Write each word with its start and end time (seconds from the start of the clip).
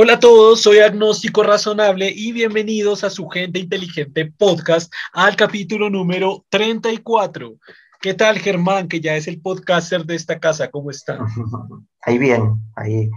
Hola 0.00 0.12
a 0.12 0.20
todos, 0.20 0.62
soy 0.62 0.78
Agnóstico 0.78 1.42
Razonable 1.42 2.08
y 2.14 2.30
bienvenidos 2.30 3.02
a 3.02 3.10
su 3.10 3.28
Gente 3.28 3.58
Inteligente 3.58 4.32
podcast 4.38 4.92
al 5.12 5.34
capítulo 5.34 5.90
número 5.90 6.46
34. 6.50 7.56
¿Qué 8.00 8.14
tal, 8.14 8.38
Germán, 8.38 8.86
que 8.86 9.00
ya 9.00 9.16
es 9.16 9.26
el 9.26 9.40
podcaster 9.40 10.04
de 10.04 10.14
esta 10.14 10.38
casa? 10.38 10.70
¿Cómo 10.70 10.92
está? 10.92 11.18
Ahí 12.02 12.16
bien, 12.16 12.62
ahí 12.76 13.10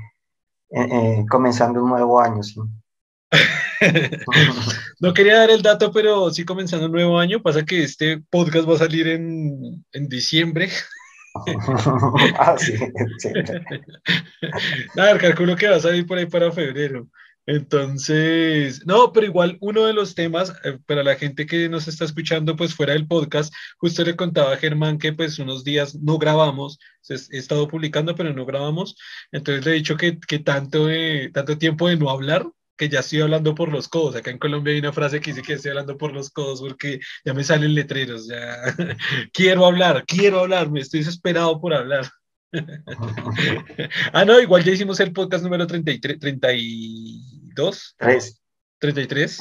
eh, 0.72 0.88
eh, 0.92 1.26
comenzando 1.30 1.84
un 1.84 1.92
nuevo 1.92 2.20
año, 2.20 2.42
sí. 2.42 2.60
no 5.00 5.14
quería 5.14 5.38
dar 5.38 5.52
el 5.52 5.62
dato, 5.62 5.92
pero 5.92 6.32
sí 6.32 6.46
comenzando 6.46 6.88
un 6.88 6.94
nuevo 6.94 7.20
año. 7.20 7.44
Pasa 7.44 7.64
que 7.64 7.84
este 7.84 8.24
podcast 8.32 8.68
va 8.68 8.74
a 8.74 8.80
salir 8.80 9.08
en, 9.08 9.86
en 9.92 10.10
diciembre. 10.10 10.70
ah, 12.40 12.56
sí, 12.58 12.74
Nada, 14.96 15.18
calculo 15.18 15.56
que 15.56 15.70
va 15.70 15.78
a 15.78 15.80
salir 15.80 16.06
por 16.06 16.18
ahí 16.18 16.26
para 16.26 16.52
febrero. 16.52 17.08
Entonces, 17.48 18.86
no, 18.86 19.12
pero 19.12 19.26
igual 19.26 19.58
uno 19.62 19.86
de 19.86 19.94
los 19.94 20.14
temas, 20.14 20.54
eh, 20.64 20.78
para 20.86 21.04
la 21.04 21.16
gente 21.16 21.48
que 21.48 21.70
nos 21.70 21.88
está 21.88 22.06
escuchando, 22.06 22.56
pues 22.56 22.76
fuera 22.76 22.94
del 22.94 23.08
podcast, 23.08 23.52
justo 23.78 24.04
le 24.04 24.16
contaba 24.16 24.54
a 24.54 24.58
Germán 24.58 25.00
que 25.00 25.12
pues 25.12 25.40
unos 25.40 25.64
días 25.64 25.96
no 25.96 26.20
grabamos, 26.20 26.78
he 27.10 27.38
estado 27.38 27.68
publicando, 27.68 28.16
pero 28.16 28.32
no 28.32 28.46
grabamos, 28.46 28.96
entonces 29.32 29.66
le 29.66 29.72
he 29.72 29.76
dicho 29.76 29.98
que, 29.98 30.20
que 30.20 30.40
tanto, 30.40 30.86
de, 30.86 31.32
tanto 31.34 31.58
tiempo 31.58 31.88
de 31.88 31.98
no 31.98 32.12
hablar, 32.12 32.46
que 32.78 32.90
ya 32.90 33.00
estoy 33.02 33.22
hablando 33.22 33.54
por 33.56 33.72
los 33.72 33.88
codos. 33.88 34.16
Acá 34.16 34.32
en 34.32 34.38
Colombia 34.38 34.74
hay 34.74 34.80
una 34.80 34.94
frase 34.94 35.20
que 35.20 35.32
dice 35.32 35.42
que 35.42 35.54
estoy 35.54 35.70
hablando 35.70 35.98
por 35.98 36.14
los 36.14 36.30
codos 36.30 36.62
porque 36.62 37.00
ya 37.24 37.34
me 37.34 37.44
salen 37.44 37.76
letreros, 37.76 38.28
ya 38.28 38.58
quiero 39.34 39.66
hablar, 39.66 40.04
quiero 40.06 40.40
hablar, 40.40 40.72
me 40.72 40.82
estoy 40.82 41.02
desesperado 41.02 41.60
por 41.60 41.74
hablar. 41.74 42.10
ah, 44.14 44.26
no, 44.26 44.40
igual 44.40 44.64
ya 44.64 44.74
hicimos 44.74 45.00
el 45.00 45.14
podcast 45.14 45.44
número 45.44 45.68
33, 45.68 46.20
32. 46.20 47.96
3. 47.98 48.42
33, 48.80 49.40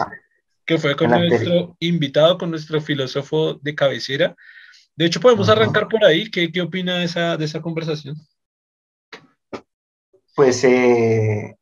que 0.67 0.79
fue 0.79 0.95
con 0.95 1.11
nuestro 1.11 1.77
invitado, 1.81 2.39
con 2.39 2.51
nuestro 2.51 2.81
filósofo 2.81 3.55
de 3.55 3.75
cabecera. 3.75 4.37
De 4.95 5.07
hecho, 5.07 5.21
podemos 5.21 5.49
arrancar 5.49 5.89
por 5.89 6.05
ahí. 6.05 6.31
¿Qué, 6.31 6.53
qué 6.53 6.61
opina 6.61 6.99
de 6.99 7.07
esa, 7.07 7.37
de 7.37 7.47
esa 7.47 7.63
conversación? 7.63 8.17
Pues 10.35 10.63
eh, 10.65 11.57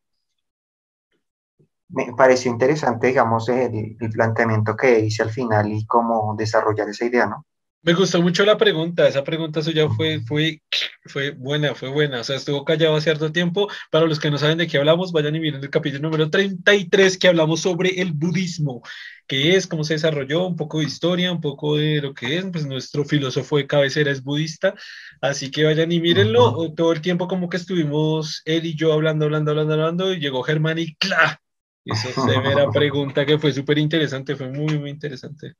me 1.89 2.13
pareció 2.15 2.51
interesante, 2.51 3.07
digamos, 3.07 3.49
el, 3.49 3.97
planteamiento 4.13 4.75
que 4.75 4.99
hice 4.99 5.23
al 5.23 5.31
final 5.31 5.71
y 5.71 5.85
cómo 5.85 6.35
desarrollar 6.37 6.89
esa 6.89 7.05
idea, 7.05 7.25
¿no? 7.25 7.45
Me 7.81 7.93
gustó 7.93 8.21
mucho 8.21 8.43
la 8.43 8.57
pregunta, 8.57 9.07
esa 9.07 9.23
pregunta 9.23 9.61
suya 9.61 9.87
fue, 9.87 10.19
fue, 10.19 10.61
fue 11.05 11.31
buena, 11.31 11.73
fue 11.73 11.87
buena, 11.87 12.19
o 12.19 12.23
sea, 12.25 12.35
estuvo 12.35 12.65
callado 12.65 12.99
cierto 12.99 13.31
tiempo. 13.31 13.69
Para 13.89 14.05
los 14.05 14.19
que 14.19 14.29
no 14.29 14.37
saben 14.37 14.57
de 14.57 14.67
qué 14.67 14.77
hablamos, 14.77 15.13
vayan 15.13 15.37
y 15.37 15.39
miren 15.39 15.63
el 15.63 15.69
capítulo 15.69 16.03
número 16.03 16.29
33 16.29 17.17
que 17.17 17.29
hablamos 17.29 17.61
sobre 17.61 18.01
el 18.01 18.11
budismo, 18.11 18.81
que 19.27 19.55
es, 19.55 19.65
cómo 19.65 19.85
se 19.85 19.93
desarrolló, 19.93 20.45
un 20.45 20.57
poco 20.57 20.79
de 20.79 20.85
historia, 20.85 21.31
un 21.31 21.39
poco 21.39 21.77
de 21.77 22.01
lo 22.01 22.13
que 22.13 22.37
es, 22.37 22.45
pues 22.51 22.67
nuestro 22.67 23.05
filósofo 23.05 23.55
de 23.55 23.67
cabecera 23.67 24.11
es 24.11 24.23
budista, 24.23 24.75
así 25.21 25.49
que 25.49 25.63
vayan 25.63 25.89
y 25.93 26.01
mírenlo, 26.01 26.73
todo 26.73 26.91
el 26.91 26.99
tiempo 26.99 27.29
como 27.29 27.47
que 27.47 27.57
estuvimos 27.57 28.41
él 28.43 28.65
y 28.65 28.75
yo 28.75 28.91
hablando, 28.91 29.23
hablando, 29.23 29.51
hablando, 29.51 29.73
hablando, 29.75 30.13
y 30.13 30.19
llegó 30.19 30.43
Germán 30.43 30.79
y 30.79 30.95
¡cla! 30.95 31.41
Esa 31.85 32.11
severa 32.21 32.69
pregunta 32.69 33.25
que 33.25 33.39
fue 33.39 33.51
súper 33.51 33.77
interesante, 33.77 34.35
fue 34.35 34.49
muy, 34.49 34.77
muy 34.77 34.89
interesante. 34.89 35.55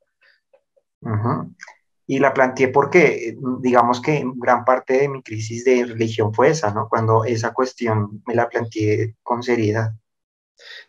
Y 2.07 2.19
la 2.19 2.33
planteé 2.33 2.69
porque, 2.69 3.37
digamos 3.61 4.01
que 4.01 4.23
gran 4.35 4.65
parte 4.65 4.93
de 5.01 5.09
mi 5.09 5.21
crisis 5.21 5.63
de 5.63 5.85
religión 5.85 6.33
fue 6.33 6.49
esa, 6.49 6.73
¿no? 6.73 6.87
Cuando 6.89 7.23
esa 7.23 7.53
cuestión 7.53 8.21
me 8.25 8.35
la 8.35 8.49
planteé 8.49 9.15
con 9.21 9.43
seriedad. 9.43 9.91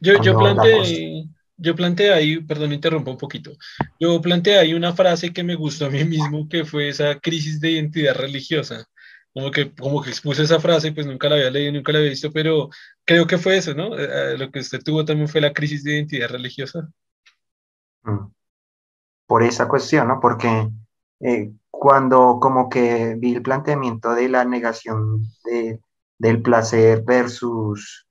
Yo, 0.00 0.20
yo 0.20 0.37
planteé, 0.37 1.27
yo 1.56 1.77
planteé 1.77 2.12
ahí, 2.12 2.41
perdón, 2.41 2.72
interrumpo 2.72 3.11
un 3.11 3.19
poquito. 3.19 3.53
Yo 4.00 4.20
planteé 4.20 4.59
ahí 4.59 4.75
una 4.75 4.94
frase 4.94 5.33
que 5.33 5.44
me 5.44 5.55
gustó 5.55 5.87
a 5.87 5.91
mí 5.91 6.05
mismo, 6.05 6.48
que 6.48 6.65
fue 6.65 6.89
esa 6.89 7.21
crisis 7.21 7.60
de 7.60 7.72
identidad 7.72 8.16
religiosa 8.16 8.88
como 9.32 9.50
que, 9.50 9.74
como 9.74 10.02
que 10.02 10.10
expuse 10.10 10.42
esa 10.42 10.60
frase, 10.60 10.92
pues 10.92 11.06
nunca 11.06 11.28
la 11.28 11.36
había 11.36 11.50
leído, 11.50 11.72
nunca 11.72 11.92
la 11.92 11.98
había 11.98 12.10
visto, 12.10 12.32
pero 12.32 12.68
creo 13.04 13.26
que 13.26 13.38
fue 13.38 13.56
eso, 13.56 13.74
¿no? 13.74 13.96
Eh, 13.98 14.32
eh, 14.34 14.38
lo 14.38 14.50
que 14.50 14.60
usted 14.60 14.82
tuvo 14.82 15.04
también 15.04 15.28
fue 15.28 15.41
la 15.41 15.52
crisis 15.52 15.84
de 15.84 15.94
identidad 15.94 16.28
religiosa. 16.30 16.88
Mm. 18.02 18.32
Por 19.26 19.42
esa 19.42 19.68
cuestión, 19.68 20.08
¿no? 20.08 20.18
Porque 20.20 20.68
eh, 21.20 21.52
cuando 21.70 22.38
como 22.41 22.68
que 22.68 23.14
vi 23.18 23.34
el 23.34 23.42
planteamiento 23.42 24.14
de 24.14 24.28
la 24.28 24.44
negación 24.44 25.22
de, 25.44 25.80
del 26.18 26.42
placer 26.42 27.02
versus 27.02 28.06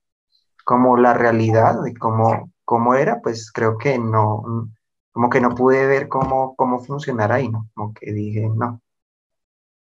como 0.64 0.96
la 0.96 1.14
realidad 1.14 1.82
de 1.82 1.94
cómo, 1.94 2.52
cómo 2.64 2.94
era, 2.94 3.20
pues 3.20 3.52
creo 3.52 3.76
que 3.76 3.98
no, 3.98 4.70
como 5.12 5.28
que 5.28 5.40
no 5.40 5.54
pude 5.54 5.86
ver 5.86 6.08
cómo, 6.08 6.54
cómo 6.56 6.80
funcionar 6.80 7.32
ahí, 7.32 7.48
¿no? 7.48 7.68
Como 7.74 7.92
que 7.92 8.12
dije, 8.12 8.48
no, 8.54 8.80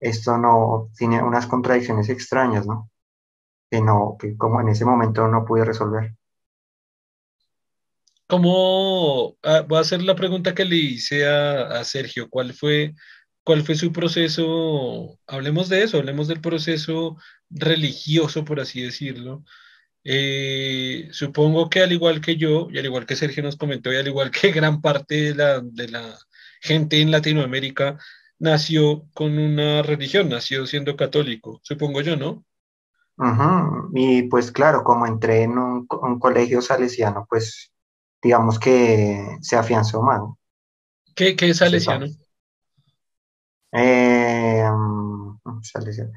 esto 0.01 0.39
no 0.39 0.91
tiene 0.97 1.23
unas 1.23 1.47
contradicciones 1.47 2.09
extrañas, 2.09 2.67
¿no? 2.67 2.91
Que 3.71 3.81
no, 3.81 4.17
que 4.19 4.37
como 4.37 4.61
en 4.61 4.69
ese 4.69 4.85
momento 4.85 5.27
no 5.29 5.45
pude 5.45 5.65
resolver. 5.65 6.15
¿Cómo, 8.29 9.37
ah, 9.43 9.65
voy 9.69 9.79
a 9.79 9.81
hacer 9.81 10.03
la 10.03 10.17
pregunta 10.17 10.55
que 10.55 10.65
le 10.65 10.77
hice 10.77 11.27
a, 11.29 11.85
Sergio, 11.85 12.29
¿cuál 12.29 12.55
fue, 12.55 12.95
cuál 13.45 13.63
fue 13.63 13.77
su 13.77 13.93
proceso? 13.93 15.19
Hablemos 15.27 15.69
de 15.69 15.85
eso, 15.85 15.99
hablemos 15.99 16.27
del 16.27 16.41
proceso 16.41 17.17
religioso, 17.51 18.45
por 18.45 18.59
así 18.61 18.83
decirlo. 18.83 19.45
Eh, 20.05 21.09
supongo 21.13 21.71
que 21.71 21.83
al 21.83 21.93
igual 21.93 22.21
que 22.21 22.37
yo, 22.37 22.69
y 22.71 22.79
al 22.79 22.85
igual 22.87 23.07
que 23.07 23.17
Sergio 23.17 23.43
nos 23.43 23.57
comentó, 23.57 23.93
y 23.93 23.97
al 23.97 24.09
igual 24.09 24.31
que 24.31 24.53
gran 24.53 24.81
parte 24.81 25.33
de 25.33 25.35
la, 25.37 25.61
de 25.61 25.89
la 25.89 26.19
gente 26.61 27.01
en 27.01 27.11
Latinoamérica, 27.13 27.99
nació 28.39 29.05
con 29.15 29.39
una 29.39 29.83
religión, 29.83 30.29
nació 30.29 30.67
siendo 30.67 30.97
católico, 30.97 31.61
supongo 31.63 32.01
yo, 32.01 32.17
¿no? 32.17 32.45
Y 33.95 34.25
pues 34.25 34.53
claro, 34.53 34.85
como 34.85 35.07
entré 35.07 35.43
en 35.43 35.57
un, 35.57 35.87
colegio 36.19 36.61
salesiano, 36.61 37.27
pues 37.29 37.73
digamos 38.23 38.59
que 38.59 39.39
se 39.41 39.57
afianzó 39.57 40.03
más. 40.03 40.21
¿Qué, 41.15 41.35
qué 41.35 41.51
es 41.51 41.59
salesiano? 41.59 42.07
Eh, 43.73 44.69
mm, 44.71 45.63
salesiano. 45.63 46.13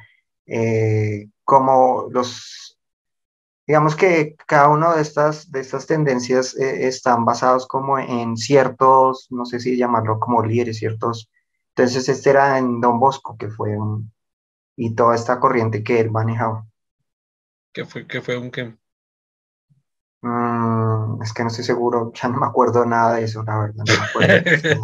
Eh, 0.46 1.30
como 1.46 2.08
los, 2.12 2.78
digamos 3.66 3.96
que 3.96 4.36
cada 4.46 4.68
una 4.68 4.96
de 4.96 5.02
estas, 5.02 5.52
de 5.52 5.62
estas 5.62 5.86
tendencias 5.86 6.56
eh, 6.58 6.88
están 6.88 7.24
basados 7.24 7.66
como 7.68 7.98
en 7.98 8.36
ciertos, 8.36 9.28
no 9.30 9.46
sé 9.46 9.60
si 9.60 9.78
llamarlo 9.78 10.20
como 10.20 10.44
líderes, 10.44 10.80
ciertos 10.80 11.30
entonces 11.84 12.10
este 12.10 12.30
era 12.32 12.58
en 12.58 12.82
Don 12.82 13.00
Bosco, 13.00 13.38
que 13.38 13.48
fue 13.50 13.78
un, 13.78 14.12
y 14.76 14.96
toda 14.96 15.16
esta 15.16 15.40
corriente 15.40 15.84
que 15.84 16.00
él 16.00 16.12
manejaba. 16.12 16.66
¿Qué 17.74 17.86
fue, 17.86 18.06
qué 18.06 18.22
fue 18.22 18.38
un 18.38 18.52
qué? 18.52 18.76
Mm, 20.22 21.22
es 21.22 21.32
que 21.32 21.44
no 21.44 21.48
estoy 21.48 21.64
seguro, 21.64 22.12
ya 22.14 22.28
no 22.28 22.40
me 22.40 22.48
acuerdo 22.48 22.86
nada 22.86 23.16
de 23.16 23.24
eso, 23.24 23.44
la 23.44 23.60
verdad. 23.60 23.84
No, 23.88 23.94
me 23.94 24.06
acuerdo. 24.06 24.84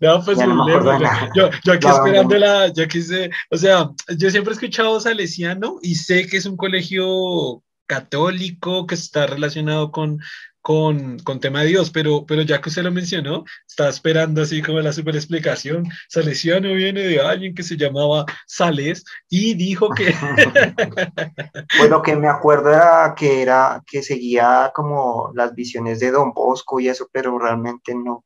no, 0.00 0.24
pues 0.24 0.38
no 0.38 0.54
me 0.54 0.72
acuerdo 0.72 0.98
yo, 1.34 1.50
yo, 1.64 1.72
aquí 1.72 1.88
esperando 1.88 2.36
la, 2.36 2.72
yo 2.72 2.86
quise, 2.86 3.30
o 3.50 3.56
sea, 3.56 3.90
yo 4.16 4.30
siempre 4.30 4.52
he 4.52 4.54
escuchado 4.54 5.00
salesiano 5.00 5.78
y 5.82 5.96
sé 5.96 6.28
que 6.28 6.36
es 6.36 6.46
un 6.46 6.56
colegio 6.56 7.64
católico 7.86 8.86
que 8.86 8.94
está 8.94 9.26
relacionado 9.26 9.90
con, 9.90 10.20
con, 10.66 11.20
con, 11.20 11.38
tema 11.38 11.60
de 11.60 11.68
Dios, 11.68 11.90
pero, 11.90 12.26
pero 12.26 12.42
ya 12.42 12.60
que 12.60 12.70
usted 12.70 12.82
lo 12.82 12.90
mencionó, 12.90 13.44
está 13.68 13.88
esperando 13.88 14.42
así 14.42 14.60
como 14.60 14.80
la 14.80 14.92
super 14.92 15.14
explicación. 15.14 15.86
Salesiano 16.08 16.72
viene 16.72 17.02
de 17.02 17.20
alguien 17.20 17.54
que 17.54 17.62
se 17.62 17.76
llamaba 17.76 18.24
Sales 18.48 19.04
y 19.30 19.54
dijo 19.54 19.90
que... 19.90 20.12
bueno, 21.78 22.02
que 22.02 22.16
me 22.16 22.26
acuerdo 22.26 22.72
era 22.72 23.14
que 23.16 23.42
era 23.42 23.80
que 23.86 24.02
seguía 24.02 24.72
como 24.74 25.30
las 25.36 25.54
visiones 25.54 26.00
de 26.00 26.10
Don 26.10 26.32
Bosco 26.32 26.80
y 26.80 26.88
eso, 26.88 27.08
pero 27.12 27.38
realmente 27.38 27.94
no, 27.94 28.24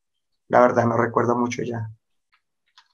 la 0.48 0.62
verdad 0.62 0.86
no 0.86 0.96
recuerdo 0.96 1.36
mucho 1.36 1.62
ya. 1.62 1.90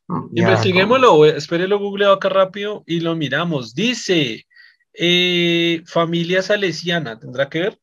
Mm, 0.09 0.39
Investiguémoslo, 0.39 1.25
espérelo 1.25 1.79
googleo 1.79 2.11
acá 2.11 2.31
rápido 2.31 2.83
y 2.85 2.99
lo 2.99 3.15
miramos. 3.15 3.77
Dice, 3.77 4.45
eh, 4.93 5.85
familia 5.87 6.43
salesiana, 6.43 7.17
¿tendrá 7.17 7.49
que 7.49 7.61
ver? 7.61 7.79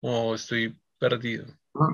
¿O 0.00 0.36
estoy 0.36 0.76
perdido. 1.08 1.44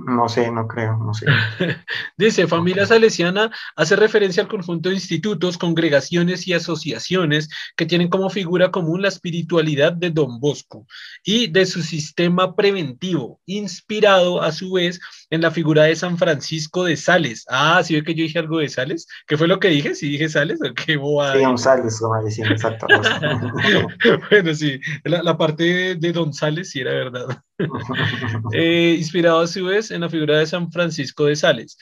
No 0.06 0.28
sé, 0.28 0.50
no 0.50 0.68
creo, 0.68 0.98
no 0.98 1.14
sé. 1.14 1.24
Dice, 2.18 2.46
familia 2.46 2.84
salesiana 2.84 3.50
hace 3.76 3.96
referencia 3.96 4.42
al 4.42 4.48
conjunto 4.48 4.90
de 4.90 4.96
institutos, 4.96 5.56
congregaciones 5.56 6.46
y 6.46 6.52
asociaciones 6.52 7.48
que 7.76 7.86
tienen 7.86 8.10
como 8.10 8.28
figura 8.28 8.70
común 8.70 9.00
la 9.00 9.08
espiritualidad 9.08 9.94
de 9.94 10.10
Don 10.10 10.38
Bosco 10.38 10.86
y 11.24 11.46
de 11.46 11.64
su 11.64 11.80
sistema 11.80 12.54
preventivo, 12.54 13.40
inspirado 13.46 14.42
a 14.42 14.52
su 14.52 14.72
vez 14.72 15.00
en 15.30 15.40
la 15.40 15.50
figura 15.50 15.84
de 15.84 15.96
San 15.96 16.18
Francisco 16.18 16.84
de 16.84 16.98
Sales. 16.98 17.46
Ah, 17.48 17.82
¿sí 17.82 17.94
ve 17.94 18.04
que 18.04 18.14
yo 18.14 18.22
dije 18.22 18.38
algo 18.38 18.58
de 18.58 18.68
Sales? 18.68 19.06
¿Qué 19.26 19.38
fue 19.38 19.48
lo 19.48 19.60
que 19.60 19.68
dije? 19.68 19.94
¿Sí 19.94 20.10
dije 20.10 20.28
Sales 20.28 20.60
o 20.62 20.74
qué 20.74 20.98
bobada? 20.98 21.38
Sí, 21.38 21.44
un 21.46 21.56
Sales, 21.56 21.98
como 21.98 22.22
decía, 22.22 22.46
exacto. 22.50 22.86
bueno, 24.30 24.54
sí, 24.54 24.78
la, 25.04 25.22
la 25.22 25.38
parte 25.38 25.94
de 25.94 26.12
Don 26.12 26.34
Sales 26.34 26.68
sí 26.68 26.80
era 26.80 26.92
verdad. 26.92 27.42
Eh, 28.52 28.96
inspirado 28.98 29.40
a 29.40 29.46
su 29.46 29.64
vez 29.64 29.90
en 29.90 30.02
la 30.02 30.08
figura 30.08 30.38
de 30.38 30.46
San 30.46 30.70
Francisco 30.72 31.26
de 31.26 31.36
Sales, 31.36 31.76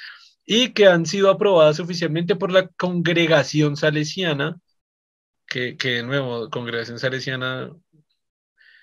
y 0.45 0.71
que 0.73 0.87
han 0.87 1.07
sido 1.07 1.31
aprobadas 1.31 1.81
oficialmente 1.81 2.37
por 2.37 2.53
la 2.53 2.69
congregación 2.69 3.77
salesiana, 3.77 4.59
que, 5.47 5.77
que 5.77 5.89
de 5.97 6.03
nuevo, 6.03 6.51
congregación 6.51 6.99
salesiana, 6.99 7.71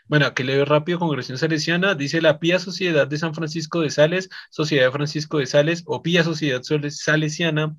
bueno, 0.08 0.28
aquí 0.28 0.44
leo 0.44 0.66
rápido, 0.66 1.00
congregación 1.00 1.38
salesiana, 1.38 1.96
dice 1.96 2.22
la 2.22 2.40
Pía 2.40 2.60
Sociedad 2.60 3.08
de 3.08 3.18
San 3.18 3.34
Francisco 3.34 3.82
de 3.82 3.90
Sales, 3.90 4.30
Sociedad 4.52 4.86
de 4.86 4.92
Francisco 4.92 5.40
de 5.40 5.48
Sales 5.48 5.84
o 5.88 6.04
Pía 6.04 6.24
Sociedad 6.24 6.62
Salesiana, 6.64 7.76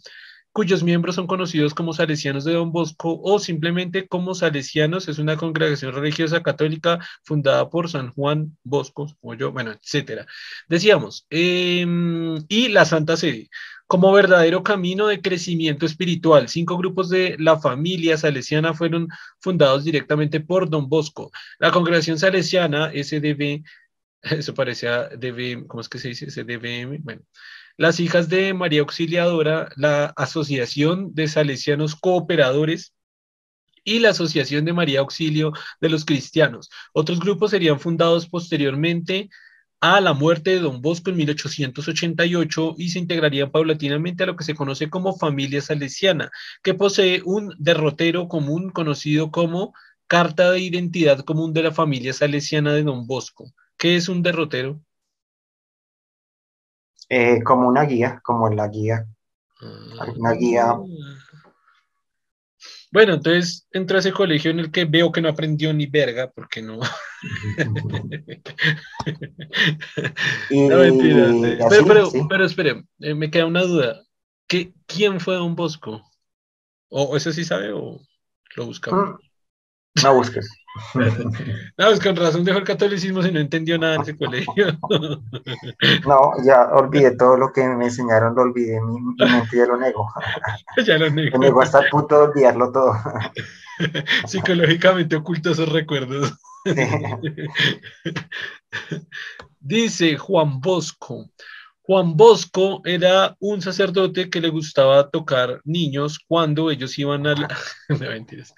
cuyos 0.57 0.83
miembros 0.83 1.17
son 1.17 1.27
conocidos 1.27 1.75
como 1.75 1.93
salesianos 1.93 2.45
de 2.45 2.55
Don 2.55 2.73
Bosco 2.73 3.21
o 3.23 3.39
simplemente 3.39 4.09
como 4.09 4.35
salesianos. 4.35 5.07
Es 5.07 5.19
una 5.19 5.37
congregación 5.37 5.93
religiosa 5.95 6.43
católica 6.43 6.99
fundada 7.25 7.69
por 7.69 7.91
San 7.91 8.11
Juan 8.13 8.57
Bosco, 8.65 9.07
o 9.21 9.35
yo, 9.35 9.53
bueno, 9.53 9.73
etcétera. 9.73 10.27
Decíamos, 10.67 11.27
em, 11.29 12.43
y 12.49 12.69
la 12.69 12.87
Santa 12.87 13.19
Sede 13.19 13.51
como 13.87 14.11
verdadero 14.13 14.63
camino 14.63 15.09
de 15.09 15.21
crecimiento 15.21 15.85
espiritual. 15.85 16.49
Cinco 16.49 16.79
grupos 16.79 17.11
de 17.11 17.37
la 17.39 17.59
familia 17.61 18.17
salesiana 18.17 18.73
fueron 18.73 19.09
fundados 19.41 19.85
directamente 19.85 20.41
por 20.41 20.71
Don 20.71 20.89
Bosco. 20.89 21.31
La 21.59 21.71
congregación 21.71 22.19
salesiana, 22.19 22.93
SDB, 22.95 23.63
eso 24.23 24.55
parecía 24.55 25.09
DB, 25.11 25.67
¿cómo 25.67 25.83
es 25.83 25.89
que 25.91 25.99
se 25.99 26.09
dice? 26.09 26.31
SDBM, 26.31 26.99
bueno, 27.03 27.23
las 27.77 28.01
hijas 28.01 28.29
de 28.29 28.55
María 28.55 28.81
Auxiliadora, 28.81 29.69
la 29.77 30.07
Asociación 30.17 31.15
de 31.15 31.29
Salesianos 31.29 31.95
Cooperadores 31.95 32.95
y 33.85 34.01
la 34.01 34.11
Asociación 34.11 34.65
de 34.65 34.73
María 34.73 35.01
Auxilio 35.01 35.53
de 35.81 35.89
los 35.89 36.05
Cristianos. 36.05 36.71
Otros 36.93 37.21
grupos 37.21 37.53
serían 37.53 37.81
fundados 37.81 38.29
posteriormente 38.29 39.31
a 39.81 40.01
la 40.01 40.15
muerte 40.15 40.51
de 40.51 40.61
Don 40.61 40.81
Bosco 40.81 41.11
en 41.11 41.17
1888 41.17 42.75
y 42.79 42.89
se 42.89 42.99
integrarían 42.99 43.51
paulatinamente 43.51 44.25
a 44.25 44.27
lo 44.27 44.37
que 44.37 44.45
se 44.45 44.55
conoce 44.55 44.89
como 44.89 45.17
familia 45.17 45.61
salesiana, 45.61 46.31
que 46.63 46.75
posee 46.75 47.23
un 47.25 47.55
derrotero 47.59 48.27
común 48.27 48.71
conocido 48.71 49.31
como 49.31 49.75
Carta 50.07 50.51
de 50.51 50.61
Identidad 50.61 51.21
Común 51.21 51.53
de 51.53 51.65
la 51.65 51.73
Familia 51.73 52.13
Salesiana 52.13 52.73
de 52.73 52.85
Don 52.85 53.07
Bosco. 53.07 53.53
¿Qué 53.77 53.97
es 53.97 54.09
un 54.09 54.23
derrotero? 54.23 54.81
Eh, 57.09 57.43
como 57.43 57.69
una 57.69 57.85
guía, 57.85 58.21
como 58.23 58.49
la 58.51 58.69
guía. 58.69 59.07
Una 60.17 60.33
guía. 60.33 60.71
Ah. 60.71 60.85
Bueno, 62.93 63.15
entonces 63.15 63.67
entró 63.73 63.97
a 63.97 64.01
ese 64.01 64.13
colegio 64.13 64.51
en 64.51 64.61
el 64.61 64.71
que 64.71 64.85
veo 64.85 65.11
que 65.13 65.21
no 65.21 65.29
aprendió 65.29 65.73
ni 65.73 65.87
verga, 65.87 66.31
porque 66.31 66.63
no. 66.63 66.79
no 70.51 70.79
mentira. 70.79 71.33
Pero, 71.69 72.11
pero, 72.29 72.45
espere, 72.45 72.85
eh, 73.01 73.15
me 73.15 73.31
queda 73.31 73.47
una 73.47 73.63
duda. 73.63 74.03
¿Qué, 74.47 74.73
¿Quién 74.87 75.21
fue 75.21 75.35
Don 75.35 75.57
Bosco? 75.57 76.03
¿O 76.89 77.17
eso 77.17 77.33
sí 77.33 77.45
sabe 77.45 77.73
o 77.73 78.01
lo 78.55 78.67
buscamos? 78.67 79.21
No 80.03 80.15
busques. 80.15 80.49
No, 81.79 81.87
pues 81.87 82.01
con 82.01 82.17
razón 82.17 82.45
dejó 82.45 82.59
el 82.59 82.65
catolicismo 82.65 83.23
si 83.23 83.31
no 83.31 83.41
entendió 83.41 83.79
nada 83.79 83.97
en 83.97 84.03
ese 84.03 84.17
colegio. 84.19 84.79
No, 86.07 86.33
ya 86.45 86.69
olvidé 86.73 87.17
todo 87.17 87.37
lo 87.37 87.53
que 87.53 87.67
me 87.67 87.87
enseñaron, 87.87 88.35
lo 88.35 88.43
olvidé, 88.43 88.81
mi, 88.81 89.01
mente 89.19 89.57
ya 89.57 89.67
lo 89.67 89.77
negó. 89.77 90.09
Ya 90.85 90.99
lo 90.99 91.11
negó. 91.11 91.39
Me 91.39 91.47
negó 91.47 91.63
hasta 91.63 91.81
el 91.81 91.91
punto 91.91 92.19
de 92.19 92.25
olvidarlo 92.29 92.73
todo. 92.73 92.95
Psicológicamente 94.27 95.17
oculto 95.17 95.51
esos 95.51 95.71
recuerdos. 95.71 96.35
Dice 99.61 100.17
Juan 100.17 100.61
Bosco. 100.61 101.31
Juan 101.83 102.17
Bosco 102.17 102.81
era 102.85 103.37
un 103.39 103.63
sacerdote 103.63 104.29
que 104.29 104.41
le 104.41 104.49
gustaba 104.49 105.09
tocar 105.09 105.61
niños 105.65 106.19
cuando 106.27 106.71
ellos 106.71 106.99
iban 106.99 107.27
a 107.29 107.35
la... 107.35 107.49
no, 107.89 107.99
mentiras. 107.99 108.53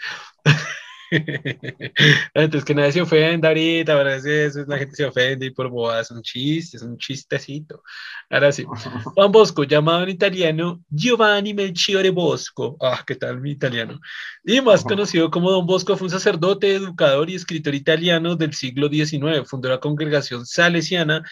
Entonces, 2.34 2.64
que 2.64 2.74
nadie 2.74 2.92
se 2.92 3.00
ofenda 3.00 3.48
ahorita, 3.48 3.92
ahora 3.92 4.16
eso, 4.16 4.64
la 4.66 4.78
gente 4.78 4.96
se 4.96 5.04
ofende 5.04 5.46
y 5.46 5.50
por 5.50 5.68
bodas, 5.68 6.10
es 6.10 6.16
un 6.16 6.22
chiste, 6.22 6.76
es 6.76 6.82
un 6.82 6.98
chistecito. 6.98 7.82
Ahora 8.30 8.52
sí, 8.52 8.64
Juan 9.14 9.32
Bosco, 9.32 9.64
llamado 9.64 10.02
en 10.02 10.10
italiano 10.10 10.82
Giovanni 10.90 11.54
Melchiore 11.54 12.10
Bosco, 12.10 12.76
ah, 12.80 13.02
¿qué 13.06 13.14
tal 13.14 13.40
mi 13.40 13.52
italiano? 13.52 14.00
Y 14.44 14.60
más 14.60 14.84
conocido 14.84 15.30
como 15.30 15.50
Don 15.50 15.66
Bosco, 15.66 15.96
fue 15.96 16.06
un 16.06 16.10
sacerdote, 16.10 16.74
educador 16.74 17.30
y 17.30 17.34
escritor 17.34 17.74
italiano 17.74 18.36
del 18.36 18.54
siglo 18.54 18.88
XIX, 18.88 19.46
fundó 19.46 19.68
la 19.68 19.80
congregación 19.80 20.46
salesiana 20.46 21.22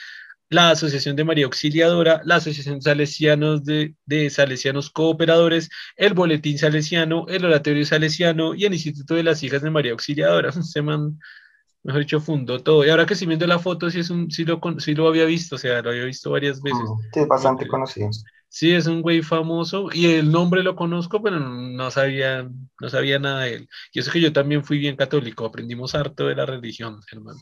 la 0.49 0.71
Asociación 0.71 1.17
de 1.17 1.25
María 1.25 1.47
Auxiliadora, 1.47 2.21
la 2.25 2.37
Asociación 2.37 2.81
Salesianos 2.81 3.65
de, 3.65 3.95
Salesianos 4.31 4.91
Cooperadores, 4.91 5.69
el 5.97 6.15
Boletín 6.15 6.59
Salesiano, 6.59 7.27
el 7.29 7.45
Oratorio 7.45 7.85
Salesiano 7.85 8.55
y 8.55 8.65
el 8.65 8.75
Instituto 8.75 9.15
de 9.15 9.25
las 9.25 9.43
Hijas 9.43 9.63
de 9.63 9.71
María 9.71 9.93
Auxiliadora. 9.93 10.53
Se 10.63 10.83
man, 10.83 11.19
mejor 11.83 12.01
dicho, 12.01 12.21
fundó 12.21 12.63
todo. 12.63 12.85
Y 12.85 12.91
ahora 12.91 13.07
que 13.07 13.15
estoy 13.15 13.29
viendo 13.29 13.47
la 13.47 13.59
foto, 13.59 13.91
sí, 13.91 14.01
es 14.01 14.11
un, 14.11 14.31
sí, 14.31 14.45
lo, 14.45 14.61
sí 14.79 14.95
lo 14.95 15.09
había 15.09 15.25
visto, 15.25 15.57
o 15.57 15.59
sea, 15.59 15.83
lo 15.83 15.91
había 15.91 16.05
visto 16.05 16.31
varias 16.31 16.63
veces. 16.63 16.89
Sí, 17.13 17.21
es 17.21 17.29
bastante 17.29 17.67
conocido. 17.67 18.11
Sí, 18.57 18.73
es 18.73 18.87
un 18.87 19.03
güey 19.03 19.21
famoso 19.21 19.91
y 19.93 20.07
el 20.07 20.33
nombre 20.33 20.63
lo 20.63 20.77
conozco, 20.77 21.23
pero 21.23 21.39
no 21.39 21.91
sabía, 21.91 22.49
no 22.81 22.89
sabía 22.89 23.19
nada 23.19 23.43
de 23.43 23.57
él. 23.57 23.69
Y 23.93 23.99
eso 23.99 24.11
que 24.11 24.19
yo 24.19 24.33
también 24.33 24.65
fui 24.65 24.79
bien 24.79 24.97
católico, 24.97 25.45
aprendimos 25.45 25.95
harto 25.95 26.27
de 26.27 26.37
la 26.37 26.47
religión, 26.47 27.03
hermano. 27.13 27.39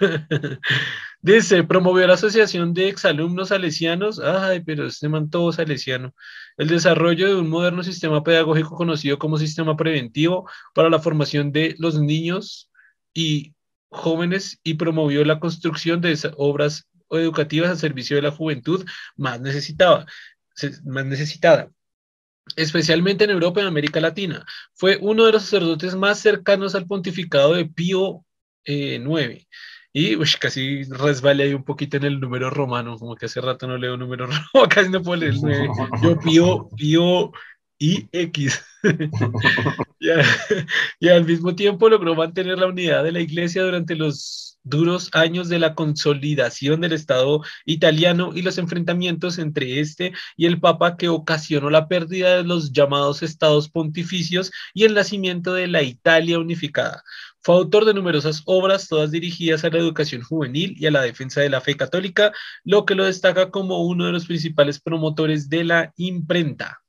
Dice, 1.20 1.64
promovió 1.64 2.06
la 2.06 2.14
Asociación 2.14 2.72
de 2.72 2.88
Exalumnos 2.88 3.48
Salesianos, 3.48 4.20
ay, 4.20 4.62
pero 4.64 4.86
este 4.86 5.10
man 5.10 5.28
todo 5.28 5.52
salesiano, 5.52 6.14
el 6.56 6.68
desarrollo 6.68 7.28
de 7.28 7.34
un 7.34 7.50
moderno 7.50 7.82
sistema 7.82 8.22
pedagógico 8.22 8.74
conocido 8.74 9.18
como 9.18 9.36
sistema 9.36 9.76
preventivo 9.76 10.48
para 10.74 10.88
la 10.88 10.98
formación 10.98 11.52
de 11.52 11.74
los 11.78 12.00
niños 12.00 12.70
y 13.12 13.54
jóvenes 13.90 14.58
y 14.62 14.74
promovió 14.74 15.26
la 15.26 15.40
construcción 15.40 16.00
de 16.00 16.18
obras 16.38 16.88
educativas 17.10 17.68
al 17.68 17.76
servicio 17.76 18.16
de 18.16 18.22
la 18.22 18.30
juventud 18.30 18.86
más 19.14 19.42
necesitada 19.42 20.06
más 20.84 21.06
necesitada, 21.06 21.70
especialmente 22.56 23.24
en 23.24 23.30
Europa 23.30 23.60
y 23.60 23.62
en 23.62 23.68
América 23.68 24.00
Latina. 24.00 24.44
Fue 24.74 24.98
uno 25.00 25.26
de 25.26 25.32
los 25.32 25.42
sacerdotes 25.42 25.94
más 25.94 26.18
cercanos 26.18 26.74
al 26.74 26.86
pontificado 26.86 27.54
de 27.54 27.66
Pío 27.66 28.24
IX. 28.64 28.64
Eh, 28.64 29.46
y 29.92 30.16
casi 30.38 30.84
resbalé 30.84 31.44
ahí 31.44 31.54
un 31.54 31.64
poquito 31.64 31.96
en 31.96 32.04
el 32.04 32.20
número 32.20 32.50
romano, 32.50 32.98
como 32.98 33.16
que 33.16 33.26
hace 33.26 33.40
rato 33.40 33.66
no 33.66 33.76
leo 33.76 33.96
número 33.96 34.26
romano, 34.26 34.68
casi 34.68 34.90
no 34.90 35.02
puedo 35.02 35.20
leer 35.20 35.34
el 35.34 35.40
9. 35.40 35.68
Yo 36.02 36.20
Pío, 36.20 36.68
Pío 36.76 37.32
y 37.78 38.08
X. 38.12 38.62
y, 41.00 41.08
al 41.08 41.24
mismo 41.24 41.54
tiempo 41.54 41.88
logró 41.88 42.14
mantener 42.14 42.58
la 42.58 42.66
unidad 42.66 43.02
de 43.02 43.12
la 43.12 43.20
iglesia 43.20 43.62
durante 43.62 43.96
los 43.96 44.47
duros 44.68 45.10
años 45.12 45.48
de 45.48 45.58
la 45.58 45.74
consolidación 45.74 46.80
del 46.80 46.92
Estado 46.92 47.42
italiano 47.64 48.32
y 48.34 48.42
los 48.42 48.58
enfrentamientos 48.58 49.38
entre 49.38 49.80
este 49.80 50.12
y 50.36 50.46
el 50.46 50.60
Papa 50.60 50.96
que 50.96 51.08
ocasionó 51.08 51.70
la 51.70 51.88
pérdida 51.88 52.36
de 52.36 52.44
los 52.44 52.72
llamados 52.72 53.22
estados 53.22 53.68
pontificios 53.68 54.52
y 54.74 54.84
el 54.84 54.94
nacimiento 54.94 55.54
de 55.54 55.66
la 55.66 55.82
Italia 55.82 56.38
unificada. 56.38 57.02
Fue 57.40 57.54
autor 57.54 57.84
de 57.84 57.94
numerosas 57.94 58.42
obras, 58.46 58.88
todas 58.88 59.10
dirigidas 59.10 59.64
a 59.64 59.70
la 59.70 59.78
educación 59.78 60.22
juvenil 60.22 60.74
y 60.76 60.86
a 60.86 60.90
la 60.90 61.02
defensa 61.02 61.40
de 61.40 61.48
la 61.48 61.60
fe 61.60 61.76
católica, 61.76 62.32
lo 62.64 62.84
que 62.84 62.94
lo 62.94 63.04
destaca 63.04 63.50
como 63.50 63.84
uno 63.84 64.06
de 64.06 64.12
los 64.12 64.26
principales 64.26 64.80
promotores 64.80 65.48
de 65.48 65.64
la 65.64 65.92
imprenta. 65.96 66.82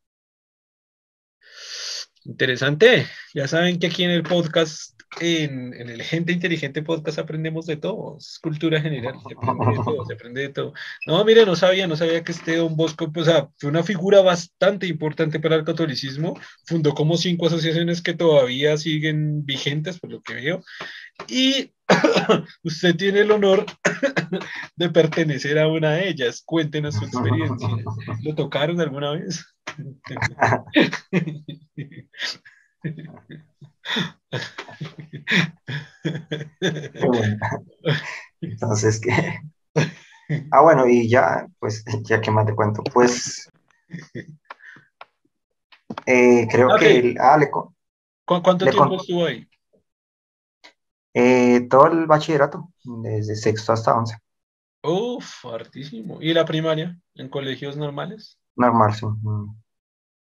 Interesante. 2.26 3.08
Ya 3.34 3.48
saben 3.48 3.80
que 3.80 3.88
aquí 3.88 4.04
en 4.04 4.12
el 4.12 4.24
podcast 4.24 4.99
en, 5.20 5.74
el 5.74 6.02
Gente 6.04 6.32
Inteligente 6.32 6.84
Podcast 6.84 7.20
aprendemos 7.20 7.66
de 7.66 7.78
todo, 7.78 8.18
es 8.18 8.40
cultura 8.40 8.80
general, 8.80 9.16
se 9.28 9.34
aprende 9.34 9.66
de 9.66 9.84
todo, 9.84 10.06
se 10.06 10.14
aprende 10.14 10.42
de 10.42 10.50
todo. 10.50 10.74
No, 11.08 11.24
mire, 11.26 11.46
no 11.46 11.56
sabía, 11.56 11.88
no 11.88 11.96
sabía 11.96 12.24
que 12.24 12.32
este 12.32 12.58
Don 12.58 12.76
Bosco, 12.76 13.12
pues, 13.12 13.28
fue 13.58 13.70
una 13.70 13.84
figura 13.84 14.22
bastante 14.22 14.88
importante 14.88 15.40
para 15.40 15.56
el 15.56 15.64
catolicismo, 15.64 16.40
fundó 16.66 16.94
como 16.94 17.18
cinco 17.18 17.48
asociaciones 17.48 18.02
que 18.02 18.14
todavía 18.14 18.78
siguen 18.78 19.46
vigentes, 19.46 20.00
por 20.00 20.12
lo 20.12 20.22
que 20.22 20.36
veo, 20.36 20.64
y 21.28 21.74
usted 22.64 22.96
tiene 22.96 23.22
el 23.22 23.32
honor 23.32 23.66
de 24.76 24.90
pertenecer 24.90 25.58
a 25.60 25.68
una 25.68 25.94
de 25.94 26.10
ellas. 26.10 26.44
Cuéntenos 26.46 26.96
su 26.96 27.06
experiencia. 27.06 27.68
¿Lo 28.22 28.36
tocaron 28.36 28.80
alguna 28.80 29.12
vez? 29.12 29.46
Entonces, 38.42 39.02
¿qué? 39.02 39.42
Ah, 40.52 40.62
bueno, 40.62 40.88
y 40.88 41.10
ya, 41.10 41.48
pues, 41.60 41.84
ya 42.04 42.22
que 42.22 42.30
más 42.32 42.46
te 42.46 42.54
cuento, 42.54 42.84
pues, 42.84 43.50
eh, 46.06 46.48
creo 46.52 46.78
que, 46.78 47.00
el, 47.00 47.18
ah, 47.20 47.40
¿Cuánto 48.26 48.66
tiempo 48.66 48.98
estuvo 48.98 49.26
ahí? 49.26 49.48
Eh, 51.14 51.68
todo 51.70 51.88
el 51.88 52.06
bachillerato, 52.06 52.72
desde 52.84 53.36
sexto 53.36 53.74
hasta 53.74 53.98
once. 53.98 54.16
Uf, 54.84 55.46
hartísimo. 55.46 56.22
¿Y 56.22 56.34
la 56.34 56.46
primaria? 56.46 56.98
¿En 57.16 57.28
colegios 57.30 57.76
normales? 57.76 58.38
Normal, 58.56 58.94
sí. 58.94 59.06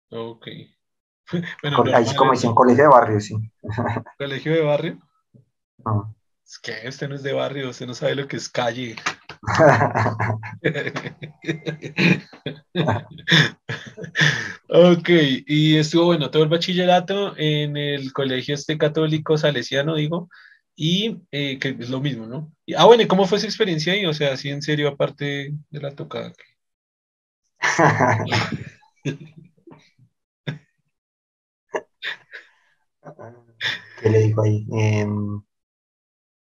Ok. 0.09 0.47
Bueno, 1.61 1.83
ahí 1.93 2.05
sí, 2.05 2.15
como 2.15 2.31
dice, 2.31 2.47
un 2.47 2.55
colegio 2.55 2.83
de 2.83 2.89
barrio, 2.89 3.19
sí. 3.19 3.35
¿Colegio 4.17 4.53
de 4.53 4.61
barrio? 4.61 4.97
Es 6.45 6.59
que 6.59 6.87
este 6.87 7.07
no 7.07 7.15
es 7.15 7.23
de 7.23 7.33
barrio, 7.33 7.69
usted 7.69 7.87
no 7.87 7.93
sabe 7.93 8.15
lo 8.15 8.27
que 8.27 8.37
es 8.37 8.49
calle. 8.49 8.95
ok, 14.69 15.09
y 15.47 15.77
estuvo 15.77 16.05
bueno 16.05 16.29
todo 16.29 16.43
el 16.43 16.49
bachillerato 16.49 17.33
en 17.37 17.75
el 17.75 18.13
colegio 18.13 18.55
este 18.55 18.77
católico 18.77 19.37
salesiano, 19.37 19.95
digo, 19.95 20.29
y 20.75 21.21
eh, 21.31 21.59
que 21.59 21.75
es 21.79 21.89
lo 21.89 21.99
mismo, 21.99 22.25
¿no? 22.25 22.51
ah, 22.77 22.85
bueno, 22.85 23.03
¿y 23.03 23.07
cómo 23.07 23.27
fue 23.27 23.37
esa 23.37 23.47
experiencia 23.47 23.93
ahí? 23.93 24.05
O 24.05 24.13
sea, 24.13 24.33
así 24.33 24.49
en 24.49 24.61
serio, 24.61 24.89
aparte 24.89 25.53
de 25.69 25.79
la 25.79 25.95
tocada. 25.95 26.33
¿Qué 33.99 34.09
le 34.09 34.19
digo 34.19 34.43
ahí? 34.43 34.67
Em, 34.71 35.41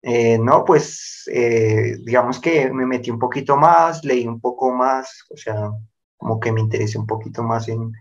eh, 0.03 0.39
no, 0.39 0.65
pues 0.65 1.31
eh, 1.33 1.97
digamos 2.05 2.41
que 2.41 2.71
me 2.73 2.87
metí 2.87 3.11
un 3.11 3.19
poquito 3.19 3.57
más, 3.57 4.05
leí 4.05 4.27
un 4.27 4.41
poco 4.41 4.73
más, 4.73 5.25
o 5.31 5.37
sea, 5.37 5.71
como 6.17 6.41
que 6.41 6.53
me 6.53 6.61
interesé 6.61 6.99
un 6.99 7.07
poquito 7.07 7.43
más 7.43 7.69
en, 7.69 7.93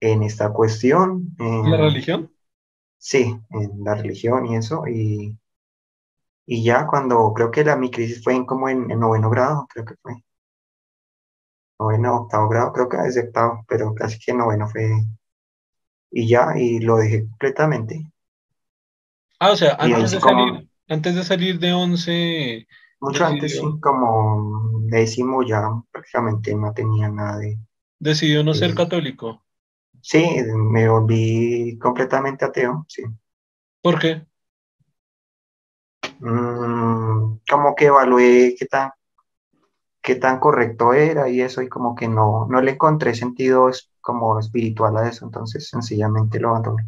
en 0.00 0.22
esta 0.22 0.52
cuestión. 0.52 1.34
¿La 1.38 1.76
religión? 1.76 2.30
Sí, 2.98 3.38
en 3.50 3.84
la 3.84 3.94
religión 3.94 4.46
y 4.46 4.56
eso, 4.56 4.86
y, 4.86 5.38
y 6.46 6.64
ya 6.64 6.86
cuando 6.86 7.32
creo 7.34 7.50
que 7.50 7.64
la, 7.64 7.76
mi 7.76 7.90
crisis 7.90 8.22
fue 8.22 8.34
en, 8.34 8.46
como 8.46 8.68
en, 8.68 8.88
noveno 8.88 9.28
grado, 9.30 9.66
creo 9.68 9.84
que 9.84 9.94
fue. 10.02 10.14
Noveno, 11.78 12.16
octavo 12.16 12.48
grado, 12.48 12.72
creo 12.72 12.88
que 12.88 12.96
es 13.06 13.18
octavo, 13.18 13.64
pero 13.68 13.94
casi 13.94 14.18
que 14.18 14.32
noveno 14.32 14.68
fue. 14.68 14.90
Y 16.16 16.28
ya, 16.28 16.56
y 16.56 16.78
lo 16.78 16.98
dejé 16.98 17.26
completamente. 17.26 18.06
Ah, 19.40 19.50
o 19.50 19.56
sea, 19.56 19.76
antes 19.80 20.12
de, 20.12 20.20
salir, 20.20 20.68
antes 20.88 21.14
de 21.16 21.24
salir 21.24 21.58
de 21.58 21.72
once... 21.72 22.68
Mucho 23.00 23.26
antes, 23.26 23.58
sí, 23.58 23.62
como 23.80 24.80
décimo 24.84 25.42
ya 25.42 25.68
prácticamente 25.90 26.54
no 26.54 26.72
tenía 26.72 27.08
nada 27.08 27.38
de... 27.38 27.58
¿Decidió 27.98 28.44
no 28.44 28.54
ser 28.54 28.76
católico? 28.76 29.44
Sí, 30.00 30.24
me 30.54 30.88
volví 30.88 31.76
completamente 31.78 32.44
ateo, 32.44 32.86
sí. 32.88 33.02
¿Por 33.82 33.98
qué? 33.98 34.24
Mm, 36.20 37.38
como 37.50 37.74
que 37.74 37.86
evalué 37.86 38.54
qué 38.56 38.66
tan, 38.66 38.92
qué 40.00 40.14
tan 40.14 40.38
correcto 40.38 40.94
era 40.94 41.28
y 41.28 41.40
eso, 41.40 41.60
y 41.60 41.68
como 41.68 41.96
que 41.96 42.06
no, 42.06 42.46
no 42.48 42.62
le 42.62 42.70
encontré 42.70 43.16
sentido 43.16 43.68
como 44.04 44.38
espiritual 44.38 44.96
a 44.98 45.08
eso, 45.08 45.24
entonces 45.24 45.68
sencillamente 45.68 46.38
lo 46.38 46.50
abandoné. 46.50 46.86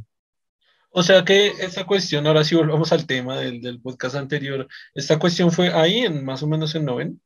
O 0.90 1.02
sea 1.02 1.25
que 1.25 1.49
esta 1.49 1.85
cuestión, 1.85 2.26
ahora 2.26 2.44
sí 2.44 2.54
volvamos 2.54 2.92
al 2.92 3.06
tema 3.06 3.37
del, 3.37 3.61
del 3.61 3.80
podcast 3.80 4.16
anterior, 4.16 4.68
¿esta 4.94 5.18
cuestión 5.18 5.50
fue 5.50 5.73
ahí, 5.73 6.00
en 6.00 6.25
más 6.25 6.42
o 6.42 6.46
menos 6.46 6.75
en 6.75 6.85
noveno? 6.85 7.16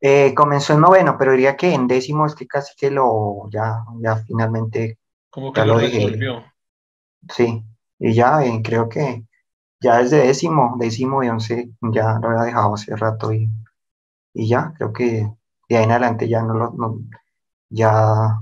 Eh, 0.00 0.34
comenzó 0.34 0.74
en 0.74 0.80
noveno, 0.80 1.16
pero 1.18 1.32
diría 1.32 1.56
que 1.56 1.72
en 1.72 1.88
décimo 1.88 2.26
es 2.26 2.34
que 2.34 2.46
casi 2.46 2.74
que 2.76 2.90
lo, 2.90 3.48
ya, 3.50 3.84
ya 4.00 4.16
finalmente. 4.16 4.98
Como 5.30 5.52
que 5.52 5.64
lo, 5.64 5.78
resolvió. 5.78 6.44
Sí, 7.34 7.64
y 7.98 8.12
ya 8.14 8.44
eh, 8.44 8.60
creo 8.62 8.88
que 8.88 9.24
ya 9.80 9.98
desde 9.98 10.26
décimo, 10.26 10.76
décimo 10.78 11.22
y 11.24 11.28
once 11.28 11.70
ya 11.80 12.18
lo 12.20 12.28
había 12.28 12.42
dejado 12.42 12.74
hace 12.74 12.94
rato 12.94 13.32
y, 13.32 13.48
y 14.34 14.48
ya, 14.48 14.72
creo 14.76 14.92
que 14.92 15.28
de 15.68 15.76
ahí 15.76 15.84
en 15.84 15.90
adelante 15.90 16.28
ya 16.28 16.42
no 16.42 16.54
lo, 16.54 16.70
no, 16.72 16.98
ya 17.68 18.40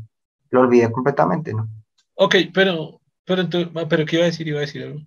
lo 0.51 0.61
olvidé 0.61 0.91
completamente, 0.93 1.53
¿no? 1.53 1.69
Ok, 2.15 2.37
pero, 2.53 3.01
pero, 3.25 3.43
entonces, 3.43 3.71
ah, 3.75 3.87
pero 3.89 4.05
¿qué 4.07 4.17
iba 4.17 4.25
a 4.25 4.29
decir? 4.29 4.47
Iba 4.47 4.59
a 4.59 4.63
decir 4.63 4.85
algo. 4.85 5.01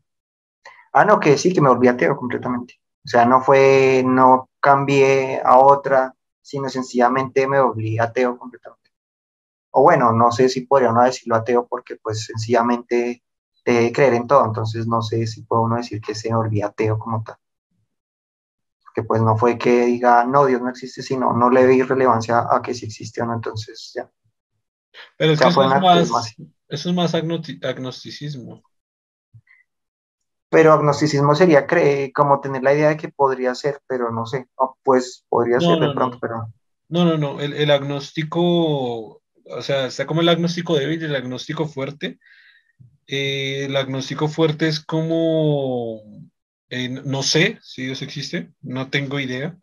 Ah, 0.94 1.06
no, 1.06 1.20
que 1.20 1.38
sí, 1.38 1.54
que 1.54 1.62
me 1.62 1.70
volví 1.70 1.88
ateo 1.88 2.18
completamente. 2.18 2.76
O 3.06 3.08
sea, 3.08 3.26
no 3.26 3.42
fue, 3.42 4.04
no 4.06 4.50
cambié 4.60 5.42
a 5.44 5.58
otra, 5.58 6.14
sino 6.42 6.70
sencillamente 6.70 7.48
me 7.48 7.62
volví 7.62 8.00
ateo 8.00 8.38
completamente. 8.38 8.92
O 9.72 9.84
bueno, 9.84 10.12
no 10.12 10.32
sé 10.32 10.50
si 10.50 10.62
podría 10.62 10.92
no 10.92 11.04
decirlo 11.04 11.36
ateo 11.36 11.68
porque 11.68 11.98
pues 11.98 12.26
sencillamente 12.26 13.24
de 13.66 13.92
creer 13.92 14.14
en 14.16 14.28
todo, 14.28 14.46
entonces 14.46 14.88
no 14.88 15.02
sé 15.02 15.28
si 15.28 15.44
puedo 15.44 15.64
uno 15.64 15.76
decir 15.76 16.02
que 16.02 16.16
se 16.16 16.34
volví 16.34 16.62
ateo 16.62 16.98
como 16.98 17.24
tal. 17.24 17.38
Que 18.98 19.04
pues 19.04 19.22
no 19.22 19.38
fue 19.38 19.60
que 19.60 19.86
diga, 19.86 20.26
no, 20.26 20.48
Dios 20.48 20.60
no 20.60 20.72
existe, 20.72 21.04
sino 21.04 21.32
no 21.32 21.52
le 21.52 21.68
di 21.68 21.84
relevancia 21.84 22.48
a 22.50 22.64
que 22.64 22.74
sí 22.74 22.88
existe 22.88 23.22
o 23.22 23.28
no, 23.28 23.36
entonces 23.36 23.92
ya. 23.94 24.10
Pero 25.20 25.34
es 25.34 25.40
que 25.40 25.50
eso, 25.50 25.62
es 25.62 26.10
más, 26.10 26.36
eso 26.68 26.90
es 26.90 26.96
más 26.96 27.14
agnosticismo. 27.14 28.64
Pero 30.50 30.74
agnosticismo 30.74 31.36
sería 31.36 31.68
creer, 31.68 32.12
como 32.12 32.42
tener 32.42 32.64
la 32.64 32.74
idea 32.74 32.90
de 32.90 32.98
que 32.98 33.10
podría 33.10 33.54
ser, 33.54 33.82
pero 33.86 34.12
no 34.12 34.26
sé, 34.26 34.48
pues 34.82 35.24
podría 35.30 35.60
ser 35.60 35.80
de 35.80 35.94
pronto, 35.94 36.18
pero... 36.20 36.52
No, 36.90 37.06
no, 37.06 37.20
no, 37.20 37.40
el, 37.40 37.54
el 37.54 37.70
agnóstico, 37.70 38.42
o 38.42 39.62
sea, 39.62 39.86
está 39.86 40.08
como 40.08 40.22
el 40.22 40.30
agnóstico 40.30 40.76
débil 40.76 41.04
y 41.04 41.06
el 41.06 41.16
agnóstico 41.16 41.68
fuerte, 41.68 42.18
eh, 43.06 43.66
el 43.66 43.76
agnóstico 43.76 44.28
fuerte 44.28 44.68
es 44.68 44.80
como, 44.80 46.02
eh, 46.70 46.90
no 46.90 47.24
sé 47.24 47.60
si 47.62 47.86
Dios 47.86 48.02
existe, 48.02 48.50
no 48.62 48.90
tengo 48.90 49.20
idea. 49.20 49.58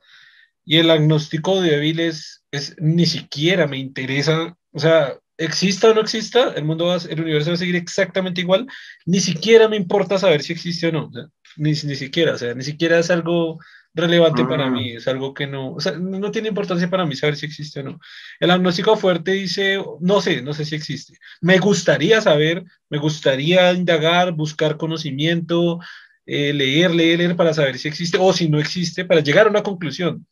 Y 0.65 0.79
el 0.79 0.91
agnóstico 0.91 1.61
débil 1.61 2.01
es, 2.01 2.45
es 2.51 2.75
ni 2.79 3.07
siquiera 3.07 3.67
me 3.67 3.79
interesa, 3.79 4.57
o 4.73 4.79
sea, 4.79 5.19
exista 5.37 5.91
o 5.91 5.95
no 5.95 6.01
exista, 6.01 6.53
el 6.55 6.65
mundo 6.65 6.87
va, 6.87 6.97
el 6.97 7.21
universo 7.21 7.51
va 7.51 7.55
a 7.55 7.59
seguir 7.59 7.77
exactamente 7.77 8.41
igual, 8.41 8.67
ni 9.05 9.21
siquiera 9.21 9.69
me 9.69 9.77
importa 9.77 10.19
saber 10.19 10.43
si 10.43 10.53
existe 10.53 10.89
o 10.89 10.93
no, 10.93 11.11
ni, 11.57 11.71
ni 11.71 11.97
siquiera, 11.97 12.35
o 12.35 12.39
sea, 12.39 12.55
ni 12.55 12.63
siquiera 12.63 12.99
es 12.99 13.11
algo 13.11 13.59
relevante 13.95 14.45
para 14.45 14.69
mí, 14.71 14.93
es 14.93 15.07
algo 15.07 15.33
que 15.35 15.47
no, 15.47 15.75
o 15.75 15.81
sea, 15.81 15.93
no 15.93 16.31
tiene 16.33 16.49
importancia 16.49 16.91
para 16.91 17.07
mí 17.07 17.15
saber 17.15 17.37
si 17.37 17.47
existe 17.47 17.81
o 17.81 17.85
no. 17.85 18.01
El 18.41 18.51
agnóstico 18.51 18.97
fuerte 18.97 19.31
dice, 19.33 19.81
no 20.01 20.21
sé, 20.21 20.43
no 20.43 20.53
sé 20.53 20.65
si 20.65 20.75
existe. 20.75 21.17
Me 21.41 21.59
gustaría 21.59 22.21
saber, 22.21 22.65
me 22.91 22.99
gustaría 22.99 23.73
indagar, 23.73 24.33
buscar 24.33 24.77
conocimiento, 24.77 25.79
eh, 26.27 26.53
leer, 26.53 26.95
leer, 26.95 27.19
leer 27.19 27.37
para 27.37 27.55
saber 27.55 27.79
si 27.79 27.89
existe 27.89 28.19
o 28.21 28.33
si 28.33 28.49
no 28.49 28.59
existe, 28.59 29.05
para 29.05 29.21
llegar 29.21 29.47
a 29.47 29.51
una 29.51 29.63
conclusión. 29.63 30.27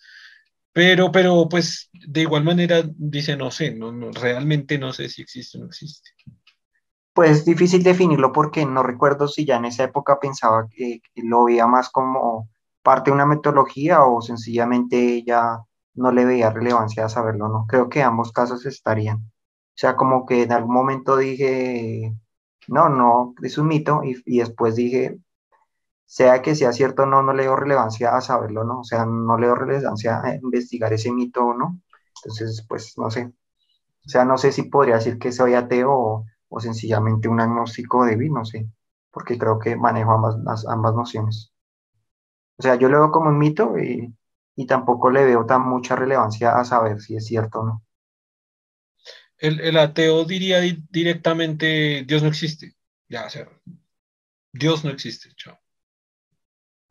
Pero, 0.73 1.13
pero, 1.13 1.49
pues, 1.49 1.91
de 1.93 2.23
igual 2.23 2.45
manera 2.45 2.83
dice, 2.97 3.37
no 3.37 3.51
sé, 3.51 3.73
no, 3.75 3.93
no 3.93 4.11
realmente 4.11 4.79
no 4.79 4.93
sé 4.93 5.09
si 5.09 5.23
existe 5.23 5.59
o 5.59 5.63
no 5.63 5.67
existe. 5.67 6.11
Pues 7.13 7.45
difícil 7.45 7.83
definirlo 7.83 8.33
porque 8.33 8.65
no 8.65 8.83
recuerdo 8.83 9.29
si 9.29 9.45
ya 9.45 9.57
en 9.57 9.67
esa 9.67 9.85
época 9.85 10.19
pensaba 10.19 10.67
que 10.71 11.03
lo 11.17 11.45
veía 11.45 11.67
más 11.67 11.91
como 11.91 12.49
parte 12.83 13.11
de 13.11 13.15
una 13.15 13.27
metodología 13.27 14.03
o 14.05 14.23
sencillamente 14.23 15.23
ya 15.25 15.59
no 15.95 16.11
le 16.11 16.25
veía 16.25 16.51
relevancia 16.51 17.05
a 17.05 17.09
saberlo, 17.11 17.49
¿no? 17.49 17.67
Creo 17.69 17.91
que 17.91 18.03
ambos 18.03 18.33
casos 18.33 18.65
estarían. 18.65 19.19
O 19.19 19.75
sea, 19.75 19.95
como 19.97 20.25
que 20.27 20.43
en 20.45 20.53
algún 20.53 20.75
momento 20.75 21.19
dije, 21.19 22.15
no, 22.69 22.89
no, 22.89 23.35
es 23.43 23.59
un 23.59 23.69
mito, 23.69 24.03
y, 24.05 24.17
y 24.27 24.39
después 24.39 24.75
dije, 24.77 25.19
sea 26.13 26.43
que 26.43 26.55
sea 26.55 26.73
cierto 26.75 27.05
o 27.05 27.07
no, 27.07 27.23
no 27.23 27.33
le 27.33 27.47
doy 27.47 27.57
relevancia 27.57 28.15
a 28.15 28.21
saberlo, 28.21 28.65
¿no? 28.65 28.81
O 28.81 28.85
sea, 28.85 29.07
no 29.07 29.39
le 29.39 29.47
doy 29.47 29.57
relevancia 29.57 30.21
a 30.23 30.35
investigar 30.35 30.93
ese 30.93 31.11
mito 31.11 31.43
o 31.43 31.55
no. 31.55 31.81
Entonces, 32.17 32.67
pues, 32.69 32.99
no 32.99 33.11
sé. 33.11 33.33
O 34.05 34.09
sea, 34.11 34.27
no 34.27 34.37
sé 34.37 34.53
si 34.53 34.65
podría 34.65 34.97
decir 34.97 35.19
que 35.19 35.33
soy 35.33 35.55
ateo 35.55 36.27
o, 36.51 36.61
sencillamente 36.61 37.29
un 37.29 37.41
agnóstico 37.41 38.05
débil, 38.05 38.31
no 38.31 38.45
sé. 38.45 38.69
porque 39.11 39.39
creo 39.39 39.59
que 39.59 39.75
manejo 39.77 40.13
ambas, 40.13 40.67
ambas 40.69 40.95
nociones. 40.95 41.53
O 42.59 42.63
sea, 42.63 42.75
yo 42.75 42.91
lo 42.91 43.01
veo 43.01 43.11
como 43.11 43.31
un 43.31 43.39
mito 43.39 43.79
y, 43.79 44.15
y 44.55 44.67
tampoco 44.67 45.11
le 45.11 45.25
veo 45.25 45.47
tan 45.47 45.63
mucha 45.63 45.97
relevancia 45.97 46.59
a 46.59 46.65
saber 46.67 47.01
si 47.01 47.17
es 47.17 47.25
cierto 47.27 47.61
o 47.61 47.67
no. 47.67 47.83
El, 49.39 49.61
el 49.61 49.79
ateo 49.79 50.27
diría 50.27 50.61
directamente, 50.61 52.05
Dios 52.07 52.23
no 52.23 52.29
existe. 52.29 52.77
Ya, 53.09 53.25
o 53.27 53.31
sea, 53.31 53.49
Dios 54.53 54.85
no 54.85 54.91
existe, 54.91 55.31
chao. 55.37 55.62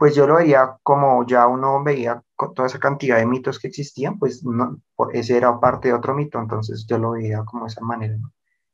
Pues 0.02 0.16
yo 0.16 0.26
lo 0.26 0.38
veía 0.38 0.78
como 0.82 1.28
ya 1.28 1.46
uno 1.46 1.84
veía 1.84 2.24
toda 2.56 2.66
esa 2.66 2.80
cantidad 2.80 3.18
de 3.18 3.28
mitos 3.28 3.60
que 3.60 3.68
existían, 3.68 4.18
pues 4.18 4.44
no, 4.44 4.82
ese 5.14 5.38
era 5.38 5.60
parte 5.60 5.90
de 5.90 5.94
otro 5.94 6.16
mito, 6.16 6.40
entonces 6.40 6.88
yo 6.90 6.98
lo 6.98 7.12
veía 7.12 7.44
como 7.46 7.66
de 7.66 7.72
esa 7.72 7.82
manera. 7.82 8.18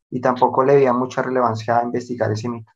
Y 0.09 0.21
tampoco 0.21 0.63
le 0.63 0.75
veía 0.75 0.93
mucha 0.93 1.21
relevancia 1.21 1.79
a 1.79 1.83
investigar 1.83 2.31
ese 2.31 2.47
mito. 2.47 2.71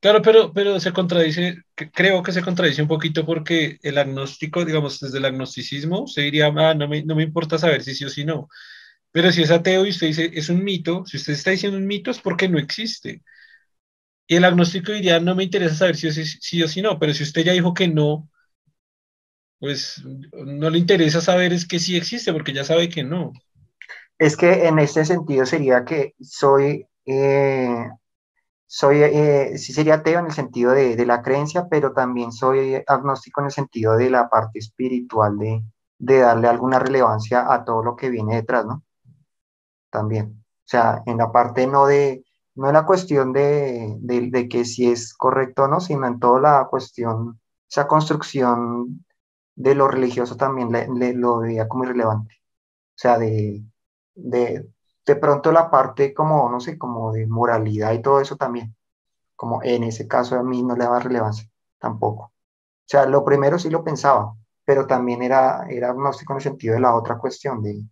Claro, 0.00 0.22
pero, 0.22 0.50
pero 0.54 0.80
se 0.80 0.94
contradice, 0.94 1.58
creo 1.92 2.22
que 2.22 2.32
se 2.32 2.40
contradice 2.40 2.80
un 2.80 2.88
poquito 2.88 3.26
porque 3.26 3.78
el 3.82 3.98
agnóstico, 3.98 4.64
digamos, 4.64 4.98
desde 4.98 5.18
el 5.18 5.26
agnosticismo, 5.26 6.06
se 6.06 6.22
diría, 6.22 6.46
ah, 6.46 6.72
no 6.72 6.88
me, 6.88 7.02
no 7.02 7.14
me 7.14 7.24
importa 7.24 7.58
saber 7.58 7.82
si 7.82 7.94
sí 7.94 8.06
o 8.06 8.08
si 8.08 8.24
no. 8.24 8.48
Pero 9.12 9.30
si 9.30 9.42
es 9.42 9.50
ateo 9.50 9.84
y 9.84 9.90
usted 9.90 10.06
dice, 10.06 10.30
es 10.32 10.48
un 10.48 10.64
mito, 10.64 11.04
si 11.04 11.18
usted 11.18 11.34
está 11.34 11.50
diciendo 11.50 11.76
un 11.76 11.86
mito 11.86 12.10
es 12.10 12.18
porque 12.18 12.48
no 12.48 12.58
existe. 12.58 13.22
Y 14.30 14.36
el 14.36 14.44
agnóstico 14.44 14.92
diría, 14.92 15.18
no 15.18 15.34
me 15.34 15.42
interesa 15.42 15.74
saber 15.74 15.96
si 15.96 16.12
sí 16.12 16.24
si 16.24 16.62
o 16.62 16.68
si 16.68 16.80
no, 16.80 17.00
pero 17.00 17.12
si 17.12 17.24
usted 17.24 17.42
ya 17.42 17.50
dijo 17.50 17.74
que 17.74 17.88
no, 17.88 18.28
pues 19.58 20.04
no 20.04 20.70
le 20.70 20.78
interesa 20.78 21.20
saber 21.20 21.52
es 21.52 21.66
que 21.66 21.80
sí 21.80 21.96
existe, 21.96 22.32
porque 22.32 22.52
ya 22.52 22.62
sabe 22.62 22.88
que 22.88 23.02
no. 23.02 23.32
Es 24.18 24.36
que 24.36 24.68
en 24.68 24.78
este 24.78 25.04
sentido 25.04 25.44
sería 25.46 25.84
que 25.84 26.14
soy 26.20 26.86
eh, 27.06 27.90
soy, 28.66 29.02
eh, 29.02 29.58
sí 29.58 29.72
sería 29.72 29.94
ateo 29.94 30.20
en 30.20 30.26
el 30.26 30.32
sentido 30.32 30.70
de, 30.74 30.94
de, 30.94 31.06
la 31.06 31.22
creencia, 31.22 31.66
pero 31.68 31.92
también 31.92 32.30
soy 32.30 32.84
agnóstico 32.86 33.40
en 33.40 33.46
el 33.46 33.52
sentido 33.52 33.96
de 33.96 34.10
la 34.10 34.28
parte 34.28 34.60
espiritual, 34.60 35.38
de, 35.38 35.64
de 35.98 36.18
darle 36.20 36.46
alguna 36.46 36.78
relevancia 36.78 37.52
a 37.52 37.64
todo 37.64 37.82
lo 37.82 37.96
que 37.96 38.10
viene 38.10 38.36
detrás, 38.36 38.64
¿no? 38.64 38.84
También. 39.90 40.44
O 40.60 40.68
sea, 40.70 41.02
en 41.06 41.16
la 41.18 41.32
parte 41.32 41.66
no 41.66 41.86
de, 41.86 42.24
no 42.60 42.68
en 42.68 42.74
la 42.74 42.84
cuestión 42.84 43.32
de, 43.32 43.96
de, 44.00 44.48
que 44.48 44.66
si 44.66 44.90
es 44.90 45.14
correcto 45.14 45.62
o 45.64 45.68
no, 45.68 45.80
sino 45.80 46.06
en 46.06 46.20
toda 46.20 46.40
la 46.42 46.66
cuestión, 46.68 47.40
esa 47.70 47.88
construcción 47.88 49.06
de 49.56 49.74
lo 49.74 49.88
religioso 49.88 50.36
también 50.36 50.70
le, 50.70 50.86
le 50.88 51.14
lo 51.14 51.38
veía 51.38 51.68
como 51.68 51.84
irrelevante. 51.84 52.34
O 52.34 52.98
sea, 52.98 53.18
de, 53.18 53.64
de, 54.14 54.68
de 55.06 55.16
pronto 55.16 55.52
la 55.52 55.70
parte 55.70 56.12
como, 56.12 56.50
no 56.50 56.60
sé, 56.60 56.76
como 56.76 57.12
de 57.12 57.26
moralidad 57.26 57.92
y 57.92 58.02
todo 58.02 58.20
eso 58.20 58.36
también, 58.36 58.76
como 59.36 59.62
en 59.62 59.84
ese 59.84 60.06
caso 60.06 60.38
a 60.38 60.42
mí 60.42 60.62
no 60.62 60.76
le 60.76 60.84
daba 60.84 61.00
relevancia 61.00 61.48
tampoco. 61.78 62.24
O 62.24 62.32
sea, 62.84 63.06
lo 63.06 63.24
primero 63.24 63.58
sí 63.58 63.70
lo 63.70 63.82
pensaba, 63.82 64.36
pero 64.66 64.86
también 64.86 65.22
era, 65.22 65.66
era 65.70 65.90
agnóstico 65.92 66.34
en 66.34 66.38
el 66.38 66.42
sentido 66.42 66.74
de 66.74 66.80
la 66.80 66.94
otra 66.94 67.16
cuestión, 67.16 67.62
de, 67.62 67.82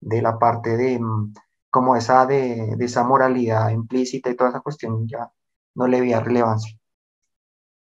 de 0.00 0.20
la 0.22 0.36
parte 0.36 0.76
de 0.76 0.98
mm, 0.98 1.32
como 1.76 1.94
esa 1.94 2.24
de, 2.24 2.74
de, 2.74 2.84
esa 2.86 3.04
moralidad 3.04 3.68
implícita 3.68 4.30
y 4.30 4.34
toda 4.34 4.48
esa 4.48 4.60
cuestión 4.60 5.06
ya 5.06 5.30
no 5.74 5.86
le 5.86 6.00
veía 6.00 6.20
relevancia. 6.20 6.74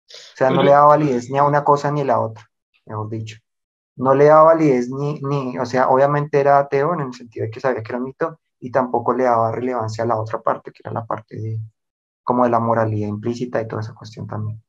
O 0.09 0.37
sea, 0.37 0.51
no 0.51 0.65
le 0.65 0.73
daba 0.73 0.87
validez 0.87 1.31
ni 1.31 1.39
a 1.39 1.45
una 1.45 1.63
cosa 1.63 1.93
ni 1.93 2.01
a 2.01 2.05
la 2.05 2.19
otra, 2.19 2.51
mejor 2.87 3.09
dicho. 3.09 3.37
No 3.95 4.13
le 4.17 4.25
daba 4.25 4.55
validez 4.55 4.91
ni, 4.91 5.21
ni, 5.21 5.57
o 5.59 5.65
sea, 5.65 5.91
obviamente 5.91 6.41
era 6.41 6.59
ateo 6.59 6.93
en 6.95 7.03
el 7.03 7.15
sentido 7.15 7.45
de 7.45 7.53
que 7.53 7.61
sabía 7.61 7.85
que 7.85 7.93
era 7.93 7.99
un 7.99 8.07
mito, 8.07 8.41
y 8.59 8.73
tampoco 8.73 9.15
le 9.15 9.23
daba 9.25 9.53
relevancia 9.53 10.03
a 10.03 10.09
la 10.09 10.19
otra 10.19 10.43
parte, 10.43 10.73
que 10.73 10.81
era 10.83 10.93
la 10.93 11.07
parte 11.07 11.37
de 11.37 11.61
como 12.25 12.43
de 12.43 12.51
la 12.51 12.59
moralidad 12.59 13.07
implícita 13.07 13.63
y 13.63 13.69
toda 13.69 13.83
esa 13.83 13.95
cuestión 13.95 14.27
también. 14.27 14.61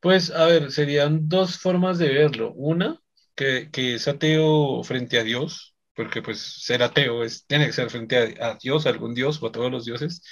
Pues, 0.00 0.30
a 0.30 0.44
ver, 0.44 0.70
serían 0.70 1.30
dos 1.30 1.58
formas 1.58 1.96
de 1.96 2.10
verlo. 2.10 2.52
Una, 2.52 3.00
que, 3.34 3.70
que 3.70 3.94
es 3.94 4.06
ateo 4.06 4.82
frente 4.82 5.18
a 5.18 5.22
Dios, 5.22 5.77
porque 5.98 6.22
pues 6.22 6.38
ser 6.40 6.84
ateo 6.84 7.24
es, 7.24 7.44
tiene 7.44 7.66
que 7.66 7.72
ser 7.72 7.90
frente 7.90 8.36
a, 8.40 8.50
a 8.50 8.54
Dios, 8.54 8.86
a 8.86 8.90
algún 8.90 9.14
Dios 9.14 9.42
o 9.42 9.48
a 9.48 9.52
todos 9.52 9.68
los 9.68 9.84
dioses. 9.84 10.22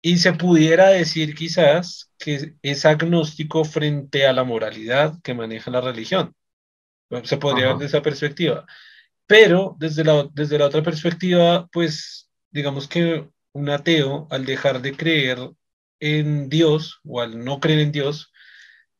Y 0.00 0.18
se 0.18 0.34
pudiera 0.34 0.90
decir 0.90 1.34
quizás 1.34 2.12
que 2.16 2.54
es 2.62 2.84
agnóstico 2.86 3.64
frente 3.64 4.24
a 4.24 4.32
la 4.32 4.44
moralidad 4.44 5.20
que 5.24 5.34
maneja 5.34 5.72
la 5.72 5.80
religión. 5.80 6.36
Se 7.24 7.38
podría 7.38 7.68
ver 7.68 7.78
de 7.78 7.86
esa 7.86 8.02
perspectiva. 8.02 8.64
Pero 9.26 9.74
desde 9.80 10.04
la, 10.04 10.28
desde 10.32 10.58
la 10.58 10.66
otra 10.66 10.84
perspectiva, 10.84 11.66
pues 11.72 12.30
digamos 12.52 12.86
que 12.86 13.28
un 13.52 13.68
ateo, 13.68 14.28
al 14.30 14.46
dejar 14.46 14.80
de 14.80 14.96
creer 14.96 15.38
en 15.98 16.48
Dios 16.48 17.00
o 17.04 17.20
al 17.20 17.44
no 17.44 17.58
creer 17.58 17.80
en 17.80 17.90
Dios, 17.90 18.32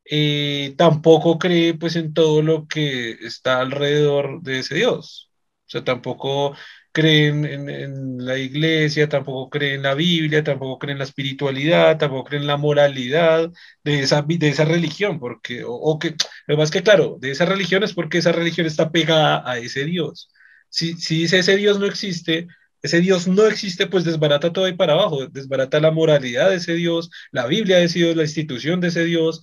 eh, 0.04 0.75
tampoco 0.76 1.38
cree 1.38 1.75
pues 1.75 1.95
en 1.95 2.14
todo 2.14 2.42
lo 2.42 2.66
que 2.66 3.12
está 3.12 3.61
alrededor 3.61 4.42
de 4.42 4.59
ese 4.59 4.75
Dios. 4.75 5.32
O 5.73 5.79
sea, 5.79 5.85
tampoco 5.85 6.55
creen 6.93 7.47
en, 7.47 8.19
la 8.26 8.37
iglesia, 8.37 9.09
tampoco 9.09 9.49
creen 9.49 9.76
en 9.76 9.83
la 9.85 9.95
Biblia, 9.95 10.45
tampoco 10.45 10.79
creen 10.79 10.97
en 10.97 10.99
la 10.99 11.05
espiritualidad, 11.05 11.97
tampoco 11.99 12.25
creen 12.25 12.43
en 12.43 12.49
la 12.49 12.59
moralidad 12.59 13.50
de 13.83 14.00
esa, 14.00 14.23
de 14.23 14.49
esa 14.49 14.67
religión, 14.67 15.19
porque, 15.19 15.62
o, 15.67 15.99
que, 15.99 16.14
además 16.47 16.71
que 16.71 16.83
claro, 16.83 17.17
de 17.21 17.31
esa 17.31 17.47
religión 17.47 17.83
es 17.85 17.95
porque 17.95 18.19
esa 18.19 18.33
religión 18.33 18.67
está 18.67 18.91
pegada 18.93 19.43
a 19.50 19.59
ese 19.59 19.87
Dios. 19.87 20.29
Si, 20.68 20.94
si 20.94 21.20
dice 21.23 21.38
ese 21.38 21.57
Dios 21.57 21.79
no 21.79 21.87
existe, 21.87 22.49
ese 22.83 23.01
Dios 23.01 23.27
no 23.29 23.47
existe, 23.47 23.87
pues 23.87 24.05
desbarata 24.05 24.53
todo 24.53 24.66
ahí 24.66 24.75
para 24.75 24.92
abajo, 24.92 25.27
desbarata 25.29 25.81
la 25.81 25.90
moralidad 25.90 26.51
de 26.51 26.57
ese 26.57 26.75
Dios, 26.75 27.11
la 27.31 27.47
Biblia 27.47 27.79
de 27.79 27.85
ese 27.85 28.01
Dios, 28.01 28.16
la 28.16 28.25
institución 28.25 28.81
de 28.81 28.88
ese 28.88 29.05
Dios, 29.05 29.40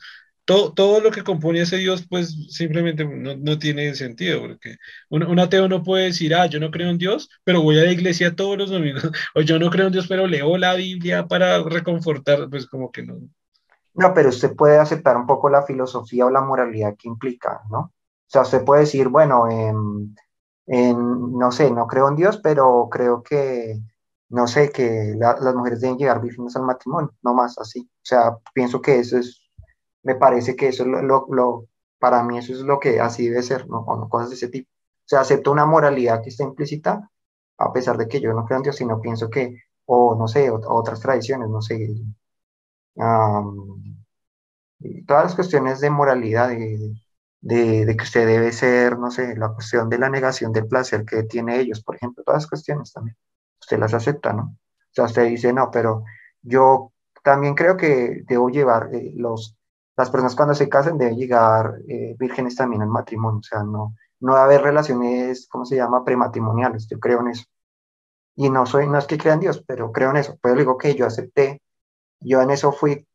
todo, 0.50 1.00
lo 1.00 1.12
que 1.12 1.24
compone 1.24 1.62
ese 1.62 1.78
Dios, 1.78 2.08
pues 2.10 2.36
simplemente 2.50 3.06
no, 3.06 3.60
tiene 3.60 3.94
sentido, 3.94 4.42
porque 4.42 4.78
un, 5.10 5.40
ateo 5.40 5.68
no 5.68 5.84
puede 5.84 6.06
decir, 6.06 6.34
ah, 6.34 6.48
yo 6.48 6.60
no 6.60 6.72
creo 6.72 6.90
en 6.90 6.98
Dios, 6.98 7.30
pero 7.44 7.62
voy 7.62 7.78
a 7.78 7.84
la 7.84 7.92
iglesia 7.92 8.36
todos 8.36 8.58
los 8.58 8.72
domingos, 8.72 9.04
o 9.36 9.42
yo 9.42 9.60
no 9.60 9.70
creo 9.70 9.86
en 9.88 9.94
Dios, 9.94 10.08
pero 10.08 10.26
leo 10.26 10.58
la 10.58 10.74
Biblia 10.74 11.28
para 11.28 11.62
reconfortar, 11.62 12.50
pues 12.50 12.66
como 12.66 12.92
que 12.92 13.04
no. 13.04 13.20
No, 13.94 14.14
pero 14.14 14.30
usted 14.30 14.56
puede 14.56 14.80
aceptar 14.80 15.18
un 15.18 15.28
poco 15.28 15.50
la 15.50 15.62
filosofía 15.62 16.26
o 16.26 16.32
la 16.32 16.42
moralidad 16.42 16.96
que 16.98 17.08
implica, 17.08 17.62
¿no? 17.70 17.80
O 17.80 18.32
sea, 18.32 18.42
usted 18.42 18.64
puede 18.64 18.82
decir, 18.82 19.08
bueno, 19.08 19.48
en, 19.50 20.16
no 21.38 21.52
sé, 21.52 21.70
no 21.70 21.86
creo 21.86 22.10
en 22.10 22.16
Dios, 22.16 22.40
pero 22.42 22.88
creo 22.90 23.22
que, 23.22 23.80
no 24.30 24.48
sé, 24.48 24.72
que 24.72 25.16
las 25.18 25.56
mujeres 25.56 25.82
deben 25.82 25.98
llegar 25.98 26.22
vírgenes 26.22 26.56
al 26.56 26.64
matrimonio, 26.64 27.14
no 27.22 27.34
más 27.34 27.58
así. 27.60 27.82
O 27.82 28.06
sea, 28.06 28.38
pienso 28.54 28.82
que 28.82 29.00
eso 29.00 29.18
es 29.18 29.49
me 30.04 30.16
parece 30.16 30.56
que 30.56 30.70
eso 30.70 30.84
es 30.84 30.90
lo, 30.90 31.28
lo, 31.30 31.68
para 32.00 32.24
mí 32.24 32.38
eso 32.38 32.54
es 32.54 32.60
lo 32.62 32.80
que 32.80 33.00
así 33.00 33.28
debe 33.30 33.44
ser, 33.44 33.68
¿no? 33.68 33.80
O 33.80 34.10
cosas 34.10 34.30
de 34.30 34.36
ese 34.36 34.50
tipo. 34.50 34.70
O 34.72 35.08
sea, 35.10 35.22
acepto 35.22 35.52
una 35.52 35.66
moralidad 35.66 36.22
que 36.22 36.30
está 36.30 36.44
implícita, 36.44 37.10
a 37.58 37.74
pesar 37.74 37.98
de 37.98 38.08
que 38.08 38.22
yo 38.22 38.34
no 38.34 38.46
creo 38.46 38.58
en 38.58 38.64
Dios, 38.64 38.76
sino 38.78 39.02
pienso 39.02 39.30
que, 39.30 39.64
o 39.86 40.16
no 40.16 40.28
sé, 40.28 40.50
otras 40.52 41.00
tradiciones, 41.02 41.50
no 41.50 41.62
sé, 41.62 41.78
todas 45.08 45.24
las 45.24 45.36
cuestiones 45.36 45.80
de 45.82 45.90
moralidad, 45.90 46.50
de, 46.50 46.94
de, 47.42 47.86
de, 47.86 47.98
que 47.98 48.04
usted 48.04 48.28
debe 48.28 48.52
ser, 48.52 48.98
no 48.98 49.12
sé, 49.12 49.36
la 49.36 49.50
cuestión 49.54 49.90
de 49.90 49.98
la 49.98 50.10
negación 50.10 50.52
del 50.54 50.68
placer 50.68 51.06
que 51.06 51.24
tiene 51.24 51.60
ellos, 51.60 51.84
por 51.84 51.96
ejemplo, 51.96 52.24
todas 52.24 52.44
las 52.44 52.50
cuestiones 52.50 52.94
también, 52.94 53.18
usted 53.60 53.80
las 53.80 53.94
acepta, 53.94 54.34
¿no? 54.34 54.44
O 54.44 54.94
sea, 54.94 55.06
usted 55.06 55.26
dice, 55.28 55.54
no, 55.54 55.70
pero 55.72 56.04
yo 56.42 56.94
también 57.24 57.56
creo 57.56 57.78
que 57.78 58.24
debo 58.28 58.50
llevar 58.50 58.90
eh, 58.94 59.12
los 59.16 59.59
las 60.00 60.10
personas 60.10 60.34
cuando 60.34 60.56
se 60.56 60.70
casan 60.70 60.98
deben 60.98 61.18
llegar 61.18 61.82
eh, 61.90 62.16
vírgenes 62.18 62.56
también 62.56 62.82
al 62.82 62.88
matrimonio, 62.88 63.40
o 63.40 63.44
sea, 63.44 63.64
no, 63.64 63.96
no 64.22 64.34
debe 64.34 64.46
haber 64.46 64.62
relaciones, 64.62 65.46
¿cómo 65.50 65.66
se 65.66 65.76
llama?, 65.76 66.06
prematrimoniales, 66.06 66.88
yo 66.88 66.98
creo 67.02 67.20
en 67.20 67.28
eso. 67.28 67.44
Y 68.38 68.50
no 68.50 68.66
soy, 68.66 68.88
no 68.88 68.98
es 68.98 69.06
que 69.08 69.18
crea 69.18 69.34
en 69.34 69.42
Dios, 69.42 69.62
pero 69.68 69.92
creo 69.92 70.12
en 70.12 70.16
eso. 70.16 70.38
Pues 70.42 70.56
digo 70.56 70.78
que 70.78 70.96
yo 70.96 71.06
acepté, 71.06 71.62
yo 72.22 72.42
en 72.42 72.50
eso 72.50 72.72
fui, 72.72 73.06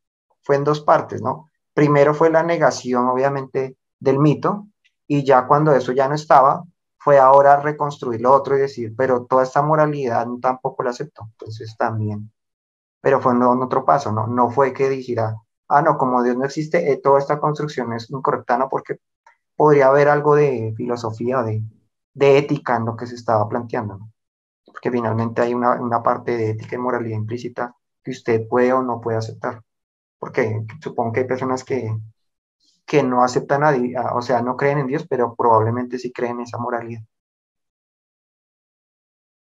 fue 0.43 0.57
en 0.57 0.63
dos 0.63 0.81
partes, 0.81 1.23
¿no? 1.23 1.49
Primero 1.73 2.13
fue 2.13 2.29
la 2.29 2.43
negación, 2.43 3.07
obviamente, 3.07 3.77
del 3.99 4.19
mito, 4.19 4.67
y 5.07 5.23
ya 5.23 5.47
cuando 5.47 5.73
eso 5.73 5.91
ya 5.91 6.07
no 6.07 6.13
estaba, 6.13 6.65
fue 6.99 7.17
ahora 7.17 7.59
reconstruir 7.61 8.21
lo 8.21 8.31
otro 8.31 8.55
y 8.55 8.59
decir, 8.59 8.93
pero 8.95 9.25
toda 9.25 9.41
esta 9.41 9.63
moralidad 9.63 10.27
tampoco 10.39 10.83
la 10.83 10.91
acepto, 10.91 11.29
entonces 11.31 11.75
también. 11.75 12.31
Pero 13.01 13.19
fue 13.21 13.33
en 13.33 13.41
otro 13.41 13.85
paso, 13.85 14.11
¿no? 14.11 14.27
No 14.27 14.51
fue 14.51 14.71
que 14.71 14.87
dijera, 14.87 15.35
ah, 15.67 15.81
no, 15.81 15.97
como 15.97 16.23
Dios 16.23 16.37
no 16.37 16.45
existe, 16.45 16.91
eh, 16.91 16.97
toda 16.97 17.19
esta 17.19 17.39
construcción 17.39 17.93
es 17.93 18.09
incorrecta, 18.09 18.57
¿no? 18.57 18.69
Porque 18.69 18.99
podría 19.55 19.87
haber 19.87 20.09
algo 20.09 20.35
de 20.35 20.73
filosofía, 20.75 21.41
de, 21.43 21.63
de 22.13 22.37
ética 22.37 22.77
en 22.77 22.85
lo 22.85 22.95
que 22.95 23.07
se 23.07 23.15
estaba 23.15 23.47
planteando. 23.49 23.99
Porque 24.65 24.91
finalmente 24.91 25.41
hay 25.41 25.53
una, 25.53 25.79
una 25.81 26.03
parte 26.03 26.37
de 26.37 26.51
ética 26.51 26.75
y 26.75 26.79
moralidad 26.79 27.17
implícita 27.17 27.75
que 28.03 28.11
usted 28.11 28.47
puede 28.47 28.73
o 28.73 28.83
no 28.83 29.01
puede 29.01 29.17
aceptar. 29.17 29.61
Porque 30.19 30.61
supongo 30.81 31.13
que 31.13 31.21
hay 31.21 31.27
personas 31.27 31.63
que, 31.63 31.95
que 32.85 33.03
no 33.03 33.23
aceptan 33.23 33.63
a 33.63 33.71
Dios, 33.71 34.03
o 34.13 34.21
sea, 34.21 34.41
no 34.41 34.55
creen 34.55 34.79
en 34.79 34.87
Dios, 34.87 35.05
pero 35.09 35.35
probablemente 35.35 35.97
sí 35.97 36.11
creen 36.11 36.37
en 36.37 36.41
esa 36.41 36.57
moralidad. 36.57 37.01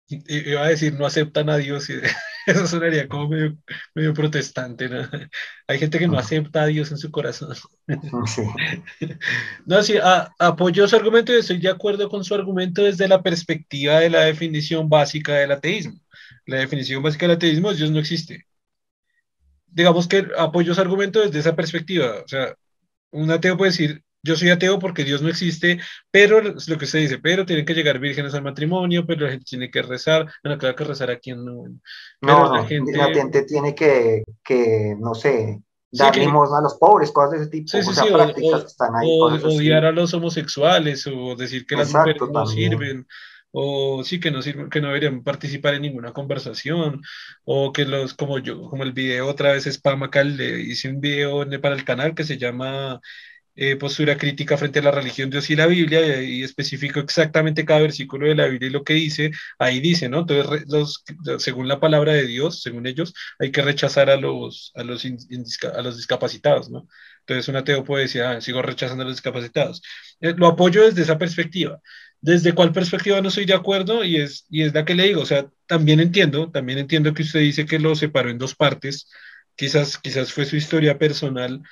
Iba 0.08 0.62
a 0.62 0.68
decir, 0.68 0.98
no 0.98 1.06
aceptan 1.06 1.48
a 1.50 1.56
Dios. 1.56 1.88
Eso 2.54 2.66
sonaría 2.66 3.08
como 3.08 3.28
medio, 3.28 3.56
medio 3.94 4.14
protestante, 4.14 4.88
¿no? 4.88 5.08
Hay 5.66 5.78
gente 5.78 5.98
que 5.98 6.08
no 6.08 6.18
acepta 6.18 6.62
a 6.62 6.66
Dios 6.66 6.90
en 6.90 6.98
su 6.98 7.10
corazón. 7.10 7.54
Sí. 8.26 8.42
No, 9.66 9.82
sí, 9.82 9.96
apoyo 10.38 10.88
su 10.88 10.96
argumento 10.96 11.32
y 11.32 11.36
estoy 11.36 11.58
de 11.58 11.68
acuerdo 11.68 12.08
con 12.08 12.24
su 12.24 12.34
argumento 12.34 12.82
desde 12.82 13.06
la 13.08 13.22
perspectiva 13.22 14.00
de 14.00 14.10
la 14.10 14.22
definición 14.22 14.88
básica 14.88 15.34
del 15.34 15.52
ateísmo. 15.52 16.00
La 16.46 16.58
definición 16.58 17.02
básica 17.02 17.26
del 17.26 17.36
ateísmo 17.36 17.70
es 17.70 17.78
Dios 17.78 17.90
no 17.90 18.00
existe. 18.00 18.46
Digamos 19.66 20.08
que 20.08 20.26
apoyo 20.36 20.74
su 20.74 20.80
argumento 20.80 21.20
desde 21.20 21.38
esa 21.38 21.54
perspectiva. 21.54 22.22
O 22.24 22.28
sea, 22.28 22.54
un 23.12 23.30
ateo 23.30 23.56
puede 23.56 23.70
decir, 23.70 24.02
yo 24.22 24.36
soy 24.36 24.50
ateo 24.50 24.78
porque 24.78 25.04
Dios 25.04 25.22
no 25.22 25.28
existe, 25.28 25.80
pero 26.10 26.40
lo 26.42 26.78
que 26.78 26.84
usted 26.84 26.98
dice, 26.98 27.18
pero 27.18 27.46
tienen 27.46 27.64
que 27.64 27.74
llegar 27.74 27.98
vírgenes 27.98 28.34
al 28.34 28.42
matrimonio, 28.42 29.06
pero 29.06 29.24
la 29.24 29.30
gente 29.30 29.46
tiene 29.46 29.70
que 29.70 29.82
rezar, 29.82 30.30
bueno, 30.42 30.58
claro 30.58 30.76
que 30.76 30.84
rezar 30.84 31.10
aquí 31.10 31.32
no. 31.32 31.64
no, 32.20 32.54
la, 32.54 32.64
gente... 32.64 33.42
tiene 33.44 33.74
que, 33.74 34.24
que 34.44 34.96
no 34.98 35.14
sé, 35.14 35.62
dar 35.90 36.16
limosna 36.16 36.58
a 36.58 36.62
los 36.62 36.74
pobres, 36.74 37.10
cosas 37.10 37.32
de 37.32 37.36
ese 37.38 37.46
tipo. 37.48 37.68
Sí, 37.68 37.82
sí, 37.82 37.94
sí, 37.94 38.12
prácticas 38.12 38.62
o, 38.62 38.66
están 38.66 38.96
ahí. 38.96 39.08
O, 39.08 39.24
odiar 39.24 39.84
a 39.84 39.92
los 39.92 40.12
homosexuales, 40.14 41.06
o 41.06 41.34
decir 41.36 41.66
que 41.66 41.76
las 41.76 41.92
mujeres 41.92 42.22
no 42.30 42.46
sirven, 42.46 43.06
o 43.52 44.04
sí, 44.04 44.20
que 44.20 44.30
no 44.30 44.42
sirven, 44.42 44.70
que 44.70 44.80
no 44.80 44.88
deberían 44.88 45.22
participar 45.24 45.74
en 45.74 45.82
ninguna 45.82 46.12
conversación, 46.12 47.00
o 47.44 47.72
que 47.72 47.84
los, 47.84 48.14
como 48.14 48.38
yo, 48.38 48.68
como 48.68 48.82
el 48.82 48.92
video 48.92 49.28
otra 49.28 49.52
vez 49.52 49.66
spam 49.66 50.02
acá, 50.04 50.22
le 50.24 50.60
hice 50.60 50.88
un 50.88 51.00
video 51.00 51.44
para 51.60 51.74
el 51.74 51.84
canal 51.84 52.14
que 52.14 52.24
se 52.24 52.38
llama 52.38 53.00
eh, 53.62 53.76
postura 53.76 54.16
crítica 54.16 54.56
frente 54.56 54.78
a 54.78 54.82
la 54.82 54.90
religión, 54.90 55.28
Dios 55.28 55.50
y 55.50 55.54
la 55.54 55.66
Biblia, 55.66 56.22
y, 56.22 56.42
especifico 56.42 56.98
exactamente 56.98 57.66
cada 57.66 57.80
versículo 57.80 58.26
de 58.26 58.34
la 58.34 58.46
Biblia 58.46 58.68
y 58.68 58.72
lo 58.72 58.84
que 58.84 58.94
dice, 58.94 59.32
ahí 59.58 59.80
dice, 59.80 60.08
¿no? 60.08 60.20
Entonces, 60.20 60.64
los, 60.68 61.04
según 61.38 61.68
la 61.68 61.78
palabra 61.78 62.14
de 62.14 62.26
Dios, 62.26 62.62
según 62.62 62.86
ellos, 62.86 63.12
hay 63.38 63.52
que 63.52 63.60
rechazar 63.60 64.08
a 64.08 64.16
los, 64.16 64.72
a 64.76 64.82
los, 64.82 65.04
a 65.04 65.82
los 65.82 65.96
discapacitados, 65.98 66.70
¿no? 66.70 66.88
Entonces 67.20 67.48
un 67.48 67.56
ateo 67.56 67.84
puede 67.84 68.04
decir, 68.04 68.22
ah, 68.22 68.40
sigo 68.40 68.62
rechazando 68.62 69.02
a 69.02 69.06
los 69.06 69.16
discapacitados. 69.16 69.82
Eh, 70.20 70.34
lo 70.36 70.46
apoyo 70.46 70.82
desde 70.86 71.02
esa 71.02 71.18
perspectiva. 71.18 71.80
¿Desde 72.22 72.54
cuál 72.54 72.72
perspectiva 72.72 73.20
no 73.20 73.28
estoy 73.28 73.44
de 73.44 73.54
acuerdo? 73.54 74.04
Y 74.04 74.16
es, 74.16 74.46
y 74.48 74.62
es 74.62 74.72
la 74.72 74.86
que 74.86 74.94
le 74.94 75.04
digo, 75.04 75.20
o 75.20 75.26
sea, 75.26 75.50
también 75.66 76.00
entiendo, 76.00 76.50
también 76.50 76.78
entiendo 76.78 77.12
que 77.12 77.24
usted 77.24 77.40
dice 77.40 77.66
que 77.66 77.78
lo 77.78 77.94
separó 77.94 78.30
en 78.30 78.38
dos 78.38 78.54
partes, 78.54 79.06
quizás, 79.54 79.98
quizás 79.98 80.32
fue 80.32 80.46
su 80.46 80.56
historia 80.56 80.98
personal, 80.98 81.62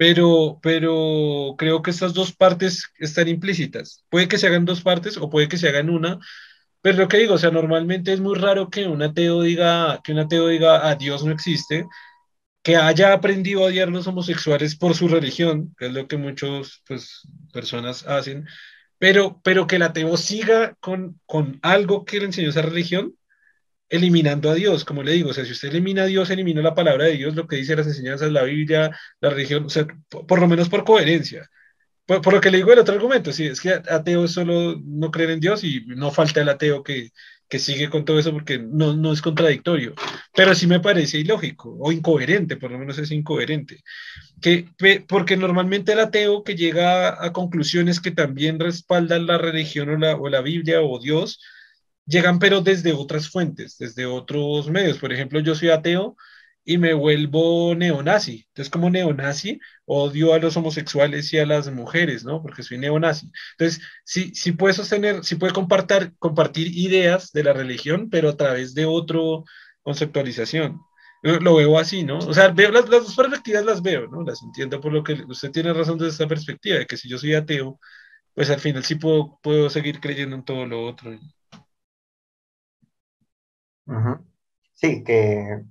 pero, 0.00 0.58
pero 0.62 1.56
creo 1.58 1.82
que 1.82 1.90
estas 1.90 2.14
dos 2.14 2.32
partes 2.32 2.90
están 2.98 3.28
implícitas. 3.28 4.02
Puede 4.08 4.28
que 4.28 4.38
se 4.38 4.46
hagan 4.46 4.64
dos 4.64 4.80
partes 4.80 5.18
o 5.18 5.28
puede 5.28 5.46
que 5.46 5.58
se 5.58 5.68
hagan 5.68 5.90
una, 5.90 6.18
pero 6.80 6.96
lo 6.96 7.08
que 7.08 7.18
digo, 7.18 7.34
o 7.34 7.38
sea, 7.38 7.50
normalmente 7.50 8.10
es 8.14 8.20
muy 8.20 8.34
raro 8.38 8.70
que 8.70 8.86
un 8.86 9.02
ateo 9.02 9.42
diga, 9.42 10.00
que 10.02 10.12
un 10.12 10.20
ateo 10.20 10.48
diga, 10.48 10.78
a 10.78 10.88
ah, 10.88 10.94
Dios 10.94 11.22
no 11.22 11.32
existe, 11.32 11.86
que 12.62 12.76
haya 12.76 13.12
aprendido 13.12 13.62
a 13.62 13.66
odiar 13.66 13.90
los 13.90 14.06
homosexuales 14.06 14.74
por 14.74 14.94
su 14.94 15.06
religión, 15.06 15.74
que 15.78 15.88
es 15.88 15.92
lo 15.92 16.08
que 16.08 16.16
muchas 16.16 16.82
pues, 16.88 17.20
personas 17.52 18.06
hacen, 18.06 18.46
pero, 18.96 19.38
pero 19.44 19.66
que 19.66 19.76
el 19.76 19.82
ateo 19.82 20.16
siga 20.16 20.76
con, 20.80 21.20
con 21.26 21.58
algo 21.60 22.06
que 22.06 22.20
le 22.20 22.24
enseñó 22.24 22.48
esa 22.48 22.62
religión, 22.62 23.16
eliminando 23.90 24.50
a 24.50 24.54
Dios, 24.54 24.84
como 24.84 25.02
le 25.02 25.12
digo, 25.12 25.30
o 25.30 25.34
sea, 25.34 25.44
si 25.44 25.52
usted 25.52 25.68
elimina 25.68 26.04
a 26.04 26.06
Dios, 26.06 26.30
elimina 26.30 26.62
la 26.62 26.74
palabra 26.74 27.04
de 27.06 27.16
Dios, 27.16 27.34
lo 27.34 27.46
que 27.46 27.56
dice 27.56 27.76
las 27.76 27.88
enseñanzas, 27.88 28.30
la 28.32 28.44
Biblia, 28.44 28.96
la 29.20 29.30
religión, 29.30 29.66
o 29.66 29.68
sea, 29.68 29.86
por, 30.08 30.40
lo 30.40 30.48
menos 30.48 30.68
por 30.68 30.84
coherencia. 30.84 31.50
Por, 32.06 32.32
lo 32.32 32.40
que 32.40 32.50
le 32.50 32.58
digo 32.58 32.72
el 32.72 32.78
otro 32.78 32.94
argumento, 32.94 33.32
sí, 33.32 33.46
es 33.46 33.60
que 33.60 33.70
ateo 33.70 34.24
es 34.24 34.32
solo 34.32 34.80
no 34.84 35.10
creer 35.10 35.30
en 35.30 35.40
Dios 35.40 35.62
y 35.64 35.84
no 35.86 36.10
falta 36.10 36.40
el 36.40 36.48
ateo 36.48 36.82
que, 36.82 37.10
que 37.50 37.58
sigue 37.58 37.90
con 37.90 38.04
todo 38.04 38.18
eso 38.18 38.32
porque 38.32 38.58
no, 38.58 38.96
no 38.96 39.12
es 39.12 39.20
contradictorio, 39.20 39.94
pero 40.34 40.54
sí 40.54 40.68
me 40.68 40.80
parece 40.80 41.18
ilógico 41.18 41.76
o 41.80 41.90
incoherente, 41.90 42.56
por 42.56 42.70
lo 42.70 42.78
menos 42.78 42.98
es 42.98 43.10
incoherente, 43.10 43.82
que, 44.40 44.68
porque 45.08 45.36
normalmente 45.36 45.92
el 45.92 46.00
ateo 46.00 46.44
que 46.44 46.54
llega 46.54 47.24
a, 47.24 47.32
conclusiones 47.32 48.00
que 48.00 48.12
también 48.12 48.60
respaldan 48.60 49.26
la 49.26 49.36
religión 49.36 49.90
o 49.90 49.96
la, 49.96 50.14
o 50.16 50.28
la 50.28 50.40
Biblia 50.42 50.80
o 50.80 51.00
Dios, 51.00 51.40
llegan 52.10 52.38
pero 52.38 52.60
desde 52.60 52.92
otras 52.92 53.28
fuentes, 53.30 53.78
desde 53.78 54.06
otros 54.06 54.68
medios. 54.68 54.98
Por 54.98 55.12
ejemplo, 55.12 55.40
yo 55.40 55.54
soy 55.54 55.70
ateo 55.70 56.16
y 56.64 56.78
me 56.78 56.94
vuelvo 56.94 57.74
neonazi. 57.74 58.46
Entonces, 58.48 58.70
como 58.70 58.90
neonazi, 58.90 59.60
odio 59.86 60.34
a 60.34 60.38
los 60.38 60.56
homosexuales 60.56 61.32
y 61.32 61.38
a 61.38 61.46
las 61.46 61.70
mujeres, 61.72 62.24
¿no? 62.24 62.42
Porque 62.42 62.62
soy 62.62 62.78
neonazi. 62.78 63.30
Entonces, 63.58 63.82
sí, 64.04 64.32
sí 64.34 64.52
puede 64.52 64.74
sostener, 64.74 65.24
sí 65.24 65.36
puede 65.36 65.52
compartir, 65.52 66.14
compartir 66.18 66.68
ideas 66.76 67.32
de 67.32 67.44
la 67.44 67.52
religión, 67.52 68.10
pero 68.10 68.30
a 68.30 68.36
través 68.36 68.74
de 68.74 68.86
otra 68.86 69.18
conceptualización. 69.82 70.80
lo 71.22 71.56
veo 71.56 71.78
así, 71.78 72.04
¿no? 72.04 72.18
O 72.18 72.34
sea, 72.34 72.48
veo 72.48 72.70
las, 72.70 72.88
las, 72.88 73.04
dos 73.04 73.16
perspectivas 73.16 73.64
las 73.64 73.82
veo, 73.82 74.08
¿no? 74.08 74.22
Las 74.22 74.42
entiendo 74.42 74.80
por 74.80 74.92
lo 74.92 75.02
que 75.04 75.14
usted 75.28 75.50
tiene 75.50 75.72
razón 75.72 75.98
desde 75.98 76.12
esta 76.12 76.28
perspectiva, 76.28 76.78
de 76.78 76.86
que 76.86 76.96
si 76.96 77.08
yo 77.08 77.18
soy 77.18 77.34
ateo, 77.34 77.78
pues 78.34 78.50
al 78.50 78.60
final 78.60 78.84
sí 78.84 78.94
puedo, 78.96 79.38
puedo 79.42 79.70
seguir 79.70 80.00
creyendo 80.00 80.36
en 80.36 80.44
todo 80.44 80.66
lo 80.66 80.86
otro. 80.86 81.18
Sí, 84.74 85.04
que 85.04 85.62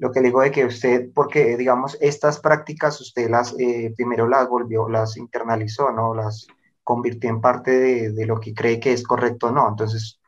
lo 0.00 0.10
que 0.10 0.20
le 0.20 0.28
digo 0.28 0.40
de 0.40 0.50
que 0.50 0.64
usted, 0.64 1.10
porque 1.14 1.56
digamos, 1.58 1.98
estas 2.00 2.40
prácticas 2.40 3.00
usted 3.00 3.28
las, 3.28 3.54
eh, 3.58 3.92
primero 3.96 4.26
las 4.26 4.48
volvió, 4.48 4.88
las 4.88 5.16
internalizó, 5.18 5.92
¿no? 5.92 6.14
Las 6.14 6.46
convirtió 6.82 7.30
en 7.30 7.40
parte 7.42 8.10
de, 8.10 8.26
lo 8.26 8.40
que 8.40 8.54
cree 8.54 8.80
que 8.80 8.92
es 8.92 9.02
correcto, 9.04 9.50
¿no? 9.52 9.68
Entonces, 9.68 10.18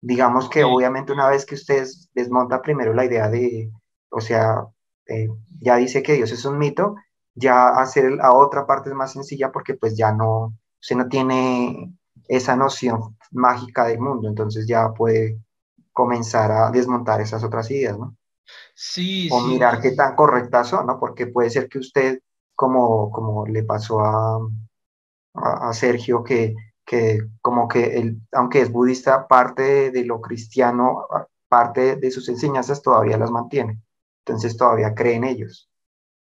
digamos 0.00 0.50
que 0.50 0.64
obviamente 0.64 1.12
una 1.12 1.28
vez 1.28 1.46
que 1.46 1.54
usted 1.54 1.86
desmonta 2.14 2.60
primero 2.60 2.92
la 2.92 3.04
idea 3.04 3.28
de, 3.28 3.70
o 4.10 4.20
sea, 4.20 4.66
eh, 5.06 5.28
ya 5.60 5.76
dice 5.76 6.02
que 6.02 6.14
Dios 6.14 6.32
es 6.32 6.44
un 6.44 6.58
mito, 6.58 6.96
ya 7.34 7.68
hacer 7.68 8.10
la 8.12 8.32
otra 8.32 8.66
parte 8.66 8.90
es 8.90 8.96
más 8.96 9.12
sencilla 9.12 9.52
porque 9.52 9.74
pues 9.74 9.96
ya 9.96 10.12
no, 10.12 10.54
usted 10.80 10.96
no 10.96 11.08
tiene 11.08 11.94
esa 12.28 12.56
noción 12.56 13.16
mágica 13.30 13.86
del 13.86 14.00
mundo, 14.00 14.28
entonces 14.28 14.66
ya 14.66 14.92
puede 14.92 15.38
comenzar 15.92 16.50
a 16.50 16.70
desmontar 16.70 17.20
esas 17.20 17.42
otras 17.44 17.70
ideas, 17.70 17.98
¿no? 17.98 18.16
Sí, 18.74 19.28
o 19.30 19.40
mirar 19.42 19.80
qué 19.80 19.92
tan 19.92 20.16
correctas 20.16 20.68
son, 20.68 20.86
¿no? 20.86 20.98
Porque 20.98 21.26
puede 21.26 21.50
ser 21.50 21.68
que 21.68 21.78
usted, 21.78 22.20
como, 22.54 23.10
como 23.10 23.46
le 23.46 23.62
pasó 23.62 24.00
a, 24.00 24.40
a, 25.34 25.72
Sergio, 25.72 26.24
que, 26.24 26.54
que 26.84 27.20
como 27.40 27.68
que 27.68 27.98
él, 27.98 28.20
aunque 28.32 28.62
es 28.62 28.72
budista, 28.72 29.28
parte 29.28 29.90
de, 29.90 30.04
lo 30.04 30.20
cristiano, 30.20 31.06
parte 31.48 31.96
de 31.96 32.10
sus 32.10 32.28
enseñanzas 32.28 32.82
todavía 32.82 33.18
las 33.18 33.30
mantiene. 33.30 33.80
Entonces 34.24 34.56
todavía 34.56 34.94
cree 34.94 35.14
en 35.14 35.24
ellos, 35.24 35.70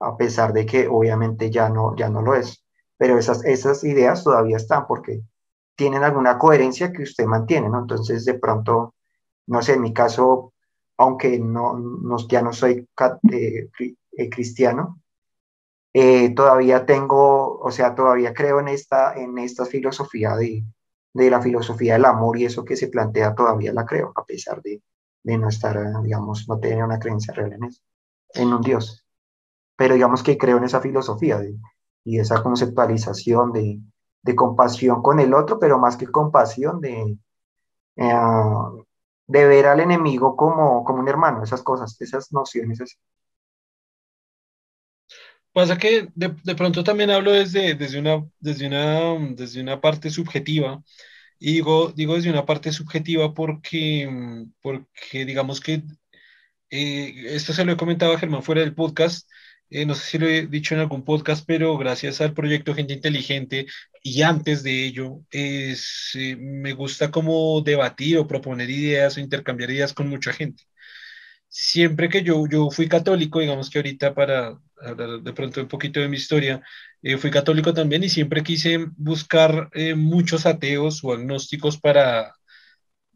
a 0.01 0.17
pesar 0.17 0.53
de 0.53 0.67
que 0.67 0.89
obviamente 0.89 1.51
ya 1.51 1.69
no, 1.69 1.95
ya 1.97 2.09
no 2.09 2.23
lo 2.23 2.35
es. 2.35 2.65
Pero 2.97 3.19
esas, 3.19 3.45
esas 3.45 3.83
ideas 3.85 4.25
todavía 4.25 4.57
están 4.57 4.87
porque 4.87 5.23
tienen 5.75 6.05
alguna 6.05 6.39
coherencia 6.39 6.93
que 6.93 7.03
usted 7.03 7.25
mantiene, 7.25 7.69
¿no? 7.69 7.81
Entonces 7.81 8.25
de 8.25 8.35
pronto 8.35 8.95
no 9.51 9.63
sé, 9.63 9.75
en 9.75 9.83
mi 9.83 9.93
caso, 9.93 10.55
aunque 10.97 11.41
no, 11.41 11.77
ya 12.29 12.41
no 12.41 12.53
soy 12.53 12.89
eh, 13.33 13.69
eh, 14.17 14.31
cristiano, 14.31 15.01
eh, 15.93 16.33
todavía 16.35 16.87
tengo, 16.87 17.59
o 17.59 17.71
sea, 17.73 17.97
todavía 17.97 18.33
creo 18.33 18.61
en 18.61 18.69
esta, 18.69 19.15
en 19.15 19.39
esta 19.39 19.65
filosofía 19.67 20.37
de, 20.37 20.63
de, 21.15 21.31
la 21.31 21.43
filosofía 21.43 21.95
del 21.95 22.05
amor 22.05 22.39
y 22.39 22.45
eso 22.45 22.65
que 22.65 22.77
se 22.77 22.87
plantea 22.89 23.35
todavía 23.35 23.73
la 23.73 23.85
creo, 23.85 24.13
a 24.15 24.25
pesar 24.25 24.63
de, 24.63 24.81
no 25.25 25.49
estar, 25.49 26.01
digamos, 26.01 26.49
no 26.49 26.61
tener 26.61 26.85
una 26.85 27.01
creencia 27.01 27.35
real 27.35 27.55
en 27.55 27.65
eso, 27.65 27.83
en 28.35 28.53
un 28.53 28.61
Dios. 28.61 29.05
Pero 29.75 29.95
digamos 29.95 30.23
que 30.23 30.39
creo 30.39 30.59
en 30.59 30.65
esa 30.65 30.81
filosofía 30.81 31.41
y 32.05 32.21
esa 32.21 32.41
conceptualización 32.41 33.51
de, 33.53 33.81
de, 34.23 34.37
compasión 34.37 35.03
con 35.03 35.19
el 35.19 35.35
otro, 35.35 35.59
pero 35.59 35.79
más 35.81 35.97
que 35.97 36.07
compasión, 36.07 36.81
de, 36.81 37.19
de 39.31 39.47
ver 39.47 39.67
al 39.67 39.81
enemigo 39.81 40.37
como, 40.37 40.83
como 40.85 41.01
un 41.01 41.09
hermano, 41.09 41.45
esas 41.45 41.63
cosas, 41.63 41.97
esas 42.01 42.33
nociones 42.33 42.81
así. 42.81 42.97
Pasa 45.53 45.79
que 45.79 46.09
de, 46.15 46.55
pronto 46.57 46.83
también 46.85 47.11
hablo 47.11 47.33
desde, 47.33 47.75
desde, 47.75 47.99
una, 47.99 48.25
desde, 48.41 48.67
una, 48.67 49.35
desde 49.35 49.61
una 49.61 49.81
parte 49.81 50.11
subjetiva, 50.11 50.83
y 51.39 51.55
digo, 51.55 51.93
digo 51.93 52.17
desde 52.17 52.31
una 52.31 52.45
parte 52.45 52.73
subjetiva 52.73 53.33
porque, 53.35 54.09
porque 54.61 55.25
digamos 55.25 55.61
que 55.61 55.83
eh, 56.71 57.35
esto 57.37 57.53
se 57.53 57.65
lo 57.65 57.73
he 57.73 57.77
comentado 57.77 58.13
a 58.13 58.19
Germán 58.19 58.43
fuera 58.43 58.63
del 58.63 58.75
podcast, 58.75 59.29
eh, 59.71 59.87
no 59.87 59.95
sé 59.95 60.05
si 60.05 60.19
lo 60.19 60.27
he 60.29 60.47
dicho 60.47 60.75
en 60.75 60.81
algún 60.81 61.05
podcast, 61.05 61.45
pero 61.47 61.79
gracias 61.79 62.21
al 62.21 62.35
proyecto 62.35 62.75
Gente 62.75 62.93
Inteligente 62.93 63.67
y 64.03 64.23
antes 64.23 64.63
de 64.63 64.85
ello, 64.85 65.21
eh, 65.33 65.77
me 66.39 66.73
gusta 66.73 67.11
como 67.11 67.61
debatir 67.63 68.19
o 68.19 68.27
proponer 68.27 68.69
ideas 68.71 69.17
o 69.17 69.21
intercambiar 69.21 69.71
ideas 69.71 69.93
con 69.95 70.09
mucha 70.09 70.33
gente. 70.33 70.65
Siempre 71.49 72.09
que 72.09 72.23
yo, 72.23 72.47
yo 72.49 72.71
fui 72.71 72.89
católico, 72.89 73.41
digamos 73.41 73.71
que 73.71 73.79
ahorita 73.79 74.15
para 74.15 74.59
hablar 74.83 75.21
de 75.23 75.33
pronto 75.33 75.61
un 75.61 75.69
poquito 75.69 76.01
de 76.01 76.09
mi 76.09 76.17
historia, 76.17 76.63
eh, 77.03 77.19
fui 77.19 77.31
católico 77.31 77.75
también 77.75 78.05
y 78.05 78.09
siempre 78.09 78.43
quise 78.43 78.87
buscar 78.97 79.71
muchos 79.97 80.47
ateos 80.47 81.03
o 81.05 81.13
agnósticos 81.13 81.79
para, 81.79 82.35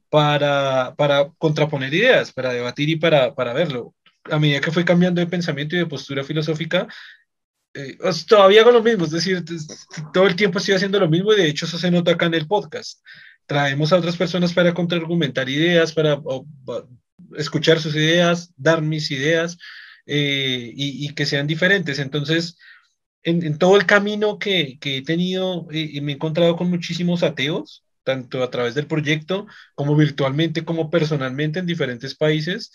para, 0.09 0.95
para 0.97 1.31
contraponer 1.38 1.93
ideas, 1.95 2.33
para 2.33 2.53
debatir 2.53 2.88
y 2.88 2.97
para, 2.97 3.35
para 3.35 3.53
verlo. 3.53 3.95
A 4.31 4.39
medida 4.39 4.61
que 4.61 4.73
fue 4.73 4.85
cambiando 4.85 5.21
de 5.21 5.27
pensamiento 5.27 5.77
y 5.77 5.81
de 5.81 5.87
postura 5.87 6.25
filosófica, 6.25 6.89
eh, 7.75 7.99
todavía 8.29 8.63
hago 8.63 8.71
lo 8.71 8.83
mismo, 8.83 9.05
es 9.05 9.11
decir, 9.11 9.45
todo 10.13 10.27
el 10.27 10.37
tiempo 10.37 10.59
estoy 10.59 10.75
haciendo 10.75 11.01
lo 11.01 11.09
mismo 11.09 11.33
y 11.33 11.37
de 11.37 11.49
hecho 11.49 11.67
eso 11.67 11.77
se 11.77 11.91
nota 11.91 12.13
acá 12.13 12.27
en 12.27 12.35
el 12.35 12.47
podcast. 12.47 13.01
Traemos 13.47 13.93
a 13.93 13.97
otras 13.97 14.17
personas 14.17 14.53
para 14.55 14.73
contraargumentar 14.73 15.49
ideas, 15.49 15.93
para 15.93 16.21
escuchar 17.37 17.81
sus 17.81 17.95
ideas, 17.97 18.53
dar 18.57 18.81
mis 18.81 19.11
ideas 19.11 19.59
eh, 20.07 20.73
y, 20.75 21.13
que 21.15 21.27
sean 21.27 21.47
diferentes. 21.47 21.99
Entonces, 21.99 22.57
en, 23.23 23.59
todo 23.59 23.77
el 23.77 23.87
camino 23.87 24.39
que, 24.39 24.79
que 24.79 24.99
he 24.99 25.03
tenido, 25.03 25.67
eh, 25.73 26.01
me 26.01 26.13
he 26.13 26.15
encontrado 26.15 26.57
con 26.57 26.71
muchísimos 26.71 27.23
ateos, 27.23 27.85
tanto 28.05 28.43
a 28.43 28.51
través 28.51 28.75
del 28.75 28.87
proyecto 28.87 29.47
como 29.75 29.97
virtualmente, 29.97 30.65
como 30.65 30.91
personalmente 30.91 31.59
en 31.59 31.67
diferentes 31.67 32.15
países. 32.15 32.71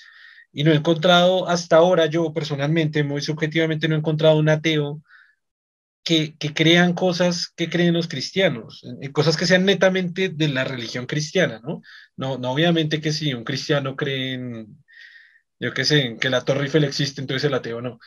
Y 0.51 0.63
no 0.63 0.71
he 0.71 0.75
encontrado 0.75 1.47
hasta 1.47 1.77
ahora, 1.77 2.07
yo 2.07 2.33
personalmente, 2.33 3.03
muy 3.03 3.21
subjetivamente, 3.21 3.87
no 3.87 3.95
he 3.95 3.99
encontrado 3.99 4.37
un 4.37 4.49
ateo 4.49 5.01
que, 6.03 6.35
que 6.37 6.53
crean 6.53 6.93
cosas 6.93 7.53
que 7.55 7.69
creen 7.69 7.93
los 7.93 8.07
cristianos, 8.07 8.83
cosas 9.11 9.37
que 9.37 9.45
sean 9.45 9.65
netamente 9.65 10.29
de 10.29 10.47
la 10.47 10.63
religión 10.63 11.05
cristiana, 11.05 11.61
¿no? 11.63 11.81
No, 12.15 12.37
no 12.37 12.51
obviamente 12.51 12.99
que 13.01 13.11
si 13.11 13.33
un 13.33 13.43
cristiano 13.43 13.95
cree 13.95 14.33
en, 14.33 14.83
yo 15.59 15.73
qué 15.73 15.85
sé, 15.85 16.17
que 16.19 16.29
la 16.29 16.43
Torre 16.45 16.63
Eiffel 16.63 16.85
existe, 16.85 17.21
entonces 17.21 17.45
el 17.45 17.53
ateo 17.53 17.81
no. 17.81 17.99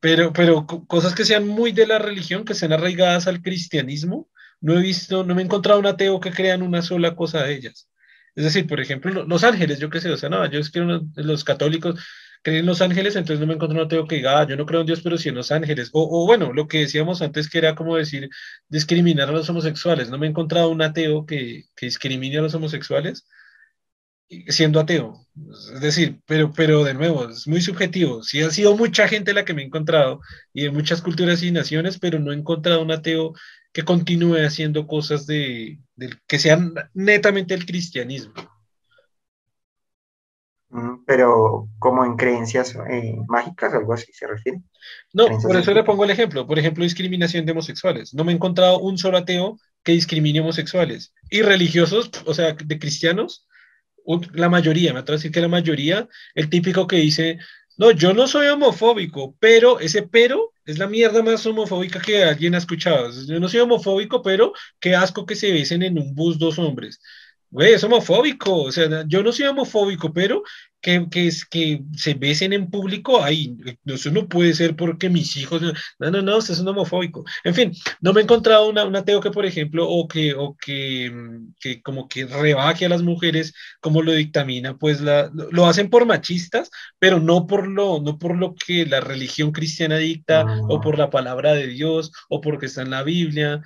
Pero, 0.00 0.32
pero 0.32 0.66
cosas 0.66 1.14
que 1.14 1.24
sean 1.24 1.46
muy 1.46 1.72
de 1.72 1.86
la 1.86 1.98
religión, 1.98 2.44
que 2.44 2.54
sean 2.54 2.72
arraigadas 2.72 3.26
al 3.26 3.42
cristianismo, 3.42 4.28
no 4.60 4.78
he 4.78 4.82
visto, 4.82 5.24
no 5.24 5.34
me 5.34 5.42
he 5.42 5.44
encontrado 5.44 5.80
un 5.80 5.86
ateo 5.86 6.20
que 6.20 6.32
crean 6.32 6.62
una 6.62 6.82
sola 6.82 7.14
cosa 7.14 7.42
de 7.42 7.54
ellas. 7.54 7.88
Es 8.34 8.44
decir, 8.44 8.66
por 8.66 8.80
ejemplo, 8.80 9.24
los 9.24 9.44
ángeles, 9.44 9.78
yo 9.78 9.90
qué 9.90 10.00
sé, 10.00 10.10
o 10.10 10.16
sea, 10.16 10.28
no, 10.28 10.44
yo 10.50 10.58
es 10.58 10.70
que 10.70 10.80
los 11.16 11.44
católicos 11.44 12.00
creen 12.42 12.60
en 12.60 12.66
los 12.66 12.82
ángeles, 12.82 13.16
entonces 13.16 13.40
no 13.40 13.46
me 13.46 13.54
encontrado 13.54 13.82
un 13.82 13.86
ateo 13.86 14.06
que 14.06 14.16
diga, 14.16 14.40
ah, 14.40 14.46
yo 14.46 14.56
no 14.56 14.66
creo 14.66 14.80
en 14.80 14.86
Dios, 14.86 15.00
pero 15.02 15.16
sí 15.18 15.28
en 15.30 15.36
los 15.36 15.52
ángeles. 15.52 15.90
O, 15.92 16.02
o, 16.02 16.26
bueno, 16.26 16.52
lo 16.52 16.68
que 16.68 16.80
decíamos 16.80 17.22
antes, 17.22 17.48
que 17.48 17.58
era 17.58 17.74
como 17.74 17.96
decir, 17.96 18.28
discriminar 18.68 19.28
a 19.28 19.32
los 19.32 19.48
homosexuales. 19.48 20.10
No 20.10 20.18
me 20.18 20.26
he 20.26 20.30
encontrado 20.30 20.70
un 20.70 20.82
ateo 20.82 21.26
que, 21.26 21.64
que 21.76 21.86
discrimine 21.86 22.38
a 22.38 22.42
los 22.42 22.54
homosexuales 22.54 23.26
siendo 24.48 24.80
ateo. 24.80 25.26
Es 25.74 25.80
decir, 25.80 26.20
pero, 26.26 26.52
pero 26.52 26.84
de 26.84 26.94
nuevo, 26.94 27.28
es 27.28 27.46
muy 27.46 27.60
subjetivo. 27.60 28.22
Sí 28.22 28.40
ha 28.42 28.50
sido 28.50 28.76
mucha 28.76 29.08
gente 29.08 29.34
la 29.34 29.44
que 29.44 29.54
me 29.54 29.62
he 29.62 29.66
encontrado 29.66 30.20
y 30.52 30.62
de 30.62 30.70
muchas 30.70 31.02
culturas 31.02 31.42
y 31.42 31.50
naciones, 31.50 31.98
pero 31.98 32.18
no 32.18 32.32
he 32.32 32.36
encontrado 32.36 32.82
un 32.82 32.92
ateo 32.92 33.34
que 33.72 33.84
continúe 33.84 34.36
haciendo 34.36 34.86
cosas 34.86 35.26
de, 35.26 35.80
que 36.26 36.38
sean 36.38 36.74
netamente 36.94 37.54
el 37.54 37.66
cristianismo. 37.66 38.32
Mm, 40.70 41.04
pero 41.04 41.68
como 41.78 42.04
en 42.04 42.16
creencias 42.16 42.76
eh, 42.88 43.16
mágicas, 43.26 43.74
algo 43.74 43.92
así 43.92 44.12
se 44.12 44.28
refiere. 44.28 44.62
No, 45.12 45.26
por 45.40 45.56
eso 45.56 45.74
le 45.74 45.82
pongo 45.82 46.04
el 46.04 46.10
ejemplo. 46.10 46.46
Por 46.46 46.58
ejemplo, 46.58 46.84
discriminación 46.84 47.44
de 47.44 47.52
homosexuales. 47.52 48.14
No 48.14 48.24
me 48.24 48.32
he 48.32 48.34
encontrado 48.36 48.78
un 48.78 48.96
solo 48.96 49.18
ateo 49.18 49.58
que 49.82 49.92
discrimine 49.92 50.40
homosexuales. 50.40 51.12
Y 51.28 51.42
religiosos, 51.42 52.10
o 52.26 52.34
sea, 52.34 52.54
de 52.54 52.78
cristianos, 52.78 53.46
la 54.34 54.48
mayoría, 54.48 54.92
me 54.92 55.00
atrevo 55.00 55.14
a 55.16 55.18
decir 55.18 55.30
que 55.32 55.40
la 55.40 55.48
mayoría, 55.48 56.08
el 56.34 56.50
típico 56.50 56.86
que 56.86 56.96
dice, 56.96 57.38
no, 57.76 57.90
yo 57.90 58.12
no 58.14 58.26
soy 58.28 58.46
homofóbico, 58.48 59.36
pero 59.40 59.80
ese 59.80 60.02
pero 60.02 60.52
es 60.64 60.78
la 60.78 60.86
mierda 60.86 61.22
más 61.22 61.44
homofóbica 61.46 62.00
que 62.00 62.22
alguien 62.24 62.54
ha 62.54 62.58
escuchado. 62.58 63.10
Yo 63.26 63.40
no 63.40 63.48
soy 63.48 63.60
homofóbico, 63.60 64.22
pero 64.22 64.52
qué 64.80 64.94
asco 64.94 65.26
que 65.26 65.36
se 65.36 65.52
besen 65.52 65.82
en 65.82 65.98
un 65.98 66.14
bus 66.14 66.38
dos 66.38 66.58
hombres. 66.58 67.00
Güey, 67.54 67.74
es 67.74 67.84
homofóbico. 67.84 68.62
O 68.64 68.72
sea, 68.72 69.04
yo 69.06 69.22
no 69.22 69.30
soy 69.30 69.46
homofóbico, 69.46 70.12
pero 70.12 70.42
que, 70.80 71.06
que, 71.08 71.30
que 71.48 71.82
se 71.96 72.14
besen 72.14 72.52
en 72.52 72.68
público, 72.68 73.22
ahí, 73.22 73.56
eso 73.84 74.10
no 74.10 74.28
puede 74.28 74.54
ser 74.54 74.74
porque 74.74 75.08
mis 75.08 75.36
hijos, 75.36 75.62
no, 75.62 75.72
no, 76.10 76.20
no, 76.20 76.38
usted 76.38 76.54
es 76.54 76.60
un 76.60 76.66
homofóbico. 76.66 77.24
En 77.44 77.54
fin, 77.54 77.72
no 78.00 78.12
me 78.12 78.20
he 78.20 78.24
encontrado 78.24 78.68
una, 78.68 78.84
un 78.84 78.96
ateo 78.96 79.20
que, 79.20 79.30
por 79.30 79.46
ejemplo, 79.46 79.88
o 79.88 80.08
que, 80.08 80.34
o 80.34 80.56
que, 80.56 81.12
mm, 81.14 81.54
que 81.60 81.80
como 81.80 82.08
que 82.08 82.26
rebaje 82.26 82.86
a 82.86 82.88
las 82.88 83.02
mujeres 83.02 83.54
como 83.80 84.02
lo 84.02 84.10
dictamina, 84.10 84.76
pues 84.76 85.00
la, 85.00 85.30
lo 85.32 85.66
hacen 85.66 85.90
por 85.90 86.06
machistas, 86.06 86.70
pero 86.98 87.20
no 87.20 87.46
por 87.46 87.68
lo, 87.68 88.00
no 88.00 88.18
por 88.18 88.36
lo 88.36 88.56
que 88.56 88.84
la 88.84 89.00
religión 89.00 89.52
cristiana 89.52 89.98
dicta, 89.98 90.44
o 90.68 90.80
por 90.80 90.98
la 90.98 91.08
palabra 91.08 91.54
de 91.54 91.68
Dios, 91.68 92.10
o 92.28 92.40
porque 92.40 92.66
está 92.66 92.82
en 92.82 92.90
la 92.90 93.04
Biblia. 93.04 93.62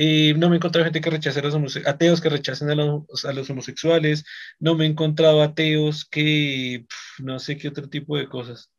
No 0.00 0.48
me 0.48 0.54
he 0.54 0.58
encontrado 0.58 0.84
gente 0.84 1.00
que 1.02 1.10
rechace 1.10 1.40
a 1.40 1.42
los 1.42 1.76
ateos 1.86 2.20
que 2.22 2.30
rechacen 2.30 2.70
a 2.70 2.74
los, 2.74 3.24
a 3.24 3.32
los, 3.34 3.50
homosexuales. 3.50 4.24
No 4.58 4.74
me 4.74 4.86
he 4.86 4.88
encontrado 4.88 5.42
ateos 5.42 6.04
que 6.06 6.86
no 7.18 7.38
sé 7.38 7.58
qué 7.58 7.68
otro 7.68 7.88
tipo 7.88 8.16
de 8.16 8.28
cosas. 8.28 8.70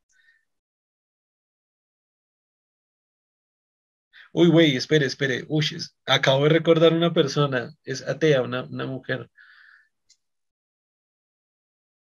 Uy, 4.34 4.48
güey, 4.50 4.76
espere, 4.76 5.06
espere. 5.06 5.46
Uy, 5.48 5.66
acabo 6.06 6.44
de 6.44 6.50
recordar 6.50 6.94
una 6.94 7.14
persona, 7.14 7.74
es 7.86 8.02
atea, 8.08 8.42
una, 8.42 8.64
una 8.64 8.86
mujer. 8.86 9.30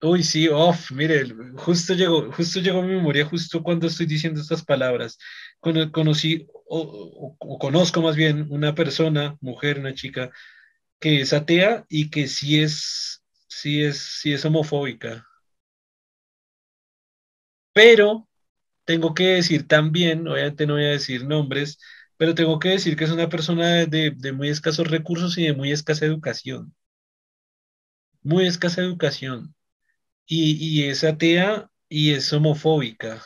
Uy, 0.05 0.23
sí, 0.25 0.49
off, 0.49 0.91
mire, 0.91 1.25
justo 1.57 1.95
llegó, 1.95 2.31
justo 2.33 2.59
llegó 2.59 2.81
a 2.81 2.83
mi 2.83 2.95
memoria 2.95 3.25
justo 3.25 3.63
cuando 3.63 3.87
estoy 3.87 4.07
diciendo 4.07 4.41
estas 4.41 4.65
palabras. 4.65 5.17
Conocí 5.93 6.47
o, 6.67 7.37
conozco 7.59 8.03
más 8.03 8.17
bien 8.17 8.47
una 8.51 8.75
persona, 8.75 9.37
mujer, 9.41 9.79
una 9.79 9.95
chica, 9.95 10.31
que 11.01 11.21
es 11.23 11.33
atea 11.33 11.87
y 11.89 12.11
que 12.11 12.29
sí 12.29 12.61
es, 12.61 13.25
sí 13.49 13.85
es, 13.85 13.99
sí 14.21 14.33
es 14.35 14.45
homofóbica. 14.45 15.27
Pero 17.75 18.29
tengo 18.85 19.15
que 19.15 19.25
decir 19.35 19.69
también, 19.69 20.29
obviamente 20.29 20.67
no 20.67 20.75
voy 20.75 20.85
a 20.85 20.91
decir 20.91 21.25
nombres, 21.27 21.79
pero 22.17 22.35
tengo 22.35 22.59
que 22.59 22.71
decir 22.71 22.97
que 22.97 23.05
es 23.05 23.11
una 23.11 23.29
persona 23.29 23.87
de, 23.87 24.13
de 24.13 24.33
muy 24.33 24.49
escasos 24.51 24.89
recursos 24.89 25.39
y 25.39 25.45
de 25.47 25.55
muy 25.55 25.73
escasa 25.73 26.07
educación. 26.07 26.75
Muy 28.23 28.47
escasa 28.47 28.81
educación 28.83 29.55
y, 30.27 30.85
es 30.85 31.05
atea 31.05 31.71
y 31.89 32.13
es 32.13 32.33
homofóbica. 32.33 33.23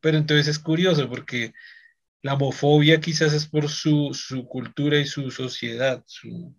Pero 0.00 0.18
entonces 0.18 0.48
es 0.48 0.58
curioso 0.58 1.08
porque 1.08 1.52
la 2.22 2.34
homofobia 2.34 3.00
quizás 3.00 3.32
es 3.32 3.46
por 3.46 3.68
su, 3.68 4.12
cultura 4.48 4.98
y 4.98 5.06
su 5.06 5.30
sociedad, 5.30 6.02
su, 6.06 6.54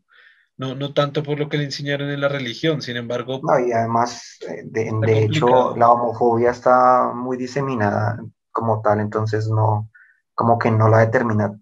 no, 0.58 0.76
no 0.76 0.94
tanto 0.94 1.24
por 1.24 1.40
lo 1.40 1.50
que 1.50 1.58
le 1.58 1.66
enseñaron 1.66 2.10
en 2.10 2.22
la 2.22 2.28
religión, 2.28 2.82
sin 2.82 2.98
embargo... 2.98 3.40
No, 3.44 3.60
y 3.60 3.72
además, 3.72 4.38
eh, 4.48 4.64
de, 4.66 5.24
hecho, 5.24 5.76
la 5.76 5.92
homofobia 5.92 6.52
está 6.52 7.12
muy 7.14 7.38
diseminada 7.38 8.20
como 8.52 8.82
tal, 8.82 9.00
entonces 9.00 9.48
no, 9.48 9.90
como 10.34 10.58
que 10.60 10.72
no 10.72 10.90
la 10.90 11.00
determina. 11.00 11.60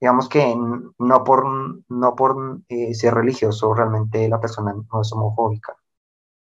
Digamos 0.00 0.28
que 0.28 0.54
no 0.98 1.24
por, 1.24 1.44
no 1.88 2.16
por 2.16 2.62
eh, 2.68 2.94
ser 2.94 3.14
religioso 3.14 3.72
realmente 3.72 4.28
la 4.28 4.40
persona 4.40 4.74
no 4.74 5.00
es 5.00 5.12
homofóbica 5.12 5.76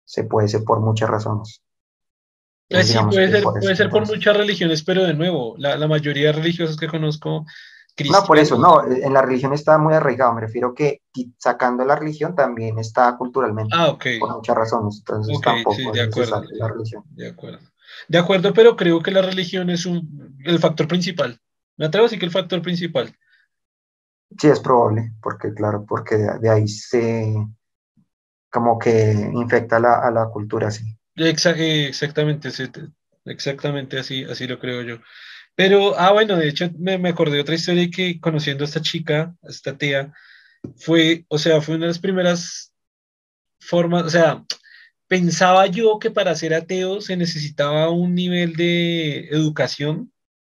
se 0.06 0.24
puede 0.24 0.48
ser 0.48 0.64
por 0.64 0.80
muchas 0.80 1.10
razones. 1.10 1.62
Sí, 2.70 2.98
puede 3.10 3.32
ser, 3.32 3.44
puede 3.44 3.76
ser 3.76 3.90
por 3.90 4.08
muchas 4.08 4.36
religiones, 4.36 4.84
pero 4.84 5.04
de 5.04 5.14
nuevo, 5.14 5.56
la, 5.58 5.78
la 5.78 5.88
mayoría 5.88 6.28
de 6.28 6.34
religiosos 6.34 6.78
que 6.78 6.88
conozco... 6.88 7.46
No, 8.12 8.26
por 8.26 8.38
eso, 8.38 8.58
no, 8.58 8.86
en 8.86 9.14
la 9.14 9.22
religión 9.22 9.54
está 9.54 9.78
muy 9.78 9.94
arraigado, 9.94 10.34
me 10.34 10.42
refiero 10.42 10.74
que 10.74 11.02
sacando 11.38 11.86
la 11.86 11.96
religión 11.96 12.36
también 12.36 12.78
está 12.78 13.16
culturalmente, 13.16 13.74
ah, 13.74 13.88
ok. 13.88 14.06
por 14.20 14.36
muchas 14.36 14.56
razones, 14.56 14.98
entonces 15.00 15.40
tampoco 15.40 15.78
sí, 15.78 15.90
de 15.94 16.02
acuerdo, 16.02 16.44
la 16.52 16.68
religión. 16.68 17.04
De 17.12 17.30
acuerdo. 17.30 17.60
De 18.10 18.18
acuerdo, 18.18 18.54
pero 18.54 18.76
creo 18.76 19.02
que 19.02 19.12
la 19.12 19.22
religión 19.22 19.70
es 19.70 19.86
un, 19.86 20.38
el 20.44 20.60
factor 20.60 20.90
principal. 20.90 21.40
Me 21.78 21.86
atrevo 21.86 22.04
a 22.04 22.08
decir 22.08 22.20
que 22.20 22.26
el 22.26 22.32
factor 22.34 22.62
principal. 22.62 23.16
Sí, 24.38 24.48
es 24.48 24.60
probable, 24.60 25.14
porque 25.22 25.54
claro, 25.54 25.86
porque 25.88 26.18
de 26.18 26.50
ahí 26.50 26.68
se, 26.68 27.34
como 28.52 28.78
que 28.78 29.32
infecta 29.34 29.80
la, 29.80 30.00
a 30.00 30.12
la 30.12 30.28
cultura, 30.28 30.70
sí. 30.70 30.84
Exactamente, 31.16 32.50
exactamente 33.26 34.00
así, 34.00 34.24
así 34.24 34.48
lo 34.48 34.60
creo 34.60 34.82
yo. 34.84 35.00
Pero, 35.56 35.98
ah, 35.98 36.12
bueno, 36.12 36.36
de 36.38 36.50
hecho 36.50 36.70
me, 36.78 36.98
me 36.98 37.10
acordé 37.10 37.36
de 37.36 37.42
otra 37.42 37.56
historia 37.56 37.90
que 37.90 38.20
conociendo 38.20 38.64
a 38.64 38.68
esta 38.68 38.82
chica, 38.82 39.36
a 39.44 39.50
esta 39.50 39.78
tía, 39.78 40.14
fue, 40.78 41.26
o 41.30 41.38
sea, 41.38 41.62
fue 41.62 41.76
una 41.76 41.86
de 41.86 41.92
las 41.92 42.00
primeras 42.00 42.74
formas, 43.60 44.04
o 44.04 44.10
sea, 44.10 44.44
pensaba 45.08 45.68
yo 45.68 46.00
que 46.00 46.12
para 46.12 46.36
ser 46.36 46.54
ateo 46.54 47.02
se 47.02 47.18
necesitaba 47.18 47.90
un 47.90 48.16
nivel 48.16 48.56
de 48.56 49.28
educación 49.30 50.12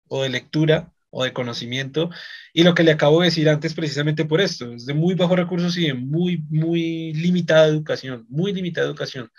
o 0.08 0.24
de 0.24 0.30
lectura 0.30 0.94
o 1.12 1.24
de 1.24 1.34
conocimiento. 1.34 2.10
Y 2.54 2.64
lo 2.64 2.74
que 2.74 2.84
le 2.84 2.92
acabo 2.92 3.22
de 3.22 3.28
decir 3.28 3.50
antes, 3.50 3.74
precisamente 3.74 4.26
por 4.26 4.42
esto, 4.42 4.74
es 4.74 4.86
de 4.86 4.94
muy 4.94 5.16
bajos 5.16 5.38
recursos 5.38 5.78
y 5.78 5.88
de 5.88 5.94
muy, 5.94 6.44
muy 6.50 7.14
limitada 7.14 7.68
educación, 7.68 8.26
muy 8.30 8.54
limitada 8.54 8.88
educación. 8.88 9.32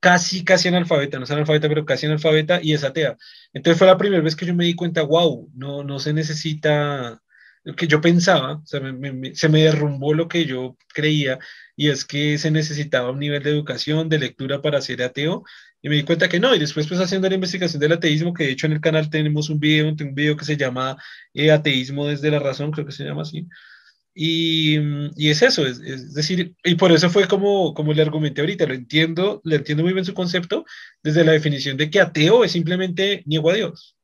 Casi, 0.00 0.44
casi 0.44 0.68
analfabeta, 0.68 1.18
no 1.18 1.24
es 1.24 1.30
analfabeta, 1.30 1.68
pero 1.68 1.84
casi 1.84 2.06
analfabeta 2.06 2.60
y 2.62 2.72
es 2.72 2.84
atea. 2.84 3.16
Entonces 3.52 3.78
fue 3.78 3.86
la 3.86 3.98
primera 3.98 4.22
vez 4.22 4.34
que 4.34 4.46
yo 4.46 4.54
me 4.54 4.64
di 4.64 4.74
cuenta, 4.74 5.02
wow, 5.02 5.50
no, 5.54 5.84
no 5.84 5.98
se 5.98 6.12
necesita 6.14 7.20
que 7.76 7.86
yo 7.86 8.00
pensaba, 8.00 8.62
se 8.64 9.48
me 9.48 9.62
derrumbó 9.62 10.14
lo 10.14 10.28
que 10.28 10.46
yo 10.46 10.76
creía, 10.94 11.38
y 11.76 11.90
es 11.90 12.04
que 12.04 12.38
se 12.38 12.50
necesitaba 12.50 13.10
un 13.10 13.18
nivel 13.18 13.42
de 13.42 13.50
educación, 13.50 14.08
de 14.08 14.18
lectura 14.18 14.62
para 14.62 14.80
ser 14.80 15.02
ateo, 15.02 15.44
y 15.82 15.88
me 15.88 15.96
di 15.96 16.04
cuenta 16.04 16.28
que 16.28 16.40
no, 16.40 16.54
y 16.54 16.58
después 16.58 16.86
pues 16.86 17.00
haciendo 17.00 17.28
la 17.28 17.34
investigación 17.34 17.80
del 17.80 17.92
ateísmo, 17.92 18.34
que 18.34 18.44
de 18.44 18.52
hecho 18.52 18.66
en 18.66 18.72
el 18.72 18.80
canal 18.80 19.10
tenemos 19.10 19.50
un 19.50 19.60
video, 19.60 19.88
un 19.88 20.14
video 20.14 20.36
que 20.36 20.44
se 20.44 20.56
llama 20.56 20.96
eh, 21.34 21.50
Ateísmo 21.50 22.06
desde 22.06 22.30
la 22.30 22.38
razón, 22.38 22.70
creo 22.70 22.86
que 22.86 22.92
se 22.92 23.04
llama 23.04 23.22
así, 23.22 23.46
y, 24.14 24.78
y 25.16 25.30
es 25.30 25.42
eso, 25.42 25.66
es, 25.66 25.78
es, 25.80 26.14
decir, 26.14 26.54
y 26.64 26.74
por 26.74 26.92
eso 26.92 27.10
fue 27.10 27.28
como, 27.28 27.74
como 27.74 27.92
le 27.92 28.02
argumenté 28.02 28.40
ahorita, 28.40 28.66
lo 28.66 28.74
entiendo, 28.74 29.40
le 29.44 29.56
entiendo 29.56 29.84
muy 29.84 29.92
bien 29.92 30.04
su 30.04 30.14
concepto, 30.14 30.64
desde 31.02 31.24
la 31.24 31.32
definición 31.32 31.76
de 31.76 31.90
que 31.90 32.00
ateo 32.00 32.44
es 32.44 32.52
simplemente 32.52 33.22
niego 33.26 33.50
a 33.50 33.54
Dios. 33.54 33.96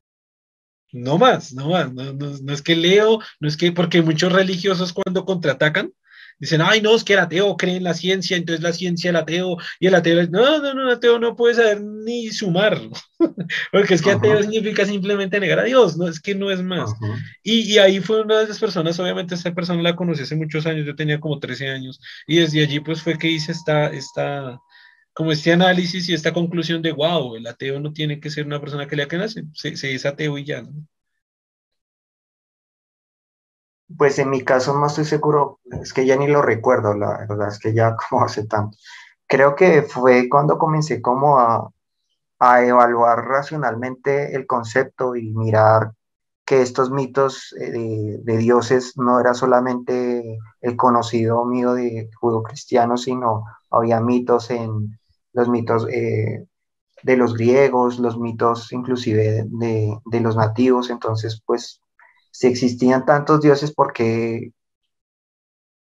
No 0.93 1.19
más, 1.19 1.53
no 1.53 1.71
más, 1.71 1.93
no, 1.93 2.13
no, 2.13 2.39
no 2.39 2.53
es 2.53 2.63
que 2.63 2.77
leo, 2.77 3.19
no 3.41 3.49
es 3.49 3.57
que, 3.57 3.73
porque 3.73 4.03
muchos 4.03 4.33
religiosos 4.33 4.93
cuando 4.93 5.25
contraatacan, 5.25 5.93
dicen, 6.39 6.61
ay, 6.61 6.81
no, 6.81 6.95
es 6.95 7.05
que 7.05 7.15
el 7.15 7.21
ateo 7.21 7.57
cree 7.57 7.77
en 7.77 7.85
la 7.85 7.95
ciencia, 7.95 8.37
entonces 8.37 8.63
la 8.63 8.73
ciencia 8.73 9.11
el 9.11 9.17
ateo, 9.17 9.57
y 9.81 9.87
el 9.87 9.95
ateo, 9.95 10.27
no, 10.29 10.61
no, 10.61 10.75
no, 10.75 10.83
el 10.83 10.95
ateo 10.97 11.19
no 11.19 11.37
puede 11.37 11.55
saber 11.55 11.81
ni 11.81 12.29
sumar, 12.31 12.81
porque 13.73 13.95
es 13.95 14.03
que 14.03 14.11
ateo 14.11 14.43
significa 14.43 14.85
simplemente 14.85 15.41
negar 15.41 15.61
a 15.61 15.65
Dios, 15.65 15.97
no 15.97 16.09
es 16.09 16.21
que 16.21 16.35
no 16.35 16.51
es 16.51 16.63
más. 16.63 16.93
y, 17.43 17.73
y, 17.73 17.79
ahí 17.79 18.01
fue 18.01 18.23
una 18.23 18.39
de 18.39 18.45
esas 18.45 18.59
personas, 18.59 18.99
obviamente 19.01 19.35
esa 19.35 19.55
persona 19.55 19.83
la 19.83 19.97
conocí 19.97 20.23
hace 20.23 20.37
muchos 20.37 20.67
años, 20.67 20.87
yo 20.87 20.95
tenía 20.95 21.21
como 21.21 21.39
13 21.39 21.69
años, 21.69 22.01
y 22.27 22.39
desde 22.39 22.63
allí 22.63 22.81
pues 22.81 23.03
fue 23.03 23.19
que 23.19 23.29
hice 23.29 23.53
esta, 23.53 23.87
esta, 23.89 24.59
como 25.15 25.33
este 25.33 25.53
análisis 25.53 26.09
y 26.09 26.15
esta 26.15 26.33
conclusión 26.33 26.83
de, 26.83 26.93
wow, 26.93 27.37
el 27.37 27.47
ateo 27.47 27.81
no 27.81 27.93
tiene 27.93 28.21
que 28.21 28.31
ser 28.31 28.47
una 28.47 28.61
persona 28.61 28.87
que 28.87 28.97
le 28.97 29.09
que 29.09 29.17
nace, 29.17 29.45
se, 29.55 29.77
se 29.77 29.95
es 29.95 30.05
ateo 30.05 30.37
y 30.39 30.45
ya, 30.45 30.63
¿no? 30.63 30.87
Pues 33.97 34.19
en 34.19 34.31
mi 34.31 34.43
caso 34.43 34.77
no 34.79 34.87
estoy 34.87 35.05
seguro, 35.05 35.61
es 35.83 35.93
que 35.93 36.07
ya 36.07 36.17
ni 36.17 36.27
lo 36.27 36.43
recuerdo, 36.43 36.95
la 36.95 37.27
verdad 37.29 37.49
es 37.49 37.59
que 37.59 37.75
ya 37.75 37.97
como 38.11 38.25
hace 38.25 38.47
tanto. 38.47 38.77
Creo 39.27 39.55
que 39.55 39.83
fue 39.83 40.29
cuando 40.29 40.59
comencé 40.59 41.01
como 41.03 41.39
a, 41.39 41.71
a 42.39 42.65
evaluar 42.65 43.25
racionalmente 43.27 44.35
el 44.35 44.47
concepto 44.47 45.17
y 45.17 45.33
mirar 45.33 45.93
que 46.45 46.63
estos 46.63 46.91
mitos 46.91 47.55
eh, 47.59 47.71
de, 47.73 48.19
de, 48.23 48.37
dioses 48.39 48.97
no 48.97 49.19
era 49.21 49.35
solamente 49.35 50.39
el 50.61 50.77
conocido 50.77 51.45
mío 51.45 51.75
de 51.75 52.09
judo-cristiano, 52.21 52.97
sino 52.97 53.45
había 53.71 54.01
mitos 54.01 54.51
en 54.51 54.97
los 55.33 55.49
mitos 55.49 55.87
eh, 55.91 56.47
de 57.03 57.17
los 57.17 57.35
griegos, 57.35 57.99
los 57.99 58.19
mitos 58.19 58.73
inclusive 58.73 59.45
de, 59.49 59.99
de, 60.05 60.21
los 60.21 60.37
nativos, 60.37 60.89
entonces 60.91 61.43
pues 61.45 61.81
si 62.37 62.49
existían 62.49 63.07
tantos 63.07 63.41
dioses, 63.41 63.73
porque, 63.73 64.53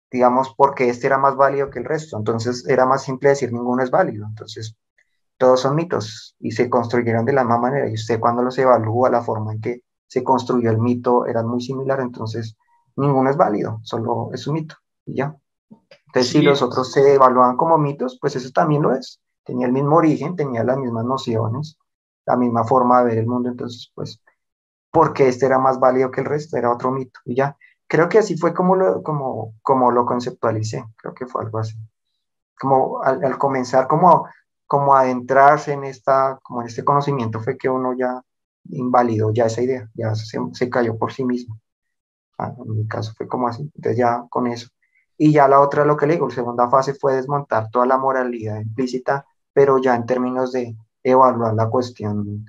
digamos, 0.10 0.54
porque 0.56 0.88
este 0.88 1.08
era 1.08 1.18
más 1.18 1.36
válido 1.36 1.70
que 1.70 1.80
el 1.80 1.86
resto. 1.86 2.18
Entonces 2.18 2.66
era 2.66 2.86
más 2.86 3.04
simple 3.04 3.28
decir 3.30 3.52
ninguno 3.52 3.84
es 3.84 3.92
válido. 3.92 4.26
Entonces 4.26 4.78
todos 5.38 5.60
son 5.60 5.76
mitos 5.76 6.38
y 6.40 6.52
se 6.52 6.70
construyeron 6.70 7.26
de 7.26 7.34
la 7.34 7.44
misma 7.44 7.58
manera. 7.58 7.90
Y 7.90 7.96
usted 7.96 8.22
cuando 8.22 8.42
los 8.42 8.58
evalúa, 8.58 9.10
la 9.10 9.22
forma 9.22 9.52
en 9.52 9.60
que 9.60 9.82
se 10.08 10.24
construyó 10.24 10.72
el 10.72 10.78
mito 10.78 11.26
era 11.26 11.44
muy 11.44 11.60
similar, 11.60 12.00
entonces 12.00 12.56
ninguno 12.96 13.30
es 13.30 13.36
válido, 13.36 13.82
solo 13.84 14.30
es 14.32 14.48
un 14.48 14.54
mito 14.54 14.76
y 15.06 15.16
ya. 15.18 15.36
Entonces 16.08 16.32
si 16.32 16.42
los 16.42 16.62
otros 16.62 16.90
se 16.90 17.16
evalúan 17.16 17.58
como 17.58 17.78
mitos, 17.78 18.18
pues 18.22 18.38
eso 18.38 18.50
también 18.52 18.82
lo 18.82 18.96
es. 18.96 19.20
Tenía 19.44 19.68
el 19.68 19.74
mismo 19.74 19.98
origen, 19.98 20.38
tenía 20.38 20.64
las 20.64 20.78
mismas 20.78 21.04
nociones, 21.04 21.78
la 22.26 22.38
misma 22.38 22.64
forma 22.64 23.00
de 23.00 23.06
ver 23.10 23.18
el 23.18 23.28
mundo, 23.28 23.50
entonces 23.50 23.92
pues 23.94 24.22
porque 24.96 25.28
este 25.28 25.46
era 25.46 25.60
más 25.60 25.78
válido 25.78 26.10
que 26.10 26.22
el 26.22 26.26
resto, 26.26 26.56
era 26.56 26.72
otro 26.72 26.90
mito. 26.90 27.20
Y 27.26 27.36
ya, 27.36 27.58
creo 27.86 28.08
que 28.08 28.20
así 28.20 28.38
fue 28.38 28.54
como 28.54 28.78
lo, 28.78 29.04
como, 29.04 29.54
como 29.62 29.92
lo 29.92 30.06
conceptualicé, 30.06 30.86
creo 30.96 31.14
que 31.14 31.26
fue 31.26 31.44
algo 31.44 31.60
así. 31.60 31.76
Como 32.58 33.04
al, 33.04 33.38
comenzar, 33.38 33.90
como, 33.90 34.26
como 34.66 34.96
adentrarse 34.96 35.74
en, 35.74 35.84
esta, 35.84 36.40
como 36.42 36.62
en 36.62 36.68
este 36.68 36.86
conocimiento, 36.86 37.42
fue 37.42 37.58
que 37.58 37.68
uno 37.68 37.94
ya 37.94 38.22
invalidó 38.70 39.34
ya 39.34 39.48
esa 39.48 39.62
idea, 39.64 39.90
ya 39.96 40.16
se, 40.16 40.40
se 40.54 40.70
cayó 40.70 40.98
por 40.98 41.12
sí 41.12 41.26
mismo. 41.26 41.60
Ah, 42.38 42.54
en 42.58 42.78
mi 42.78 42.88
caso 42.88 43.12
fue 43.18 43.28
como 43.28 43.50
así, 43.50 43.64
entonces 43.76 43.98
ya 43.98 44.26
con 44.30 44.48
eso. 44.48 44.70
Y 45.18 45.34
ya 45.34 45.50
la 45.50 45.60
otra, 45.60 45.84
lo 45.84 45.98
que 45.98 46.08
le 46.08 46.14
digo, 46.14 46.30
la 46.30 46.36
segunda 46.36 46.70
fase 46.70 46.94
fue 46.94 47.16
desmontar 47.16 47.70
toda 47.70 47.86
la 47.86 47.98
moralidad 47.98 48.62
implícita, 48.62 49.26
pero 49.52 49.78
ya 49.78 49.94
en 49.94 50.06
términos 50.06 50.54
de 50.54 50.74
evaluar 51.04 51.54
la 51.54 51.70
cuestión 51.70 52.46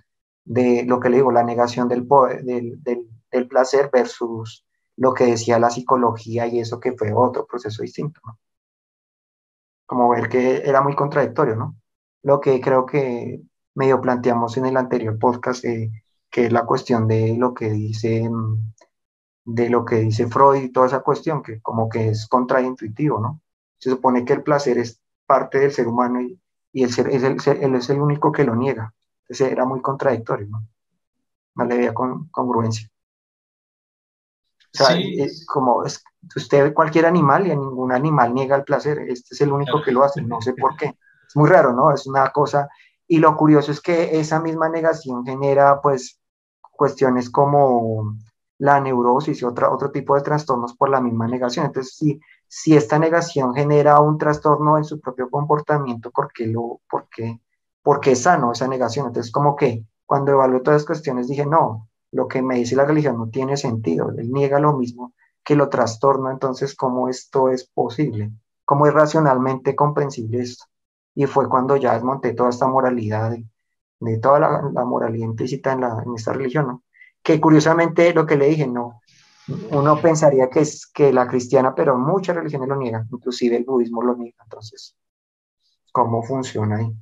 de 0.46 0.84
lo 0.86 1.00
que 1.00 1.10
le 1.10 1.16
digo, 1.16 1.32
la 1.32 1.42
negación 1.42 1.88
del, 1.88 2.06
del, 2.44 2.82
del, 2.82 3.48
placer 3.48 3.90
versus 3.92 4.64
lo 4.96 5.12
que 5.12 5.26
decía 5.26 5.58
la 5.58 5.68
psicología 5.68 6.46
y 6.46 6.60
eso 6.60 6.80
que 6.80 6.92
fue 6.92 7.12
otro 7.12 7.46
proceso 7.46 7.82
distinto. 7.82 8.20
Como 9.84 10.08
ver 10.08 10.28
que 10.28 10.58
era 10.64 10.80
muy 10.80 10.94
contradictorio, 10.94 11.56
¿no? 11.56 11.76
Lo 12.22 12.40
que 12.40 12.60
creo 12.60 12.86
que 12.86 13.42
medio 13.74 14.00
planteamos 14.00 14.56
en 14.56 14.66
el 14.66 14.76
anterior 14.76 15.18
podcast, 15.18 15.62
que 15.62 16.46
es 16.46 16.52
la 16.52 16.64
cuestión 16.64 17.06
de 17.06 17.36
lo 17.36 17.52
que 17.52 17.70
dice 17.70 18.30
de 19.46 19.70
lo 19.70 19.84
que 19.84 19.96
dice 19.96 20.26
Freud 20.26 20.64
y 20.64 20.72
toda 20.72 20.86
esa 20.86 21.00
cuestión, 21.00 21.42
que 21.42 21.60
como 21.62 21.88
que 21.88 22.08
es 22.08 22.26
contraintuitivo, 22.26 23.20
¿no? 23.20 23.40
Se 23.78 23.90
supone 23.90 24.24
que 24.24 24.32
el 24.32 24.42
placer 24.42 24.76
es 24.78 25.00
parte 25.24 25.60
del 25.60 25.72
ser 25.72 25.86
humano 25.86 26.20
y, 26.20 26.40
y 26.72 26.82
el 26.82 26.92
ser, 26.92 27.08
es 27.08 27.22
el, 27.22 27.38
él 27.62 27.74
es 27.76 27.88
el 27.90 28.00
único 28.00 28.32
que 28.32 28.44
lo 28.44 28.56
niega. 28.56 28.92
Entonces 29.28 29.52
era 29.52 29.64
muy 29.64 29.80
contradictorio, 29.82 30.46
¿no? 30.48 30.68
No 31.56 31.64
le 31.64 31.76
veía 31.78 31.94
con, 31.94 32.28
congruencia. 32.28 32.88
O 34.72 34.84
sea, 34.84 34.96
como 35.46 35.84
es, 35.84 36.04
usted 36.36 36.64
ve 36.64 36.74
cualquier 36.74 37.06
animal 37.06 37.46
y 37.46 37.50
a 37.50 37.56
ningún 37.56 37.92
animal 37.92 38.34
niega 38.34 38.56
el 38.56 38.64
placer, 38.64 38.98
este 39.08 39.34
es 39.34 39.40
el 39.40 39.52
único 39.52 39.82
que 39.82 39.90
lo 39.90 40.04
hace, 40.04 40.22
no 40.22 40.40
sé 40.40 40.52
por 40.60 40.76
qué. 40.76 40.96
Es 41.26 41.34
muy 41.34 41.48
raro, 41.48 41.72
¿no? 41.72 41.92
Es 41.92 42.06
una 42.06 42.30
cosa, 42.30 42.68
y 43.08 43.18
lo 43.18 43.36
curioso 43.36 43.72
es 43.72 43.80
que 43.80 44.20
esa 44.20 44.40
misma 44.40 44.68
negación 44.68 45.24
genera 45.24 45.80
pues 45.80 46.20
cuestiones 46.60 47.30
como 47.30 48.16
la 48.58 48.80
neurosis 48.80 49.42
y 49.42 49.44
otra, 49.44 49.70
otro 49.72 49.90
tipo 49.90 50.14
de 50.14 50.22
trastornos 50.22 50.76
por 50.76 50.88
la 50.88 51.00
misma 51.00 51.26
negación. 51.26 51.66
Entonces, 51.66 51.96
si, 51.96 52.20
si 52.46 52.76
esta 52.76 52.98
negación 52.98 53.54
genera 53.54 54.00
un 54.00 54.18
trastorno 54.18 54.78
en 54.78 54.84
su 54.84 55.00
propio 55.00 55.28
comportamiento, 55.30 56.10
¿por 56.10 56.32
qué, 56.32 56.46
lo, 56.46 56.80
por 56.88 57.08
qué 57.08 57.40
porque 57.86 58.10
es 58.10 58.22
sano 58.22 58.50
esa 58.50 58.66
negación. 58.66 59.06
Entonces, 59.06 59.30
como 59.30 59.54
que 59.54 59.84
cuando 60.06 60.32
evalué 60.32 60.58
todas 60.58 60.80
las 60.80 60.86
cuestiones 60.86 61.28
dije, 61.28 61.46
no, 61.46 61.88
lo 62.10 62.26
que 62.26 62.42
me 62.42 62.56
dice 62.56 62.74
la 62.74 62.84
religión 62.84 63.16
no 63.16 63.28
tiene 63.28 63.56
sentido, 63.56 64.10
él 64.18 64.32
niega 64.32 64.58
lo 64.58 64.76
mismo 64.76 65.12
que 65.44 65.54
lo 65.54 65.68
trastorna, 65.68 66.32
entonces, 66.32 66.74
¿cómo 66.74 67.08
esto 67.08 67.48
es 67.48 67.64
posible? 67.64 68.32
¿Cómo 68.64 68.88
es 68.88 68.92
racionalmente 68.92 69.76
comprensible 69.76 70.40
esto? 70.40 70.64
Y 71.14 71.26
fue 71.26 71.48
cuando 71.48 71.76
ya 71.76 71.94
desmonté 71.94 72.34
toda 72.34 72.50
esta 72.50 72.66
moralidad, 72.66 73.36
de, 74.00 74.18
toda 74.18 74.40
la, 74.40 74.68
la, 74.74 74.84
moralidad 74.84 75.26
implícita 75.28 75.72
en 75.74 76.12
esta 76.16 76.32
religión, 76.32 76.66
¿no? 76.66 76.82
Que 77.22 77.40
curiosamente 77.40 78.12
lo 78.12 78.26
que 78.26 78.36
le 78.36 78.48
dije, 78.48 78.66
no, 78.66 79.00
uno 79.70 80.00
pensaría 80.02 80.50
que 80.50 80.58
es 80.58 80.88
que 80.88 81.12
la 81.12 81.28
cristiana, 81.28 81.72
pero 81.72 81.96
muchas 81.96 82.34
religiones 82.34 82.68
lo 82.68 82.74
niegan, 82.74 83.06
inclusive 83.12 83.56
el 83.56 83.64
budismo 83.64 84.02
lo 84.02 84.16
niega, 84.16 84.42
entonces, 84.42 84.96
¿cómo 85.92 86.24
funciona 86.24 86.78
ahí? 86.78 86.92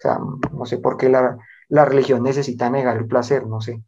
O 0.00 0.02
sea, 0.02 0.18
no 0.52 0.64
sé 0.64 0.78
por 0.78 0.96
qué 0.96 1.10
la, 1.10 1.36
la 1.68 1.84
religión 1.84 2.22
necesita 2.22 2.70
negar 2.70 2.96
el 2.96 3.06
placer, 3.06 3.46
no 3.46 3.60
sé. 3.60 3.82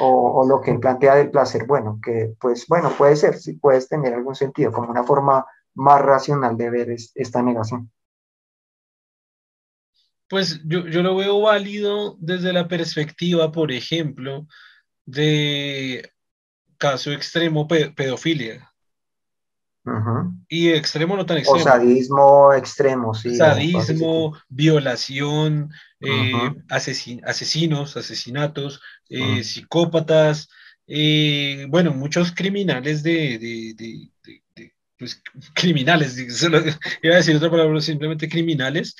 O, 0.00 0.40
o, 0.40 0.48
lo 0.48 0.60
que 0.60 0.74
plantea 0.74 1.16
del 1.16 1.30
placer, 1.30 1.66
bueno, 1.66 2.00
que 2.02 2.34
pues 2.40 2.66
bueno, 2.66 2.90
puede 2.96 3.14
ser, 3.14 3.38
sí 3.38 3.54
puedes 3.54 3.88
tener 3.88 4.14
algún 4.14 4.34
sentido, 4.34 4.72
como 4.72 4.90
una 4.90 5.04
forma 5.04 5.44
más 5.74 6.00
racional 6.00 6.56
de 6.56 6.70
ver 6.70 6.90
es, 6.90 7.12
esta 7.14 7.42
negación. 7.42 7.92
Pues 10.28 10.60
yo, 10.64 10.88
yo 10.88 11.02
lo 11.02 11.14
veo 11.14 11.40
válido 11.42 12.16
desde 12.18 12.52
la 12.52 12.66
perspectiva, 12.66 13.52
por 13.52 13.70
ejemplo, 13.70 14.46
de 15.04 16.10
caso 16.78 17.12
extremo 17.12 17.68
pedofilia. 17.68 18.71
Y 20.48 20.68
extremo 20.70 21.16
no 21.16 21.26
tan 21.26 21.38
extremo. 21.38 21.60
O 21.60 21.64
sadismo 21.64 22.52
extremo, 22.54 23.14
sí. 23.14 23.34
Sadismo, 23.34 24.36
violación, 24.48 25.70
eh, 26.00 26.52
asesinos, 26.68 27.96
asesinatos, 27.96 28.80
eh, 29.08 29.42
psicópatas, 29.42 30.48
eh, 30.86 31.66
bueno, 31.68 31.92
muchos 31.92 32.32
criminales 32.32 33.02
de, 33.02 33.38
de, 33.38 33.74
de, 33.74 34.72
pues, 34.98 35.20
criminales, 35.54 36.16
iba 37.02 37.14
a 37.14 37.16
decir 37.16 37.36
otra 37.36 37.50
palabra, 37.50 37.80
simplemente 37.80 38.28
criminales, 38.28 38.94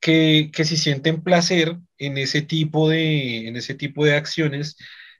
que, 0.00 0.50
que 0.52 0.64
si 0.64 0.76
sienten 0.76 1.22
placer 1.22 1.76
en 1.98 2.18
ese 2.18 2.42
tipo 2.42 2.88
de, 2.88 3.48
en 3.48 3.56
ese 3.56 3.74
tipo 3.74 4.04
de 4.04 4.14
acciones, 4.14 4.76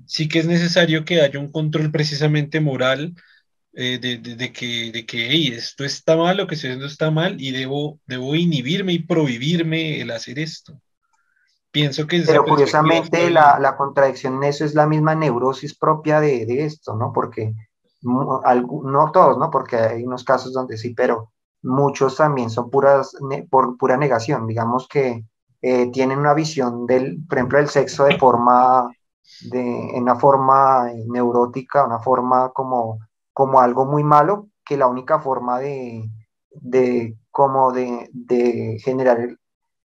sí 0.06 0.28
que 0.28 0.38
es 0.38 0.46
necesario 0.46 1.04
que 1.04 1.20
haya 1.20 1.38
un 1.40 1.50
control 1.50 1.90
precisamente 1.90 2.60
moral 2.60 3.14
eh, 3.80 3.98
de, 3.98 4.18
de, 4.18 4.52
que, 4.52 4.92
de 4.92 5.06
que 5.06 5.56
esto 5.56 5.84
está 5.84 6.16
mal, 6.16 6.36
lo 6.36 6.46
que 6.46 6.54
estoy 6.54 6.70
haciendo 6.70 6.86
está 6.86 7.10
mal 7.10 7.40
y 7.40 7.50
debo, 7.50 7.98
debo 8.06 8.34
inhibirme 8.34 8.92
y 8.92 8.98
prohibirme 8.98 10.00
el 10.00 10.10
hacer 10.10 10.38
esto. 10.38 10.80
Pienso 11.70 12.06
que... 12.06 12.22
Pero 12.26 12.44
curiosamente 12.44 13.30
la, 13.30 13.58
la, 13.58 13.76
contradicción 13.76 14.34
en 14.34 14.44
eso 14.44 14.64
es 14.64 14.74
la 14.74 14.86
misma 14.86 15.14
neurosis 15.14 15.76
propia 15.78 16.20
de, 16.20 16.44
de, 16.44 16.64
esto, 16.64 16.94
¿no? 16.94 17.12
Porque 17.12 17.54
no 18.02 19.10
todos, 19.12 19.38
¿no? 19.38 19.50
Porque 19.50 19.76
hay 19.76 20.02
unos 20.02 20.24
casos 20.24 20.52
donde 20.52 20.76
sí, 20.76 20.92
pero 20.94 21.32
muchos 21.62 22.16
también 22.16 22.50
son 22.50 22.70
puras, 22.70 23.16
por 23.48 23.76
pura 23.76 23.96
negación, 23.96 24.46
digamos 24.46 24.88
que 24.88 25.24
eh, 25.62 25.90
tienen 25.90 26.18
una 26.18 26.34
visión 26.34 26.86
del, 26.86 27.24
por 27.28 27.38
ejemplo, 27.38 27.58
del 27.58 27.68
sexo 27.68 28.04
de 28.04 28.18
forma, 28.18 28.90
de, 29.50 29.96
en 29.96 30.02
una 30.02 30.16
forma 30.16 30.90
neurótica, 31.06 31.84
una 31.84 32.00
forma 32.00 32.50
como, 32.52 32.98
como 33.40 33.58
algo 33.58 33.86
muy 33.86 34.04
malo, 34.04 34.50
que 34.66 34.76
la 34.76 34.86
única 34.86 35.18
forma 35.18 35.58
de, 35.60 36.10
de 36.50 37.16
como 37.30 37.72
de, 37.72 38.10
de 38.12 38.76
generar 38.84 39.34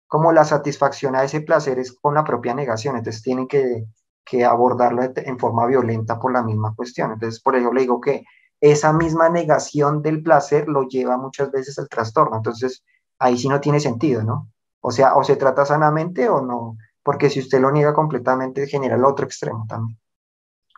como 0.06 0.32
la 0.32 0.44
satisfacción 0.46 1.16
a 1.16 1.24
ese 1.24 1.42
placer 1.42 1.80
es 1.80 1.92
con 1.94 2.14
la 2.14 2.24
propia 2.24 2.54
negación, 2.54 2.96
entonces 2.96 3.24
tienen 3.24 3.48
que, 3.48 3.86
que 4.24 4.46
abordarlo 4.46 5.02
en 5.16 5.40
forma 5.40 5.66
violenta 5.66 6.20
por 6.20 6.32
la 6.32 6.44
misma 6.44 6.76
cuestión. 6.76 7.12
Entonces, 7.12 7.42
por 7.42 7.56
ello 7.56 7.74
le 7.74 7.82
digo 7.82 8.00
que 8.00 8.24
esa 8.62 8.94
misma 8.94 9.30
negación 9.30 10.04
del 10.04 10.22
placer 10.22 10.68
lo 10.68 10.84
lleva 10.84 11.18
muchas 11.18 11.50
veces 11.50 11.80
al 11.80 11.90
trastorno. 11.90 12.38
Entonces, 12.38 12.84
ahí 13.18 13.36
sí 13.36 13.50
no 13.50 13.60
tiene 13.60 13.80
sentido, 13.80 14.22
¿no? 14.22 14.48
O 14.80 14.92
sea, 14.92 15.16
o 15.16 15.24
se 15.24 15.38
trata 15.38 15.66
sanamente 15.66 16.30
o 16.30 16.40
no, 16.42 16.78
porque 17.02 17.32
si 17.32 17.40
usted 17.40 17.60
lo 17.60 17.72
niega 17.72 17.96
completamente 17.96 18.68
genera 18.68 18.96
el 18.96 19.06
otro 19.06 19.26
extremo 19.26 19.66
también, 19.68 19.98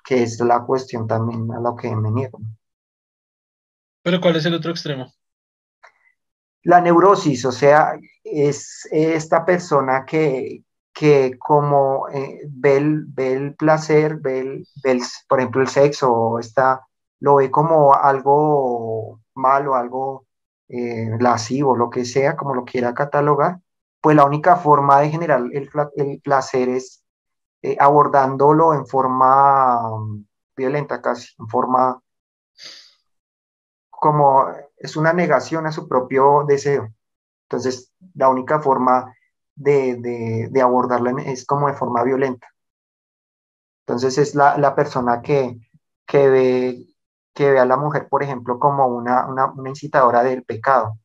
que 0.05 0.24
es 0.24 0.39
la 0.39 0.63
cuestión 0.63 1.05
también 1.05 1.51
a 1.51 1.59
lo 1.59 1.76
que 1.76 1.93
me 1.93 2.11
niego. 2.11 2.39
Pero 4.04 4.20
¿cuál 4.20 4.36
es 4.36 4.45
el 4.45 4.54
otro 4.54 4.72
extremo? 4.72 5.14
La 6.64 6.82
neurosis, 6.82 7.45
o 7.45 7.52
sea, 7.52 7.93
es 8.24 8.88
esta 8.91 9.45
persona 9.45 10.06
que, 10.06 10.64
que 10.93 11.38
como 11.39 12.08
eh, 12.10 12.41
ve, 12.47 12.78
el, 12.78 13.06
ve, 13.06 13.34
el, 13.34 13.56
placer, 13.56 14.18
ve, 14.18 14.39
el, 14.39 14.68
ve 14.84 15.02
por 15.28 15.39
ejemplo, 15.39 15.62
el 15.62 15.68
sexo, 15.68 16.39
está, 16.39 16.82
lo 17.20 17.36
ve 17.36 17.49
como 17.49 17.93
algo 17.93 19.22
malo, 19.34 19.76
algo 19.76 20.28
eh, 20.68 21.10
lascivo, 21.20 21.76
lo 21.76 21.89
que 21.89 22.06
sea, 22.06 22.36
como 22.36 22.54
lo 22.54 22.64
quiera 22.66 22.93
catalogar, 22.93 23.60
pues 23.99 24.16
la 24.16 24.26
única 24.26 24.56
forma 24.56 25.02
de 25.02 25.10
generar 25.10 25.41
el, 25.52 25.70
el 25.95 26.22
placer 26.22 26.70
es 26.70 27.04
eh, 27.64 27.78
abordándolo 27.80 28.74
en 28.74 28.88
forma 28.88 29.82
violenta 30.56 31.02
casi, 31.02 31.30
en 31.39 31.47
forma 31.47 32.02
como 34.02 34.47
es 34.78 34.95
una 34.97 35.14
negación 35.14 35.68
a 35.68 35.72
su 35.72 35.88
propio 35.88 36.43
deseo. 36.47 36.91
Entonces, 37.43 37.93
la 38.16 38.30
única 38.30 38.60
forma 38.60 39.14
de, 39.54 40.49
de, 40.49 40.62
abordarla 40.62 41.12
es 41.28 41.45
como 41.45 41.68
de 41.68 41.76
forma 41.76 42.04
violenta. 42.04 42.47
Entonces, 43.86 44.18
es 44.18 44.34
la, 44.34 44.58
la 44.58 44.74
persona 44.74 45.22
que, 45.22 45.56
que, 46.08 46.30
ve, 46.30 46.88
que 47.36 47.52
ve 47.52 47.60
a 47.60 47.66
la 47.66 47.78
mujer, 47.78 48.10
por 48.10 48.24
ejemplo, 48.24 48.58
como 48.58 48.88
una, 48.88 49.28
una, 49.28 49.52
una 49.52 49.70
incitadora 49.70 50.24
del 50.24 50.43
pecado 50.45 50.97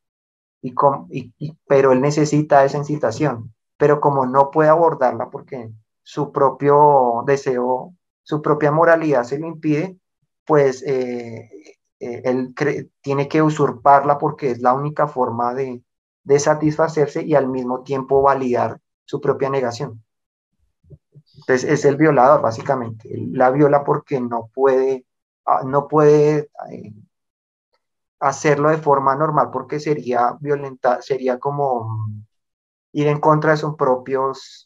y, 0.62 1.55
pero 1.66 1.92
él 1.92 2.01
necesita 2.01 2.64
esa 2.64 2.78
incitación, 2.78 3.55
pero 3.76 4.01
como 4.01 4.24
no 4.24 4.51
puede 4.51 4.70
abordarla 4.70 5.28
porque 5.28 5.70
su 6.03 6.32
propio 6.32 7.24
deseo, 7.26 7.94
su 8.22 8.40
propia 8.40 8.72
moralidad 8.72 9.24
se 9.24 9.38
lo 9.38 9.47
impide, 9.47 9.99
pues 10.47 10.82
eh, 10.86 11.51
eh, 12.01 12.22
él 12.24 12.55
tiene 13.01 13.28
que 13.28 13.42
usurparla 13.42 14.18
porque 14.18 14.51
es 14.51 14.61
la 14.61 14.74
única 14.74 15.09
forma 15.09 15.55
de, 15.55 15.82
satisfacerse 16.38 17.22
y 17.22 17.34
al 17.34 17.49
mismo 17.49 17.82
tiempo 17.82 18.20
validar 18.22 18.80
su 19.05 19.20
propia 19.20 19.49
negación. 19.49 20.03
Entonces 21.38 21.64
es 21.64 21.84
el 21.84 21.97
violador, 21.97 22.42
básicamente. 22.42 23.09
la 23.30 23.51
viola 23.51 23.84
porque 23.84 24.20
no 24.20 24.51
puede, 24.53 25.07
ah, 25.44 25.62
no 25.64 25.86
puede 25.86 26.51
eh, 26.70 26.92
hacerlo 28.20 28.70
de 28.70 28.78
forma 28.78 29.14
normal 29.14 29.51
porque 29.53 29.78
sería 29.78 30.36
violenta, 30.40 31.01
sería 31.03 31.38
como 31.38 32.11
ir 32.92 33.07
en 33.09 33.20
contra 33.20 33.53
de 33.53 33.59
sus 33.59 33.76
propios, 33.76 34.65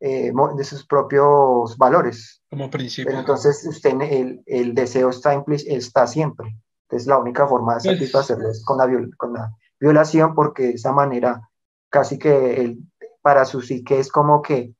eh, 0.00 0.32
de 0.56 0.64
sus 0.64 0.86
propios 0.86 1.76
valores. 1.76 2.42
Como 2.50 2.70
principio. 2.70 3.18
entonces 3.18 3.66
usted, 3.66 4.00
el, 4.00 4.42
el 4.46 4.74
deseo 4.74 5.10
está, 5.10 5.44
está 5.48 6.06
siempre. 6.06 6.56
Entonces 6.88 7.06
la 7.06 7.18
única 7.18 7.46
forma 7.46 7.74
de 7.74 7.80
pues 7.84 7.98
satisfacerlo 7.98 8.50
es 8.50 8.64
con 8.64 8.78
la, 8.78 8.86
con 9.16 9.32
la 9.32 9.56
violación 9.78 10.34
porque 10.34 10.64
de 10.64 10.70
esa 10.72 10.92
manera 10.92 11.48
casi 11.88 12.18
que 12.18 12.60
el, 12.60 12.78
para 13.22 13.44
su 13.44 13.60
psique 13.60 13.98
es 13.98 14.10
como 14.10 14.42
que 14.42 14.74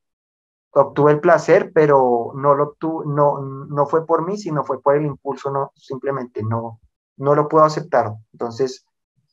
obtuve 0.73 1.13
el 1.13 1.21
placer, 1.21 1.73
pero 1.75 2.33
no 2.35 2.55
lo 2.55 2.65
obtuve, 2.65 3.05
no, 3.07 3.41
no 3.41 3.87
fue 3.87 4.07
por 4.07 4.27
mí, 4.27 4.39
sino 4.39 4.65
fue 4.65 4.81
por 4.81 4.97
el 4.97 5.05
impulso, 5.05 5.51
no, 5.51 5.73
simplemente 5.75 6.43
no, 6.43 6.81
no 7.17 7.35
lo 7.35 7.49
puedo 7.49 7.65
aceptar. 7.65 8.15
Entonces, 8.33 8.87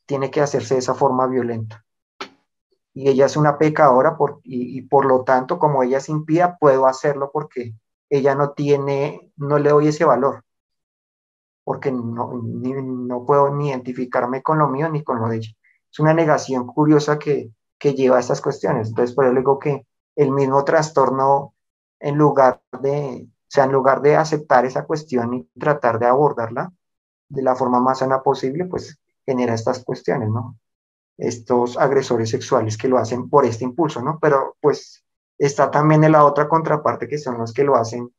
tiene 0.06 0.30
que 0.30 0.40
hacerse 0.40 0.74
de 0.74 0.80
esa 0.80 0.94
forma 0.94 1.26
violenta. 1.26 1.84
Y 2.98 3.08
ella 3.08 3.26
es 3.26 3.36
una 3.36 3.58
pecadora 3.58 4.16
por, 4.16 4.40
y, 4.42 4.82
por 4.82 5.06
lo 5.06 5.22
tanto, 5.22 5.60
como 5.60 5.84
ella 5.84 5.98
es 5.98 6.08
impía, 6.08 6.56
puedo 6.58 6.88
hacerlo 6.88 7.30
porque 7.32 7.76
ella 8.10 8.34
no 8.34 8.54
tiene, 8.54 9.30
no 9.36 9.60
le 9.60 9.70
doy 9.70 9.86
ese 9.86 10.04
valor. 10.04 10.42
Porque 11.62 11.92
no, 11.92 12.32
no 12.42 13.24
puedo 13.24 13.54
ni 13.54 13.68
identificarme 13.68 14.42
con 14.42 14.58
lo 14.58 14.66
mío 14.66 14.88
ni 14.88 15.04
con 15.04 15.20
lo 15.20 15.28
de 15.28 15.36
ella. 15.36 15.52
Es 15.92 16.00
una 16.00 16.12
negación 16.12 16.66
curiosa 16.66 17.20
que, 17.20 17.52
que 17.78 17.94
lleva 17.94 18.16
a 18.16 18.20
estas 18.20 18.40
cuestiones. 18.40 18.88
Entonces, 18.88 19.14
por 19.14 19.26
eso 19.26 19.34
digo 19.36 19.60
que 19.60 19.86
el 20.16 20.32
mismo 20.32 20.64
trastorno, 20.64 21.54
en 22.00 22.18
lugar 22.18 22.60
de, 22.82 23.28
o 23.28 23.46
sea, 23.46 23.62
en 23.62 23.70
lugar 23.70 24.02
de 24.02 24.16
aceptar 24.16 24.64
esa 24.64 24.86
cuestión 24.86 25.34
y 25.34 25.44
tratar 25.56 26.00
de 26.00 26.06
abordarla, 26.06 26.72
de 27.28 27.42
la 27.42 27.54
forma 27.54 27.78
más 27.78 27.98
sana 27.98 28.24
posible, 28.24 28.64
pues 28.64 28.98
genera 29.24 29.54
estas 29.54 29.84
cuestiones, 29.84 30.30
¿no? 30.30 30.58
Estos 31.18 31.76
agresores 31.76 32.30
sexuales 32.30 32.78
que 32.78 32.88
lo 32.88 32.96
hacen 32.96 33.28
por 33.28 33.44
este 33.44 33.64
impulso, 33.64 34.00
¿no? 34.00 34.18
Pero 34.22 34.56
pues 34.60 35.04
está 35.36 35.70
también 35.70 36.04
en 36.04 36.12
la 36.12 36.24
otra 36.24 36.48
contraparte 36.48 37.08
que 37.08 37.18
son 37.18 37.38
los 37.38 37.52
que 37.52 37.64
lo 37.64 37.76
hacen 37.76 38.10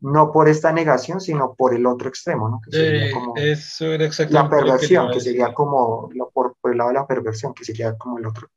no 0.00 0.30
por 0.30 0.48
esta 0.48 0.72
negación, 0.72 1.20
sino 1.20 1.54
por 1.54 1.74
el 1.74 1.86
otro 1.86 2.08
extremo, 2.08 2.48
¿no? 2.48 2.60
Que 2.60 2.70
sería 2.70 3.12
como 3.12 3.36
eso 3.36 3.86
era 3.86 4.04
exactamente 4.04 4.56
la 4.56 4.62
perversión, 4.62 5.10
que, 5.10 5.20
sería 5.20 5.52
como 5.52 6.10
lo, 6.12 6.30
por, 6.30 6.56
el 6.64 6.78
lado 6.78 6.90
de 6.90 6.94
la 6.94 7.06
perversión, 7.06 7.54
que 7.54 7.64
sería 7.64 7.96
como 7.96 8.18
el 8.18 8.26
otro, 8.26 8.48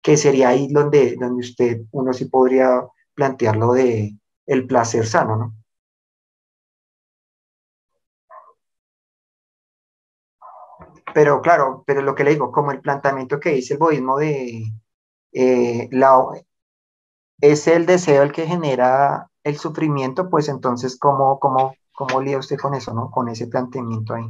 que 0.00 0.16
sería 0.16 0.50
ahí 0.50 0.68
donde, 0.68 1.16
donde 1.18 1.40
usted, 1.40 1.82
uno 1.92 2.12
sí 2.12 2.26
podría 2.26 2.86
plantearlo 3.14 3.72
de 3.72 4.16
el 4.46 4.66
placer 4.66 5.06
sano, 5.06 5.36
¿no? 5.36 5.54
Pero 11.14 11.40
claro, 11.40 11.84
pero 11.86 12.02
lo 12.02 12.14
que 12.14 12.24
le 12.24 12.30
digo, 12.30 12.50
como 12.50 12.72
el 12.72 12.80
planteamiento 12.80 13.38
que 13.38 13.50
dice 13.50 13.74
el 13.74 13.78
budismo 13.78 14.18
de 14.18 14.64
eh, 15.32 15.88
la, 15.92 16.18
es 17.40 17.66
el 17.68 17.86
deseo 17.86 18.22
el 18.22 18.32
que 18.32 18.46
genera 18.46 19.30
el 19.44 19.56
sufrimiento, 19.56 20.28
pues 20.28 20.48
entonces, 20.48 20.98
¿cómo, 20.98 21.38
cómo, 21.38 21.76
cómo 21.92 22.20
lía 22.20 22.38
usted 22.38 22.56
con 22.56 22.74
eso, 22.74 22.92
no? 22.92 23.10
Con 23.10 23.28
ese 23.28 23.46
planteamiento 23.46 24.14
ahí. 24.14 24.28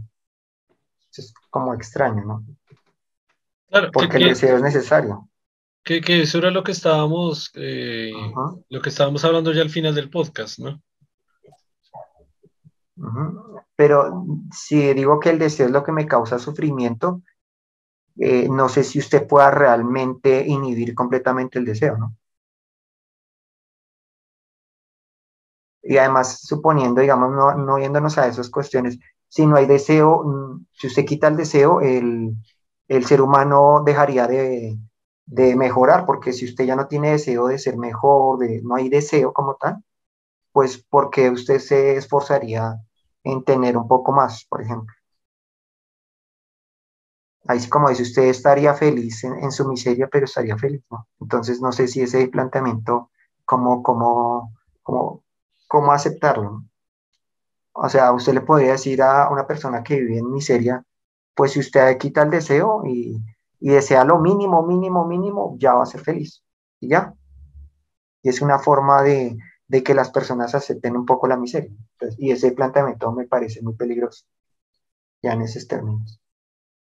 Es 1.16 1.32
como 1.50 1.72
extraño, 1.72 2.24
¿no? 2.24 2.44
Claro, 3.70 3.90
Porque 3.92 4.18
el 4.18 4.28
deseo 4.28 4.56
es 4.56 4.62
necesario. 4.62 5.28
Que, 5.82 6.00
que, 6.00 6.22
eso 6.22 6.38
era 6.38 6.50
lo 6.50 6.64
que 6.64 6.72
estábamos, 6.72 7.50
eh, 7.54 8.12
lo 8.68 8.80
que 8.80 8.88
estábamos 8.88 9.24
hablando 9.24 9.52
ya 9.52 9.62
al 9.62 9.70
final 9.70 9.94
del 9.94 10.10
podcast, 10.10 10.58
¿no? 10.58 10.82
Pero 13.76 14.24
si 14.52 14.94
digo 14.94 15.20
que 15.20 15.30
el 15.30 15.38
deseo 15.38 15.66
es 15.66 15.72
lo 15.72 15.84
que 15.84 15.92
me 15.92 16.06
causa 16.06 16.38
sufrimiento, 16.38 17.22
eh, 18.18 18.48
no 18.50 18.68
sé 18.68 18.84
si 18.84 18.98
usted 18.98 19.26
pueda 19.26 19.50
realmente 19.50 20.44
inhibir 20.46 20.94
completamente 20.94 21.58
el 21.58 21.64
deseo, 21.66 21.96
¿no? 21.98 22.16
Y 25.82 25.98
además, 25.98 26.40
suponiendo, 26.40 27.00
digamos, 27.00 27.30
no, 27.32 27.54
no 27.54 27.78
yéndonos 27.78 28.16
a 28.18 28.26
esas 28.26 28.48
cuestiones, 28.50 28.98
si 29.28 29.46
no 29.46 29.56
hay 29.56 29.66
deseo, 29.66 30.22
mm, 30.24 30.66
si 30.72 30.86
usted 30.86 31.04
quita 31.04 31.28
el 31.28 31.36
deseo, 31.36 31.80
el, 31.80 32.34
el 32.88 33.04
ser 33.06 33.20
humano 33.20 33.82
dejaría 33.84 34.26
de, 34.26 34.78
de, 35.26 35.56
mejorar, 35.56 36.06
porque 36.06 36.32
si 36.32 36.46
usted 36.46 36.64
ya 36.64 36.76
no 36.76 36.86
tiene 36.88 37.10
deseo 37.12 37.48
de 37.48 37.58
ser 37.58 37.76
mejor, 37.76 38.38
de, 38.38 38.62
no 38.62 38.76
hay 38.76 38.88
deseo 38.88 39.32
como 39.32 39.56
tal, 39.56 39.84
pues 40.52 40.78
porque 40.90 41.30
usted 41.30 41.60
se 41.60 41.96
esforzaría 41.96 42.76
en 43.24 43.42
tener 43.42 43.76
un 43.76 43.88
poco 43.88 44.12
más, 44.12 44.44
por 44.44 44.62
ejemplo. 44.62 44.94
Ahí 47.46 47.66
como 47.68 47.88
dice, 47.90 48.02
usted 48.02 48.24
estaría 48.24 48.72
feliz 48.74 49.24
en, 49.24 49.52
su 49.52 49.68
miseria, 49.68 50.08
pero 50.10 50.24
estaría 50.24 50.56
feliz. 50.56 50.82
Entonces, 51.20 51.60
no 51.60 51.72
sé 51.72 51.88
si 51.88 52.00
ese 52.02 52.26
planteamiento, 52.28 53.10
cómo, 53.44 53.82
cómo, 53.82 54.52
cómo, 54.82 55.22
cómo 55.68 55.92
aceptarlo. 55.92 56.64
O 57.72 57.88
sea, 57.88 58.12
usted 58.12 58.34
le 58.34 58.40
podría 58.40 58.72
decir 58.72 59.02
a 59.02 59.28
una 59.30 59.46
persona 59.46 59.82
que 59.82 60.00
vive 60.00 60.18
en 60.18 60.30
miseria, 60.30 60.84
pues 61.34 61.52
si 61.52 61.60
usted 61.60 61.98
quita 61.98 62.22
el 62.22 62.30
deseo 62.30 62.82
y, 62.86 63.20
y 63.60 63.70
desea 63.70 64.04
lo 64.04 64.20
mínimo, 64.20 64.62
mínimo, 64.62 65.04
mínimo, 65.06 65.56
ya 65.58 65.74
va 65.74 65.82
a 65.82 65.86
ser 65.86 66.00
feliz. 66.00 66.42
Y 66.80 66.88
ya. 66.88 67.14
Y 68.22 68.30
es 68.30 68.40
una 68.40 68.58
forma 68.58 69.02
de, 69.02 69.36
de 69.68 69.82
que 69.82 69.94
las 69.94 70.10
personas 70.10 70.54
acepten 70.54 70.96
un 70.96 71.06
poco 71.06 71.26
la 71.26 71.36
miseria. 71.36 71.70
y 72.18 72.30
ese 72.32 72.52
planteamiento 72.52 73.12
me 73.12 73.26
parece 73.26 73.62
muy 73.62 73.74
peligroso, 73.74 74.24
ya 75.22 75.32
en 75.32 75.42
esos 75.42 75.66
términos. 75.68 76.20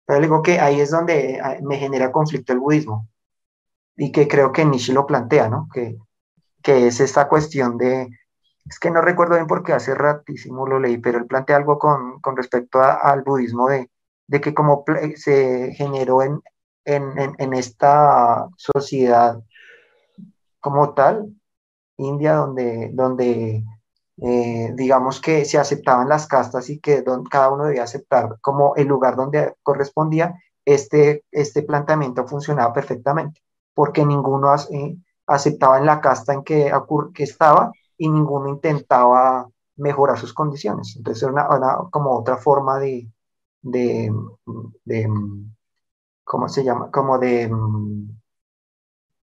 Pero 0.07 0.21
digo 0.21 0.43
que 0.43 0.61
ahí 0.61 0.81
es 0.81 0.91
donde 0.91 1.41
ah, 1.43 1.59
me 1.63 1.79
genera 1.79 2.13
conflicto 2.13 2.53
el 2.53 2.61
budismo, 2.61 3.09
y 3.97 4.13
que 4.13 4.29
creo 4.29 4.53
que 4.53 4.65
Nietzsche 4.65 4.93
lo 4.93 5.07
plantea, 5.07 5.49
¿no? 5.49 5.69
Que, 5.73 5.97
que 6.63 6.87
es 6.89 7.01
esta 7.01 7.29
cuestión 7.29 7.77
de, 7.79 8.09
es 8.69 8.79
que 8.79 8.91
no 8.91 9.01
recuerdo 9.03 9.35
bien 9.35 9.47
porque 9.47 9.73
hace 9.73 9.95
ratísimo 9.95 10.67
lo 10.67 10.81
leí, 10.81 10.99
pero 10.99 11.19
él 11.19 11.27
plantea 11.27 11.57
algo 11.57 11.79
con, 11.79 12.21
con 12.21 12.37
respecto 12.37 12.81
al 12.81 13.23
budismo 13.23 13.69
de, 13.69 13.91
de 14.27 14.41
que 14.41 14.55
como 14.55 14.85
se 15.17 15.73
generó 15.75 16.23
en, 16.23 16.41
en, 16.85 17.19
en, 17.19 17.35
en 17.39 17.53
esta 17.55 18.49
sociedad 18.57 19.41
como 20.61 20.95
tal, 20.95 21.35
India, 22.03 22.35
donde, 22.35 22.91
donde 22.93 23.65
eh, 24.19 24.73
digamos 24.75 25.21
que 25.21 25.45
se 25.45 25.59
aceptaban 25.59 26.09
las 26.09 26.27
castas 26.27 26.69
y 26.71 26.79
que 26.81 27.05
cada 27.31 27.51
uno 27.51 27.65
debía 27.65 27.85
aceptar 27.85 28.39
como 28.41 28.77
el 28.77 28.87
lugar 28.89 29.17
donde 29.17 29.55
correspondía, 29.63 30.35
este, 30.65 31.25
este 31.31 31.63
planteamiento 31.63 32.27
funcionaba 32.27 32.73
perfectamente, 32.73 33.43
porque 33.75 34.05
ninguno 34.05 34.55
eh, 34.71 34.97
aceptaba 35.27 35.79
en 35.79 35.87
la 35.87 36.01
casta 36.01 36.35
en 36.35 36.45
que, 36.45 36.73
que 37.15 37.23
estaba 37.25 37.73
y 37.97 38.09
ninguno 38.09 38.49
intentaba 38.49 39.49
mejorar 39.77 40.19
sus 40.19 40.33
condiciones. 40.35 40.95
Entonces 40.97 41.23
era 41.23 41.49
una, 41.49 41.79
como 41.91 42.17
otra 42.17 42.37
forma 42.37 42.79
de, 42.79 43.09
¿cómo 46.25 46.49
se 46.49 46.65
llama? 46.65 46.91
Como 46.91 47.19
de 47.19 47.49
mm, 47.49 48.09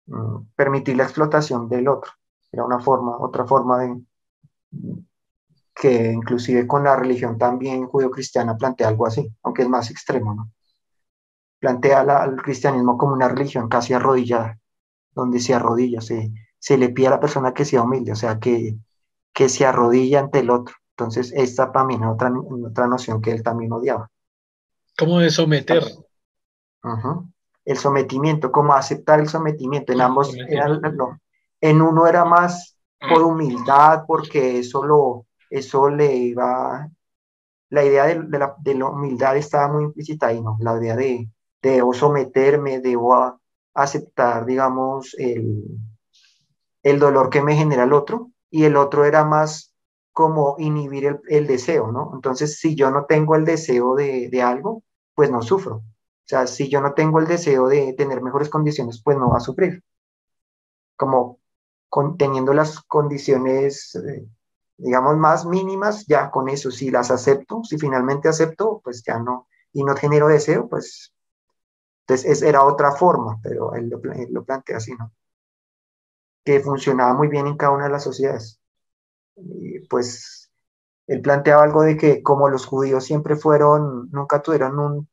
mm, 0.06 0.46
permitir 0.54 0.96
la 0.96 1.04
explotación 1.04 1.68
del 1.68 1.88
otro. 1.88 2.12
Era 2.56 2.64
una 2.64 2.80
forma, 2.80 3.18
otra 3.18 3.46
forma 3.46 3.80
de 3.80 4.00
que 5.74 6.10
inclusive 6.10 6.66
con 6.66 6.84
la 6.84 6.96
religión 6.96 7.36
también 7.36 7.86
judío-cristiana 7.86 8.56
plantea 8.56 8.88
algo 8.88 9.06
así, 9.06 9.30
aunque 9.42 9.60
es 9.60 9.68
más 9.68 9.90
extremo, 9.90 10.34
¿no? 10.34 10.50
Plantea 11.58 12.24
el 12.24 12.40
cristianismo 12.40 12.96
como 12.96 13.12
una 13.12 13.28
religión 13.28 13.68
casi 13.68 13.92
arrodillada, 13.92 14.58
donde 15.14 15.38
se 15.38 15.52
arrodilla, 15.52 16.00
se, 16.00 16.32
se 16.58 16.78
le 16.78 16.88
pide 16.88 17.08
a 17.08 17.10
la 17.10 17.20
persona 17.20 17.52
que 17.52 17.66
sea 17.66 17.82
humilde, 17.82 18.12
o 18.12 18.16
sea, 18.16 18.38
que, 18.38 18.78
que 19.34 19.50
se 19.50 19.66
arrodilla 19.66 20.20
ante 20.20 20.38
el 20.38 20.48
otro. 20.48 20.74
Entonces, 20.92 21.34
esta 21.36 21.70
también 21.70 22.04
es 22.04 22.08
otra, 22.08 22.32
otra 22.66 22.86
noción 22.86 23.20
que 23.20 23.32
él 23.32 23.42
también 23.42 23.70
odiaba. 23.70 24.10
¿Cómo 24.96 25.18
de 25.18 25.28
someter? 25.28 25.84
El 27.66 27.76
sometimiento, 27.76 28.50
como 28.50 28.72
aceptar 28.72 29.20
el 29.20 29.28
sometimiento. 29.28 29.92
En 29.92 30.00
ambos, 30.00 30.34
en 31.60 31.82
uno 31.82 32.06
era 32.06 32.24
más 32.24 32.76
por 33.00 33.22
humildad, 33.22 34.04
porque 34.06 34.58
eso, 34.58 34.84
lo, 34.84 35.26
eso 35.50 35.88
le 35.88 36.14
iba, 36.14 36.88
la 37.70 37.84
idea 37.84 38.06
de, 38.06 38.38
la, 38.38 38.54
de 38.58 38.74
la, 38.74 38.88
humildad 38.88 39.36
estaba 39.36 39.72
muy 39.72 39.84
implícita 39.84 40.28
ahí, 40.28 40.40
¿no? 40.40 40.56
La 40.60 40.76
idea 40.78 40.96
de, 40.96 41.28
debo 41.62 41.92
someterme, 41.94 42.80
debo 42.80 43.40
aceptar, 43.74 44.46
digamos, 44.46 45.14
el, 45.18 45.64
el 46.82 46.98
dolor 46.98 47.30
que 47.30 47.42
me 47.42 47.56
genera 47.56 47.84
el 47.84 47.92
otro, 47.92 48.30
y 48.50 48.64
el 48.64 48.76
otro 48.76 49.04
era 49.04 49.24
más 49.24 49.74
como 50.12 50.56
inhibir 50.58 51.06
el, 51.06 51.20
el 51.28 51.46
deseo, 51.46 51.92
¿no? 51.92 52.12
Entonces, 52.14 52.58
si 52.58 52.74
yo 52.74 52.90
no 52.90 53.04
tengo 53.04 53.36
el 53.36 53.44
deseo 53.44 53.94
de, 53.94 54.28
de 54.30 54.42
algo, 54.42 54.82
pues 55.14 55.30
no 55.30 55.42
sufro. 55.42 55.76
O 55.76 56.28
sea, 56.28 56.46
si 56.46 56.68
yo 56.68 56.80
no 56.80 56.94
tengo 56.94 57.18
el 57.20 57.26
deseo 57.26 57.68
de 57.68 57.92
tener 57.92 58.22
mejores 58.22 58.48
condiciones, 58.48 59.00
pues 59.02 59.18
no 59.18 59.30
va 59.30 59.38
a 59.38 59.40
sufrir. 59.40 59.82
Como 60.96 61.38
teniendo 62.18 62.52
las 62.52 62.80
condiciones, 62.82 63.94
eh, 63.96 64.26
digamos, 64.76 65.16
más 65.16 65.46
mínimas, 65.46 66.06
ya 66.06 66.30
con 66.30 66.48
eso, 66.48 66.70
si 66.70 66.90
las 66.90 67.10
acepto, 67.10 67.62
si 67.64 67.78
finalmente 67.78 68.28
acepto, 68.28 68.80
pues 68.84 69.02
ya 69.02 69.18
no, 69.18 69.48
y 69.72 69.84
no 69.84 69.96
genero 69.96 70.28
deseo, 70.28 70.68
pues, 70.68 71.12
entonces 72.06 72.42
era 72.42 72.64
otra 72.64 72.92
forma, 72.92 73.38
pero 73.42 73.74
él 73.74 73.88
lo, 73.88 74.44
plantea 74.44 74.76
así, 74.76 74.92
¿no? 74.94 75.12
Que 76.44 76.60
funcionaba 76.60 77.14
muy 77.14 77.28
bien 77.28 77.46
en 77.46 77.56
cada 77.56 77.72
una 77.72 77.84
de 77.86 77.90
las 77.90 78.04
sociedades. 78.04 78.60
Pues 79.90 80.50
él 81.08 81.20
planteaba 81.20 81.64
algo 81.64 81.82
de 81.82 81.96
que 81.96 82.22
como 82.22 82.48
los 82.48 82.66
judíos 82.66 83.04
siempre 83.04 83.36
fueron, 83.36 84.08
nunca 84.12 84.40
tuvieron 84.40 84.78
un, 84.78 85.08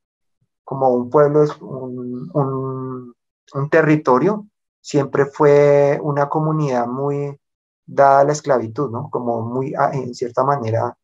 como 0.64 0.90
un 0.90 1.10
pueblo, 1.10 1.46
un, 1.62 2.30
un, 2.34 3.16
un 3.54 3.70
territorio, 3.70 4.48
siempre 4.84 5.26
fue 5.26 6.00
una 6.04 6.30
comunidad 6.30 6.88
muy 6.88 7.40
dada 7.86 8.22
a 8.22 8.24
la 8.26 8.34
esclavitud, 8.34 8.92
¿no? 8.92 9.10
Como 9.10 9.42
muy, 9.42 9.74
ah, 9.76 9.92
en 9.94 10.14
cierta 10.14 10.44
manera, 10.44 10.98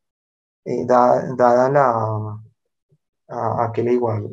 eh, 0.65 0.85
dada, 0.85 1.33
dada 1.35 1.69
la, 1.69 2.39
a, 3.29 3.65
aquel 3.65 3.89
igual. 3.89 4.25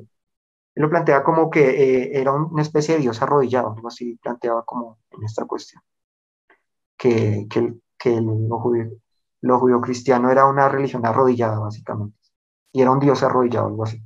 Él 0.75 0.83
lo 0.83 0.91
plantea 0.91 1.25
como 1.25 1.51
que 1.51 1.63
eh, 1.71 2.21
era 2.21 2.33
una 2.33 2.63
especie 2.63 2.97
de 2.97 3.03
dios 3.03 3.23
arrodillado, 3.23 3.73
algo 3.75 3.89
así 3.89 4.17
planteaba 4.23 4.65
como 4.65 4.99
en 5.13 5.25
esta 5.25 5.47
cuestión. 5.47 5.83
Que, 6.97 7.47
que, 7.51 7.75
que 7.99 8.21
lo 8.21 8.59
lo 9.43 9.59
judío 9.61 9.81
cristiano 9.81 10.31
era 10.31 10.47
una 10.47 10.69
religión 10.69 11.05
arrodillada, 11.07 11.59
básicamente. 11.61 12.19
Y 12.73 12.83
era 12.83 12.91
un 12.91 13.01
dios 13.01 13.23
arrodillado, 13.23 13.69
algo 13.69 13.85
así. 13.85 14.03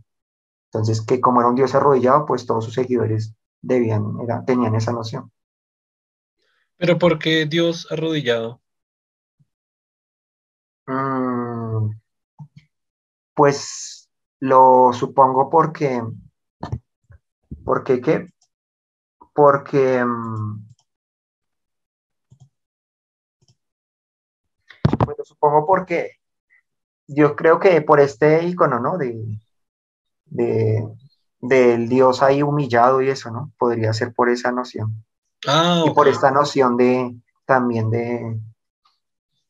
Entonces, 0.66 1.00
que 1.02 1.20
como 1.20 1.40
era 1.40 1.48
un 1.48 1.56
dios 1.56 1.74
arrodillado, 1.74 2.26
pues 2.26 2.46
todos 2.46 2.64
sus 2.64 2.74
seguidores 2.74 3.34
debían, 3.62 4.20
era, 4.22 4.44
tenían 4.44 4.74
esa 4.74 4.92
noción. 4.92 5.30
Pero 6.76 6.98
¿por 6.98 7.18
qué 7.18 7.46
Dios 7.46 7.86
arrodillado? 7.90 8.60
Mm, 10.86 11.90
pues 13.34 14.08
lo 14.40 14.92
supongo 14.92 15.50
porque, 15.50 16.02
porque 17.64 18.00
qué, 18.00 18.28
porque 19.34 20.04
mm, 20.04 20.70
pues 25.04 25.18
lo 25.18 25.24
supongo 25.24 25.66
porque 25.66 26.12
yo 27.06 27.36
creo 27.36 27.58
que 27.58 27.82
por 27.82 28.00
este 28.00 28.44
icono, 28.44 28.80
¿no? 28.80 28.96
De, 28.98 29.38
de, 30.26 30.82
del 31.40 31.88
Dios 31.88 32.22
ahí 32.22 32.42
humillado 32.42 33.00
y 33.00 33.08
eso, 33.08 33.30
¿no? 33.30 33.50
Podría 33.58 33.92
ser 33.92 34.12
por 34.12 34.28
esa 34.28 34.52
noción. 34.52 35.04
Ah, 35.46 35.84
y 35.86 35.90
por 35.90 36.06
esta 36.06 36.30
noción 36.30 36.76
de 36.76 37.16
también 37.46 37.90
de, 37.90 38.38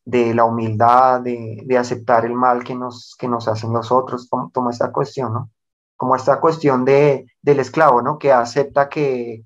de 0.05 0.33
la 0.33 0.45
humildad, 0.45 1.21
de, 1.21 1.61
de, 1.65 1.77
aceptar 1.77 2.25
el 2.25 2.33
mal 2.33 2.63
que 2.63 2.73
nos, 2.75 3.15
que 3.19 3.27
nos 3.27 3.47
hacen 3.47 3.73
los 3.73 3.91
otros, 3.91 4.27
como, 4.29 4.69
esta 4.69 4.91
cuestión, 4.91 5.33
¿no? 5.33 5.49
Como 5.97 6.15
esta 6.15 6.39
cuestión 6.39 6.85
de, 6.85 7.27
del 7.41 7.59
esclavo, 7.59 8.01
¿no? 8.01 8.17
Que 8.17 8.31
acepta 8.31 8.89
que, 8.89 9.43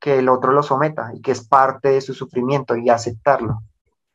que 0.00 0.18
el 0.18 0.28
otro 0.28 0.52
lo 0.52 0.62
someta 0.62 1.12
y 1.14 1.20
que 1.20 1.32
es 1.32 1.46
parte 1.46 1.90
de 1.90 2.00
su 2.00 2.14
sufrimiento 2.14 2.74
y 2.76 2.88
aceptarlo. 2.88 3.62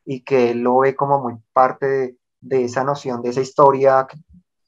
Y 0.04 0.22
que 0.22 0.50
él 0.50 0.60
lo 0.60 0.78
ve 0.78 0.96
como 0.96 1.20
muy 1.20 1.36
parte 1.52 1.86
de, 1.86 2.16
de 2.40 2.64
esa 2.64 2.84
noción, 2.84 3.22
de 3.22 3.30
esa 3.30 3.40
historia 3.40 4.06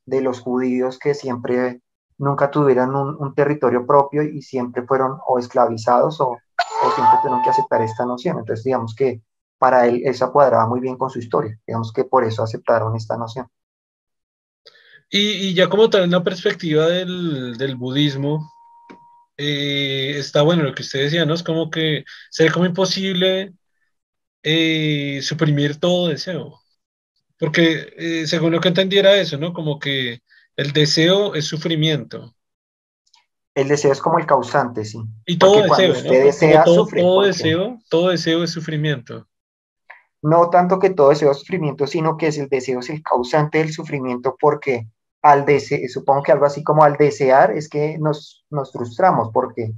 de 0.06 0.20
los 0.20 0.40
judíos 0.40 0.98
que 0.98 1.12
siempre 1.12 1.80
nunca 2.18 2.50
tuvieron 2.50 2.94
un, 2.94 3.34
territorio 3.34 3.86
propio 3.86 4.22
y 4.22 4.42
siempre 4.42 4.82
fueron 4.86 5.18
o 5.26 5.38
esclavizados 5.38 6.20
o, 6.20 6.28
o, 6.28 6.90
siempre 6.94 7.18
tuvieron 7.22 7.42
que 7.42 7.50
aceptar 7.50 7.82
esta 7.82 8.04
noción. 8.04 8.38
Entonces, 8.38 8.64
digamos 8.64 8.94
que 8.94 9.22
para 9.58 9.86
él 9.86 10.02
eso 10.04 10.32
cuadraba 10.32 10.66
muy 10.66 10.80
bien 10.80 10.96
con 10.96 11.10
su 11.10 11.18
historia. 11.18 11.58
Digamos 11.66 11.92
que 11.92 12.04
por 12.04 12.24
eso 12.24 12.42
aceptaron 12.42 12.94
esta 12.96 13.16
noción. 13.16 13.48
Y, 15.10 15.48
y 15.48 15.54
ya 15.54 15.68
como 15.68 15.90
tal 15.90 16.04
en 16.04 16.10
la 16.10 16.24
perspectiva 16.24 16.86
del, 16.86 17.56
del 17.56 17.76
budismo, 17.76 18.50
eh, 19.36 20.14
está 20.18 20.42
bueno 20.42 20.62
lo 20.62 20.74
que 20.74 20.82
usted 20.82 21.04
decía, 21.04 21.24
¿no? 21.26 21.34
Es 21.34 21.42
como 21.42 21.70
que 21.70 22.04
sería 22.30 22.52
como 22.52 22.66
imposible 22.66 23.54
eh, 24.42 25.20
suprimir 25.22 25.80
todo 25.80 26.08
deseo. 26.08 26.60
Porque 27.38 27.94
eh, 27.96 28.26
según 28.26 28.52
lo 28.52 28.60
que 28.60 28.68
entendiera 28.68 29.16
eso, 29.16 29.38
¿no? 29.38 29.52
Como 29.52 29.78
que 29.78 30.22
el 30.56 30.72
deseo 30.72 31.34
es 31.34 31.46
sufrimiento. 31.46 32.34
El 33.54 33.68
deseo 33.68 33.92
es 33.92 34.00
como 34.00 34.18
el 34.18 34.26
causante, 34.26 34.84
sí. 34.84 35.00
Y 35.26 35.38
todo 35.38 35.62
deseo, 35.62 35.94
¿no? 36.02 36.10
Desea, 36.10 36.64
todo, 36.64 36.86
todo 36.86 37.22
deseo, 37.22 37.78
todo 37.88 38.08
deseo 38.08 38.42
es 38.42 38.50
sufrimiento. 38.50 39.28
No 40.22 40.50
tanto 40.50 40.78
que 40.78 40.90
todo 40.90 41.10
deseo 41.10 41.30
es 41.30 41.38
sufrimiento, 41.38 41.86
sino 41.86 42.16
que 42.16 42.28
es 42.28 42.38
el 42.38 42.48
deseo 42.48 42.80
es 42.80 42.90
el 42.90 43.02
causante 43.02 43.58
del 43.58 43.72
sufrimiento 43.72 44.36
porque 44.40 44.88
al 45.22 45.44
desear, 45.44 45.88
supongo 45.88 46.22
que 46.22 46.32
algo 46.32 46.46
así 46.46 46.62
como 46.62 46.82
al 46.82 46.96
desear 46.96 47.52
es 47.52 47.68
que 47.68 47.98
nos, 47.98 48.44
nos 48.50 48.72
frustramos 48.72 49.30
porque 49.32 49.72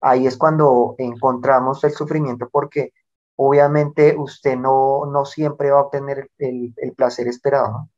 ahí 0.00 0.26
es 0.26 0.36
cuando 0.36 0.94
encontramos 0.98 1.82
el 1.84 1.92
sufrimiento 1.92 2.48
porque 2.50 2.92
obviamente 3.36 4.14
usted 4.16 4.56
no, 4.56 5.06
no 5.06 5.24
siempre 5.24 5.70
va 5.70 5.80
a 5.80 5.82
obtener 5.84 6.30
el, 6.38 6.74
el, 6.76 6.92
placer 6.92 7.28
esperado, 7.28 7.68
¿no? 7.68 7.90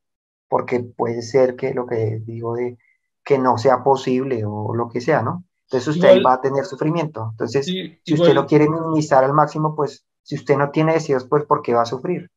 Porque 0.48 0.80
puede 0.80 1.22
ser 1.22 1.56
que 1.56 1.74
lo 1.74 1.86
que 1.86 2.20
digo 2.24 2.54
de 2.54 2.78
que 3.24 3.38
no 3.38 3.56
sea 3.58 3.82
posible 3.82 4.44
o 4.46 4.74
lo 4.74 4.88
que 4.88 5.00
sea, 5.00 5.22
¿no? 5.22 5.44
Entonces 5.64 5.96
usted 5.96 6.22
va 6.24 6.34
a 6.34 6.40
tener 6.40 6.64
sufrimiento. 6.64 7.28
Entonces, 7.32 7.66
si 7.66 8.14
usted 8.14 8.34
lo 8.34 8.46
quiere 8.46 8.68
minimizar 8.68 9.24
al 9.24 9.32
máximo, 9.32 9.74
pues 9.74 10.04
Si 10.26 10.36
usted 10.36 10.56
no 10.56 10.70
tiene 10.70 10.94
deseos, 10.94 11.26
pues 11.28 11.44
¿por 11.44 11.60
qué 11.60 11.74
va 11.74 11.82
a 11.82 11.86
sufrir? 11.86 12.30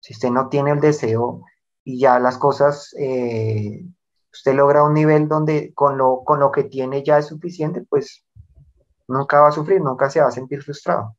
Si 0.00 0.14
usted 0.14 0.30
no 0.30 0.48
tiene 0.48 0.70
el 0.70 0.80
deseo 0.80 1.42
y 1.84 1.98
ya 1.98 2.18
las 2.18 2.38
cosas, 2.38 2.94
eh, 2.98 3.84
usted 4.32 4.54
logra 4.54 4.82
un 4.84 4.94
nivel 4.94 5.28
donde 5.28 5.72
con 5.74 5.98
lo, 5.98 6.22
con 6.24 6.40
lo 6.40 6.50
que 6.50 6.64
tiene 6.64 7.02
ya 7.02 7.18
es 7.18 7.26
suficiente, 7.26 7.82
pues 7.88 8.24
nunca 9.06 9.40
va 9.40 9.48
a 9.48 9.52
sufrir, 9.52 9.80
nunca 9.82 10.08
se 10.08 10.20
va 10.20 10.28
a 10.28 10.30
sentir 10.30 10.62
frustrado. 10.62 11.16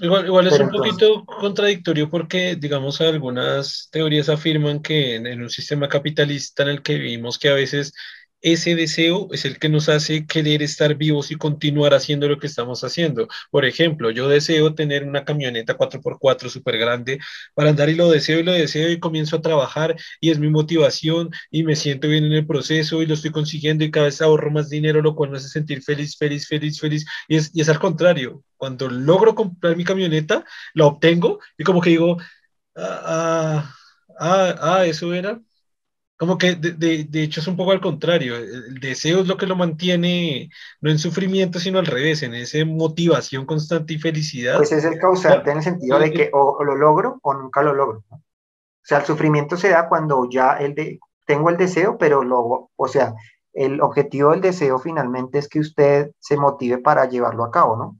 Igual, 0.00 0.26
igual 0.26 0.46
es 0.46 0.58
un 0.60 0.70
poquito 0.70 1.24
contradictorio 1.24 2.08
porque, 2.08 2.56
digamos, 2.56 3.00
algunas 3.00 3.88
teorías 3.90 4.28
afirman 4.28 4.80
que 4.80 5.16
en, 5.16 5.42
un 5.42 5.50
sistema 5.50 5.88
capitalista 5.88 6.62
en 6.62 6.68
el 6.68 6.82
que 6.82 6.94
vivimos 6.94 7.38
que 7.38 7.48
a 7.48 7.54
veces 7.54 7.92
ese 8.40 8.76
deseo 8.76 9.28
es 9.32 9.44
el 9.44 9.58
que 9.58 9.68
nos 9.68 9.88
hace 9.88 10.26
querer 10.26 10.62
estar 10.62 10.94
vivos 10.94 11.30
y 11.30 11.36
continuar 11.36 11.94
haciendo 11.94 12.28
lo 12.28 12.38
que 12.38 12.46
estamos 12.46 12.84
haciendo. 12.84 13.28
Por 13.50 13.64
ejemplo, 13.64 14.10
yo 14.10 14.28
deseo 14.28 14.74
tener 14.74 15.04
una 15.04 15.24
camioneta 15.24 15.76
4x4 15.76 16.48
súper 16.48 16.78
grande 16.78 17.18
para 17.54 17.70
andar 17.70 17.88
y 17.88 17.94
lo 17.94 18.10
deseo 18.10 18.38
y 18.40 18.44
lo 18.44 18.52
deseo 18.52 18.90
y 18.90 19.00
comienzo 19.00 19.36
a 19.36 19.42
trabajar 19.42 19.96
y 20.20 20.30
es 20.30 20.38
mi 20.38 20.48
motivación 20.50 21.30
y 21.50 21.64
me 21.64 21.76
siento 21.76 22.08
bien 22.08 22.24
en 22.24 22.32
el 22.32 22.46
proceso 22.46 23.02
y 23.02 23.06
lo 23.06 23.14
estoy 23.14 23.30
consiguiendo 23.32 23.84
y 23.84 23.90
cada 23.90 24.06
vez 24.06 24.22
ahorro 24.22 24.50
más 24.50 24.68
dinero, 24.70 25.02
lo 25.02 25.14
cual 25.14 25.30
me 25.30 25.38
hace 25.38 25.48
sentir 25.48 25.82
feliz, 25.82 26.16
feliz, 26.16 26.46
feliz, 26.46 26.80
feliz. 26.80 27.06
Y 27.28 27.36
es, 27.36 27.50
y 27.54 27.60
es 27.60 27.68
al 27.68 27.78
contrario, 27.80 28.44
cuando 28.56 28.88
logro 28.88 29.34
comprar 29.34 29.76
mi 29.76 29.84
camioneta, 29.84 30.44
la 30.74 30.86
obtengo 30.86 31.40
y 31.56 31.64
como 31.64 31.80
que 31.80 31.90
digo, 31.90 32.18
ah, 32.76 33.02
ah, 33.04 33.74
ah, 34.20 34.56
ah 34.60 34.86
eso 34.86 35.12
era 35.14 35.40
como 36.18 36.36
que 36.36 36.56
de, 36.56 37.04
de, 37.04 37.22
hecho 37.22 37.40
es 37.40 37.46
un 37.46 37.56
poco 37.56 37.70
al 37.70 37.80
contrario, 37.80 38.36
el 38.36 38.80
deseo 38.80 39.20
es 39.20 39.28
lo 39.28 39.36
que 39.36 39.46
lo 39.46 39.54
mantiene 39.54 40.50
no 40.80 40.90
en 40.90 40.98
sufrimiento, 40.98 41.60
sino 41.60 41.78
al 41.78 41.86
revés, 41.86 42.24
en 42.24 42.34
esa 42.34 42.58
motivación 42.66 43.46
constante 43.46 43.94
y 43.94 43.98
felicidad. 43.98 44.56
Pues 44.56 44.72
es 44.72 44.84
el 44.84 44.98
causante 44.98 45.52
en 45.52 45.58
el 45.58 45.62
sentido 45.62 45.96
de 46.00 46.12
que 46.12 46.30
o, 46.32 46.64
lo 46.64 46.74
logro 46.74 47.20
o 47.22 47.34
nunca 47.34 47.62
lo 47.62 47.72
logro. 47.72 48.04
O 48.10 48.20
sea, 48.82 48.98
el 48.98 49.04
sufrimiento 49.04 49.56
se 49.56 49.68
da 49.68 49.88
cuando 49.88 50.28
ya 50.28 50.54
el 50.54 50.74
de, 50.74 50.98
tengo 51.24 51.50
el 51.50 51.56
deseo, 51.56 51.96
pero 51.98 52.24
lo, 52.24 52.70
o 52.74 52.88
sea, 52.88 53.14
el 53.52 53.80
objetivo 53.80 54.32
del 54.32 54.40
deseo 54.40 54.80
finalmente 54.80 55.38
es 55.38 55.48
que 55.48 55.60
usted 55.60 56.10
se 56.18 56.36
motive 56.36 56.78
para 56.78 57.08
llevarlo 57.08 57.44
a 57.44 57.52
cabo, 57.52 57.76
¿no? 57.76 57.96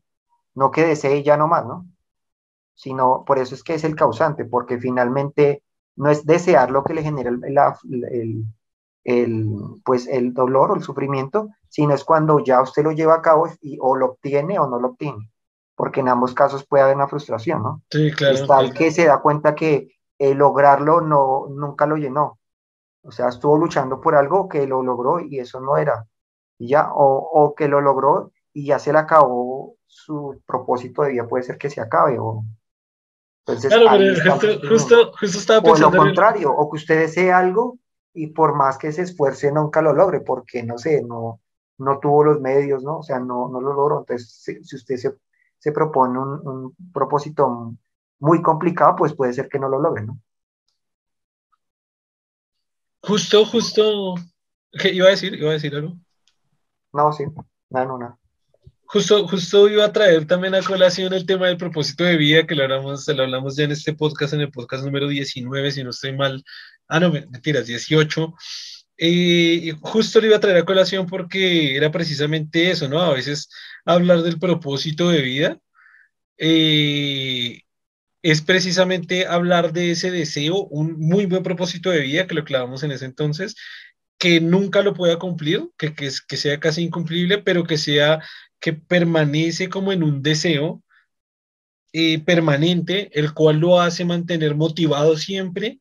No 0.55 0.73
que 0.73 0.85
desee 0.85 1.23
ya 1.23 1.37
no 1.37 1.47
más, 1.47 1.65
¿no? 1.65 1.87
Sino, 2.75 3.23
por 3.25 3.39
eso 3.39 3.55
es 3.55 3.63
que 3.63 3.75
es 3.75 3.85
el 3.85 3.95
causante, 3.95 4.45
porque 4.45 4.79
finalmente 4.79 5.63
no 5.99 6.11
es 6.11 6.25
desear 6.25 6.71
lo 6.71 6.85
que 6.85 6.95
le 6.95 7.03
genera 7.03 7.31
el, 7.31 8.47
el, 9.05 9.45
pues 9.85 10.07
el 10.07 10.33
dolor 10.33 10.71
o 10.71 10.77
el 10.77 10.83
sufrimiento, 10.83 11.49
sino 11.69 11.93
es 11.93 12.05
cuando 12.05 12.39
ya 12.39 12.63
usted 12.63 12.85
lo 12.85 12.93
lleva 12.93 13.17
a 13.17 13.23
cabo 13.23 13.49
y 13.61 13.79
o 13.81 13.97
lo 13.97 14.13
obtiene 14.13 14.59
o 14.59 14.69
no 14.69 14.79
lo 14.79 14.89
obtiene, 14.91 15.31
porque 15.75 16.01
en 16.01 16.09
ambos 16.09 16.35
casos 16.35 16.65
puede 16.67 16.85
haber 16.85 16.97
una 16.97 17.09
frustración, 17.09 17.63
¿no? 17.63 17.83
Sí, 17.91 18.13
claro. 18.13 18.35
Es 18.35 18.47
tal 18.47 18.73
que 18.73 18.91
se 18.93 19.07
da 19.07 19.21
cuenta 19.21 19.55
que 19.55 19.89
lograrlo 20.19 21.01
no, 21.01 21.47
nunca 21.49 21.87
lo 21.87 21.97
llenó, 21.97 22.39
o 23.03 23.11
sea, 23.11 23.29
estuvo 23.29 23.59
luchando 23.59 24.01
por 24.01 24.15
algo 24.15 24.49
que 24.49 24.67
lo 24.67 24.83
logró 24.83 25.21
y 25.21 25.41
eso 25.41 25.61
no 25.61 25.77
era, 25.77 26.07
y 26.59 26.69
ya, 26.69 26.93
o, 26.93 27.05
o 27.07 27.55
que 27.55 27.69
lo 27.69 27.81
logró 27.81 28.33
y 28.53 28.67
ya 28.67 28.79
se 28.79 28.93
le 28.93 28.99
acabó 28.99 29.75
su 29.87 30.41
propósito 30.47 31.03
de 31.03 31.11
vida, 31.11 31.27
puede 31.27 31.45
ser 31.45 31.59
que 31.59 31.71
se 31.71 31.81
acabe 31.81 32.19
o 32.19 32.45
claro, 33.57 34.39
pero 34.41 34.69
justo, 34.69 35.13
justo, 35.19 35.39
estaba 35.39 35.63
pensando. 35.63 35.89
O 35.89 35.91
lo 35.91 36.05
contrario, 36.05 36.53
o 36.53 36.71
que 36.71 36.77
usted 36.77 37.01
desee 37.01 37.33
algo 37.33 37.79
y 38.15 38.29
por 38.29 38.55
más 38.55 38.79
que 38.79 38.93
se 38.93 39.03
esfuerce 39.03 39.53
nunca 39.53 39.81
lo 39.81 39.93
logre, 39.93 40.21
porque 40.21 40.63
no 40.63 40.79
sé, 40.79 41.03
no, 41.03 41.41
no 41.79 41.99
tuvo 41.99 42.25
los 42.25 42.41
medios, 42.41 42.83
¿no? 42.83 42.99
O 42.99 43.03
sea, 43.03 43.19
no, 43.19 43.49
no 43.49 43.61
lo 43.61 43.73
logró. 43.73 44.01
Entonces, 44.01 44.31
si, 44.63 44.77
usted 44.77 44.97
se, 44.97 45.15
se 45.59 45.73
propone 45.73 46.19
un, 46.19 46.47
un, 46.47 46.77
propósito 46.93 47.75
muy 48.19 48.43
complicado, 48.43 48.97
pues 48.97 49.15
puede 49.15 49.33
ser 49.33 49.49
que 49.49 49.59
no 49.59 49.69
lo 49.69 49.81
logre, 49.81 50.05
¿no? 50.05 50.19
Justo, 53.03 53.47
justo. 53.47 54.15
¿Qué 54.73 54.93
iba 54.93 55.07
a 55.07 55.11
decir? 55.11 55.35
¿Iba 55.35 55.51
a 55.51 55.55
decir 55.55 55.75
algo? 55.75 55.95
No, 56.93 57.13
sí, 57.13 57.25
nada, 57.71 57.87
no, 57.87 57.99
nada. 57.99 58.19
Justo, 58.91 59.29
justo 59.29 59.69
iba 59.69 59.85
a 59.85 59.93
traer 59.93 60.27
también 60.27 60.55
a 60.55 60.63
colación 60.63 61.13
el 61.13 61.27
tema 61.27 61.47
del 61.47 61.59
propósito 61.59 62.05
de 62.05 62.17
vida, 62.17 62.47
que 62.47 62.55
lo 62.55 62.63
hablamos, 62.63 63.07
lo 63.07 63.23
hablamos 63.23 63.55
ya 63.55 63.65
en 63.65 63.73
este 63.73 63.93
podcast, 63.93 64.33
en 64.33 64.41
el 64.41 64.51
podcast 64.51 64.83
número 64.83 65.09
19, 65.09 65.71
si 65.73 65.85
no 65.85 65.91
estoy 65.91 66.17
mal. 66.17 66.43
Ah, 66.89 66.99
no, 66.99 67.13
mentiras, 67.13 67.67
18. 67.67 68.35
Eh, 68.97 69.75
justo 69.83 70.21
lo 70.21 70.29
iba 70.29 70.37
a 70.37 70.41
traer 70.41 70.57
a 70.57 70.65
colación 70.65 71.07
porque 71.07 71.77
era 71.77 71.93
precisamente 71.93 72.71
eso, 72.71 72.89
¿no? 72.89 73.03
A 73.03 73.13
veces 73.13 73.51
hablar 73.85 74.23
del 74.23 74.39
propósito 74.39 75.11
de 75.11 75.21
vida 75.21 75.59
eh, 76.39 77.61
es 78.23 78.41
precisamente 78.43 79.27
hablar 79.27 79.75
de 79.75 79.91
ese 79.91 80.11
deseo, 80.11 80.65
un 80.65 80.99
muy 80.99 81.27
buen 81.27 81.43
propósito 81.43 81.91
de 81.91 82.01
vida, 82.01 82.27
que 82.27 82.35
lo 82.35 82.45
clavamos 82.45 82.83
en 82.83 82.93
ese 82.93 83.05
entonces, 83.05 83.55
que 84.19 84.41
nunca 84.41 84.83
lo 84.83 84.95
pueda 84.95 85.19
cumplir, 85.19 85.71
que, 85.79 85.95
que, 85.95 86.11
sea 86.11 86.61
casi 86.61 86.83
incumplible, 86.83 87.39
pero 87.39 87.65
que 87.65 87.79
sea 87.79 88.21
que 88.61 88.73
permanece 88.73 89.69
como 89.69 89.93
en 89.93 90.03
un 90.03 90.23
deseo 90.23 90.83
eh, 91.93 92.21
permanente, 92.25 93.11
el 93.19 93.33
cual 93.33 93.59
lo 93.59 93.81
hace 93.81 94.05
mantener 94.05 94.55
motivado 94.57 95.17
siempre 95.17 95.81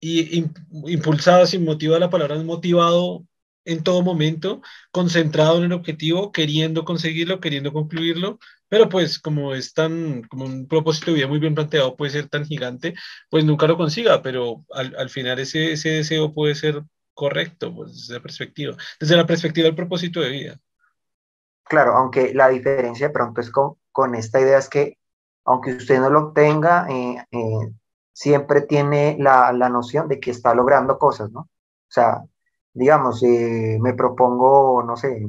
y 0.00 0.44
impulsado, 0.86 1.46
sin 1.46 1.64
motivo 1.64 1.98
la 1.98 2.10
palabra, 2.10 2.36
motivado 2.42 3.24
en 3.64 3.82
todo 3.82 4.02
momento, 4.02 4.62
concentrado 4.92 5.58
en 5.58 5.64
el 5.64 5.72
objetivo, 5.72 6.32
queriendo 6.32 6.84
conseguirlo, 6.84 7.40
queriendo 7.40 7.72
concluirlo, 7.72 8.38
pero 8.68 8.88
pues 8.88 9.18
como 9.18 9.54
es 9.54 9.74
tan, 9.74 10.22
como 10.24 10.44
un 10.44 10.68
propósito 10.68 11.10
de 11.10 11.16
vida 11.16 11.26
muy 11.28 11.38
bien 11.40 11.54
planteado, 11.54 11.96
puede 11.96 12.12
ser 12.12 12.28
tan 12.28 12.46
gigante, 12.46 12.94
pues 13.30 13.44
nunca 13.44 13.66
lo 13.66 13.76
consiga, 13.76 14.22
pero 14.22 14.64
al, 14.72 14.94
al 14.96 15.10
final 15.10 15.38
ese, 15.40 15.72
ese 15.72 15.90
deseo 15.90 16.32
puede 16.34 16.54
ser 16.54 16.82
correcto, 17.16 17.74
pues 17.74 17.92
desde 17.94 18.14
la 18.14 18.20
perspectiva, 18.20 18.76
desde 19.00 19.16
la 19.16 19.26
perspectiva 19.26 19.64
del 19.64 19.74
propósito 19.74 20.20
de 20.20 20.28
vida. 20.28 20.60
Claro, 21.64 21.96
aunque 21.96 22.34
la 22.34 22.48
diferencia 22.48 23.08
de 23.08 23.12
pronto 23.12 23.40
es 23.40 23.50
con, 23.50 23.76
con 23.90 24.14
esta 24.14 24.38
idea 24.38 24.58
es 24.58 24.68
que 24.68 24.98
aunque 25.46 25.76
usted 25.76 25.98
no 25.98 26.10
lo 26.10 26.32
tenga, 26.32 26.86
eh, 26.90 27.26
eh, 27.30 27.72
siempre 28.12 28.60
tiene 28.60 29.16
la, 29.18 29.52
la, 29.52 29.70
noción 29.70 30.08
de 30.08 30.20
que 30.20 30.30
está 30.30 30.54
logrando 30.54 30.98
cosas, 30.98 31.30
¿no? 31.30 31.40
O 31.40 31.48
sea, 31.88 32.22
digamos, 32.74 33.22
eh, 33.22 33.78
me 33.80 33.94
propongo, 33.94 34.82
no 34.82 34.96
sé, 34.96 35.26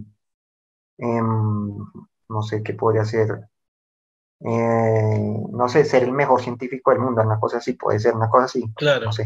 em, 0.97 1.77
no 2.29 2.41
sé 2.43 2.63
qué 2.63 2.73
podría 2.73 3.05
ser, 3.05 3.47
no 4.41 5.69
sé, 5.69 5.85
ser 5.85 6.03
el 6.03 6.11
mejor 6.11 6.41
científico 6.41 6.91
del 6.91 6.99
mundo, 6.99 7.21
una 7.21 7.39
cosa 7.39 7.57
así, 7.57 7.73
puede 7.73 7.99
ser 7.99 8.13
una 8.13 8.29
cosa 8.29 8.45
así, 8.45 8.69
claro. 8.75 9.05
no 9.05 9.13
sé. 9.13 9.25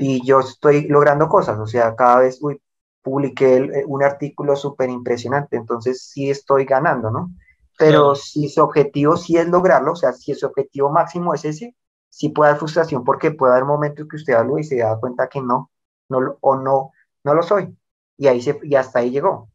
Y 0.00 0.26
yo 0.26 0.40
estoy 0.40 0.88
logrando 0.88 1.28
cosas, 1.28 1.58
o 1.58 1.66
sea, 1.66 1.94
cada 1.94 2.20
vez, 2.20 2.38
uy, 2.40 2.60
publiqué 3.02 3.56
eh, 3.56 3.84
un 3.86 4.02
artículo 4.02 4.56
súper 4.56 4.88
impresionante, 4.88 5.56
entonces 5.56 6.02
sí 6.02 6.30
estoy 6.30 6.64
ganando, 6.64 7.10
¿no? 7.10 7.30
Pero 7.78 8.14
si 8.14 8.48
su 8.48 8.62
objetivo 8.62 9.16
sí 9.16 9.36
es 9.36 9.46
lograrlo, 9.48 9.92
o 9.92 9.96
sea, 9.96 10.12
si 10.12 10.34
su 10.34 10.46
objetivo 10.46 10.90
máximo 10.90 11.34
es 11.34 11.44
ese, 11.44 11.76
sí 12.08 12.30
puede 12.30 12.50
dar 12.50 12.58
frustración 12.58 13.04
porque 13.04 13.30
puede 13.30 13.52
haber 13.52 13.64
momentos 13.64 14.06
que 14.08 14.16
usted 14.16 14.34
algo 14.34 14.58
y 14.58 14.64
se 14.64 14.78
da 14.78 14.98
cuenta 14.98 15.28
que 15.28 15.40
no, 15.40 15.70
no 16.08 16.36
o 16.40 16.56
no, 16.56 16.92
no 17.24 17.34
lo 17.34 17.42
soy. 17.42 17.74
Y 18.16 18.26
ahí 18.26 18.42
se, 18.42 18.58
y 18.62 18.74
hasta 18.74 19.00
ahí 19.00 19.10
llegó. 19.10 19.50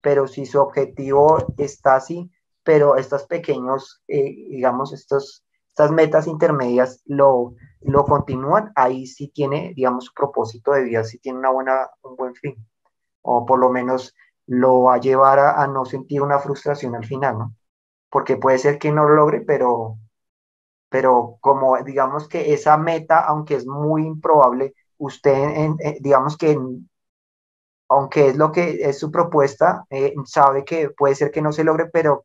Pero 0.00 0.26
si 0.26 0.46
su 0.46 0.60
objetivo 0.60 1.54
está 1.58 1.96
así, 1.96 2.30
pero 2.64 2.96
estos 2.96 3.24
pequeños, 3.24 4.02
eh, 4.08 4.34
digamos, 4.50 4.92
estos, 4.92 5.44
estas 5.68 5.90
metas 5.92 6.26
intermedias 6.26 7.02
lo, 7.06 7.54
lo 7.84 8.04
continúan, 8.04 8.72
ahí 8.76 9.06
sí 9.06 9.28
tiene, 9.28 9.72
digamos, 9.74 10.06
su 10.06 10.14
propósito 10.14 10.72
de 10.72 10.84
vida, 10.84 11.04
sí 11.04 11.18
tiene 11.18 11.38
una 11.38 11.50
buena, 11.50 11.90
un 12.02 12.16
buen 12.16 12.34
fin, 12.34 12.56
o 13.22 13.46
por 13.46 13.58
lo 13.58 13.70
menos 13.70 14.14
lo 14.46 14.82
va 14.82 14.94
a 14.94 15.00
llevar 15.00 15.38
a, 15.38 15.66
no 15.66 15.84
sentir 15.84 16.22
una 16.22 16.38
frustración 16.38 16.94
al 16.94 17.04
final, 17.06 17.38
¿no? 17.38 17.54
Porque 18.10 18.36
puede 18.36 18.58
ser 18.58 18.78
que 18.78 18.92
no 18.92 19.04
lo 19.08 19.14
logre, 19.16 19.40
pero, 19.42 19.98
pero 20.88 21.38
como 21.40 21.76
digamos 21.82 22.28
que 22.28 22.54
esa 22.54 22.76
meta, 22.76 23.20
aunque 23.20 23.56
es 23.56 23.66
muy 23.66 24.06
improbable, 24.06 24.74
usted, 24.98 25.70
digamos 26.00 26.36
que 26.36 26.58
aunque 27.88 28.28
es 28.28 28.36
lo 28.36 28.50
que 28.52 28.80
es 28.82 28.98
su 28.98 29.10
propuesta, 29.10 29.84
eh, 29.90 30.14
sabe 30.26 30.64
que 30.64 30.90
puede 30.90 31.14
ser 31.14 31.30
que 31.30 31.42
no 31.42 31.52
se 31.52 31.64
logre, 31.64 31.86
pero 31.92 32.24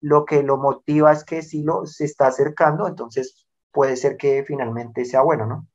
lo 0.00 0.24
que 0.24 0.42
lo 0.42 0.58
motiva 0.58 1.12
es 1.12 1.24
que 1.24 1.42
si 1.42 1.62
lo 1.62 1.86
se 1.86 2.04
está 2.04 2.28
acercando, 2.28 2.86
entonces 2.88 3.43
puede 3.74 3.96
ser 3.96 4.16
que 4.16 4.44
finalmente 4.44 5.04
sea 5.04 5.22
bueno, 5.22 5.46
¿no? 5.46 5.66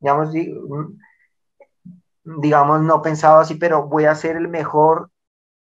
Digamos, 0.00 0.34
mm, 0.34 2.40
digamos, 2.40 2.82
no 2.82 3.02
pensado 3.02 3.40
así, 3.40 3.54
pero 3.56 3.86
voy 3.86 4.04
a 4.06 4.14
ser 4.14 4.36
el 4.36 4.48
mejor 4.48 5.10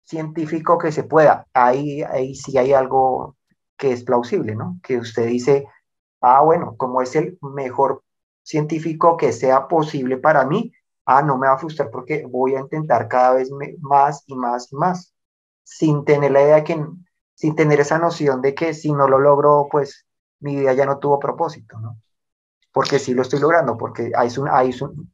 científico 0.04 0.78
que 0.78 0.92
se 0.92 1.04
pueda. 1.04 1.46
Ahí, 1.54 2.02
ahí 2.02 2.34
sí 2.34 2.58
hay 2.58 2.72
algo 2.72 3.36
que 3.76 3.92
es 3.92 4.04
plausible, 4.04 4.54
¿no? 4.54 4.78
Que 4.82 4.98
usted 4.98 5.26
dice, 5.26 5.66
ah, 6.20 6.42
bueno, 6.42 6.76
como 6.76 7.02
es 7.02 7.16
el 7.16 7.38
mejor 7.42 8.02
científico 8.42 9.16
que 9.16 9.32
sea 9.32 9.68
posible 9.68 10.18
para 10.18 10.44
mí, 10.46 10.72
ah, 11.06 11.22
no 11.22 11.38
me 11.38 11.48
va 11.48 11.54
a 11.54 11.58
frustrar 11.58 11.90
porque 11.90 12.26
voy 12.26 12.54
a 12.54 12.60
intentar 12.60 13.08
cada 13.08 13.34
vez 13.34 13.50
más 13.80 14.24
y 14.26 14.34
más 14.36 14.72
y 14.72 14.76
más, 14.76 15.14
sin 15.64 16.04
tener 16.04 16.32
la 16.32 16.42
idea 16.42 16.56
de 16.56 16.64
que 16.64 16.86
sin 17.34 17.56
tener 17.56 17.80
esa 17.80 17.98
noción 17.98 18.42
de 18.42 18.54
que 18.54 18.74
si 18.74 18.92
no 18.92 19.08
lo 19.08 19.18
logro, 19.18 19.68
pues 19.70 20.06
mi 20.42 20.56
vida 20.56 20.72
ya 20.74 20.86
no 20.86 20.98
tuvo 20.98 21.18
propósito, 21.18 21.78
¿no? 21.80 21.98
Porque 22.72 22.98
sí 22.98 23.14
lo 23.14 23.22
estoy 23.22 23.40
logrando, 23.40 23.76
porque 23.76 24.12
hay 24.14 24.28
un, 24.36 24.48
hay 24.48 24.74
un, 24.80 25.12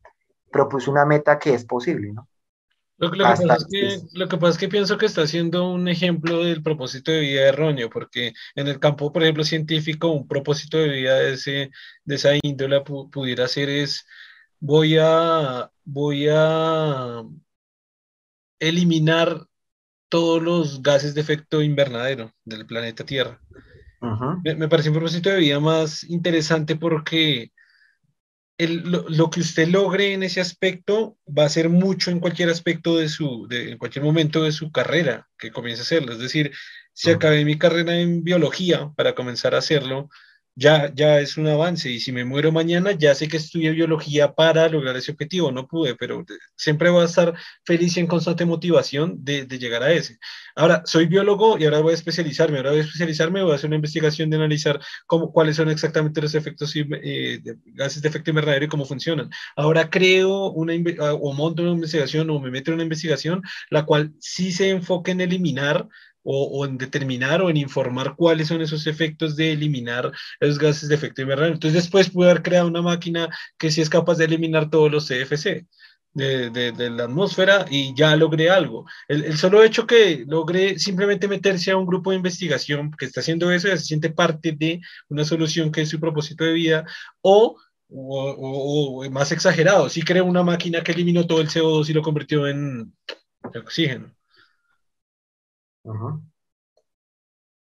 propuse 0.51 0.91
una 0.91 1.05
meta 1.05 1.39
que 1.39 1.55
es 1.55 1.65
posible, 1.65 2.13
¿no? 2.13 2.29
Lo, 2.99 3.13
que 3.13 3.19
pasa 3.19 3.55
es 3.55 3.67
que, 3.71 4.01
lo, 4.15 4.29
que, 4.29 4.39
pasa 4.39 4.53
es 4.55 4.59
que, 4.59 4.69
pienso 4.69 4.99
que 4.99 5.07
está 5.07 5.23
haciendo 5.23 5.71
un 5.71 5.87
ejemplo 5.87 6.43
del 6.43 6.65
propósito 6.65 7.13
de 7.13 7.21
vida 7.21 7.47
erróneo, 7.47 7.89
porque 7.89 8.33
en 8.57 8.67
el 8.67 8.81
campo, 8.81 9.13
por 9.13 9.23
ejemplo, 9.23 9.45
científico, 9.45 10.09
un 10.09 10.27
propósito 10.27 10.79
de 10.79 10.89
vida 10.89 11.15
de, 11.15 11.35
ese, 11.35 11.71
de 12.05 12.15
esa 12.17 12.31
índole 12.43 12.81
pudiera 12.81 13.47
ser 13.47 13.69
es, 13.69 14.05
voy 14.59 14.97
a, 15.01 15.71
voy 15.85 16.27
a 16.29 17.23
eliminar 18.59 19.47
todos 20.09 20.43
los 20.43 20.83
gases 20.83 21.15
de 21.15 21.21
efecto 21.21 21.63
invernadero 21.63 22.33
del 22.45 22.67
planeta 22.67 23.05
Tierra. 23.05 23.41
Me, 24.01 24.55
me, 24.55 24.69
parece 24.69 24.91
un 24.91 24.95
propósito 24.95 25.31
de 25.31 25.39
vida 25.39 25.61
más 25.61 26.05
interesante 26.05 26.77
porque 26.77 27.53
lo, 28.59 29.31
que 29.31 29.41
usted 29.41 29.69
logre 29.69 30.13
en 30.13 30.25
ese 30.25 30.41
aspecto 30.41 31.17
va 31.27 31.45
a 31.45 31.49
ser 31.49 31.69
mucho 31.69 32.11
en 32.11 32.19
cualquier 32.19 32.51
aspecto 32.51 32.97
de 32.97 33.09
su, 33.09 33.47
de, 33.49 33.73
en 33.73 33.79
cualquier 33.79 34.05
momento 34.05 34.43
de 34.43 34.53
su 34.53 34.73
carrera 34.73 35.29
que 35.39 35.53
comience 35.53 35.83
a 35.83 35.85
hacerlo. 35.85 36.13
Es 36.13 36.19
decir, 36.19 36.53
si 36.93 37.11
acabé 37.11 37.45
mi 37.45 37.57
carrera 37.57 37.97
en 37.97 38.25
biología 38.25 38.93
para 38.97 39.15
comenzar 39.15 39.55
a 39.55 39.59
hacerlo, 39.59 40.11
ya, 40.59 40.93
ya 40.93 41.21
es 41.21 41.37
un 41.37 41.47
avance. 41.47 41.89
Y 41.89 42.01
si 42.01 42.11
me 42.11 42.25
muero 42.25 42.51
mañana, 42.51 42.91
ya 42.93 43.15
sé 43.15 43.29
que 43.29 43.37
estudié 43.37 43.71
biología 43.71 44.35
para 44.35 44.69
lograr 44.69 44.97
ese 44.97 45.13
objetivo. 45.13 45.53
No 45.53 45.69
pude, 45.69 45.95
pero 45.95 46.25
siempre 46.57 46.91
voy 46.91 47.03
a 47.03 47.07
estar 47.07 47.35
feliz 47.65 47.97
y 47.97 48.01
en 48.01 48.09
constante 48.09 48.45
motivación 48.45 49.25
de, 49.25 49.45
de, 49.47 49.59
llegar 49.59 49.85
a 49.85 49.93
ese. 49.93 50.19
Ahora, 50.57 50.83
soy 50.85 51.07
biólogo 51.07 51.59
y 51.59 51.65
ahora 51.65 51.79
voy 51.79 51.93
a 51.93 51.95
especializarme. 51.95 52.57
Ahora 52.59 52.71
voy 52.71 52.81
a 52.81 52.83
especializarme, 52.83 53.43
voy 53.43 53.53
a 53.53 53.55
hacer 53.55 53.69
una 53.69 53.77
investigación 53.77 54.31
de 54.31 54.37
analizar 54.37 54.81
cómo, 55.07 55.33
cuáles 55.33 55.55
son 55.57 55.71
exactamente 55.71 56.21
los 56.21 56.35
efectos 56.35 56.75
eh, 56.75 57.39
de 57.41 57.57
gases 57.67 58.03
de 58.03 58.09
efecto 58.09 58.31
invernadero 58.31 58.65
y 58.65 58.69
cómo 58.69 58.85
funcionan. 58.85 59.31
Ahora 59.55 59.89
creo 59.89 60.51
una, 60.51 60.73
ah, 61.01 61.15
o 61.15 61.33
monto 61.35 61.63
una 61.63 61.73
investigación 61.73 62.31
o 62.31 62.41
me 62.41 62.51
meto 62.51 62.73
en 62.73 62.77
una 62.77 62.83
investigación, 62.83 63.43
la 63.71 63.87
cual 63.87 64.13
sí 64.19 64.51
se 64.51 64.71
enfoque 64.71 65.13
en 65.13 65.21
eliminar 65.21 65.89
o, 66.31 66.67
en 66.67 66.77
determinar 66.77 67.41
o 67.43 67.49
en 67.51 67.57
informar 67.57 68.15
cuáles 68.17 68.49
son 68.49 68.61
esos 68.61 68.87
efectos 68.87 69.35
de 69.35 69.53
eliminar 69.53 70.13
los 70.41 70.59
gases 70.59 70.89
de 70.89 70.95
efecto 70.95 71.23
invernadero. 71.23 71.55
Entonces 71.55 71.83
después 71.83 72.11
pude 72.11 72.31
haber 72.31 72.43
creado 72.43 72.69
una 72.69 72.83
máquina 72.83 73.29
que 73.57 73.71
sí 73.71 73.81
es 73.81 73.89
capaz 73.89 74.17
de 74.19 74.27
eliminar 74.27 74.71
todos 74.71 74.91
los 74.91 75.09
CFC. 75.09 75.67
De, 76.15 76.51
de, 76.51 76.91
la 76.91 77.05
atmósfera 77.05 77.67
y 77.71 77.95
ya 77.95 78.17
logré 78.17 78.51
algo. 78.51 78.87
El, 79.07 79.25
el, 79.25 79.39
solo 79.39 79.63
hecho 79.63 79.87
que 79.87 80.25
logré 80.27 80.77
simplemente 80.79 81.29
meterse 81.29 81.71
a 81.71 81.77
un 81.77 81.87
grupo 81.87 82.11
de 82.11 82.17
investigación 82.17 82.91
que 82.91 83.05
está 83.05 83.21
haciendo 83.21 83.53
eso 83.53 83.69
ya 83.69 83.77
se 83.77 83.85
siente 83.85 84.11
parte 84.11 84.51
de 84.53 84.81
una 85.09 85.25
solución 85.25 85.71
que 85.71 85.83
es 85.83 85.89
su 85.91 86.01
propósito 86.01 86.45
de 86.45 86.55
vida 86.55 86.87
o, 87.21 87.57
o, 87.89 89.05
o 89.05 89.11
más 89.11 89.31
exagerado, 89.31 89.89
sí 89.89 90.03
creé 90.03 90.23
una 90.23 90.43
máquina 90.43 90.83
que 90.83 90.93
eliminó 90.93 91.25
todo 91.27 91.41
el 91.41 91.49
CO2 91.49 91.89
y 91.89 91.93
lo 91.93 92.03
convirtió 92.03 92.49
en 92.49 92.93
oxígeno. 93.55 94.18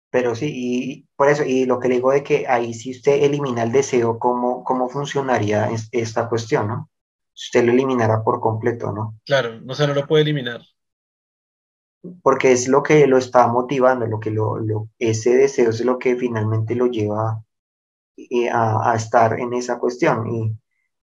Pero 0.10 0.36
sí, 0.36 0.52
y 0.54 1.08
por 1.16 1.30
eso, 1.30 1.44
y 1.44 1.66
lo 1.66 1.80
que 1.80 1.90
le 1.90 1.96
digo 1.96 2.12
de 2.12 2.24
que 2.24 2.48
ahí 2.48 2.74
si 2.74 2.92
usted 2.92 3.24
elimina 3.24 3.64
el 3.64 3.72
deseo, 3.72 4.18
¿cómo, 4.20 4.64
cómo 4.64 4.90
funcionaría 4.90 5.70
esta 5.92 6.30
cuestión, 6.30 6.68
no? 6.68 6.90
Si 7.34 7.50
usted 7.50 7.66
lo 7.66 7.74
eliminara 7.74 8.24
por 8.24 8.40
completo, 8.40 8.92
¿no? 8.92 9.16
Claro, 9.26 9.60
o 9.68 9.76
sea, 9.76 9.86
no 9.88 9.94
lo 9.94 10.08
puede 10.08 10.24
eliminar. 10.24 10.62
Porque 12.24 12.52
es 12.52 12.68
lo 12.68 12.82
que 12.84 13.06
lo 13.06 13.18
está 13.18 13.48
motivando, 13.48 14.08
lo 14.08 14.20
que 14.20 14.32
lo, 14.32 14.90
ese 14.98 15.36
deseo 15.36 15.70
es 15.70 15.84
lo 15.84 16.00
que 16.00 16.16
finalmente 16.16 16.74
lo 16.74 16.88
lleva 16.88 17.44
eh, 18.16 18.50
a, 18.50 18.92
a, 18.92 18.96
estar 18.96 19.40
en 19.40 19.54
esa 19.54 19.78
cuestión. 19.78 20.28
Y 20.34 20.58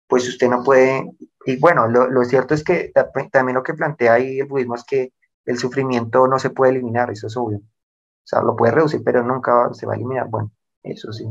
pues 0.07 0.27
usted 0.29 0.49
no 0.49 0.65
puede, 0.65 1.05
y 1.45 1.57
bueno, 1.57 1.89
lo, 1.89 2.09
lo 2.09 2.25
cierto 2.25 2.55
es 2.55 2.65
que 2.65 2.91
también 3.31 3.55
lo 3.55 3.63
que 3.63 3.75
plantea 3.75 4.15
ahí 4.15 4.41
el 4.41 4.47
budismo 4.47 4.75
es 4.75 4.85
que 4.85 5.13
el 5.45 5.59
sufrimiento 5.59 6.27
no 6.27 6.39
se 6.39 6.51
puede 6.51 6.73
eliminar, 6.73 7.11
eso 7.11 7.27
es 7.27 7.37
obvio. 7.37 7.59
O 7.59 8.27
sea, 8.27 8.43
lo 8.43 8.57
puede 8.57 8.73
reducir, 8.73 9.03
pero 9.05 9.23
nunca 9.23 9.73
se 9.73 9.87
va 9.87 9.93
a 9.93 9.97
eliminar. 9.97 10.29
Bueno, 10.29 10.51
eso 10.83 11.13
sí. 11.13 11.27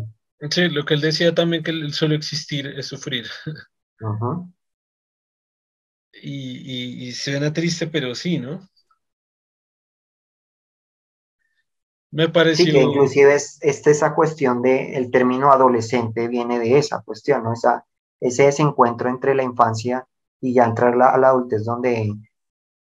Sí, 0.49 0.69
lo 0.69 0.85
que 0.85 0.93
él 0.93 1.01
decía 1.01 1.33
también 1.33 1.63
que 1.63 1.71
el 1.71 1.93
solo 1.93 2.15
existir 2.15 2.67
es 2.67 2.87
sufrir. 2.87 3.25
y, 6.13 7.07
y, 7.07 7.11
suena 7.13 7.51
triste, 7.51 7.87
pero 7.87 8.13
sí, 8.13 8.37
¿no? 8.37 8.67
Me 12.11 12.29
pareció... 12.29 12.65
Sí, 12.65 12.71
que 12.71 12.81
inclusive 12.81 13.33
es, 13.33 13.59
esa 13.61 14.13
cuestión 14.13 14.61
de 14.61 14.95
el 14.95 15.09
término 15.09 15.51
adolescente 15.51 16.27
viene 16.27 16.59
de 16.59 16.77
esa 16.77 17.01
cuestión, 17.01 17.43
¿no? 17.43 17.53
Esa, 17.53 17.85
ese 18.19 18.43
desencuentro 18.43 19.09
entre 19.09 19.33
la 19.33 19.41
infancia 19.41 20.07
y 20.39 20.53
ya 20.53 20.65
entrar 20.65 20.93
a 21.01 21.17
la 21.17 21.29
adultez 21.29 21.63
donde 21.63 22.13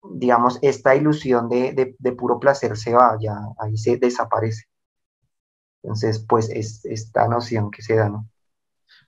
digamos, 0.04 0.60
esta 0.62 0.96
ilusión 0.96 1.50
de, 1.50 1.96
puro 2.18 2.40
placer 2.40 2.78
se 2.78 2.94
va, 2.94 3.18
ya 3.20 3.38
ahí 3.60 3.78
se 3.78 3.98
desaparece. 3.98 4.66
Entonces, 5.84 6.26
pues 6.28 6.50
es 6.50 6.86
esta 6.86 7.28
noción 7.28 7.72
que 7.72 7.82
se 7.82 7.96
da, 7.96 8.10
¿no? 8.10 8.28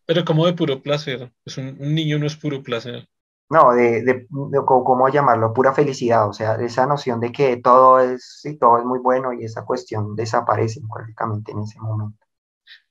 Pero 0.06 0.26
como 0.26 0.46
de 0.46 0.54
puro 0.54 0.82
placer, 0.82 1.32
pues 1.44 1.58
un, 1.58 1.78
niño 1.78 2.18
no 2.18 2.26
es 2.26 2.36
puro 2.36 2.62
placer. 2.64 3.08
No, 3.50 3.74
de, 3.74 4.04
de, 4.04 4.28
¿cómo 4.66 5.10
llamarlo? 5.10 5.54
Pura 5.54 5.74
felicidad, 5.74 6.30
o 6.30 6.34
sea, 6.34 6.56
esa 6.56 6.86
noción 6.86 7.20
de 7.20 7.34
que 7.34 7.58
todo 7.58 8.00
es, 8.00 8.42
y 8.46 8.58
todo 8.58 8.78
es 8.78 8.86
muy 8.86 9.00
bueno 9.00 9.34
y 9.34 9.44
esa 9.44 9.66
cuestión 9.66 10.16
desaparece 10.16 10.80
prácticamente 10.90 11.52
en 11.52 11.60
ese 11.60 11.80
momento. 11.80 12.26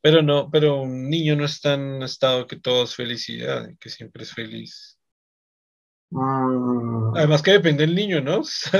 Pero 0.03 0.23
no, 0.23 0.51
pero 0.51 0.83
un 0.83 1.09
niño 1.09 1.37
no 1.37 1.45
está 1.45 1.75
en 1.75 2.03
estado 2.03 2.47
que 2.47 2.57
todo 2.57 2.85
es 2.85 2.95
felicidad, 2.95 3.69
que 3.79 3.89
siempre 3.89 4.23
es 4.23 4.33
feliz. 4.33 4.90
Mm. 6.11 7.17
Además 7.17 7.43
que 7.43 7.53
depende 7.53 7.87
del 7.87 7.95
niño, 7.95 8.21
¿no? 8.21 8.41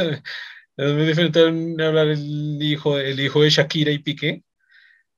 es 0.77 0.95
muy 0.95 1.07
diferente 1.07 1.41
hablar 1.41 2.09
el 2.09 2.63
hijo, 2.63 2.99
el 2.99 3.21
hijo 3.21 3.43
de 3.43 3.51
Shakira 3.51 3.91
y 3.91 3.99
Piqué 3.99 4.45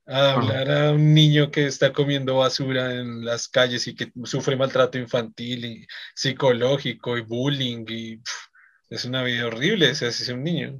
a 0.05 0.33
hablar 0.33 0.69
a 0.71 0.91
un 0.91 1.13
niño 1.13 1.49
que 1.49 1.65
está 1.65 1.93
comiendo 1.93 2.37
basura 2.37 2.93
en 2.93 3.23
las 3.23 3.47
calles 3.47 3.87
y 3.87 3.95
que 3.95 4.11
sufre 4.25 4.57
maltrato 4.57 4.97
infantil 4.97 5.65
y 5.65 5.87
psicológico 6.13 7.17
y 7.17 7.21
bullying 7.21 7.85
y 7.87 8.21
es 8.89 9.05
una 9.05 9.23
vida 9.23 9.47
horrible, 9.47 9.89
ese 9.91 10.07
es 10.09 10.29
un 10.29 10.43
niño. 10.43 10.79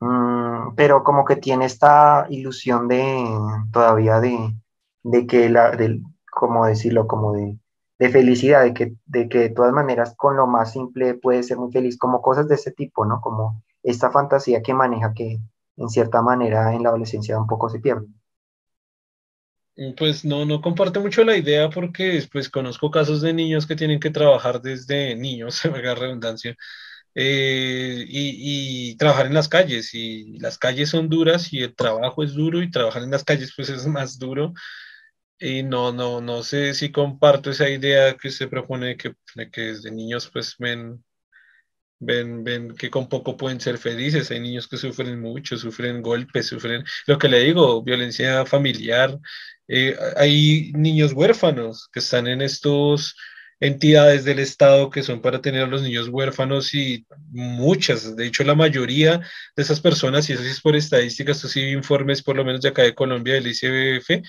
Mm, 0.00 0.74
pero 0.74 1.04
como 1.04 1.24
que 1.24 1.36
tiene 1.36 1.66
esta 1.66 2.26
ilusión 2.28 2.88
de 2.88 3.24
todavía 3.72 4.20
de, 4.20 4.52
de 5.04 5.26
que 5.26 5.48
la, 5.48 5.70
del, 5.70 6.02
como 6.30 6.66
decirlo, 6.66 7.06
como 7.06 7.32
de 7.34 7.56
de 8.02 8.08
felicidad, 8.08 8.64
de 8.64 8.74
que, 8.74 8.94
de 9.06 9.28
que 9.28 9.38
de 9.38 9.50
todas 9.50 9.72
maneras 9.72 10.14
con 10.16 10.36
lo 10.36 10.48
más 10.48 10.72
simple 10.72 11.14
puede 11.14 11.44
ser 11.44 11.58
muy 11.58 11.70
feliz, 11.70 11.96
como 11.96 12.20
cosas 12.20 12.48
de 12.48 12.56
ese 12.56 12.72
tipo, 12.72 13.06
¿no? 13.06 13.20
Como 13.20 13.62
esta 13.84 14.10
fantasía 14.10 14.60
que 14.60 14.74
maneja 14.74 15.14
que 15.14 15.38
en 15.76 15.88
cierta 15.88 16.20
manera 16.20 16.74
en 16.74 16.82
la 16.82 16.88
adolescencia 16.88 17.38
un 17.38 17.46
poco 17.46 17.68
se 17.68 17.78
pierde. 17.78 18.08
Mm, 19.76 19.92
pues 19.96 20.24
no, 20.24 20.44
no 20.44 20.60
comparto 20.60 21.00
mucho 21.00 21.22
la 21.22 21.36
idea 21.36 21.70
porque 21.70 22.14
después 22.14 22.48
conozco 22.48 22.90
casos 22.90 23.22
de 23.22 23.32
niños 23.34 23.68
que 23.68 23.76
tienen 23.76 24.00
que 24.00 24.10
trabajar 24.10 24.60
desde 24.60 25.14
niños, 25.14 25.54
se 25.62 25.70
me 25.70 25.80
redundancia, 25.94 26.56
eh, 27.14 28.04
y, 28.08 28.90
y, 28.90 28.96
trabajar 28.96 29.26
en 29.26 29.34
las 29.34 29.48
calles. 29.48 29.94
Y 29.94 30.40
las 30.40 30.58
calles 30.58 30.88
son 30.88 31.08
duras 31.08 31.52
y 31.52 31.62
el 31.62 31.76
trabajo 31.76 32.24
es 32.24 32.34
duro 32.34 32.60
y 32.62 32.70
trabajar 32.70 33.04
en 33.04 33.12
las 33.12 33.22
calles 33.22 33.52
pues 33.54 33.68
es 33.68 33.86
más 33.86 34.18
duro. 34.18 34.54
Y 35.44 35.64
no, 35.64 35.92
no, 35.92 36.20
no 36.20 36.44
sé 36.44 36.72
si 36.72 36.92
comparto 36.92 37.50
esa 37.50 37.68
idea 37.68 38.16
que 38.16 38.30
se 38.30 38.46
propone 38.46 38.96
que, 38.96 39.14
que 39.50 39.60
desde 39.60 39.90
niños 39.90 40.30
pues 40.32 40.54
ven, 40.56 41.02
ven, 41.98 42.44
ven 42.44 42.76
que 42.76 42.90
con 42.90 43.08
poco 43.08 43.36
pueden 43.36 43.60
ser 43.60 43.78
felices. 43.78 44.30
Hay 44.30 44.38
niños 44.38 44.68
que 44.68 44.76
sufren 44.76 45.20
mucho, 45.20 45.56
sufren 45.56 46.00
golpes, 46.00 46.46
sufren, 46.46 46.84
lo 47.08 47.18
que 47.18 47.28
le 47.28 47.40
digo, 47.40 47.82
violencia 47.82 48.46
familiar. 48.46 49.18
Eh, 49.66 49.96
hay 50.16 50.70
niños 50.74 51.12
huérfanos 51.12 51.88
que 51.92 51.98
están 51.98 52.28
en 52.28 52.40
estos 52.40 53.16
entidades 53.58 54.24
del 54.24 54.38
Estado 54.38 54.90
que 54.90 55.02
son 55.02 55.20
para 55.20 55.40
tener 55.40 55.64
a 55.64 55.66
los 55.66 55.82
niños 55.82 56.06
huérfanos 56.08 56.72
y 56.72 57.04
muchas, 57.30 58.14
de 58.14 58.26
hecho 58.26 58.44
la 58.44 58.54
mayoría 58.54 59.18
de 59.56 59.62
esas 59.62 59.80
personas, 59.80 60.28
y 60.28 60.34
eso 60.34 60.42
sí 60.42 60.50
es 60.50 60.60
por 60.60 60.76
estadísticas, 60.76 61.36
estos 61.36 61.52
sí 61.52 61.60
informes 61.70 62.22
por 62.22 62.36
lo 62.36 62.44
menos 62.44 62.60
de 62.60 62.68
acá 62.70 62.82
de 62.82 62.94
Colombia, 62.94 63.34
del 63.34 63.46
ICBF, 63.46 64.22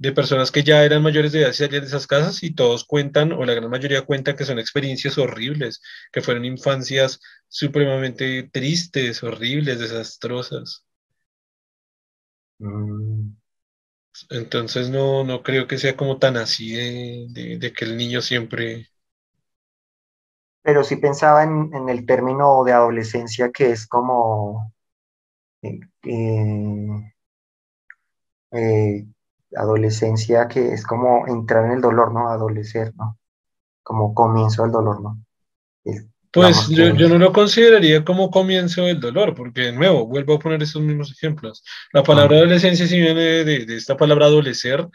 de 0.00 0.12
personas 0.12 0.50
que 0.50 0.62
ya 0.62 0.82
eran 0.82 1.02
mayores 1.02 1.30
de 1.30 1.42
edad 1.42 1.50
y 1.50 1.52
salían 1.52 1.82
de 1.82 1.88
esas 1.88 2.06
casas 2.06 2.42
y 2.42 2.54
todos 2.54 2.86
cuentan, 2.86 3.32
o 3.32 3.44
la 3.44 3.52
gran 3.52 3.68
mayoría 3.68 4.00
cuentan 4.06 4.34
que 4.34 4.46
son 4.46 4.58
experiencias 4.58 5.18
horribles, 5.18 5.82
que 6.10 6.22
fueron 6.22 6.46
infancias 6.46 7.20
supremamente 7.48 8.48
tristes, 8.50 9.22
horribles, 9.22 9.78
desastrosas. 9.78 10.86
Mm. 12.58 13.32
Entonces 14.30 14.88
no, 14.88 15.22
no 15.22 15.42
creo 15.42 15.66
que 15.66 15.76
sea 15.76 15.94
como 15.98 16.18
tan 16.18 16.38
así 16.38 16.72
de, 17.28 17.72
que 17.76 17.84
el 17.84 17.98
niño 17.98 18.22
siempre... 18.22 18.88
Pero 20.62 20.82
sí 20.82 20.96
pensaba 20.96 21.44
en, 21.44 21.74
en, 21.74 21.90
el 21.90 22.06
término 22.06 22.64
de 22.64 22.72
adolescencia 22.72 23.50
que 23.52 23.72
es 23.72 23.86
como 23.86 24.72
adolescencia 29.56 30.48
que 30.48 30.72
es 30.72 30.84
como 30.84 31.26
entrar 31.26 31.66
en 31.66 31.72
el 31.72 31.80
dolor, 31.80 32.12
¿no? 32.12 32.28
Adolecer, 32.28 32.92
¿no? 32.96 33.18
Como 33.82 34.14
comienzo 34.14 34.62
del 34.62 34.72
dolor, 34.72 35.02
¿no? 35.02 35.18
Pues 36.32 36.68
yo, 36.68 36.94
yo, 36.94 37.08
no 37.08 37.18
lo 37.18 37.32
consideraría 37.32 38.04
como 38.04 38.30
comienzo 38.30 38.84
del 38.84 39.00
dolor, 39.00 39.34
porque 39.34 39.62
de 39.62 39.72
nuevo, 39.72 40.06
vuelvo 40.06 40.34
a 40.34 40.38
poner 40.38 40.62
estos 40.62 40.80
mismos 40.80 41.10
ejemplos. 41.10 41.64
La 41.92 42.04
palabra 42.04 42.36
adolescencia 42.36 42.86
sí 42.86 43.00
viene 43.00 43.20
de, 43.20 43.66
de, 43.66 43.76
esta 43.76 43.96
palabra 43.96 44.26
adolecer, 44.26 44.86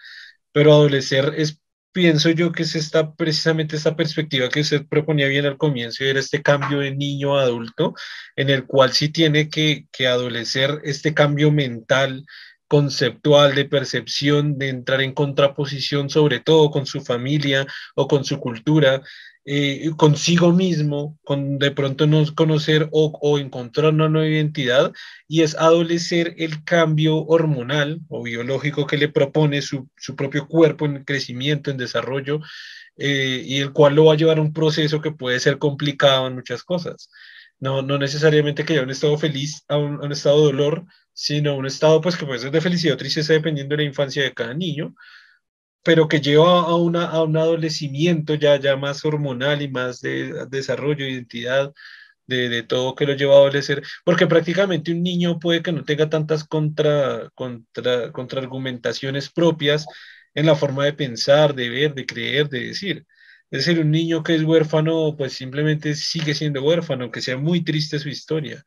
pero 0.53 0.71
adolecer 0.71 1.33
es, 1.35 1.59
pienso 1.91 2.29
yo 2.29 2.53
que 2.53 2.63
es 2.63 2.75
esta, 2.75 3.13
precisamente 3.13 3.75
esta 3.75 3.97
perspectiva 3.97 4.47
que 4.47 4.61
usted 4.61 4.85
proponía 4.87 5.27
bien 5.27 5.45
al 5.45 5.57
comienzo, 5.57 6.05
y 6.05 6.07
era 6.07 6.21
este 6.21 6.41
cambio 6.41 6.79
de 6.79 6.95
niño 6.95 7.37
a 7.37 7.43
adulto, 7.43 7.93
en 8.37 8.49
el 8.49 8.65
cual 8.65 8.93
sí 8.93 9.09
tiene 9.09 9.49
que, 9.49 9.87
que 9.91 10.07
adolecer 10.07 10.79
este 10.85 11.13
cambio 11.13 11.51
mental, 11.51 12.25
conceptual, 12.67 13.55
de 13.55 13.65
percepción, 13.65 14.57
de 14.57 14.69
entrar 14.69 15.01
en 15.01 15.13
contraposición 15.13 16.09
sobre 16.09 16.39
todo 16.39 16.71
con 16.71 16.85
su 16.85 17.01
familia 17.01 17.67
o 17.95 18.07
con 18.07 18.25
su 18.25 18.39
cultura, 18.39 19.01
eh, 19.47 19.91
consigo 19.95 20.51
mismo, 20.51 21.19
con 21.23 21.59
de 21.59 21.69
pronto 21.69 22.07
no 22.07 22.23
conocer 22.33 22.89
o, 22.91 23.15
o, 23.21 23.37
encontrar 23.37 23.93
una 23.93 24.09
nueva 24.09 24.27
identidad, 24.27 24.91
y 25.27 25.43
es 25.43 25.55
adolecer 25.55 26.33
el 26.37 26.63
cambio 26.63 27.17
hormonal 27.17 28.01
o 28.09 28.23
biológico 28.23 28.87
que 28.87 28.97
le 28.97 29.07
propone 29.09 29.61
su, 29.61 29.87
su 29.97 30.15
propio 30.15 30.47
cuerpo 30.47 30.87
en 30.87 31.03
crecimiento, 31.03 31.69
en 31.69 31.77
desarrollo, 31.77 32.39
eh, 32.97 33.43
y 33.45 33.59
el 33.59 33.71
cual 33.71 33.95
lo 33.95 34.05
va 34.05 34.13
a 34.13 34.17
llevar 34.17 34.39
a 34.39 34.41
un 34.41 34.53
proceso 34.53 34.99
que 35.01 35.11
puede 35.11 35.39
ser 35.39 35.59
complicado 35.59 36.27
en 36.27 36.35
muchas 36.35 36.63
cosas. 36.63 37.09
No, 37.59 37.81
no 37.83 37.97
necesariamente 37.99 38.65
que 38.65 38.73
haya 38.73 38.83
un 38.83 38.89
estado 38.89 39.17
feliz 39.17 39.63
a 39.67 39.77
un, 39.77 39.95
a 40.01 40.05
un 40.05 40.11
estado 40.11 40.39
de 40.39 40.53
dolor, 40.53 40.85
sino 41.15 41.55
un 41.57 41.65
estado 41.65 42.01
pues 42.01 42.17
que 42.17 42.25
puede 42.25 42.39
ser 42.39 42.51
de 42.51 42.61
felicidad 42.61 42.95
o 42.95 42.97
tristeza 42.97 43.33
dependiendo 43.33 43.75
de 43.75 43.83
la 43.83 43.89
infancia 43.89 44.23
de 44.23 44.33
cada 44.33 44.53
niño, 44.53 44.95
pero 45.83 46.07
que 46.07 46.21
lleva 46.21 46.61
a, 46.61 46.75
una, 46.75 47.05
a 47.07 47.23
un 47.23 47.37
adolecimiento 47.37 48.35
ya, 48.35 48.57
ya 48.59 48.75
más 48.77 49.05
hormonal 49.05 49.61
y 49.61 49.69
más 49.69 50.01
de, 50.01 50.45
desarrollo, 50.49 51.05
identidad, 51.07 51.73
de, 52.27 52.49
de, 52.49 52.63
todo 52.63 52.95
que 52.95 53.05
lo 53.05 53.13
lleva 53.13 53.35
a 53.35 53.37
adolecer, 53.39 53.83
porque 54.03 54.27
prácticamente 54.27 54.91
un 54.91 55.03
niño 55.03 55.39
puede 55.39 55.61
que 55.63 55.71
no 55.71 55.83
tenga 55.85 56.09
tantas 56.09 56.43
contra, 56.43 57.29
contra, 57.35 58.11
contraargumentaciones 58.11 59.29
propias 59.31 59.85
en 60.33 60.47
la 60.47 60.55
forma 60.55 60.85
de 60.85 60.93
pensar, 60.93 61.55
de 61.55 61.69
ver, 61.69 61.93
de 61.95 62.05
creer, 62.05 62.49
de 62.49 62.67
decir. 62.67 63.05
Es 63.51 63.65
decir, 63.65 63.81
un 63.81 63.91
niño 63.91 64.23
que 64.23 64.35
es 64.35 64.43
huérfano, 64.43 65.15
pues 65.17 65.33
simplemente 65.33 65.95
sigue 65.95 66.33
siendo 66.35 66.63
huérfano, 66.63 67.11
que 67.11 67.21
sea 67.21 67.37
muy 67.37 67.63
triste 67.63 67.99
su 67.99 68.09
historia. 68.09 68.65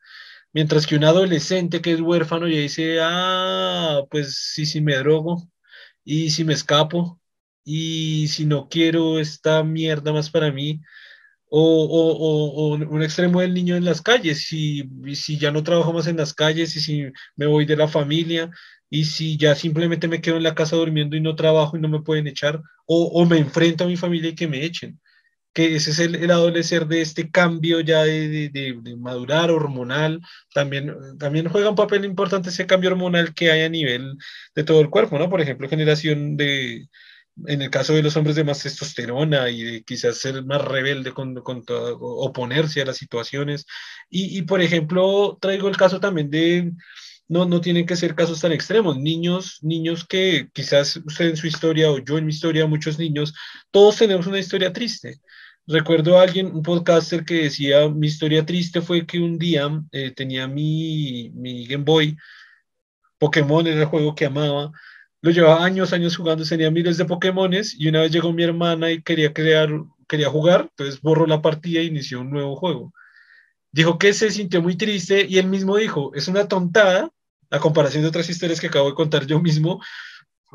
Mientras 0.52 0.86
que 0.86 0.96
un 0.96 1.04
adolescente 1.04 1.80
que 1.82 1.92
es 1.92 2.00
huérfano 2.00 2.48
ya 2.48 2.58
dice, 2.58 2.98
ah, 3.02 4.02
pues 4.10 4.34
sí, 4.54 4.66
sí 4.66 4.80
me 4.80 4.96
drogo, 4.96 5.48
y 6.04 6.30
si 6.30 6.44
me 6.44 6.54
escapo, 6.54 7.20
y 7.64 8.28
si 8.28 8.46
no 8.46 8.68
quiero 8.68 9.18
esta 9.20 9.62
mierda 9.62 10.12
más 10.12 10.30
para 10.30 10.50
mí, 10.52 10.80
o, 11.50 11.84
o, 11.84 12.74
o, 12.74 12.76
un 12.76 13.02
extremo 13.02 13.40
del 13.40 13.54
niño 13.54 13.76
en 13.76 13.84
las 13.84 14.02
calles, 14.02 14.46
si, 14.46 14.84
si 15.14 15.38
ya 15.38 15.50
no 15.50 15.62
trabajo 15.62 15.92
más 15.92 16.06
en 16.06 16.16
las 16.16 16.34
calles, 16.34 16.76
y 16.76 16.80
si 16.80 17.12
me 17.36 17.46
voy 17.46 17.66
de 17.66 17.76
la 17.76 17.88
familia, 17.88 18.50
y 18.90 19.04
si 19.04 19.36
ya 19.36 19.54
simplemente 19.54 20.08
me 20.08 20.20
quedo 20.20 20.36
en 20.36 20.42
la 20.44 20.54
casa 20.54 20.76
durmiendo 20.76 21.16
y 21.16 21.20
no 21.20 21.36
trabajo 21.36 21.76
y 21.76 21.80
no 21.80 21.88
me 21.88 22.02
pueden 22.02 22.26
echar, 22.26 22.62
o, 22.86 23.24
me 23.26 23.38
enfrento 23.38 23.84
a 23.84 23.86
mi 23.86 23.96
familia 23.96 24.30
y 24.30 24.34
que 24.34 24.48
me 24.48 24.64
echen 24.64 24.98
que 25.52 25.76
ese 25.76 25.90
es 25.90 25.98
el, 25.98 26.14
el 26.14 26.30
adolecer 26.30 26.86
de 26.86 27.02
este 27.02 27.30
cambio 27.30 27.80
ya 27.80 28.04
de, 28.04 28.48
de, 28.50 28.96
madurar 28.96 29.50
hormonal, 29.50 30.20
también, 30.54 30.94
también 31.18 31.48
juega 31.48 31.70
un 31.70 31.76
papel 31.76 32.04
importante 32.04 32.50
ese 32.50 32.66
cambio 32.66 32.90
hormonal 32.90 33.34
que 33.34 33.50
hay 33.50 33.62
a 33.62 33.68
nivel 33.68 34.16
de 34.54 34.64
todo 34.64 34.80
el 34.80 34.90
cuerpo, 34.90 35.18
¿no? 35.18 35.28
Por 35.30 35.40
ejemplo, 35.40 35.68
generación 35.68 36.36
de, 36.36 36.88
en 37.46 37.62
el 37.62 37.70
caso 37.70 37.92
de 37.94 38.02
los 38.02 38.16
hombres 38.16 38.36
de 38.36 38.44
más 38.44 38.62
testosterona 38.62 39.50
y 39.50 39.62
de 39.62 39.82
quizás 39.84 40.18
ser 40.18 40.44
más 40.44 40.62
rebelde 40.64 41.12
con, 41.12 41.34
con 41.36 41.64
todo, 41.64 41.98
oponerse 41.98 42.82
a 42.82 42.86
las 42.86 42.96
situaciones. 42.96 43.66
Y, 44.10 44.38
y, 44.38 44.42
por 44.42 44.60
ejemplo, 44.60 45.38
traigo 45.40 45.68
el 45.68 45.76
caso 45.76 46.00
también 46.00 46.30
de, 46.30 46.72
no, 47.28 47.44
no 47.44 47.60
tienen 47.60 47.86
que 47.86 47.96
ser 47.96 48.14
casos 48.14 48.40
tan 48.40 48.52
extremos, 48.52 48.98
niños, 48.98 49.58
niños 49.62 50.06
que 50.06 50.48
quizás 50.52 50.96
usted 51.04 51.30
en 51.30 51.36
su 51.36 51.46
historia 51.46 51.90
o 51.90 51.98
yo 51.98 52.18
en 52.18 52.26
mi 52.26 52.32
historia, 52.32 52.66
muchos 52.66 52.98
niños, 52.98 53.34
todos 53.70 53.96
tenemos 53.96 54.26
una 54.26 54.38
historia 54.38 54.72
triste 54.72 55.20
Recuerdo 55.70 56.18
a 56.18 56.22
alguien, 56.22 56.46
un 56.46 56.62
podcaster 56.62 57.26
que 57.26 57.42
decía, 57.42 57.90
mi 57.90 58.06
historia 58.06 58.46
triste 58.46 58.80
fue 58.80 59.04
que 59.04 59.20
un 59.20 59.38
día 59.38 59.68
eh, 59.92 60.10
tenía 60.12 60.48
mi, 60.48 61.30
mi 61.34 61.66
Game 61.66 61.84
Boy, 61.84 62.16
Pokémon 63.18 63.66
era 63.66 63.80
el 63.80 63.84
juego 63.84 64.14
que 64.14 64.24
amaba, 64.24 64.72
lo 65.20 65.30
llevaba 65.30 65.62
años, 65.62 65.92
años 65.92 66.16
jugando, 66.16 66.42
tenía 66.46 66.70
miles 66.70 66.96
de 66.96 67.04
Pokémones 67.04 67.74
y 67.78 67.86
una 67.86 68.00
vez 68.00 68.12
llegó 68.12 68.32
mi 68.32 68.44
hermana 68.44 68.90
y 68.90 69.02
quería 69.02 69.34
crear, 69.34 69.68
quería 70.08 70.30
jugar, 70.30 70.68
entonces 70.70 71.02
borró 71.02 71.26
la 71.26 71.42
partida 71.42 71.80
e 71.80 71.84
inició 71.84 72.22
un 72.22 72.30
nuevo 72.30 72.56
juego. 72.56 72.94
Dijo 73.70 73.98
que 73.98 74.14
se 74.14 74.30
sintió 74.30 74.62
muy 74.62 74.74
triste 74.74 75.26
y 75.28 75.36
él 75.36 75.48
mismo 75.48 75.76
dijo, 75.76 76.14
es 76.14 76.28
una 76.28 76.48
tontada, 76.48 77.10
a 77.50 77.60
comparación 77.60 78.02
de 78.02 78.08
otras 78.08 78.30
historias 78.30 78.58
que 78.58 78.68
acabo 78.68 78.88
de 78.88 78.94
contar 78.94 79.26
yo 79.26 79.38
mismo, 79.38 79.82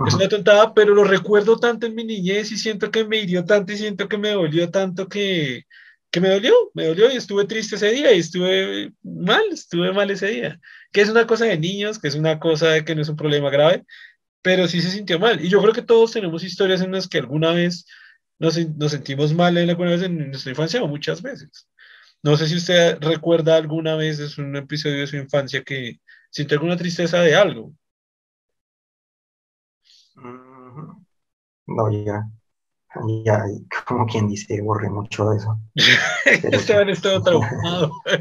es 0.08 0.14
una 0.16 0.28
tontada, 0.28 0.74
pero 0.74 0.94
lo 0.96 1.04
recuerdo 1.04 1.58
tanto 1.58 1.86
en 1.86 1.96
mi 1.96 2.04
niñez 2.04 2.52
y 2.52 2.58
siento 2.58 2.90
que 2.92 3.06
me 3.06 3.18
hirió 3.18 3.46
tanto 3.46 3.74
y 3.74 3.78
siento 3.78 4.08
que 4.08 4.18
me 4.18 4.32
dolió 4.32 4.72
tanto 4.72 5.08
que, 5.08 5.66
que 6.10 6.20
me 6.20 6.30
dolió, 6.30 6.54
me 6.74 6.88
dolió 6.88 7.12
y 7.12 7.16
estuve 7.16 7.46
triste 7.46 7.76
ese 7.76 7.92
día 7.92 8.14
y 8.14 8.20
estuve 8.20 8.92
mal, 9.04 9.44
estuve 9.52 9.92
mal 9.94 10.10
ese 10.12 10.28
día. 10.28 10.60
Que 10.92 11.02
es 11.02 11.10
una 11.10 11.28
cosa 11.28 11.46
de 11.46 11.58
niños, 11.58 12.00
que 12.00 12.08
es 12.08 12.16
una 12.16 12.40
cosa 12.40 12.70
de 12.70 12.86
que 12.86 12.96
no 12.96 13.02
es 13.02 13.10
un 13.10 13.16
problema 13.16 13.50
grave, 13.50 13.86
pero 14.42 14.68
sí 14.68 14.82
se 14.82 14.92
sintió 14.92 15.20
mal. 15.20 15.44
Y 15.44 15.50
yo 15.50 15.62
creo 15.62 15.74
que 15.74 15.82
todos 15.84 16.12
tenemos 16.12 16.44
historias 16.44 16.82
en 16.82 16.92
las 16.92 17.08
que 17.08 17.20
alguna 17.20 17.52
vez 17.54 17.86
nos, 18.40 18.58
nos 18.78 18.92
sentimos 18.92 19.34
mal 19.34 19.58
en 19.58 19.70
alguna 19.70 19.92
vez 19.92 20.02
en 20.04 20.30
nuestra 20.30 20.52
infancia 20.52 20.84
o 20.84 20.88
muchas 20.88 21.22
veces. 21.22 21.68
No 22.24 22.38
sé 22.38 22.48
si 22.48 22.56
usted 22.56 22.98
recuerda 23.02 23.58
alguna 23.58 23.96
vez, 23.96 24.20
es 24.20 24.38
un 24.38 24.56
episodio 24.56 25.00
de 25.00 25.08
su 25.08 25.18
infancia 25.18 25.64
que 25.64 26.00
sintió 26.30 26.56
alguna 26.58 26.78
tristeza 26.78 27.22
de 27.22 27.36
algo. 27.36 27.74
No, 30.16 31.92
ya, 31.92 32.30
ya, 33.26 33.44
como 33.86 34.06
quien 34.06 34.28
dice, 34.28 34.62
borré 34.62 34.90
mucho 34.90 35.30
de 35.30 35.38
eso. 35.38 35.60
Esteban 36.52 36.90
estaba 36.90 37.22
traumado. 37.22 37.92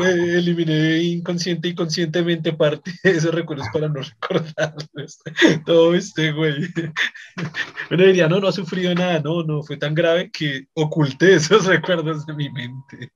Eh, 0.00 0.38
eliminé 0.38 0.98
inconsciente 1.02 1.68
y 1.68 1.74
conscientemente 1.74 2.52
parte 2.52 2.92
de 3.02 3.10
esos 3.10 3.34
recuerdos 3.34 3.66
para 3.72 3.88
no 3.88 4.00
recordarlos. 4.00 5.20
Todo 5.66 5.94
este 5.94 6.32
güey. 6.32 6.54
Uno 7.90 8.04
diría, 8.04 8.28
no, 8.28 8.40
no 8.40 8.48
ha 8.48 8.52
sufrido 8.52 8.94
nada, 8.94 9.20
no, 9.20 9.42
no, 9.42 9.62
fue 9.62 9.76
tan 9.76 9.94
grave 9.94 10.30
que 10.30 10.66
oculté 10.74 11.34
esos 11.34 11.66
recuerdos 11.66 12.26
de 12.26 12.34
mi 12.34 12.50
mente. 12.50 13.12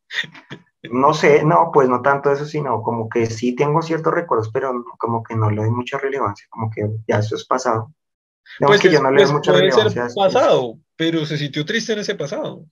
No 0.91 1.15
sé, 1.15 1.45
no, 1.45 1.71
pues 1.73 1.89
no 1.89 2.03
tanto 2.03 2.31
eso, 2.31 2.45
sino 2.45 2.83
como 2.83 3.09
que 3.09 3.27
sí 3.27 3.55
tengo 3.55 3.81
ciertos 3.81 4.13
recuerdos, 4.13 4.51
pero 4.53 4.85
como 4.99 5.23
que 5.23 5.35
no 5.35 5.51
le 5.51 5.63
doy 5.63 5.71
mucha 5.71 5.99
relevancia, 5.99 6.47
como 6.51 6.71
que 6.71 6.83
ya 7.09 7.19
eso 7.19 7.37
es 7.37 7.47
pasado. 7.47 7.93
pues 8.59 8.81
que 8.81 8.91
yo 8.91 9.03
no 9.03 9.11
le 9.11 9.23
doy 9.23 9.25
pues 9.25 9.33
mucha 9.33 9.53
relevancia. 9.53 10.09
Ser 10.09 10.15
pasado, 10.15 10.79
pero 10.97 11.25
se 11.25 11.39
sintió 11.39 11.65
triste 11.65 11.95
en 11.95 12.01
ese 12.01 12.15
pasado. 12.15 12.67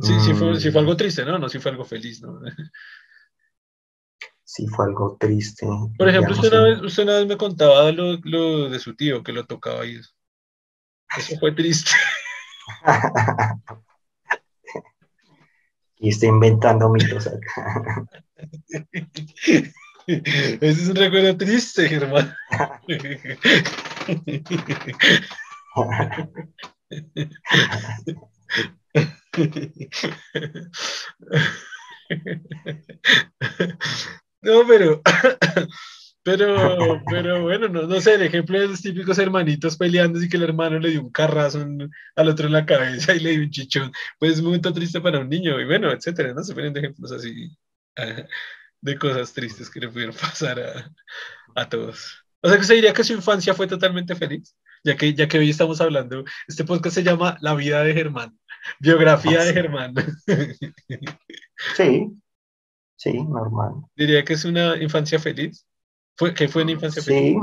Sí, 0.00 0.12
sí, 0.20 0.34
fue, 0.34 0.58
sí 0.60 0.70
fue 0.70 0.80
algo 0.80 0.92
mm. 0.92 0.96
triste, 0.96 1.24
¿no? 1.24 1.38
No, 1.38 1.48
sí 1.48 1.58
fue 1.58 1.70
algo 1.70 1.84
feliz, 1.84 2.22
¿no? 2.22 2.40
Sí 4.48 4.66
fue 4.68 4.86
algo 4.86 5.16
triste. 5.18 5.66
Por 5.98 6.08
ejemplo, 6.08 6.32
usted, 6.32 6.52
una 6.52 6.62
vez, 6.62 6.80
usted, 6.80 7.02
una 7.02 7.16
vez, 7.16 7.26
me 7.26 7.36
contaba 7.36 7.90
lo, 7.90 8.16
lo, 8.22 8.70
de 8.70 8.78
su 8.78 8.94
tío 8.94 9.22
que 9.22 9.32
lo 9.32 9.44
tocaba 9.44 9.82
ahí. 9.82 9.98
Eso 11.16 11.36
fue 11.40 11.52
triste. 11.52 11.90
Y 15.98 16.10
estoy 16.10 16.28
inventando 16.28 16.90
mitos 16.90 17.26
acá. 17.26 18.06
Ese 20.06 20.58
es 20.60 20.88
un 20.88 20.96
recuerdo 20.96 21.36
triste, 21.36 21.88
Germán. 21.88 22.34
No, 34.42 34.66
pero 34.66 35.02
pero, 36.26 37.00
pero 37.08 37.42
bueno, 37.42 37.68
no, 37.68 37.82
no 37.82 38.00
sé, 38.00 38.14
el 38.14 38.22
ejemplo 38.22 38.58
de 38.58 38.66
los 38.66 38.82
típicos 38.82 39.16
hermanitos 39.16 39.76
peleando 39.76 40.20
y 40.20 40.28
que 40.28 40.36
el 40.36 40.42
hermano 40.42 40.80
le 40.80 40.90
dio 40.90 41.00
un 41.00 41.12
carrazo 41.12 41.64
al 42.16 42.28
otro 42.28 42.48
en 42.48 42.52
la 42.52 42.66
cabeza 42.66 43.14
y 43.14 43.20
le 43.20 43.30
dio 43.30 43.42
un 43.42 43.50
chichón. 43.50 43.92
Pues 44.18 44.32
es 44.32 44.38
un 44.40 44.46
momento 44.46 44.72
triste 44.72 45.00
para 45.00 45.20
un 45.20 45.28
niño 45.28 45.60
y 45.60 45.64
bueno, 45.64 45.92
etcétera, 45.92 46.34
¿no? 46.34 46.42
Se 46.42 46.52
ponen 46.52 46.76
ejemplos 46.76 47.12
así 47.12 47.56
de 48.80 48.98
cosas 48.98 49.32
tristes 49.32 49.70
que 49.70 49.78
le 49.78 49.88
pudieron 49.88 50.16
pasar 50.20 50.58
a, 50.58 50.92
a 51.54 51.68
todos. 51.68 52.24
O 52.42 52.48
sea 52.48 52.58
que 52.58 52.64
se 52.64 52.74
diría 52.74 52.92
que 52.92 53.04
su 53.04 53.12
infancia 53.12 53.54
fue 53.54 53.68
totalmente 53.68 54.16
feliz, 54.16 54.56
ya 54.82 54.96
que, 54.96 55.14
ya 55.14 55.28
que 55.28 55.38
hoy 55.38 55.50
estamos 55.50 55.80
hablando, 55.80 56.24
este 56.48 56.64
podcast 56.64 56.96
se 56.96 57.04
llama 57.04 57.38
La 57.40 57.54
vida 57.54 57.84
de 57.84 57.94
Germán, 57.94 58.36
biografía 58.80 59.44
de 59.44 59.52
Germán. 59.52 59.94
Sí, 61.74 62.12
Sí, 62.96 63.12
normal. 63.12 63.74
Diría 63.94 64.24
que 64.24 64.32
es 64.32 64.44
una 64.44 64.82
infancia 64.82 65.18
feliz. 65.18 65.65
¿Fue, 66.16 66.34
que 66.34 66.48
fue 66.48 66.62
una 66.62 66.72
infancia 66.72 67.02
Sí, 67.02 67.36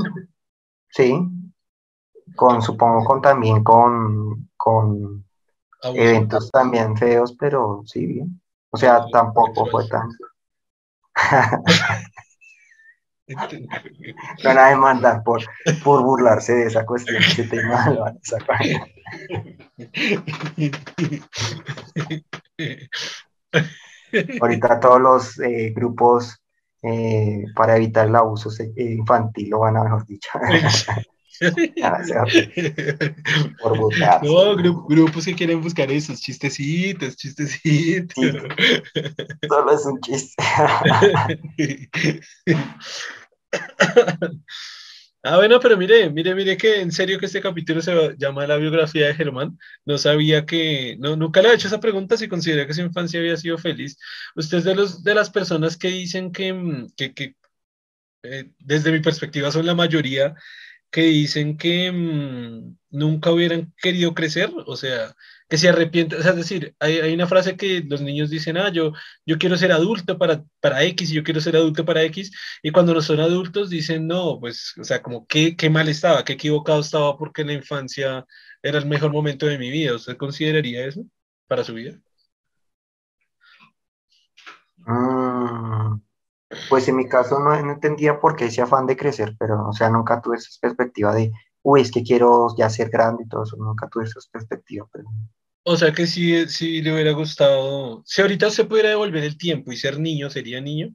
sí. 0.89 1.15
Con, 2.36 2.61
supongo, 2.61 3.03
con 3.05 3.21
también 3.21 3.63
con, 3.63 4.49
con 4.57 5.26
Abuso. 5.82 6.01
eventos 6.01 6.49
también 6.51 6.97
feos, 6.97 7.36
pero 7.38 7.84
sí, 7.86 8.05
bien. 8.05 8.41
O 8.71 8.78
sea, 8.78 9.05
tampoco 9.11 9.65
fue 9.67 9.88
tan... 9.88 10.09
Van 14.43 14.57
a 14.57 14.69
demandar 14.69 15.24
por, 15.24 15.41
por 15.84 16.03
burlarse 16.03 16.53
de 16.53 16.67
esa 16.67 16.86
cuestión, 16.86 17.21
van 17.69 17.97
a 17.97 18.13
sacar. 18.21 18.59
Ahorita 24.41 24.80
todos 24.80 25.01
los 25.01 25.39
eh, 25.39 25.71
grupos 25.76 26.42
eh, 26.84 27.43
para 27.55 27.77
evitar 27.77 28.07
el 28.07 28.15
abuso 28.15 28.49
eh, 28.59 28.71
infantil 28.93 29.49
lo 29.49 29.59
van 29.59 29.77
a, 29.77 29.84
mejor 29.84 30.05
dicho, 30.05 30.29
van 30.34 30.55
a 30.55 30.67
hacer 30.67 31.05
por 33.61 33.77
burlarse. 33.77 34.25
No, 34.25 34.55
gru- 34.55 34.86
grupos 34.88 35.25
que 35.25 35.34
quieren 35.34 35.61
buscar 35.61 35.91
esos 35.91 36.21
chistecitos, 36.21 37.15
chistecitos. 37.15 38.15
Sí. 38.15 38.31
Solo 39.47 39.73
es 39.73 39.86
un 39.86 39.99
chiste. 40.01 40.43
Ah, 45.26 45.38
bueno, 45.38 45.57
pero 45.61 45.78
mire, 45.78 46.09
mire, 46.09 46.36
mire 46.36 46.57
que 46.57 46.82
en 46.82 46.91
serio 46.91 47.17
que 47.17 47.28
este 47.28 47.41
capítulo 47.41 47.82
se 47.82 47.93
llama 48.17 48.45
La 48.45 48.57
biografía 48.57 49.07
de 49.07 49.15
Germán. 49.15 49.57
No 49.86 49.97
sabía 49.97 50.45
que, 50.45 50.97
no, 50.99 51.15
nunca 51.15 51.41
le 51.41 51.49
he 51.49 51.53
hecho 51.53 51.67
esa 51.67 51.80
pregunta 51.80 52.17
si 52.17 52.28
considera 52.28 52.67
que 52.67 52.74
su 52.74 52.82
infancia 52.82 53.21
había 53.21 53.38
sido 53.38 53.57
feliz. 53.57 53.97
Usted 54.36 54.57
es 54.57 54.63
de 54.65 54.76
los 54.76 55.01
de 55.03 55.15
las 55.15 55.30
personas 55.30 55.78
que 55.78 55.88
dicen 55.88 56.32
que, 56.34 56.51
mm, 56.51 56.88
que, 56.97 57.13
que, 57.13 57.36
eh, 58.24 58.51
desde 58.59 58.91
mi 58.91 59.01
perspectiva 59.01 59.51
son 59.51 59.65
la 59.65 59.76
mayoría 59.76 60.36
que 60.91 61.03
dicen 61.03 61.57
que 61.57 61.91
mm, 61.91 62.78
nunca 62.91 63.32
hubieran 63.32 63.74
querido 63.82 64.13
crecer, 64.15 64.51
o 64.67 64.76
sea, 64.78 65.15
que 65.53 65.59
se 65.59 65.69
arrepienten, 65.69 66.19
o 66.19 66.23
sea, 66.23 66.31
es 66.31 66.37
decir, 66.37 66.75
hay, 66.79 67.13
una 67.13 67.27
frase 67.27 67.55
que 67.55 67.83
los 67.87 68.01
niños 68.01 68.31
dicen, 68.31 68.57
ah, 68.57 68.71
yo, 68.71 68.91
yo 69.23 69.37
quiero 69.37 69.55
ser 69.55 69.71
adulto 69.71 70.17
para, 70.17 70.43
para 70.59 70.83
X 70.85 71.11
yo 71.11 71.23
quiero 71.23 71.39
ser 71.41 71.55
adulto 71.55 71.85
para 71.85 72.01
X, 72.01 72.31
y 72.63 72.71
cuando 72.71 72.91
no 72.91 73.03
son 73.03 73.19
adultos 73.19 73.69
dicen, 73.69 74.07
no, 74.07 74.39
pues, 74.39 74.73
o 74.81 74.83
sea, 74.83 75.03
como 75.03 75.27
qué, 75.27 75.55
qué 75.55 75.69
mal 75.69 75.87
estaba, 75.89 76.23
qué 76.23 76.33
equivocado 76.33 76.79
estaba 76.79 77.15
porque 77.19 77.45
la 77.45 77.53
infancia 77.53 78.25
era 78.63 78.79
el 78.79 78.87
mejor 78.87 79.11
momento 79.11 79.45
de 79.45 79.59
mi 79.59 79.69
vida. 79.69 79.93
¿Usted 79.95 80.17
consideraría 80.17 80.87
eso 80.87 81.05
para 81.47 81.63
su 81.63 81.75
vida? 81.75 81.99
Mm, 84.77 86.01
pues 86.67 86.87
en 86.87 86.95
mi 86.95 87.07
caso 87.07 87.37
no, 87.37 87.61
no 87.63 87.73
entendía 87.73 88.19
por 88.19 88.35
qué 88.35 88.45
ese 88.45 88.63
afán 88.63 88.87
de 88.87 88.97
crecer, 88.97 89.35
pero, 89.37 89.67
o 89.69 89.73
sea, 89.73 89.91
nunca 89.91 90.19
tuve 90.19 90.37
esa 90.37 90.49
perspectiva 90.59 91.13
de, 91.13 91.31
uy, 91.61 91.81
es 91.81 91.91
que 91.91 92.01
quiero 92.01 92.47
ya 92.57 92.71
ser 92.71 92.89
grande 92.89 93.25
y 93.25 93.27
todo 93.27 93.43
eso, 93.43 93.55
nunca 93.57 93.87
tuve 93.87 94.05
esa 94.05 94.19
perspectiva, 94.31 94.87
pero 94.91 95.05
O 95.66 95.78
sea 95.78 95.93
que 95.93 96.07
si, 96.07 96.82
le 96.82 96.93
hubiera 96.93 97.11
gustado, 97.14 98.03
si 98.05 98.22
ahorita 98.22 98.49
se 98.51 98.66
pudiera 98.66 98.89
devolver 98.89 99.24
el 99.24 99.38
tiempo 99.38 99.72
y 99.72 99.78
ser 99.78 99.97
niño, 99.99 100.30
¿sería 100.30 100.59
niño 100.61 100.93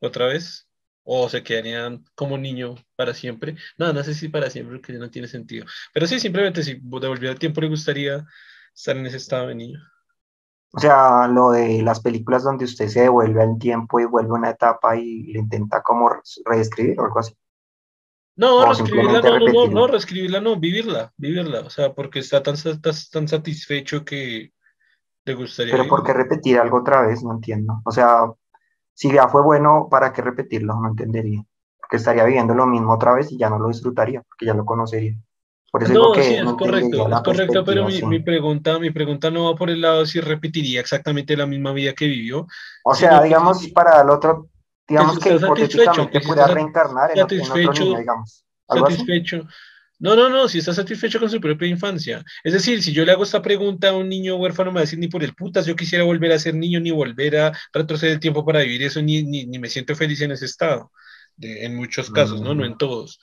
otra 0.00 0.26
vez? 0.28 0.68
¿O 1.04 1.28
se 1.30 1.42
quedarían 1.44 2.04
como 2.14 2.38
niño 2.38 2.76
para 2.96 3.14
siempre? 3.14 3.56
No, 3.78 3.92
no 3.92 4.04
sé 4.04 4.14
si 4.14 4.28
para 4.30 4.50
siempre, 4.50 4.78
porque 4.78 4.94
no 4.94 5.10
tiene 5.10 5.28
sentido. 5.28 5.66
Pero 5.94 6.06
sí, 6.06 6.20
simplemente 6.20 6.62
si 6.64 6.74
devolviera 6.82 7.32
el 7.34 7.38
tiempo 7.40 7.60
le 7.62 7.68
gustaría 7.68 8.26
estar 8.74 8.96
en 8.96 9.06
ese 9.06 9.18
estado 9.18 9.48
de 9.48 9.56
niño. 9.56 9.80
O 10.72 10.78
sea, 10.78 11.26
lo 11.26 11.50
de 11.50 11.82
las 11.82 11.98
películas 12.00 12.44
donde 12.44 12.66
usted 12.66 12.86
se 12.88 13.00
devuelve 13.02 13.42
al 13.42 13.58
tiempo 13.58 13.98
y 13.98 14.04
vuelve 14.04 14.30
a 14.30 14.34
una 14.34 14.50
etapa 14.50 14.96
y 14.96 15.24
le 15.32 15.40
intenta 15.40 15.82
como 15.82 16.08
re- 16.08 16.20
reescribir 16.44 17.00
o 17.00 17.04
algo 17.04 17.18
así. 17.18 17.34
No, 18.36 18.66
reescribirla 18.66 19.22
no, 19.22 19.38
no, 19.38 19.66
no, 19.66 19.86
reescribirla 19.86 20.40
no, 20.40 20.56
vivirla, 20.56 21.12
vivirla. 21.16 21.60
O 21.60 21.70
sea, 21.70 21.94
porque 21.94 22.18
está 22.18 22.42
tan, 22.42 22.54
tan, 22.56 22.94
tan 23.10 23.28
satisfecho 23.28 24.04
que 24.04 24.52
le 25.24 25.34
gustaría 25.34 25.72
Pero 25.72 25.88
¿por 25.88 26.04
qué 26.04 26.12
repetir 26.12 26.58
algo 26.58 26.78
otra 26.78 27.06
vez? 27.06 27.22
No 27.24 27.32
entiendo. 27.32 27.80
O 27.84 27.90
sea, 27.90 28.30
si 28.92 29.12
ya 29.12 29.28
fue 29.28 29.42
bueno, 29.42 29.88
¿para 29.90 30.12
qué 30.12 30.22
repetirlo? 30.22 30.74
No 30.74 30.88
entendería. 30.88 31.42
Porque 31.80 31.96
estaría 31.96 32.24
viviendo 32.24 32.54
lo 32.54 32.66
mismo 32.66 32.92
otra 32.92 33.14
vez 33.14 33.32
y 33.32 33.38
ya 33.38 33.48
no 33.48 33.58
lo 33.58 33.68
disfrutaría, 33.68 34.22
porque 34.22 34.46
ya 34.46 34.54
lo 34.54 34.64
conocería. 34.64 35.16
Por 35.72 35.82
eso 35.82 35.92
No, 35.92 36.14
sí, 36.14 36.20
que 36.20 36.38
es 36.38 36.44
no 36.44 36.50
entendería 36.50 36.90
correcto, 36.90 37.08
es 37.08 37.22
correcto, 37.22 37.64
pero 37.64 37.84
mi, 37.86 37.92
sí. 37.92 38.06
mi 38.06 38.20
pregunta, 38.20 38.78
mi 38.78 38.90
pregunta 38.90 39.30
no 39.30 39.44
va 39.44 39.56
por 39.56 39.70
el 39.70 39.80
lado 39.80 40.04
si 40.06 40.20
repetiría 40.20 40.80
exactamente 40.80 41.36
la 41.36 41.46
misma 41.46 41.72
vida 41.72 41.92
que 41.92 42.06
vivió, 42.06 42.46
O 42.84 42.94
sea, 42.94 43.22
digamos, 43.22 43.66
para 43.68 44.02
el 44.02 44.10
otro, 44.10 44.48
digamos 44.88 45.18
que 45.18 45.28
está 45.30 45.48
satisfecho, 45.48 46.10
que 46.10 46.18
hipotéticamente 46.18 46.40
sat- 46.46 46.54
reencarnar 46.54 47.10
en, 47.12 47.18
ot- 47.20 47.32
en 47.32 47.50
otro 47.50 47.72
niño, 47.72 47.98
digamos. 47.98 48.44
¿Algo 48.68 48.86
así? 48.86 48.96
satisfecho. 48.96 49.48
No, 49.98 50.14
no, 50.14 50.28
no, 50.28 50.46
si 50.48 50.58
está 50.58 50.74
satisfecho 50.74 51.18
con 51.18 51.30
su 51.30 51.40
propia 51.40 51.68
infancia. 51.68 52.22
Es 52.44 52.52
decir, 52.52 52.82
si 52.82 52.92
yo 52.92 53.04
le 53.04 53.12
hago 53.12 53.24
esta 53.24 53.40
pregunta 53.40 53.88
a 53.90 53.94
un 53.96 54.08
niño 54.08 54.36
huérfano, 54.36 54.70
me 54.70 54.76
va 54.76 54.80
a 54.80 54.84
decir 54.84 54.98
ni 54.98 55.08
por 55.08 55.24
el 55.24 55.34
putas, 55.34 55.64
yo 55.66 55.74
quisiera 55.74 56.04
volver 56.04 56.32
a 56.32 56.38
ser 56.38 56.54
niño, 56.54 56.80
ni 56.80 56.90
volver 56.90 57.36
a 57.38 57.52
retroceder 57.72 58.14
el 58.14 58.20
tiempo 58.20 58.44
para 58.44 58.60
vivir 58.60 58.82
eso, 58.82 59.00
ni, 59.02 59.22
ni, 59.22 59.46
ni 59.46 59.58
me 59.58 59.68
siento 59.70 59.94
feliz 59.96 60.20
en 60.20 60.32
ese 60.32 60.44
estado. 60.44 60.92
De- 61.36 61.64
en 61.64 61.76
muchos 61.76 62.10
casos, 62.10 62.42
¿no? 62.42 62.54
No 62.54 62.64
Mm, 62.64 62.66
en 62.66 62.76
todos. 62.78 63.18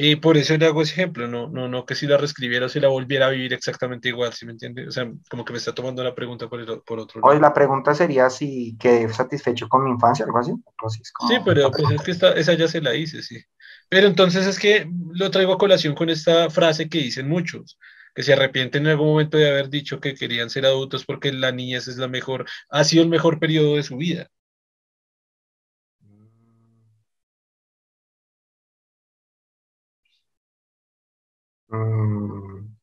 Eh, 0.00 0.16
por 0.16 0.36
eso 0.36 0.56
le 0.56 0.66
hago 0.66 0.82
ese 0.82 0.92
ejemplo, 0.92 1.26
no, 1.26 1.48
no, 1.48 1.66
no 1.68 1.84
que 1.84 1.96
si 1.96 2.06
la 2.06 2.16
reescribiera 2.16 2.66
o 2.66 2.68
si 2.68 2.78
la 2.78 2.86
volviera 2.88 3.26
a 3.26 3.30
vivir 3.30 3.52
exactamente 3.52 4.08
igual, 4.08 4.32
¿sí 4.32 4.46
me 4.46 4.52
entiende? 4.52 4.86
O 4.86 4.92
sea, 4.92 5.10
como 5.28 5.44
que 5.44 5.52
me 5.52 5.58
está 5.58 5.74
tomando 5.74 6.04
la 6.04 6.14
pregunta 6.14 6.48
por, 6.48 6.60
el- 6.60 6.82
por 6.86 7.00
otro 7.00 7.20
lado. 7.20 7.40
la 7.40 7.52
pregunta 7.52 7.94
sería 7.94 8.30
si 8.30 8.76
quedé 8.78 9.08
satisfecho 9.12 9.68
con 9.68 9.82
mi 9.84 9.90
infancia, 9.90 10.24
algo 10.24 10.38
así. 10.38 10.52
Sí, 11.18 11.40
pero 11.44 11.70
pues 11.70 11.90
es 11.90 12.02
que 12.02 12.10
esta, 12.12 12.32
esa 12.32 12.54
ya 12.54 12.68
se 12.68 12.80
la 12.80 12.94
hice, 12.94 13.22
sí. 13.22 13.42
Pero 13.88 14.06
entonces 14.06 14.46
es 14.46 14.58
que 14.58 14.88
lo 15.14 15.30
traigo 15.30 15.52
a 15.54 15.58
colación 15.58 15.94
con 15.94 16.10
esta 16.10 16.48
frase 16.50 16.88
que 16.88 16.98
dicen 16.98 17.28
muchos, 17.28 17.78
que 18.14 18.22
se 18.22 18.32
arrepienten 18.34 18.84
en 18.86 18.92
algún 18.92 19.08
momento 19.08 19.36
de 19.36 19.50
haber 19.50 19.68
dicho 19.68 20.00
que 20.00 20.14
querían 20.14 20.50
ser 20.50 20.64
adultos 20.66 21.04
porque 21.04 21.32
la 21.32 21.52
niñez 21.52 21.88
es 21.88 21.96
la 21.96 22.08
mejor, 22.08 22.46
ha 22.70 22.84
sido 22.84 23.02
el 23.02 23.08
mejor 23.08 23.38
periodo 23.40 23.76
de 23.76 23.82
su 23.82 23.96
vida. 23.96 24.28
Mm, 31.68 32.76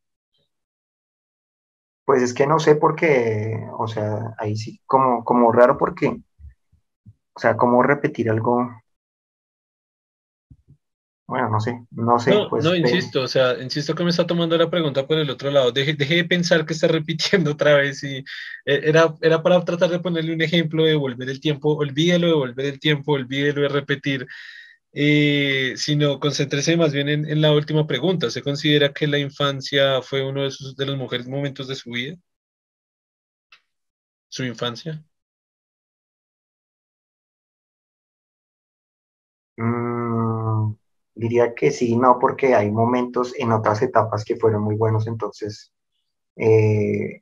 pues 2.05 2.21
es 2.21 2.33
que 2.33 2.47
no 2.47 2.59
sé 2.59 2.75
por 2.75 2.95
qué, 2.95 3.67
o 3.77 3.88
sea, 3.88 4.36
ahí 4.38 4.55
sí, 4.55 4.79
como, 4.86 5.23
como 5.23 5.51
raro 5.51 5.77
porque, 5.77 6.07
o 6.07 7.39
sea, 7.39 7.57
como 7.57 7.83
repetir 7.83 8.29
algo, 8.29 8.69
bueno, 11.27 11.49
no 11.49 11.59
sé, 11.59 11.83
no 11.89 12.19
sé, 12.19 12.29
No, 12.31 12.49
pues, 12.49 12.63
no, 12.63 12.75
insisto, 12.75 13.21
o 13.23 13.27
sea, 13.27 13.59
insisto 13.59 13.95
que 13.95 14.03
me 14.03 14.11
está 14.11 14.27
tomando 14.27 14.55
la 14.57 14.69
pregunta 14.69 15.07
por 15.07 15.17
el 15.17 15.29
otro 15.31 15.49
lado. 15.49 15.71
Deje, 15.71 15.95
deje 15.95 16.17
de 16.17 16.25
pensar 16.25 16.65
que 16.65 16.73
está 16.73 16.88
repitiendo 16.88 17.51
otra 17.53 17.75
vez 17.77 18.03
y 18.03 18.17
eh, 18.17 18.23
era, 18.65 19.11
era 19.21 19.41
para 19.41 19.63
tratar 19.65 19.89
de 19.89 19.99
ponerle 19.99 20.33
un 20.36 20.41
ejemplo 20.43 20.86
de 20.86 20.93
volver 20.95 21.27
el 21.29 21.39
tiempo, 21.39 21.75
olvídelo 21.75 22.27
de 22.27 22.33
volver 22.33 22.65
el 22.67 22.79
tiempo, 22.79 23.13
olvídelo 23.13 23.61
de 23.61 23.69
repetir, 23.69 24.27
eh, 24.95 25.73
sino 25.77 26.19
concéntrese 26.19 26.77
más 26.77 26.93
bien 26.93 27.09
en, 27.09 27.29
en 27.29 27.41
la 27.41 27.53
última 27.53 27.85
pregunta. 27.87 28.31
¿Se 28.31 28.41
considera 28.41 28.93
que 28.93 29.07
la 29.07 29.19
infancia 29.19 30.01
fue 30.01 30.23
uno 30.27 30.43
de, 30.43 30.51
sus, 30.51 30.75
de 30.77 30.85
los 30.85 30.97
mejores 30.97 31.27
momentos 31.27 31.67
de 31.67 31.75
su 31.75 31.91
vida? 31.91 32.17
¿Su 34.29 34.43
infancia? 34.45 35.03
mm, 39.57 40.73
diría 41.15 41.53
que 41.55 41.71
sí, 41.71 41.95
no, 41.97 42.17
porque 42.19 42.55
hay 42.55 42.71
momentos 42.71 43.33
en 43.37 43.51
otras 43.51 43.81
etapas 43.81 44.23
que 44.25 44.35
fueron 44.35 44.63
muy 44.63 44.75
buenos, 44.75 45.07
entonces, 45.07 45.71
eh, 46.35 47.21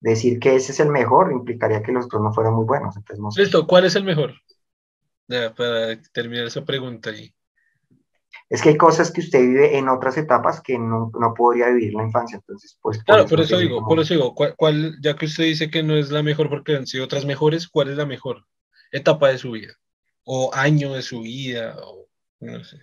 decir 0.00 0.38
que 0.38 0.56
ese 0.56 0.72
es 0.72 0.80
el 0.80 0.90
mejor 0.90 1.32
implicaría 1.32 1.82
que 1.82 1.92
los 1.92 2.06
otros 2.06 2.22
no 2.22 2.32
fueron 2.32 2.54
muy 2.54 2.64
buenos, 2.66 2.96
entonces 2.96 3.22
no 3.22 3.30
sé. 3.30 3.42
Listo, 3.42 3.66
¿cuál 3.66 3.84
es 3.84 3.96
el 3.96 4.04
mejor? 4.04 4.34
Ya, 5.28 5.54
para 5.54 6.00
terminar 6.12 6.46
esa 6.46 6.64
pregunta 6.64 7.10
ahí. 7.10 7.34
Es 8.50 8.60
que 8.62 8.68
hay 8.70 8.76
cosas 8.76 9.10
que 9.10 9.22
usted 9.22 9.40
vive 9.40 9.78
en 9.78 9.88
otras 9.88 10.18
etapas 10.18 10.60
que 10.60 10.78
no, 10.78 11.10
no 11.18 11.32
podría 11.34 11.68
vivir 11.68 11.92
en 11.92 11.96
la 11.98 12.04
infancia, 12.04 12.36
entonces, 12.36 12.78
pues, 12.82 13.02
por 13.04 13.16
Claro, 13.16 13.24
eso 13.24 13.34
por 13.34 13.40
eso 13.40 13.58
digo, 13.58 13.86
por 13.86 13.98
eso 14.00 14.14
digo, 14.14 14.34
¿cuál, 14.34 14.54
cuál- 14.56 14.96
ya 15.00 15.16
que 15.16 15.26
usted 15.26 15.44
dice 15.44 15.70
que 15.70 15.82
no 15.82 15.96
es 15.96 16.10
la 16.10 16.22
mejor 16.22 16.48
porque 16.50 16.76
han 16.76 16.86
sido 16.86 17.04
otras 17.04 17.24
mejores, 17.24 17.66
¿cuál 17.68 17.88
es 17.90 17.96
la 17.96 18.04
mejor 18.06 18.46
etapa 18.92 19.28
de 19.30 19.38
su 19.38 19.52
vida? 19.52 19.74
O 20.24 20.50
año 20.54 20.92
de 20.94 21.02
su 21.02 21.22
vida, 21.22 21.76
o 21.82 22.06
no 22.40 22.62
sé, 22.64 22.78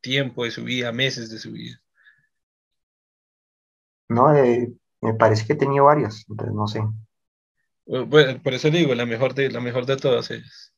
tiempo 0.00 0.44
de 0.44 0.50
su 0.52 0.64
vida, 0.64 0.92
meses 0.92 1.30
de 1.30 1.38
su 1.40 1.52
vida. 1.52 1.80
no, 4.08 4.34
Eh, 4.34 4.72
me 5.02 5.14
parece 5.14 5.46
que 5.46 5.52
he 5.54 5.56
tenido 5.56 5.84
varios, 5.86 6.24
entonces 6.28 6.54
no 6.54 6.66
sé. 6.66 6.80
Bueno, 7.86 8.42
por 8.42 8.52
eso 8.54 8.70
digo, 8.70 8.94
la 8.94 9.06
mejor 9.06 9.32
de, 9.34 9.50
la 9.50 9.60
mejor 9.60 9.86
de 9.86 9.96
todas 9.96 10.30
ellas. 10.30 10.73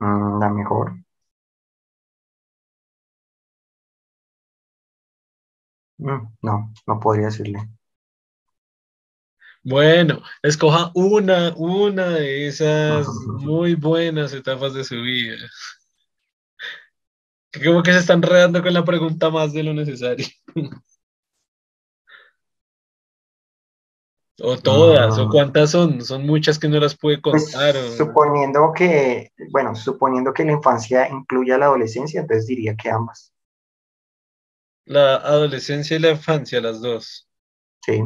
Mm, 0.00 0.40
la 0.40 0.48
mejor. 0.50 0.94
Mm, 5.98 6.28
no, 6.42 6.72
no 6.86 7.00
podría 7.00 7.26
decirle. 7.26 7.58
Bueno, 9.62 10.22
escoja 10.42 10.92
una, 10.94 11.52
una 11.56 12.08
de 12.10 12.46
esas 12.46 13.08
muy 13.40 13.74
buenas 13.74 14.32
etapas 14.32 14.74
de 14.74 14.84
su 14.84 14.94
vida. 15.02 15.36
Que 17.50 17.64
como 17.64 17.82
que 17.82 17.92
se 17.92 17.98
están 17.98 18.18
enredando 18.18 18.62
con 18.62 18.72
la 18.72 18.84
pregunta 18.84 19.30
más 19.30 19.52
de 19.52 19.62
lo 19.64 19.74
necesario. 19.74 20.26
O 24.40 24.56
todas, 24.58 25.18
o 25.18 25.26
Mm, 25.26 25.30
cuántas 25.30 25.70
son, 25.72 26.02
son 26.02 26.26
muchas 26.26 26.58
que 26.58 26.68
no 26.68 26.80
las 26.80 26.96
puede 26.96 27.20
Pues 27.28 27.52
contar. 27.52 27.76
o- 27.76 27.80
suponiendo 27.96 28.72
que, 28.72 29.30
bueno, 29.52 29.74
suponiendo 29.76 30.32
que 30.32 30.44
la 30.44 30.52
infancia 30.52 31.08
incluya 31.08 31.56
la 31.58 31.66
adolescencia, 31.66 32.20
entonces 32.22 32.46
diría 32.46 32.74
que 32.76 32.90
ambas. 32.90 33.32
La 34.86 35.14
adolescencia 35.18 35.96
y 35.96 36.00
la 36.00 36.10
infancia, 36.10 36.60
las 36.60 36.80
dos. 36.80 37.28
Sí. 37.84 38.02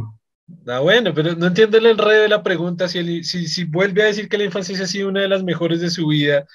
Ah, 0.67 0.81
bueno, 0.81 1.13
pero 1.15 1.35
no 1.37 1.47
entiendo 1.47 1.79
el 1.79 1.87
enredo 1.87 2.23
de 2.23 2.29
la 2.29 2.43
pregunta. 2.43 2.89
Si, 2.89 2.99
el- 2.99 3.25
si, 3.25 3.47
si 3.47 3.65
vuelve 3.65 4.03
a 4.03 4.07
decir 4.07 4.29
que 4.29 4.39
la 4.39 4.45
infancia 4.45 4.77
ha 4.83 4.87
sido 4.87 5.09
una 5.09 5.21
de 5.23 5.29
las 5.29 5.43
mejores 5.45 5.81
de 5.81 5.91
su 5.91 6.07
vida, 6.09 6.47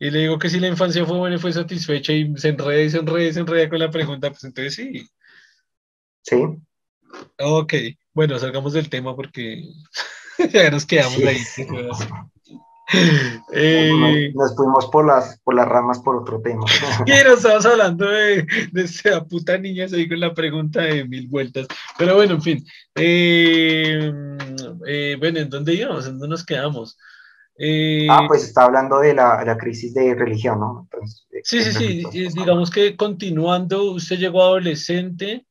y 0.00 0.10
le 0.10 0.20
digo 0.20 0.38
que 0.38 0.50
si 0.50 0.60
la 0.60 0.68
infancia 0.68 1.06
fue 1.06 1.18
buena 1.18 1.36
y 1.36 1.38
fue 1.38 1.52
satisfecha, 1.52 2.12
y 2.12 2.36
se 2.38 2.50
enreda 2.50 2.82
y 2.82 2.90
se 2.90 2.98
enreda 2.98 3.28
y 3.28 3.32
se 3.34 3.40
enreda 3.40 3.68
con 3.70 3.80
la 3.80 3.90
pregunta, 3.90 4.30
pues 4.30 4.44
entonces 4.44 4.74
sí. 4.76 5.08
Sí, 6.22 6.36
Ok, 7.38 7.74
bueno, 8.14 8.38
salgamos 8.38 8.72
del 8.72 8.88
tema 8.88 9.14
porque 9.14 9.64
ya 10.52 10.70
nos 10.70 10.86
quedamos 10.86 11.14
sí. 11.14 11.26
ahí. 11.26 11.38
Eh, 13.52 14.30
Nos 14.34 14.54
fuimos 14.54 14.86
por 14.90 15.06
las, 15.06 15.40
por 15.40 15.54
las 15.54 15.66
ramas 15.66 16.00
por 16.00 16.16
otro 16.16 16.40
tema. 16.42 16.64
y 17.06 17.10
nos 17.24 17.38
estamos 17.38 17.64
hablando 17.66 18.08
de, 18.08 18.46
de 18.72 18.82
esa 18.82 19.24
puta 19.24 19.56
niña 19.56 19.86
ahí 19.92 20.08
con 20.08 20.20
la 20.20 20.34
pregunta 20.34 20.82
de 20.82 21.04
mil 21.04 21.28
vueltas. 21.28 21.66
Pero 21.98 22.16
bueno, 22.16 22.34
en 22.34 22.42
fin. 22.42 22.66
Eh, 22.94 24.12
eh, 24.86 25.16
bueno, 25.18 25.38
¿en 25.38 25.50
dónde 25.50 25.74
íbamos? 25.74 26.06
¿En 26.06 26.18
dónde 26.18 26.28
nos 26.28 26.44
quedamos? 26.44 26.98
Eh, 27.56 28.06
Ah, 28.10 28.24
pues 28.28 28.44
está 28.44 28.64
hablando 28.64 28.98
de 28.98 29.14
la, 29.14 29.42
la 29.44 29.56
crisis 29.56 29.94
de 29.94 30.14
religión, 30.14 30.60
¿no? 30.60 30.88
Entonces, 30.90 31.26
sí, 31.44 31.62
sí, 31.62 32.02
sí. 32.10 32.28
Digamos 32.34 32.70
que 32.70 32.96
continuando, 32.96 33.92
usted 33.92 34.18
llegó 34.18 34.42
adolescente, 34.42 35.46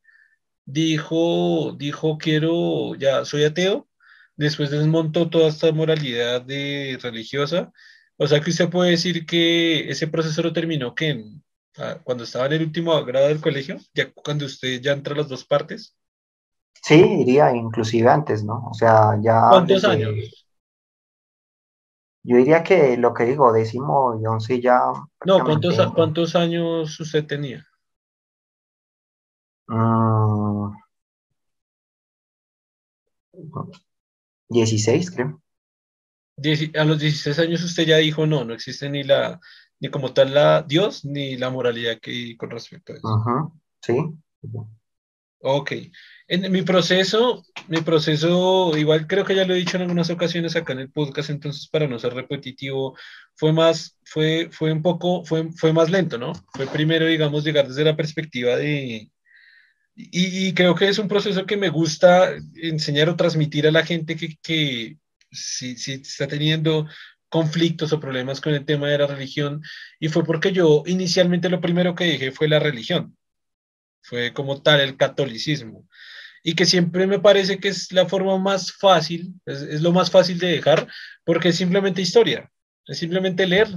dijo, 0.66 1.74
dijo, 1.78 2.18
quiero, 2.18 2.96
ya 2.96 3.26
soy 3.26 3.44
ateo. 3.46 3.88
Después 4.36 4.72
desmontó 4.72 5.30
toda 5.30 5.50
esta 5.50 5.72
moralidad 5.72 6.42
de 6.42 6.98
religiosa. 7.02 7.72
O 8.18 8.28
sea 8.28 8.42
que 8.42 8.50
usted 8.52 8.70
puede 8.70 8.92
decir 8.92 9.26
que 9.26 9.90
ese 9.90 10.08
proceso 10.08 10.42
lo 10.42 10.54
terminó 10.54 10.96
que 10.96 11.10
en, 11.10 11.44
ah, 11.78 12.00
cuando 12.04 12.24
estaba 12.24 12.46
en 12.48 12.54
el 12.54 12.64
último 12.64 13.04
grado 13.06 13.28
del 13.28 13.42
colegio, 13.42 13.80
ya 13.94 14.12
cuando 14.14 14.46
usted 14.46 14.82
ya 14.82 14.94
entra 14.94 15.14
a 15.14 15.18
las 15.18 15.30
dos 15.30 15.46
partes. 15.46 15.96
Sí, 16.84 17.02
diría 17.02 17.56
inclusive 17.56 18.10
antes, 18.10 18.44
¿no? 18.44 18.68
O 18.70 18.74
sea, 18.74 19.18
ya 19.22 19.50
¿Cuántos 19.50 19.84
desde- 19.84 20.06
años? 20.06 20.46
Yo 22.24 22.38
diría 22.38 22.64
que 22.64 22.98
lo 22.98 23.14
que 23.14 23.24
digo, 23.26 23.52
décimo 23.54 24.18
y 24.22 24.26
once 24.26 24.60
ya 24.62 24.80
No, 25.26 25.44
¿cuántos, 25.44 25.76
cuántos 25.94 26.36
años 26.36 27.00
usted 27.00 27.26
tenía? 27.26 27.66
Mm, 29.68 30.74
16, 34.50 35.12
creo. 35.12 35.42
Dieci- 36.36 36.76
a 36.78 36.84
los 36.84 37.00
16 37.00 37.40
años 37.40 37.64
usted 37.64 37.86
ya 37.86 37.98
dijo, 37.98 38.26
no, 38.26 38.44
no 38.44 38.54
existe 38.54 38.90
ni 38.90 39.04
la, 39.04 39.40
ni 39.80 39.90
como 39.90 40.14
tal 40.14 40.34
la 40.34 40.64
Dios, 40.64 41.06
ni 41.06 41.38
la 41.38 41.50
moralidad 41.50 42.00
que 42.00 42.36
con 42.38 42.50
respecto 42.50 42.94
a 42.94 42.98
eso. 42.98 43.08
Sí. 43.82 43.94
Ok. 45.46 45.72
En 46.28 46.52
mi 46.52 46.62
proceso, 46.62 47.44
mi 47.68 47.82
proceso, 47.82 48.76
igual 48.78 49.08
creo 49.08 49.26
que 49.26 49.36
ya 49.36 49.46
lo 49.46 49.54
he 49.54 49.58
dicho 49.58 49.76
en 49.76 49.84
algunas 49.84 50.10
ocasiones 50.10 50.56
acá 50.56 50.74
en 50.74 50.80
el 50.80 50.92
podcast, 50.92 51.30
entonces 51.30 51.68
para 51.68 51.88
no 51.88 52.00
ser 52.00 52.14
repetitivo, 52.14 52.98
fue 53.36 53.52
más, 53.52 54.00
fue, 54.06 54.48
fue 54.52 54.72
un 54.72 54.82
poco, 54.82 55.26
fue, 55.26 55.52
fue 55.52 55.74
más 55.74 55.92
lento, 55.92 56.18
¿no? 56.18 56.32
Fue 56.54 56.66
primero, 56.68 57.06
digamos, 57.06 57.44
llegar 57.44 57.68
desde 57.68 57.84
la 57.84 57.96
perspectiva 57.98 58.56
de, 58.56 59.12
y, 59.96 60.54
creo 60.54 60.76
que 60.76 60.88
es 60.88 60.98
un 60.98 61.08
proceso 61.08 61.46
que 61.46 61.58
me 61.58 61.70
gusta 61.70 62.34
enseñar 62.56 63.10
o 63.10 63.16
transmitir 63.16 63.68
a 63.68 63.72
la 63.72 63.86
gente 63.86 64.16
que, 64.16 64.38
que 64.42 64.98
si, 65.32 65.78
si 65.78 65.94
está 65.94 66.28
teniendo 66.28 66.88
conflictos 67.30 67.94
o 67.94 68.00
problemas 68.00 68.42
con 68.42 68.54
el 68.54 68.66
tema 68.66 68.88
de 68.90 68.98
la 68.98 69.08
religión, 69.08 69.62
y 70.00 70.10
fue 70.10 70.24
porque 70.24 70.52
yo 70.52 70.84
inicialmente 70.86 71.50
lo 71.50 71.62
primero 71.62 71.96
que 71.96 72.06
dije 72.06 72.32
fue 72.32 72.48
la 72.48 72.60
religión, 72.60 73.18
fue 74.02 74.34
como 74.34 74.62
tal 74.62 74.82
el 74.82 74.98
catolicismo, 74.98 75.88
y 76.44 76.56
que 76.56 76.66
siempre 76.66 77.08
me 77.08 77.20
parece 77.20 77.60
que 77.60 77.70
es 77.70 77.92
la 77.92 78.08
forma 78.08 78.38
más 78.38 78.74
fácil, 78.74 79.34
es, 79.46 79.62
es 79.62 79.82
lo 79.82 79.92
más 79.92 80.12
fácil 80.12 80.40
de 80.40 80.48
dejar, 80.48 80.88
porque 81.24 81.50
es 81.50 81.58
simplemente 81.58 82.02
historia. 82.02 82.50
Es 82.86 82.98
simplemente 82.98 83.48
leer 83.48 83.68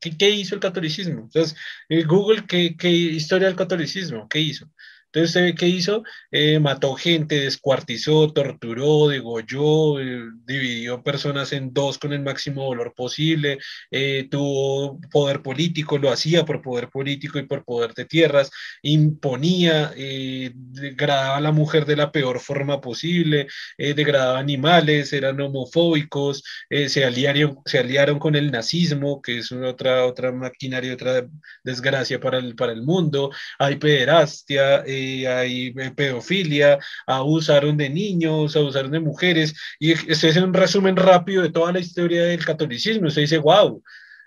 qué, 0.00 0.16
qué 0.16 0.30
hizo 0.30 0.54
el 0.56 0.60
catolicismo. 0.60 1.20
Entonces, 1.20 1.56
eh, 1.88 2.02
Google, 2.02 2.46
¿qué, 2.48 2.76
¿qué 2.76 2.90
historia 2.90 3.46
del 3.46 3.56
catolicismo? 3.56 4.28
¿Qué 4.28 4.40
hizo? 4.40 4.68
Entonces, 5.16 5.34
¿usted 5.34 5.54
ve 5.58 5.68
hizo? 5.68 6.02
Eh, 6.30 6.58
mató 6.58 6.94
gente, 6.94 7.40
descuartizó, 7.40 8.34
torturó, 8.34 9.08
degolló, 9.08 9.98
eh, 9.98 10.24
dividió 10.44 11.02
personas 11.02 11.54
en 11.54 11.72
dos 11.72 11.96
con 11.96 12.12
el 12.12 12.20
máximo 12.20 12.64
dolor 12.64 12.92
posible, 12.94 13.58
eh, 13.90 14.28
tuvo 14.30 15.00
poder 15.10 15.40
político, 15.40 15.96
lo 15.96 16.10
hacía 16.10 16.44
por 16.44 16.60
poder 16.60 16.90
político 16.90 17.38
y 17.38 17.46
por 17.46 17.64
poder 17.64 17.94
de 17.94 18.04
tierras, 18.04 18.50
imponía, 18.82 19.92
degradaba 19.96 21.38
a 21.38 21.40
la 21.40 21.52
mujer 21.52 21.86
de 21.86 21.96
la 21.96 22.12
peor 22.12 22.38
forma 22.40 22.80
posible, 22.82 23.46
degradaba 23.78 24.38
animales, 24.38 25.12
eran 25.14 25.40
homofóbicos, 25.40 26.42
se, 26.68 27.04
aliaron, 27.04 27.60
se 27.64 27.78
aliaron 27.78 28.18
con 28.18 28.34
el 28.36 28.50
nazismo, 28.50 29.22
que 29.22 29.38
es 29.38 29.50
otra, 29.52 30.04
otra 30.04 30.32
maquinaria, 30.32 30.92
otra 30.92 31.26
desgracia 31.64 32.20
para 32.20 32.38
el, 32.38 32.54
para 32.54 32.72
el 32.72 32.82
mundo, 32.82 33.30
hay 33.58 33.76
pederastia, 33.76 34.84
hay 35.26 35.72
pedofilia, 35.94 36.78
abusaron 37.06 37.76
de 37.76 37.90
niños, 37.90 38.56
abusaron 38.56 38.90
de 38.90 39.00
mujeres, 39.00 39.54
y 39.78 39.92
este 39.92 40.28
es 40.28 40.36
un 40.36 40.54
resumen 40.54 40.96
rápido 40.96 41.42
de 41.42 41.50
toda 41.50 41.72
la 41.72 41.80
historia 41.80 42.24
del 42.24 42.44
catolicismo. 42.44 43.08
Usted 43.08 43.22
dice, 43.22 43.38
wow, 43.38 43.82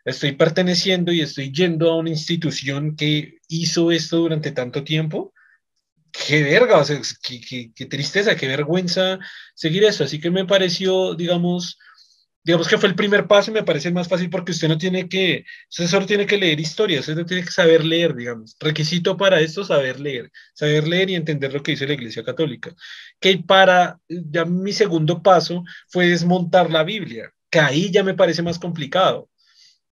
estoy 0.06 0.34
perteneciendo 0.34 1.12
y 1.12 1.22
estoy 1.22 1.52
yendo 1.52 1.92
a 1.92 1.98
una 1.98 2.10
institución 2.10 2.96
que 2.96 3.40
hizo 3.48 3.92
esto 3.92 4.18
durante 4.18 4.52
tanto 4.52 4.84
tiempo. 4.84 5.34
Qué 6.12 6.42
verga, 6.42 6.78
o 6.78 6.84
sea, 6.84 7.00
qué, 7.22 7.40
qué, 7.40 7.72
qué 7.76 7.86
tristeza, 7.86 8.36
qué 8.36 8.48
vergüenza 8.48 9.20
seguir 9.54 9.84
eso. 9.84 10.04
Así 10.04 10.20
que 10.20 10.32
me 10.32 10.46
pareció, 10.46 11.14
digamos, 11.14 11.78
digamos 12.44 12.68
que 12.68 12.78
fue 12.78 12.90
el 12.90 12.96
primer 12.96 13.28
paso 13.28 13.52
y 13.52 13.54
me 13.54 13.64
parece 13.64 13.92
más 13.92 14.08
fácil 14.08 14.30
porque 14.30 14.52
usted 14.52 14.68
no 14.68 14.78
tiene 14.78 15.08
que, 15.10 15.46
usted 15.70 15.88
solo 15.88 16.06
tiene 16.06 16.26
que 16.26 16.38
leer 16.38 16.60
historia, 16.60 17.00
usted 17.00 17.16
no 17.16 17.26
tiene 17.26 17.44
que 17.44 17.52
saber 17.52 17.84
leer, 17.86 18.16
digamos. 18.16 18.56
Requisito 18.60 19.18
para 19.18 19.40
esto, 19.40 19.64
saber 19.64 20.00
leer, 20.00 20.32
saber 20.54 20.88
leer 20.88 21.10
y 21.10 21.16
entender 21.16 21.54
lo 21.54 21.62
que 21.62 21.72
dice 21.72 21.88
la 21.88 21.94
Iglesia 21.94 22.24
Católica. 22.24 22.74
Que 23.20 23.38
para, 23.40 24.00
ya 24.08 24.46
mi 24.46 24.74
segundo 24.74 25.22
paso 25.22 25.64
fue 25.88 26.08
desmontar 26.08 26.72
la 26.72 26.84
Biblia, 26.84 27.34
que 27.50 27.60
ahí 27.60 27.92
ya 27.92 28.04
me 28.04 28.14
parece 28.14 28.42
más 28.42 28.60
complicado. 28.60 29.30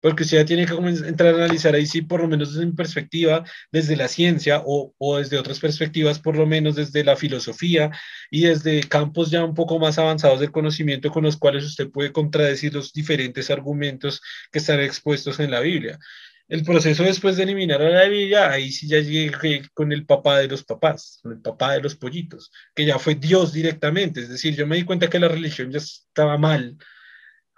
Porque 0.07 0.23
usted 0.23 0.45
tiene 0.45 0.65
que 0.65 0.73
entrar 0.73 1.33
a 1.33 1.37
analizar 1.37 1.75
ahí 1.75 1.85
sí, 1.85 2.01
por 2.01 2.21
lo 2.21 2.29
menos 2.29 2.53
desde 2.53 2.65
mi 2.65 2.71
perspectiva, 2.71 3.43
desde 3.73 3.97
la 3.97 4.07
ciencia 4.07 4.63
o, 4.65 4.93
o 4.97 5.17
desde 5.17 5.37
otras 5.37 5.59
perspectivas, 5.59 6.17
por 6.17 6.37
lo 6.37 6.45
menos 6.45 6.77
desde 6.77 7.03
la 7.03 7.17
filosofía 7.17 7.91
y 8.31 8.43
desde 8.43 8.83
campos 8.83 9.31
ya 9.31 9.43
un 9.43 9.53
poco 9.53 9.79
más 9.79 9.99
avanzados 9.99 10.39
del 10.39 10.53
conocimiento 10.53 11.11
con 11.11 11.25
los 11.25 11.35
cuales 11.35 11.65
usted 11.65 11.89
puede 11.89 12.13
contradecir 12.13 12.73
los 12.73 12.93
diferentes 12.93 13.49
argumentos 13.49 14.21
que 14.49 14.59
están 14.59 14.79
expuestos 14.79 15.41
en 15.41 15.51
la 15.51 15.59
Biblia. 15.59 15.99
El 16.47 16.63
proceso 16.63 17.03
después 17.03 17.35
de 17.35 17.43
eliminar 17.43 17.81
a 17.81 17.89
la 17.89 18.05
Biblia, 18.05 18.49
ahí 18.49 18.71
sí 18.71 18.87
ya 18.87 18.99
llegué 18.99 19.61
con 19.73 19.91
el 19.91 20.05
papá 20.05 20.39
de 20.39 20.47
los 20.47 20.63
papás, 20.63 21.19
el 21.25 21.41
papá 21.41 21.73
de 21.73 21.81
los 21.81 21.97
pollitos, 21.97 22.49
que 22.73 22.85
ya 22.85 22.97
fue 22.97 23.15
Dios 23.15 23.51
directamente. 23.51 24.21
Es 24.21 24.29
decir, 24.29 24.55
yo 24.55 24.65
me 24.65 24.77
di 24.77 24.85
cuenta 24.85 25.09
que 25.09 25.19
la 25.19 25.27
religión 25.27 25.69
ya 25.69 25.79
estaba 25.79 26.37
mal, 26.37 26.77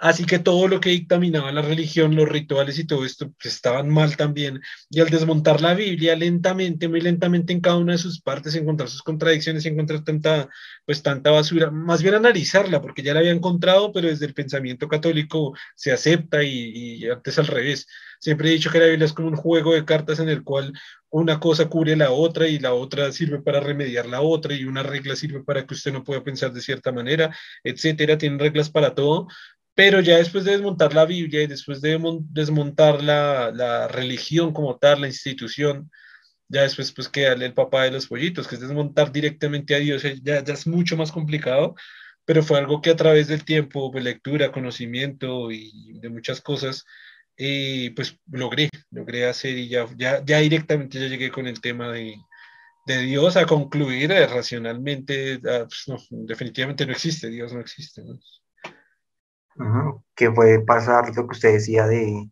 Así 0.02 0.24
que 0.26 0.40
todo 0.40 0.70
lo 0.70 0.80
que 0.80 0.92
dictaminaba 0.92 1.52
la 1.52 1.62
religión, 1.62 2.16
los 2.16 2.30
rituales 2.30 2.80
y 2.80 2.88
todo 2.88 3.04
esto, 3.04 3.34
pues 3.34 3.54
estaban 3.54 3.90
mal 3.90 4.16
también. 4.16 4.62
Y 4.90 5.02
al 5.02 5.10
desmontar 5.10 5.60
la 5.60 5.74
Biblia 5.74 6.16
lentamente, 6.16 6.88
muy 6.88 7.02
lentamente 7.02 7.52
en 7.52 7.60
cada 7.60 7.76
una 7.76 7.92
de 7.92 7.98
sus 7.98 8.22
partes, 8.22 8.56
encontrar 8.56 8.88
sus 8.88 9.04
contradicciones, 9.04 9.66
encontrar 9.66 10.06
tanta, 10.06 10.48
pues 10.86 11.04
tanta 11.04 11.32
basura, 11.32 11.70
más 11.70 12.02
bien 12.02 12.16
analizarla, 12.16 12.82
porque 12.82 13.04
ya 13.04 13.14
la 13.14 13.20
había 13.20 13.32
encontrado, 13.34 13.92
pero 13.92 14.08
desde 14.08 14.26
el 14.26 14.34
pensamiento 14.34 14.88
católico 14.88 15.54
se 15.76 15.92
acepta 15.92 16.44
y, 16.44 17.04
y 17.04 17.10
antes 17.10 17.38
al 17.38 17.48
revés. 17.48 17.86
Siempre 18.22 18.50
he 18.50 18.54
dicho 18.54 18.72
que 18.72 18.80
la 18.80 18.86
Biblia 18.86 19.06
es 19.06 19.14
como 19.14 19.28
un 19.28 19.36
juego 19.36 19.74
de 19.74 19.84
cartas 19.86 20.20
en 20.20 20.30
el 20.30 20.44
cual 20.44 20.74
una 21.10 21.40
cosa 21.40 21.68
cubre 21.68 21.96
la 21.96 22.12
otra 22.12 22.48
y 22.48 22.60
la 22.60 22.74
otra 22.74 23.12
sirve 23.12 23.42
para 23.42 23.60
remediar 23.60 24.06
la 24.06 24.22
otra 24.22 24.54
y 24.54 24.64
una 24.66 24.84
regla 24.84 25.16
sirve 25.16 25.44
para 25.44 25.66
que 25.66 25.74
usted 25.74 25.92
no 25.92 26.04
pueda 26.04 26.24
pensar 26.24 26.54
de 26.54 26.62
cierta 26.62 26.92
manera, 26.92 27.36
etcétera. 27.64 28.18
Tienen 28.18 28.40
reglas 28.40 28.70
para 28.70 28.94
todo, 28.96 29.28
pero 29.80 30.02
ya 30.02 30.18
después 30.18 30.44
de 30.44 30.52
desmontar 30.52 30.94
la 30.94 31.06
Biblia 31.06 31.42
y 31.42 31.48
después 31.48 31.80
de 31.80 31.98
desmontar 32.32 33.02
la, 33.02 33.50
la, 33.50 33.88
religión 33.88 34.52
como 34.52 34.78
tal, 34.78 35.00
la 35.00 35.08
institución, 35.08 35.90
ya 36.50 36.64
después 36.64 36.92
pues 36.92 37.08
quedarle 37.08 37.46
el 37.46 37.54
papá 37.54 37.86
de 37.86 37.92
los 37.92 38.08
pollitos, 38.08 38.46
que 38.46 38.56
es 38.56 38.62
desmontar 38.62 39.14
directamente 39.14 39.74
a 39.76 39.80
Dios, 39.80 40.04
ya, 40.22 40.44
ya 40.44 40.54
es 40.54 40.68
mucho 40.68 40.98
más 40.98 41.14
complicado, 41.14 41.76
pero 42.26 42.44
fue 42.44 42.60
algo 42.60 42.82
que 42.82 42.90
a 42.90 42.98
través 42.98 43.30
del 43.30 43.46
tiempo, 43.46 43.90
de 43.94 44.02
lectura, 44.02 44.52
conocimiento 44.52 45.50
y 45.50 45.94
de 45.94 46.10
muchas 46.10 46.42
cosas, 46.42 46.84
eh, 47.38 47.94
pues 47.96 48.18
logré, 48.30 48.70
logré 48.92 49.28
hacer 49.28 49.58
y 49.58 49.70
ya, 49.70 49.88
ya, 49.96 50.22
ya 50.26 50.40
directamente 50.40 51.00
ya 51.00 51.08
llegué 51.08 51.32
con 51.32 51.48
el 51.48 51.62
tema 51.62 51.90
de, 51.94 52.18
de 52.86 52.98
Dios 53.04 53.38
a 53.38 53.46
concluir 53.46 54.12
eh, 54.12 54.28
racionalmente, 54.28 55.40
ah, 55.48 55.66
pues, 55.70 55.84
no, 55.88 55.98
definitivamente 56.28 56.86
no 56.86 56.92
existe, 56.92 57.30
Dios 57.30 57.54
no 57.54 57.62
existe. 57.62 58.04
¿no? 58.04 58.20
Que 60.16 60.32
fue 60.32 60.64
pasar 60.66 61.14
lo 61.16 61.28
que 61.28 61.34
usted 61.34 61.54
decía 61.54 61.88
de 61.88 62.30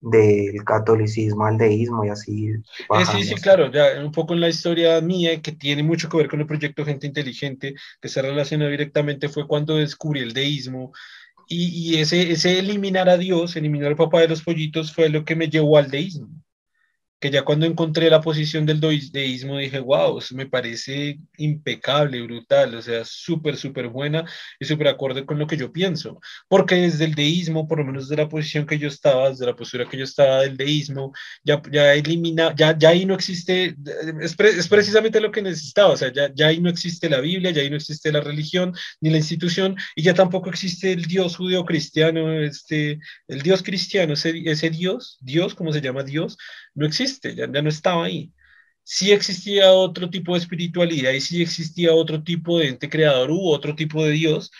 del 0.00 0.62
catolicismo 0.64 1.46
al 1.46 1.58
deísmo 1.58 2.04
y 2.04 2.10
así. 2.10 2.48
Eh, 2.48 3.06
sí, 3.10 3.24
sí, 3.24 3.34
claro, 3.36 3.70
ya 3.72 4.04
un 4.04 4.12
poco 4.12 4.34
en 4.34 4.40
la 4.40 4.48
historia 4.48 5.00
mía 5.00 5.40
que 5.40 5.52
tiene 5.52 5.82
mucho 5.82 6.08
que 6.08 6.18
ver 6.18 6.28
con 6.28 6.40
el 6.40 6.46
proyecto 6.46 6.84
Gente 6.84 7.06
Inteligente, 7.06 7.74
que 8.00 8.08
se 8.08 8.22
relacionó 8.22 8.68
directamente 8.68 9.28
fue 9.28 9.46
cuando 9.46 9.76
descubrí 9.76 10.20
el 10.20 10.32
deísmo 10.32 10.92
y, 11.48 11.94
y 11.94 12.00
ese, 12.00 12.30
ese 12.30 12.58
eliminar 12.58 13.08
a 13.08 13.16
Dios, 13.16 13.56
eliminar 13.56 13.88
al 13.88 13.96
papá 13.96 14.20
de 14.20 14.28
los 14.28 14.42
pollitos 14.42 14.92
fue 14.92 15.08
lo 15.08 15.24
que 15.24 15.34
me 15.34 15.48
llevó 15.48 15.78
al 15.78 15.90
deísmo 15.90 16.28
que 17.18 17.30
ya 17.30 17.42
cuando 17.42 17.64
encontré 17.64 18.10
la 18.10 18.20
posición 18.20 18.66
del 18.66 18.80
deísmo 18.80 19.56
dije, 19.56 19.80
wow, 19.80 20.18
eso 20.18 20.34
me 20.34 20.46
parece 20.46 21.18
impecable, 21.38 22.20
brutal, 22.22 22.74
o 22.74 22.82
sea, 22.82 23.04
súper, 23.04 23.56
súper 23.56 23.88
buena 23.88 24.24
y 24.60 24.66
súper 24.66 24.88
acorde 24.88 25.24
con 25.24 25.38
lo 25.38 25.46
que 25.46 25.56
yo 25.56 25.72
pienso, 25.72 26.20
porque 26.46 26.74
desde 26.74 27.06
el 27.06 27.14
deísmo, 27.14 27.66
por 27.66 27.78
lo 27.78 27.84
menos 27.86 28.08
de 28.08 28.16
la 28.16 28.28
posición 28.28 28.66
que 28.66 28.78
yo 28.78 28.88
estaba, 28.88 29.30
desde 29.30 29.46
la 29.46 29.56
postura 29.56 29.88
que 29.88 29.96
yo 29.96 30.04
estaba 30.04 30.42
del 30.42 30.56
deísmo, 30.58 31.12
ya, 31.42 31.62
ya 31.70 31.94
elimina, 31.94 32.54
ya, 32.54 32.76
ya 32.76 32.90
ahí 32.90 33.06
no 33.06 33.14
existe, 33.14 33.74
es, 34.20 34.36
es 34.38 34.68
precisamente 34.68 35.20
lo 35.20 35.30
que 35.32 35.40
necesitaba, 35.40 35.94
o 35.94 35.96
sea, 35.96 36.12
ya, 36.12 36.30
ya 36.34 36.48
ahí 36.48 36.60
no 36.60 36.68
existe 36.68 37.08
la 37.08 37.20
Biblia, 37.20 37.50
ya 37.50 37.62
ahí 37.62 37.70
no 37.70 37.76
existe 37.76 38.12
la 38.12 38.20
religión 38.20 38.74
ni 39.00 39.08
la 39.08 39.16
institución 39.18 39.76
y 39.94 40.02
ya 40.02 40.12
tampoco 40.12 40.50
existe 40.50 40.92
el 40.92 41.06
Dios 41.06 41.36
judío 41.36 41.64
cristiano, 41.64 42.40
este, 42.42 42.98
el 43.28 43.42
Dios 43.42 43.62
cristiano, 43.62 44.12
ese, 44.12 44.42
ese 44.44 44.68
Dios, 44.68 45.16
Dios, 45.20 45.54
¿cómo 45.54 45.72
se 45.72 45.80
llama 45.80 46.02
Dios? 46.02 46.36
no 46.76 46.86
existe, 46.86 47.05
ya, 47.34 47.46
no 47.46 47.68
estaba 47.68 48.04
ahí. 48.06 48.32
Sí 48.82 49.12
existía 49.12 49.72
otro 49.72 50.10
tipo 50.10 50.34
de 50.34 50.40
espiritualidad 50.40 51.12
y 51.12 51.20
sí 51.20 51.42
existía 51.42 51.92
otro 51.94 52.22
tipo 52.22 52.58
de 52.58 52.68
ente 52.68 52.88
creador 52.88 53.30
u 53.30 53.48
otro 53.48 53.74
tipo 53.74 54.04
de 54.04 54.12
Dios, 54.12 54.50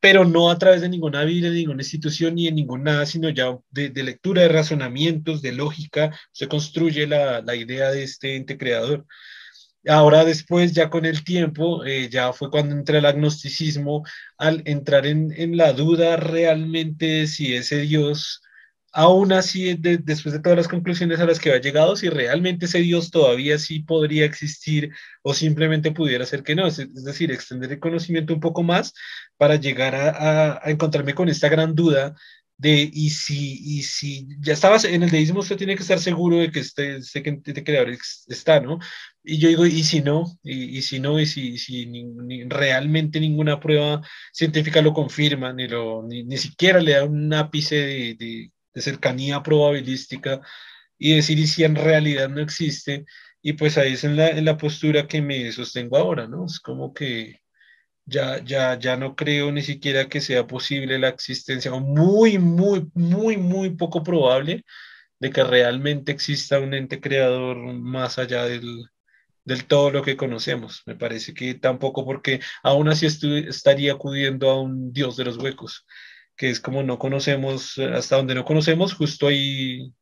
pero 0.00 0.24
no 0.24 0.50
a 0.50 0.58
través 0.58 0.80
de 0.82 0.88
ninguna 0.88 1.24
Biblia, 1.24 1.50
ninguna 1.50 1.82
institución 1.82 2.34
ni 2.34 2.46
de 2.46 2.52
ningún 2.52 2.84
nada, 2.84 3.06
sino 3.06 3.28
ya 3.30 3.58
de, 3.70 3.90
lectura, 4.02 4.42
de 4.42 4.48
razonamientos, 4.48 5.42
de 5.42 5.52
lógica, 5.52 6.18
se 6.32 6.48
construye 6.48 7.06
la, 7.06 7.42
idea 7.56 7.90
de 7.90 8.04
este 8.04 8.36
ente 8.36 8.58
creador. 8.58 9.06
Ahora 9.88 10.24
después, 10.24 10.72
ya 10.72 10.90
con 10.90 11.06
el 11.06 11.24
tiempo, 11.24 11.84
eh, 11.84 12.08
ya 12.10 12.32
fue 12.32 12.50
cuando 12.50 12.74
entra 12.74 12.98
el 12.98 13.06
agnosticismo, 13.06 14.04
al 14.38 14.62
entrar 14.66 15.06
en, 15.06 15.32
en 15.36 15.56
la 15.56 15.72
duda 15.72 16.16
realmente 16.16 17.06
de 17.06 17.26
si 17.26 17.54
ese 17.54 17.78
Dios 17.80 18.42
aún 18.92 19.32
así, 19.32 19.74
después 19.76 20.32
de 20.32 20.40
todas 20.40 20.56
las 20.56 20.68
conclusiones 20.68 21.20
a 21.20 21.26
las 21.26 21.38
que 21.38 21.52
ha 21.52 21.60
llegado, 21.60 21.96
si 21.96 22.08
realmente 22.08 22.66
ese 22.66 22.78
Dios 22.78 23.10
todavía 23.10 23.58
sí 23.58 23.80
podría 23.80 24.24
existir 24.24 24.92
o 25.22 25.34
simplemente 25.34 25.92
pudiera 25.92 26.26
ser 26.26 26.42
que 26.42 26.54
no, 26.54 26.66
es, 26.66 26.76
decir, 27.04 27.30
extender 27.30 27.72
el 27.72 27.80
conocimiento 27.80 28.34
un 28.34 28.40
poco 28.40 28.62
más 28.62 28.92
para 29.36 29.56
llegar 29.56 29.94
a, 29.94 30.60
encontrarme 30.70 31.14
con 31.14 31.28
esta 31.28 31.48
gran 31.48 31.74
duda 31.74 32.14
de 32.56 32.90
y 32.92 33.10
si, 33.10 33.78
y 33.78 33.82
si 33.84 34.28
ya 34.40 34.52
estabas 34.52 34.84
en 34.84 35.02
el 35.02 35.10
deísmo, 35.10 35.40
usted 35.40 35.56
tiene 35.56 35.76
que 35.76 35.82
estar 35.82 35.98
seguro 35.98 36.38
de 36.38 36.50
que 36.50 36.60
este, 36.60 36.96
este, 36.96 37.40
este 37.44 37.64
creador 37.64 37.96
está, 38.28 38.60
¿no? 38.60 38.78
Y 39.24 39.38
yo 39.38 39.48
digo, 39.48 39.66
¿y 39.66 39.82
si 39.84 40.02
no? 40.02 40.24
¿Y, 40.42 40.82
si 40.82 41.00
no? 41.00 41.18
¿Y 41.20 41.26
si, 41.26 41.58
si 41.58 41.86
ni, 41.86 42.44
realmente 42.44 43.20
ninguna 43.20 43.60
prueba 43.60 44.02
científica 44.32 44.82
lo 44.82 44.92
confirma, 44.92 45.52
ni, 45.52 45.68
lo, 45.68 46.02
ni, 46.02 46.24
ni 46.24 46.36
siquiera 46.38 46.80
le 46.80 46.92
da 46.92 47.04
un 47.04 47.32
ápice 47.32 47.76
de 47.76 48.14
de 48.18 48.50
cercanía 48.74 49.42
probabilística 49.42 50.40
y 50.98 51.16
decir 51.16 51.38
y 51.38 51.46
si 51.46 51.64
en 51.64 51.76
realidad 51.76 52.28
no 52.28 52.40
existe. 52.40 53.06
Y 53.42 53.54
pues 53.54 53.78
ahí 53.78 53.94
es 53.94 54.04
en 54.04 54.16
la, 54.16 54.30
en 54.30 54.44
la 54.44 54.56
postura 54.58 55.06
que 55.08 55.22
me 55.22 55.50
sostengo 55.52 55.96
ahora, 55.96 56.26
¿no? 56.28 56.46
Es 56.46 56.60
como 56.60 56.92
que 56.94 57.40
ya, 58.04 58.42
ya, 58.44 58.78
ya 58.78 58.96
no 58.96 59.16
creo 59.16 59.52
ni 59.52 59.62
siquiera 59.62 60.08
que 60.08 60.20
sea 60.20 60.46
posible 60.46 60.98
la 60.98 61.08
existencia, 61.08 61.72
o 61.72 61.80
muy, 61.80 62.38
muy, 62.38 62.90
muy, 62.94 63.36
muy 63.36 63.70
poco 63.70 64.02
probable 64.02 64.64
de 65.20 65.30
que 65.30 65.44
realmente 65.44 66.12
exista 66.12 66.60
un 66.60 66.74
ente 66.74 67.00
creador 67.00 67.56
más 67.58 68.18
allá 68.18 68.44
del, 68.46 68.86
del 69.44 69.66
todo 69.66 69.90
lo 69.90 70.02
que 70.02 70.16
conocemos. 70.16 70.82
Me 70.86 70.96
parece 70.96 71.34
que 71.34 71.54
tampoco 71.54 72.04
porque 72.04 72.40
aún 72.62 72.88
así 72.88 73.06
estaría 73.06 73.92
acudiendo 73.92 74.50
a 74.50 74.60
un 74.60 74.92
dios 74.92 75.16
de 75.16 75.24
los 75.24 75.38
huecos 75.38 75.86
que 76.40 76.48
es 76.48 76.58
como 76.58 76.82
no 76.82 76.98
conocemos, 76.98 77.76
hasta 77.76 78.16
donde 78.16 78.34
no 78.34 78.46
conocemos, 78.46 78.94
justo 78.94 79.26
ahí 79.26 79.92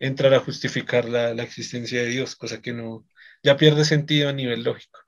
entrar 0.00 0.34
a 0.34 0.40
justificar 0.40 1.04
la, 1.08 1.34
la 1.34 1.44
existencia 1.44 2.00
de 2.00 2.08
Dios, 2.08 2.34
cosa 2.34 2.60
que 2.60 2.72
no, 2.72 3.06
ya 3.44 3.56
pierde 3.56 3.84
sentido 3.84 4.28
a 4.28 4.32
nivel 4.32 4.64
lógico. 4.64 4.98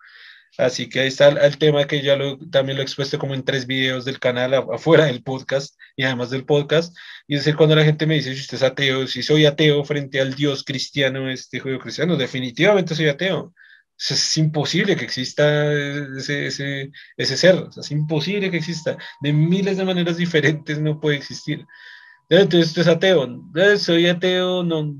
Así 0.59 0.89
que 0.89 1.01
ahí 1.01 1.09
está 1.09 1.29
el, 1.31 1.59
tema 1.59 1.89
que 1.89 2.03
ya 2.03 2.15
lo, 2.15 2.39
también 2.51 2.77
lo 2.77 2.83
he 2.83 2.85
expuesto 2.85 3.19
como 3.19 3.35
en 3.35 3.45
tres 3.45 3.67
videos 3.67 4.05
del 4.05 4.21
canal 4.21 4.55
afuera 4.55 5.07
del 5.07 5.25
podcast 5.25 5.77
y 5.97 6.05
además 6.05 6.31
del 6.31 6.45
podcast. 6.45 6.97
Y 7.27 7.35
es 7.35 7.41
decir, 7.41 7.57
cuando 7.57 7.75
la 7.75 7.85
gente 7.85 8.07
me 8.07 8.15
dice, 8.15 8.33
si 8.33 8.41
usted 8.43 8.59
es 8.59 8.63
ateo, 8.63 9.09
si 9.09 9.25
soy 9.25 9.47
ateo 9.47 9.83
frente 9.85 10.21
al 10.21 10.35
Dios 10.35 10.63
cristiano, 10.63 11.29
este 11.31 11.59
judío 11.59 11.81
cristiano, 11.81 12.17
definitivamente 12.17 12.95
soy 12.95 13.09
ateo 13.09 13.55
es 14.09 14.37
imposible 14.39 14.97
que 14.97 15.05
exista 15.05 15.73
ese, 16.17 16.47
ese, 16.47 16.91
ese 17.17 17.37
ser, 17.37 17.67
es 17.77 17.91
imposible 17.91 18.51
que 18.51 18.57
exista. 18.57 18.97
De 19.21 19.33
miles 19.33 19.77
de 19.77 19.85
maneras 19.85 20.17
diferentes 20.17 20.81
no 20.81 21.01
puede 21.01 21.17
existir. 21.17 21.67
Entonces, 22.31 22.69
esto 22.69 22.81
es 22.81 22.87
ateo. 22.89 23.29
Soy 23.79 24.07
ateo, 24.07 24.63
no, 24.63 24.97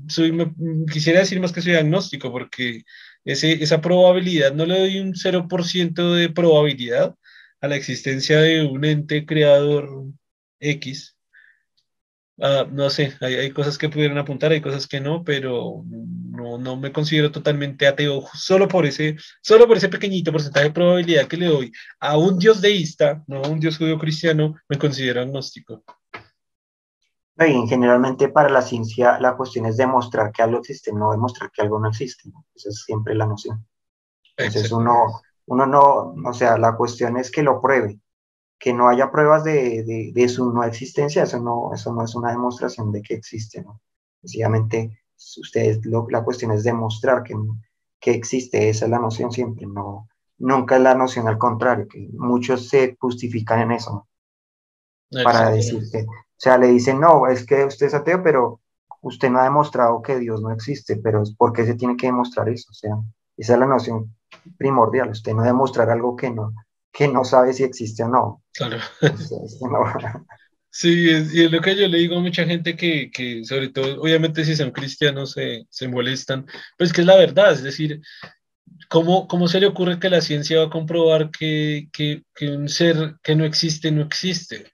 quisiera 0.91 1.21
decir 1.21 1.39
más 1.39 1.51
que 1.53 1.61
soy 1.61 1.75
agnóstico, 1.75 2.31
porque 2.31 2.83
esa 3.23 3.81
probabilidad, 3.81 4.53
no 4.53 4.65
le 4.65 4.79
doy 4.79 4.99
un 4.99 5.13
0% 5.13 6.13
de 6.13 6.29
probabilidad 6.29 7.15
a 7.61 7.67
la 7.67 7.75
existencia 7.77 8.39
de 8.39 8.63
un 8.65 8.83
ente 8.85 9.25
creador 9.25 10.05
X, 10.59 11.15
Ah, 12.43 12.65
no 12.71 12.89
sé, 12.89 13.13
hay, 13.21 13.35
hay, 13.35 13.51
cosas 13.51 13.77
que 13.77 13.87
pudieran 13.87 14.17
apuntar, 14.17 14.51
hay 14.51 14.61
cosas 14.61 14.87
que 14.87 14.99
no, 14.99 15.23
pero 15.23 15.83
no, 15.85 16.57
no, 16.57 16.75
me 16.75 16.91
considero 16.91 17.31
totalmente 17.31 17.85
ateo 17.85 18.23
solo 18.33 18.67
por 18.67 18.87
ese, 18.87 19.15
solo 19.43 19.67
por 19.67 19.77
ese 19.77 19.89
pequeñito 19.89 20.31
porcentaje 20.31 20.65
de 20.65 20.73
probabilidad 20.73 21.27
que 21.27 21.37
le 21.37 21.45
doy 21.45 21.71
a 21.99 22.17
un 22.17 22.39
dios 22.39 22.59
deísta, 22.59 23.23
no 23.27 23.43
a 23.43 23.47
un 23.47 23.59
dios 23.59 23.77
judío 23.77 23.99
cristiano, 23.99 24.55
me 24.67 24.79
considero 24.79 25.21
agnóstico. 25.21 25.83
Y 27.37 27.67
generalmente 27.67 28.29
para 28.29 28.49
la 28.49 28.63
ciencia 28.63 29.19
la 29.19 29.37
cuestión 29.37 29.67
es 29.67 29.77
demostrar 29.77 30.31
que 30.31 30.41
algo 30.41 30.59
existe, 30.59 30.91
no 30.91 31.11
demostrar 31.11 31.51
que 31.51 31.61
algo 31.61 31.79
no 31.79 31.89
existe. 31.89 32.31
Esa 32.55 32.69
es 32.69 32.83
siempre 32.83 33.13
la 33.13 33.27
noción. 33.27 33.67
Entonces 34.35 34.71
uno, 34.71 35.21
uno 35.45 35.65
no, 35.67 36.15
o 36.27 36.33
sea, 36.33 36.57
la 36.57 36.75
cuestión 36.75 37.17
es 37.17 37.29
que 37.29 37.43
lo 37.43 37.61
pruebe 37.61 37.99
que 38.61 38.73
no 38.73 38.87
haya 38.87 39.11
pruebas 39.11 39.43
de, 39.43 40.11
de, 40.13 40.29
su 40.29 40.53
no 40.53 40.63
existencia, 40.63 41.23
eso 41.23 41.39
no, 41.39 41.71
eso 41.73 41.91
no 41.91 42.03
es 42.03 42.13
una 42.13 42.29
demostración 42.29 42.91
de 42.91 43.01
que 43.01 43.15
existe, 43.15 43.63
¿no? 43.63 43.81
Sencillamente, 44.21 45.01
ustedes, 45.17 45.79
la 45.83 46.23
cuestión 46.23 46.51
es 46.51 46.63
demostrar 46.63 47.23
que, 47.23 47.35
que 47.99 48.11
existe, 48.11 48.69
esa 48.69 48.85
es 48.85 48.91
la 48.91 48.99
noción 48.99 49.31
siempre, 49.31 49.65
no, 49.65 50.07
nunca 50.37 50.75
es 50.75 50.81
la 50.83 50.93
noción 50.93 51.27
al 51.27 51.39
contrario, 51.39 51.87
que 51.87 52.07
muchos 52.13 52.69
se 52.69 52.95
justifican 52.99 53.61
en 53.61 53.71
eso, 53.71 54.07
para 55.23 55.49
decir 55.49 55.81
que, 55.91 56.03
o 56.03 56.37
sea, 56.37 56.59
le 56.59 56.67
dicen, 56.67 56.99
no, 56.99 57.25
es 57.25 57.43
que 57.47 57.65
usted 57.65 57.87
es 57.87 57.95
ateo, 57.95 58.21
pero 58.21 58.61
usted 59.01 59.31
no 59.31 59.39
ha 59.39 59.45
demostrado 59.45 60.03
que 60.03 60.19
Dios 60.19 60.39
no 60.39 60.51
existe, 60.51 60.97
pero 60.97 61.23
¿por 61.35 61.51
qué 61.51 61.65
se 61.65 61.73
tiene 61.73 61.97
que 61.97 62.05
demostrar 62.05 62.47
eso? 62.47 62.69
O 62.69 62.75
sea, 62.75 62.91
esa 63.37 63.53
es 63.53 63.59
la 63.59 63.65
noción 63.65 64.15
primordial, 64.55 65.09
usted 65.09 65.33
no 65.33 65.41
demostrar 65.41 65.89
algo 65.89 66.15
que 66.15 66.29
no, 66.29 66.53
que 66.91 67.07
no 67.07 67.23
sabe 67.23 67.53
si 67.53 67.63
existe 67.63 68.03
o 68.03 68.09
no. 68.09 68.43
Claro. 68.53 68.77
Sí, 70.73 71.09
es, 71.09 71.33
y 71.33 71.43
es 71.43 71.51
lo 71.51 71.59
que 71.59 71.75
yo 71.75 71.85
le 71.89 71.97
digo 71.97 72.15
a 72.15 72.21
mucha 72.21 72.45
gente 72.45 72.77
que, 72.77 73.11
que 73.11 73.43
sobre 73.43 73.67
todo, 73.67 74.01
obviamente 74.01 74.45
si 74.45 74.55
son 74.55 74.71
cristianos 74.71 75.33
se, 75.33 75.65
se 75.69 75.89
molestan, 75.89 76.45
pues 76.77 76.93
que 76.93 77.01
es 77.01 77.07
la 77.07 77.17
verdad, 77.17 77.51
es 77.51 77.61
decir, 77.61 78.01
¿cómo, 78.87 79.27
¿cómo 79.27 79.49
se 79.49 79.59
le 79.59 79.67
ocurre 79.67 79.99
que 79.99 80.09
la 80.09 80.21
ciencia 80.21 80.59
va 80.59 80.67
a 80.67 80.69
comprobar 80.69 81.29
que, 81.29 81.89
que, 81.91 82.23
que 82.33 82.47
un 82.51 82.69
ser 82.69 83.15
que 83.21 83.35
no 83.35 83.43
existe 83.43 83.91
no 83.91 84.01
existe? 84.01 84.71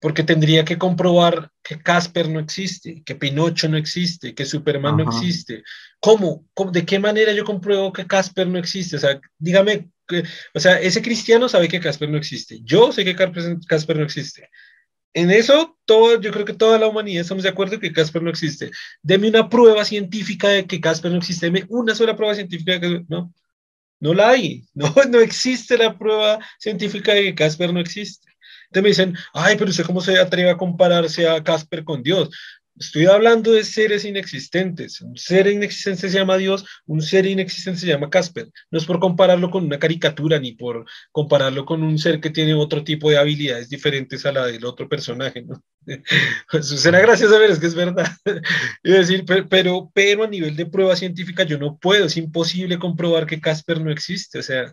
Porque 0.00 0.22
tendría 0.22 0.64
que 0.64 0.78
comprobar 0.78 1.50
que 1.62 1.80
Casper 1.80 2.28
no 2.28 2.38
existe, 2.38 3.02
que 3.04 3.16
Pinocho 3.16 3.68
no 3.68 3.76
existe, 3.76 4.34
que 4.34 4.44
Superman 4.44 4.96
no 4.96 5.04
existe. 5.04 5.64
¿Cómo? 6.00 6.46
¿De 6.72 6.84
qué 6.84 6.98
manera 6.98 7.32
yo 7.32 7.44
compruebo 7.44 7.92
que 7.92 8.06
Casper 8.06 8.46
no 8.46 8.58
existe? 8.58 8.96
O 8.96 8.98
sea, 9.00 9.20
dígame, 9.38 9.90
o 10.54 10.60
sea, 10.60 10.80
ese 10.80 11.02
cristiano 11.02 11.48
sabe 11.48 11.68
que 11.68 11.80
Casper 11.80 12.08
no 12.08 12.16
existe. 12.16 12.60
Yo 12.62 12.92
sé 12.92 13.04
que 13.04 13.16
Casper 13.16 13.96
no 13.96 14.04
existe. 14.04 14.48
En 15.14 15.30
eso, 15.30 15.76
todo, 15.84 16.20
yo 16.20 16.30
creo 16.30 16.44
que 16.44 16.54
toda 16.54 16.78
la 16.78 16.86
humanidad 16.86 17.22
estamos 17.22 17.42
de 17.42 17.48
acuerdo 17.48 17.80
que 17.80 17.92
Casper 17.92 18.22
no 18.22 18.30
existe. 18.30 18.70
Deme 19.02 19.28
una 19.28 19.48
prueba 19.48 19.84
científica 19.84 20.48
de 20.48 20.66
que 20.66 20.80
Casper 20.80 21.10
no 21.10 21.18
existe. 21.18 21.46
Deme 21.46 21.66
una 21.68 21.94
sola 21.94 22.14
prueba 22.14 22.34
científica 22.34 22.72
de 22.72 22.80
que 22.80 23.04
no. 23.08 23.32
No 24.00 24.14
la 24.14 24.30
hay. 24.30 24.64
No, 24.74 24.94
no 25.10 25.18
existe 25.18 25.76
la 25.76 25.98
prueba 25.98 26.38
científica 26.58 27.14
de 27.14 27.24
que 27.24 27.34
Casper 27.34 27.72
no 27.72 27.80
existe. 27.80 28.27
Entonces 28.70 28.82
me 28.82 28.88
dicen, 28.88 29.16
ay, 29.32 29.56
pero 29.56 29.70
usted 29.70 29.84
cómo 29.84 30.00
se 30.00 30.18
atreve 30.18 30.50
a 30.50 30.56
compararse 30.56 31.26
a 31.26 31.42
Casper 31.42 31.84
con 31.84 32.02
Dios. 32.02 32.30
Estoy 32.78 33.06
hablando 33.06 33.52
de 33.52 33.64
seres 33.64 34.04
inexistentes. 34.04 35.00
Un 35.00 35.16
ser 35.16 35.48
inexistente 35.48 36.08
se 36.08 36.16
llama 36.16 36.36
Dios, 36.36 36.64
un 36.86 37.02
ser 37.02 37.26
inexistente 37.26 37.80
se 37.80 37.86
llama 37.88 38.08
Casper. 38.10 38.48
No 38.70 38.78
es 38.78 38.84
por 38.84 39.00
compararlo 39.00 39.50
con 39.50 39.64
una 39.64 39.78
caricatura 39.80 40.38
ni 40.38 40.52
por 40.52 40.84
compararlo 41.10 41.64
con 41.64 41.82
un 41.82 41.98
ser 41.98 42.20
que 42.20 42.30
tiene 42.30 42.54
otro 42.54 42.84
tipo 42.84 43.10
de 43.10 43.18
habilidades 43.18 43.68
diferentes 43.68 44.24
a 44.26 44.32
la 44.32 44.46
del 44.46 44.64
otro 44.64 44.88
personaje. 44.88 45.42
¿no? 45.42 45.60
Suena 46.62 47.00
gracioso, 47.00 47.38
ver, 47.38 47.50
es 47.50 47.58
que 47.58 47.66
es 47.66 47.74
verdad. 47.74 48.06
Es 48.82 49.08
decir, 49.08 49.24
pero, 49.48 49.90
pero 49.92 50.24
a 50.24 50.28
nivel 50.28 50.54
de 50.54 50.66
prueba 50.66 50.94
científica 50.94 51.42
yo 51.42 51.58
no 51.58 51.78
puedo, 51.78 52.06
es 52.06 52.16
imposible 52.16 52.78
comprobar 52.78 53.26
que 53.26 53.40
Casper 53.40 53.80
no 53.80 53.90
existe. 53.90 54.38
O 54.38 54.42
sea, 54.42 54.70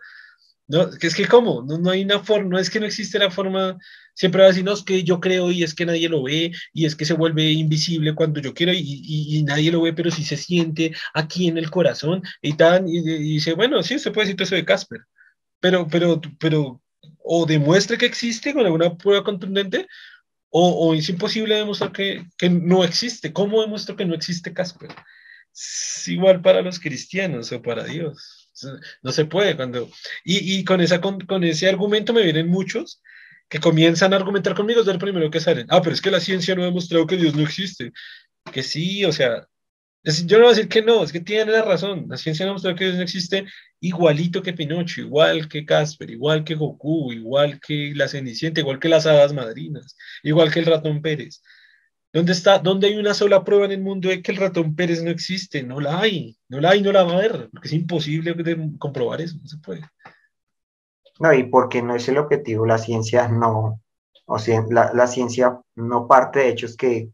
no, 0.67 0.89
es 0.99 1.15
que 1.15 1.27
cómo, 1.27 1.63
no, 1.67 1.77
no, 1.77 1.91
hay 1.91 2.03
una 2.03 2.19
forma, 2.19 2.49
no 2.49 2.59
es 2.59 2.69
que 2.69 2.79
no 2.79 2.87
existe 2.87 3.19
la 3.19 3.29
forma, 3.29 3.77
siempre 4.15 4.41
va 4.41 4.45
a 4.45 4.49
decir, 4.49 4.63
no, 4.63 4.73
es 4.73 4.83
que 4.83 5.03
yo 5.03 5.19
creo 5.19 5.51
y 5.51 5.63
es 5.63 5.75
que 5.75 5.85
nadie 5.85 6.09
lo 6.09 6.23
ve 6.23 6.51
y 6.73 6.85
es 6.85 6.95
que 6.95 7.05
se 7.05 7.13
vuelve 7.13 7.51
invisible 7.51 8.15
cuando 8.15 8.39
yo 8.41 8.53
quiero 8.53 8.73
y, 8.73 8.79
y, 8.79 9.43
nadie 9.43 9.71
lo 9.71 9.81
ve, 9.81 9.93
pero 9.93 10.09
sí 10.09 10.23
se 10.23 10.37
siente 10.37 10.93
aquí 11.13 11.47
en 11.47 11.57
el 11.57 11.69
corazón 11.69 12.23
y 12.41 12.53
tan, 12.53 12.87
y, 12.87 13.01
dice, 13.01 13.53
bueno, 13.53 13.83
sí, 13.83 13.99
se 13.99 14.11
puede 14.11 14.25
decir 14.25 14.37
todo 14.37 14.45
eso 14.45 14.55
de 14.55 14.65
Casper, 14.65 15.01
pero, 15.59 15.87
pero, 15.87 16.21
pero, 16.39 16.81
o 17.23 17.45
demuestre 17.45 17.97
que 17.97 18.05
existe 18.05 18.53
con 18.53 18.65
alguna 18.65 18.95
prueba 18.97 19.23
contundente, 19.23 19.87
o, 20.49 20.69
o 20.69 20.93
es 20.95 21.09
imposible 21.09 21.55
demostrar 21.55 21.91
que, 21.91 22.25
que, 22.37 22.49
no 22.49 22.83
existe. 22.85 23.33
¿Cómo 23.33 23.61
demuestro 23.61 23.95
que 23.97 24.05
no 24.05 24.15
existe 24.15 24.53
Casper? 24.53 24.89
Igual 26.07 26.41
para 26.41 26.61
los 26.61 26.79
cristianos 26.79 27.51
o 27.51 27.61
para 27.61 27.83
Dios. 27.83 28.34
No 29.01 29.11
se 29.11 29.25
puede 29.25 29.55
cuando... 29.55 29.89
Y, 30.23 30.59
y 30.59 30.63
con, 30.63 30.81
esa, 30.81 31.01
con, 31.01 31.19
con, 31.21 31.43
ese 31.43 31.67
argumento 31.67 32.13
me 32.13 32.23
vienen 32.23 32.47
muchos 32.47 33.01
que 33.49 33.59
comienzan 33.59 34.13
a 34.13 34.17
argumentar 34.17 34.55
conmigo 34.55 34.81
es 34.81 34.87
el 34.87 34.97
primero 34.99 35.29
que 35.29 35.39
salen. 35.39 35.67
Ah, 35.69 35.81
pero 35.81 35.93
es 35.93 36.01
que 36.01 36.11
la 36.11 36.19
ciencia 36.19 36.55
no 36.55 36.63
ha 36.63 36.65
demostrado 36.65 37.07
que 37.07 37.17
Dios 37.17 37.35
no 37.35 37.43
existe. 37.43 37.91
Que 38.51 38.63
sí, 38.63 39.05
o 39.05 39.11
sea, 39.11 39.47
yo 40.25 40.37
no 40.37 40.43
voy 40.43 40.53
a 40.53 40.55
decir 40.55 40.69
que 40.69 40.81
no, 40.81 41.03
es 41.03 41.11
que 41.11 41.19
tienen 41.19 41.51
la 41.51 41.63
razón. 41.63 42.05
La 42.09 42.17
ciencia 42.17 42.45
no 42.45 42.51
ha 42.51 42.53
demostrado 42.53 42.77
que 42.77 42.85
Dios 42.85 42.97
no 42.97 43.03
existe 43.03 43.45
igualito 43.79 44.41
que 44.41 44.53
Pinocho, 44.53 45.01
igual 45.01 45.47
que 45.47 45.65
Casper, 45.65 46.09
igual 46.09 46.43
que 46.43 46.55
Goku, 46.55 47.11
igual 47.11 47.59
que 47.59 47.93
la 47.95 48.07
Cenicienta, 48.07 48.61
igual 48.61 48.79
que 48.79 48.89
las 48.89 49.05
hadas 49.05 49.33
madrinas, 49.33 49.95
igual 50.23 50.51
que 50.51 50.59
el 50.59 50.65
ratón 50.65 51.01
Pérez. 51.01 51.41
¿Dónde 52.15 52.31
está? 52.31 52.59
¿Dónde 52.59 52.87
hay 52.87 52.97
una 52.97 53.13
sola 53.13 53.43
prueba 53.43 53.65
en 53.65 53.73
el 53.73 53.81
mundo 53.81 54.07
de 54.07 54.21
que 54.21 54.31
el 54.31 54.37
ratón 54.37 54.73
Pérez 54.73 55.03
no 55.03 55.09
existe? 55.09 55.63
No 55.63 55.81
la 55.81 55.99
hay, 55.99 56.37
no 56.47 56.61
la 56.61 56.69
hay, 56.69 56.81
no 56.81 56.93
la 56.93 57.03
va 57.03 57.11
a 57.11 57.15
haber, 57.15 57.49
porque 57.51 57.67
es 57.67 57.73
imposible 57.73 58.33
comprobar 58.79 59.19
eso, 59.19 59.37
no 59.41 59.45
se 59.45 59.57
puede. 59.57 59.81
No, 61.19 61.33
y 61.33 61.43
porque 61.43 61.81
no 61.81 61.93
es 61.93 62.07
el 62.07 62.17
objetivo, 62.17 62.65
la 62.65 62.77
ciencia 62.77 63.27
no, 63.27 63.81
o 64.27 64.39
sea, 64.39 64.63
la, 64.69 64.93
la 64.93 65.07
ciencia 65.07 65.59
no 65.75 66.07
parte 66.07 66.39
de 66.39 66.49
hechos 66.51 66.77
que, 66.77 67.09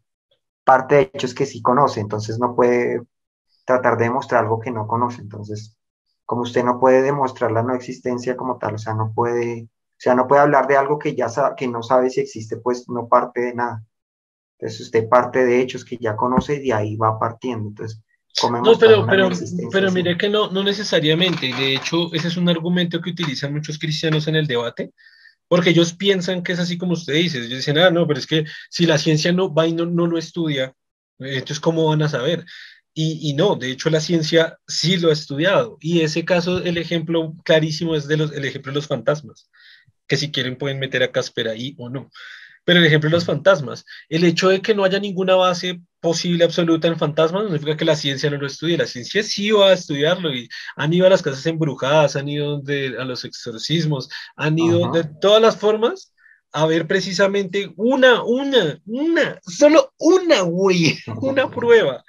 parte 0.64 0.94
de 0.94 1.02
hechos 1.15 1.34
que 1.34 1.48
sí 1.48 1.64
conoce, 1.64 1.99
entonces 1.99 2.38
no 2.38 2.56
puede 2.56 3.02
tratar 3.65 3.98
de 3.98 4.03
demostrar 4.03 4.44
algo 4.44 4.60
que 4.60 4.69
no 4.69 4.86
conoce, 4.86 5.22
entonces, 5.22 5.76
como 6.28 6.44
usted 6.44 6.64
no 6.64 6.80
puede 6.80 7.02
demostrar 7.02 7.52
la 7.52 7.64
no 7.64 7.73
existencia 7.73 8.38
como 8.38 8.60
tal, 8.60 8.76
o 8.76 8.78
sea, 8.78 8.94
no 8.94 9.14
puede, 9.15 9.64
o 9.64 9.98
sea, 9.98 10.14
no 10.14 10.28
puede 10.28 10.44
hablar 10.44 10.68
de 10.68 10.78
algo 10.78 10.99
que 10.99 11.15
ya 11.15 11.28
sabe, 11.28 11.56
que 11.57 11.68
no 11.68 11.82
sabe 11.82 12.11
si 12.11 12.22
existe, 12.22 12.57
pues 12.57 12.88
no 12.88 13.07
parte 13.07 13.41
de 13.41 13.56
nada. 13.56 13.84
Entonces 14.61 14.81
usted 14.81 15.09
parte 15.09 15.43
de 15.43 15.59
hechos 15.59 15.83
que 15.83 15.97
ya 15.97 16.15
conoce 16.15 16.55
y 16.55 16.67
de 16.67 16.73
ahí 16.73 16.95
va 16.95 17.17
partiendo. 17.17 17.69
Entonces, 17.69 17.99
no, 18.63 18.77
pero, 18.79 19.05
pero, 19.07 19.29
pero 19.71 19.91
mire 19.91 20.17
que 20.17 20.29
no, 20.29 20.51
no 20.51 20.63
necesariamente. 20.63 21.47
De 21.47 21.75
hecho, 21.75 22.13
ese 22.13 22.27
es 22.27 22.38
un 22.38 22.47
argumento 22.47 23.01
que 23.01 23.09
utilizan 23.09 23.53
muchos 23.53 23.79
cristianos 23.79 24.27
en 24.27 24.35
el 24.35 24.45
debate, 24.45 24.91
porque 25.47 25.71
ellos 25.71 25.93
piensan 25.93 26.43
que 26.43 26.53
es 26.53 26.59
así 26.59 26.77
como 26.77 26.93
usted 26.93 27.13
dice. 27.13 27.39
Ellos 27.39 27.49
dicen, 27.49 27.79
ah, 27.79 27.89
no, 27.89 28.05
pero 28.05 28.19
es 28.19 28.27
que 28.27 28.45
si 28.69 28.85
la 28.85 28.99
ciencia 28.99 29.31
no 29.31 29.51
va 29.51 29.67
y 29.67 29.73
no, 29.73 29.85
no 29.88 30.05
lo 30.05 30.17
estudia, 30.17 30.73
entonces, 31.17 31.59
¿cómo 31.59 31.88
van 31.88 32.03
a 32.03 32.09
saber? 32.09 32.45
Y, 32.93 33.29
y, 33.29 33.33
no, 33.33 33.55
de 33.55 33.71
hecho 33.71 33.89
la 33.89 33.99
ciencia 33.99 34.59
sí 34.67 34.97
lo 34.97 35.09
ha 35.09 35.13
estudiado. 35.13 35.77
Y 35.81 36.01
ese 36.01 36.23
caso, 36.23 36.59
el 36.59 36.77
ejemplo 36.77 37.33
clarísimo 37.43 37.95
es 37.95 38.07
de 38.07 38.17
los, 38.17 38.31
el 38.31 38.45
ejemplo 38.45 38.71
de 38.71 38.75
los 38.75 38.88
fantasmas, 38.88 39.49
que 40.07 40.17
si 40.17 40.31
quieren 40.31 40.57
pueden 40.57 40.79
meter 40.79 41.01
a 41.01 41.11
Casper 41.11 41.47
ahí 41.47 41.75
o 41.79 41.89
no. 41.89 42.11
Pero 42.63 42.79
el 42.79 42.85
ejemplo 42.85 43.09
de 43.09 43.15
los 43.15 43.25
fantasmas, 43.25 43.85
el 44.09 44.23
hecho 44.23 44.49
de 44.49 44.61
que 44.61 44.75
no 44.75 44.83
haya 44.83 44.99
ninguna 44.99 45.35
base 45.35 45.81
posible 45.99 46.43
absoluta 46.43 46.88
en 46.88 46.97
fantasmas 46.97 47.43
no 47.43 47.49
significa 47.49 47.77
que 47.77 47.85
la 47.85 47.95
ciencia 47.95 48.29
no 48.29 48.38
lo 48.38 48.47
estudie. 48.47 48.77
La 48.77 48.88
ciencia 48.88 49.23
sí 49.23 49.51
va 49.51 49.69
a 49.69 49.73
estudiarlo 49.73 50.33
y 50.33 50.49
han 50.75 50.93
ido 50.93 51.07
a 51.07 51.09
las 51.09 51.21
casas 51.21 51.45
embrujadas, 51.45 52.15
han 52.15 52.27
ido 52.27 52.61
a 52.99 53.05
los 53.05 53.25
exorcismos, 53.25 54.09
han 54.35 54.59
ido 54.59 54.91
de 54.91 55.05
todas 55.21 55.41
las 55.41 55.57
formas 55.57 56.13
a 56.53 56.65
ver 56.65 56.88
precisamente 56.88 57.71
una, 57.77 58.23
una, 58.23 58.79
una, 58.85 59.39
solo 59.43 59.93
una, 59.97 60.41
güey, 60.41 60.97
una 61.21 61.49
prueba 61.49 62.03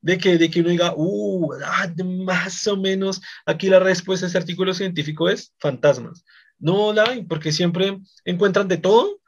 de 0.00 0.18
que, 0.18 0.36
de 0.36 0.50
que 0.50 0.60
uno 0.60 0.70
diga, 0.70 0.92
uh, 0.96 1.52
ah, 1.64 1.88
más 2.04 2.66
o 2.66 2.76
menos 2.76 3.22
aquí 3.46 3.68
la 3.68 3.78
respuesta 3.78 4.26
a 4.26 4.28
ese 4.28 4.38
artículo 4.38 4.74
científico 4.74 5.28
es 5.28 5.54
fantasmas. 5.58 6.24
No 6.58 6.92
la 6.92 7.04
hay, 7.04 7.24
porque 7.24 7.52
siempre 7.52 7.98
encuentran 8.24 8.68
de 8.68 8.76
todo 8.76 9.20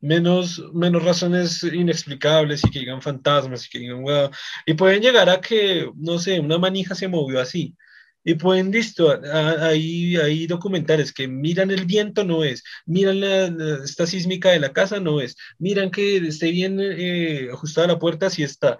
menos, 0.00 0.62
menos 0.72 1.02
razones 1.04 1.62
inexplicables 1.62 2.62
y 2.64 2.70
que 2.70 2.80
digan 2.80 3.02
fantasmas 3.02 3.66
y 3.66 3.70
que 3.70 3.78
digan, 3.80 4.02
wow, 4.02 4.30
y 4.66 4.74
pueden 4.74 5.02
llegar 5.02 5.28
a 5.28 5.40
que, 5.40 5.90
no 5.96 6.18
sé, 6.18 6.40
una 6.40 6.58
manija 6.58 6.94
se 6.94 7.08
movió 7.08 7.40
así. 7.40 7.76
Y 8.24 8.34
pueden, 8.34 8.70
listo, 8.70 9.18
hay, 9.32 10.16
hay 10.16 10.46
documentales 10.46 11.12
que 11.12 11.28
miran 11.28 11.70
el 11.70 11.86
viento, 11.86 12.24
no 12.24 12.44
es, 12.44 12.62
miran 12.84 13.20
la, 13.20 13.46
esta 13.84 14.06
sísmica 14.06 14.50
de 14.50 14.60
la 14.60 14.72
casa, 14.72 15.00
no 15.00 15.20
es, 15.20 15.36
miran 15.58 15.90
que 15.90 16.18
esté 16.18 16.50
bien 16.50 16.78
eh, 16.80 17.48
ajustada 17.50 17.86
la 17.86 17.98
puerta, 17.98 18.28
sí 18.28 18.42
está. 18.42 18.78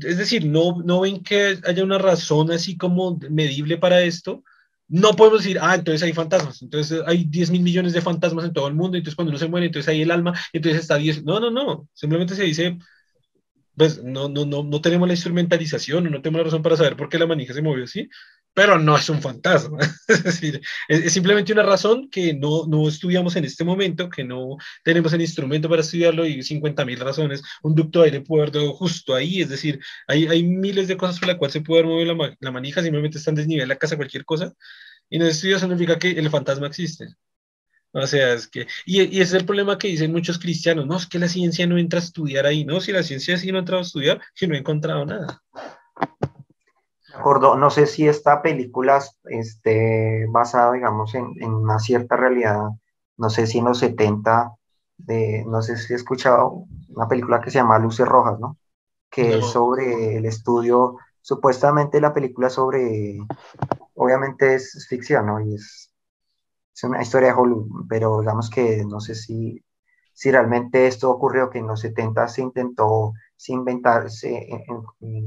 Es 0.00 0.18
decir, 0.18 0.44
no, 0.46 0.82
no 0.84 1.00
ven 1.00 1.22
que 1.22 1.58
haya 1.64 1.84
una 1.84 1.98
razón 1.98 2.50
así 2.50 2.76
como 2.76 3.18
medible 3.30 3.78
para 3.78 4.02
esto, 4.02 4.44
no 4.92 5.12
podemos 5.14 5.42
decir, 5.42 5.58
ah, 5.58 5.74
entonces 5.74 6.02
hay 6.02 6.12
fantasmas, 6.12 6.60
entonces 6.60 7.00
hay 7.06 7.24
10 7.24 7.50
mil 7.50 7.62
millones 7.62 7.94
de 7.94 8.02
fantasmas 8.02 8.44
en 8.44 8.52
todo 8.52 8.68
el 8.68 8.74
mundo, 8.74 8.98
entonces 8.98 9.16
cuando 9.16 9.30
uno 9.30 9.38
se 9.38 9.48
muere, 9.48 9.66
entonces 9.66 9.88
hay 9.88 10.02
el 10.02 10.10
alma, 10.10 10.38
entonces 10.52 10.82
está 10.82 10.96
10. 10.96 11.24
No, 11.24 11.40
no, 11.40 11.50
no, 11.50 11.88
simplemente 11.94 12.34
se 12.34 12.42
dice, 12.44 12.76
pues 13.74 14.04
no, 14.04 14.28
no, 14.28 14.44
no, 14.44 14.62
no 14.62 14.80
tenemos 14.82 15.08
la 15.08 15.14
instrumentalización, 15.14 16.10
no 16.10 16.20
tenemos 16.20 16.40
la 16.40 16.44
razón 16.44 16.62
para 16.62 16.76
saber 16.76 16.94
por 16.94 17.08
qué 17.08 17.18
la 17.18 17.26
manija 17.26 17.54
se 17.54 17.62
movió 17.62 17.84
así, 17.84 18.06
pero 18.54 18.78
no 18.78 18.96
es 18.96 19.08
un 19.08 19.20
fantasma. 19.22 19.78
es 20.08 20.24
decir, 20.24 20.60
es, 20.88 21.12
simplemente 21.12 21.52
una 21.52 21.62
razón 21.62 22.08
que 22.10 22.34
no, 22.34 22.66
no 22.66 22.88
estudiamos 22.88 23.36
en 23.36 23.44
este 23.44 23.64
momento, 23.64 24.10
que 24.10 24.24
no 24.24 24.56
tenemos 24.84 25.12
el 25.12 25.22
instrumento 25.22 25.68
para 25.68 25.82
estudiarlo 25.82 26.26
y 26.26 26.42
50 26.42 26.84
mil 26.84 27.00
razones. 27.00 27.42
Un 27.62 27.74
ducto 27.74 28.00
de 28.00 28.06
aire 28.06 28.20
puede 28.20 28.48
haber 28.48 28.68
justo 28.68 29.14
ahí, 29.14 29.40
es 29.40 29.48
decir, 29.48 29.80
hay, 30.06 30.26
hay 30.26 30.42
miles 30.42 30.88
de 30.88 30.96
cosas 30.96 31.18
por 31.18 31.28
las 31.28 31.36
cuales 31.36 31.52
se 31.52 31.60
puede 31.60 31.84
mover 31.84 32.06
la, 32.08 32.36
la 32.40 32.50
manija, 32.50 32.82
simplemente 32.82 33.18
está 33.18 33.30
en 33.30 33.36
desnivel 33.36 33.68
la 33.68 33.76
casa, 33.76 33.96
cualquier 33.96 34.24
cosa, 34.24 34.52
y 35.08 35.18
no 35.18 35.26
estudia 35.26 35.58
significa 35.58 35.98
que 35.98 36.10
el 36.10 36.30
fantasma 36.30 36.66
existe. 36.66 37.06
O 37.94 38.06
sea, 38.06 38.32
es 38.34 38.48
que, 38.48 38.66
y, 38.86 39.02
y, 39.02 39.20
ese 39.20 39.22
es 39.22 39.34
el 39.34 39.44
problema 39.44 39.76
que 39.78 39.88
dicen 39.88 40.12
muchos 40.12 40.38
cristianos, 40.38 40.86
no, 40.86 40.96
es 40.96 41.06
que 41.06 41.18
la 41.18 41.28
ciencia 41.28 41.66
no 41.66 41.76
entra 41.78 42.00
a 42.00 42.02
estudiar 42.02 42.46
ahí, 42.46 42.64
no, 42.64 42.80
si 42.80 42.90
la 42.92 43.02
ciencia 43.02 43.36
sí 43.36 43.52
no 43.52 43.58
ha 43.58 43.60
entrado 43.60 43.82
a 43.82 43.86
estudiar, 43.86 44.20
que 44.34 44.46
no 44.46 44.54
he 44.54 44.58
encontrado 44.58 45.04
nada 45.04 45.42
no 47.56 47.70
sé 47.70 47.86
si 47.86 48.08
esta 48.08 48.42
película 48.42 49.02
este, 49.24 50.26
basada, 50.30 50.72
digamos, 50.72 51.14
en, 51.14 51.32
en, 51.40 51.52
una 51.52 51.78
cierta 51.78 52.16
realidad, 52.16 52.68
no 53.16 53.30
sé 53.30 53.46
si 53.46 53.58
en 53.58 53.66
los 53.66 53.78
70, 53.78 54.52
de, 54.98 55.44
no 55.46 55.62
sé 55.62 55.76
si 55.76 55.92
he 55.92 55.96
escuchado 55.96 56.64
una 56.88 57.08
película 57.08 57.40
que 57.40 57.50
se 57.50 57.58
llama 57.58 57.78
Luces 57.78 58.06
Rojas, 58.06 58.38
¿no? 58.38 58.56
Que 59.10 59.38
es 59.38 59.46
sobre 59.46 60.16
el 60.16 60.24
estudio, 60.24 60.96
supuestamente 61.20 62.00
la 62.00 62.14
película 62.14 62.48
sobre, 62.48 63.18
obviamente 63.94 64.54
es, 64.54 64.86
ficción, 64.88 65.26
¿no? 65.26 65.40
Y 65.40 65.54
es, 65.54 65.92
es, 66.74 66.84
una 66.84 67.02
historia 67.02 67.28
de 67.28 67.34
Hollywood, 67.34 67.86
pero 67.88 68.20
digamos 68.20 68.48
que 68.48 68.84
no 68.86 69.00
sé 69.00 69.14
si, 69.14 69.62
si 70.14 70.30
realmente 70.30 70.86
esto 70.86 71.10
ocurrió, 71.10 71.50
que 71.50 71.58
en 71.58 71.66
los 71.66 71.80
70 71.80 72.28
se 72.28 72.42
intentó 72.42 73.12
se 73.36 73.52
inventarse 73.52 74.46
se, 75.00 75.24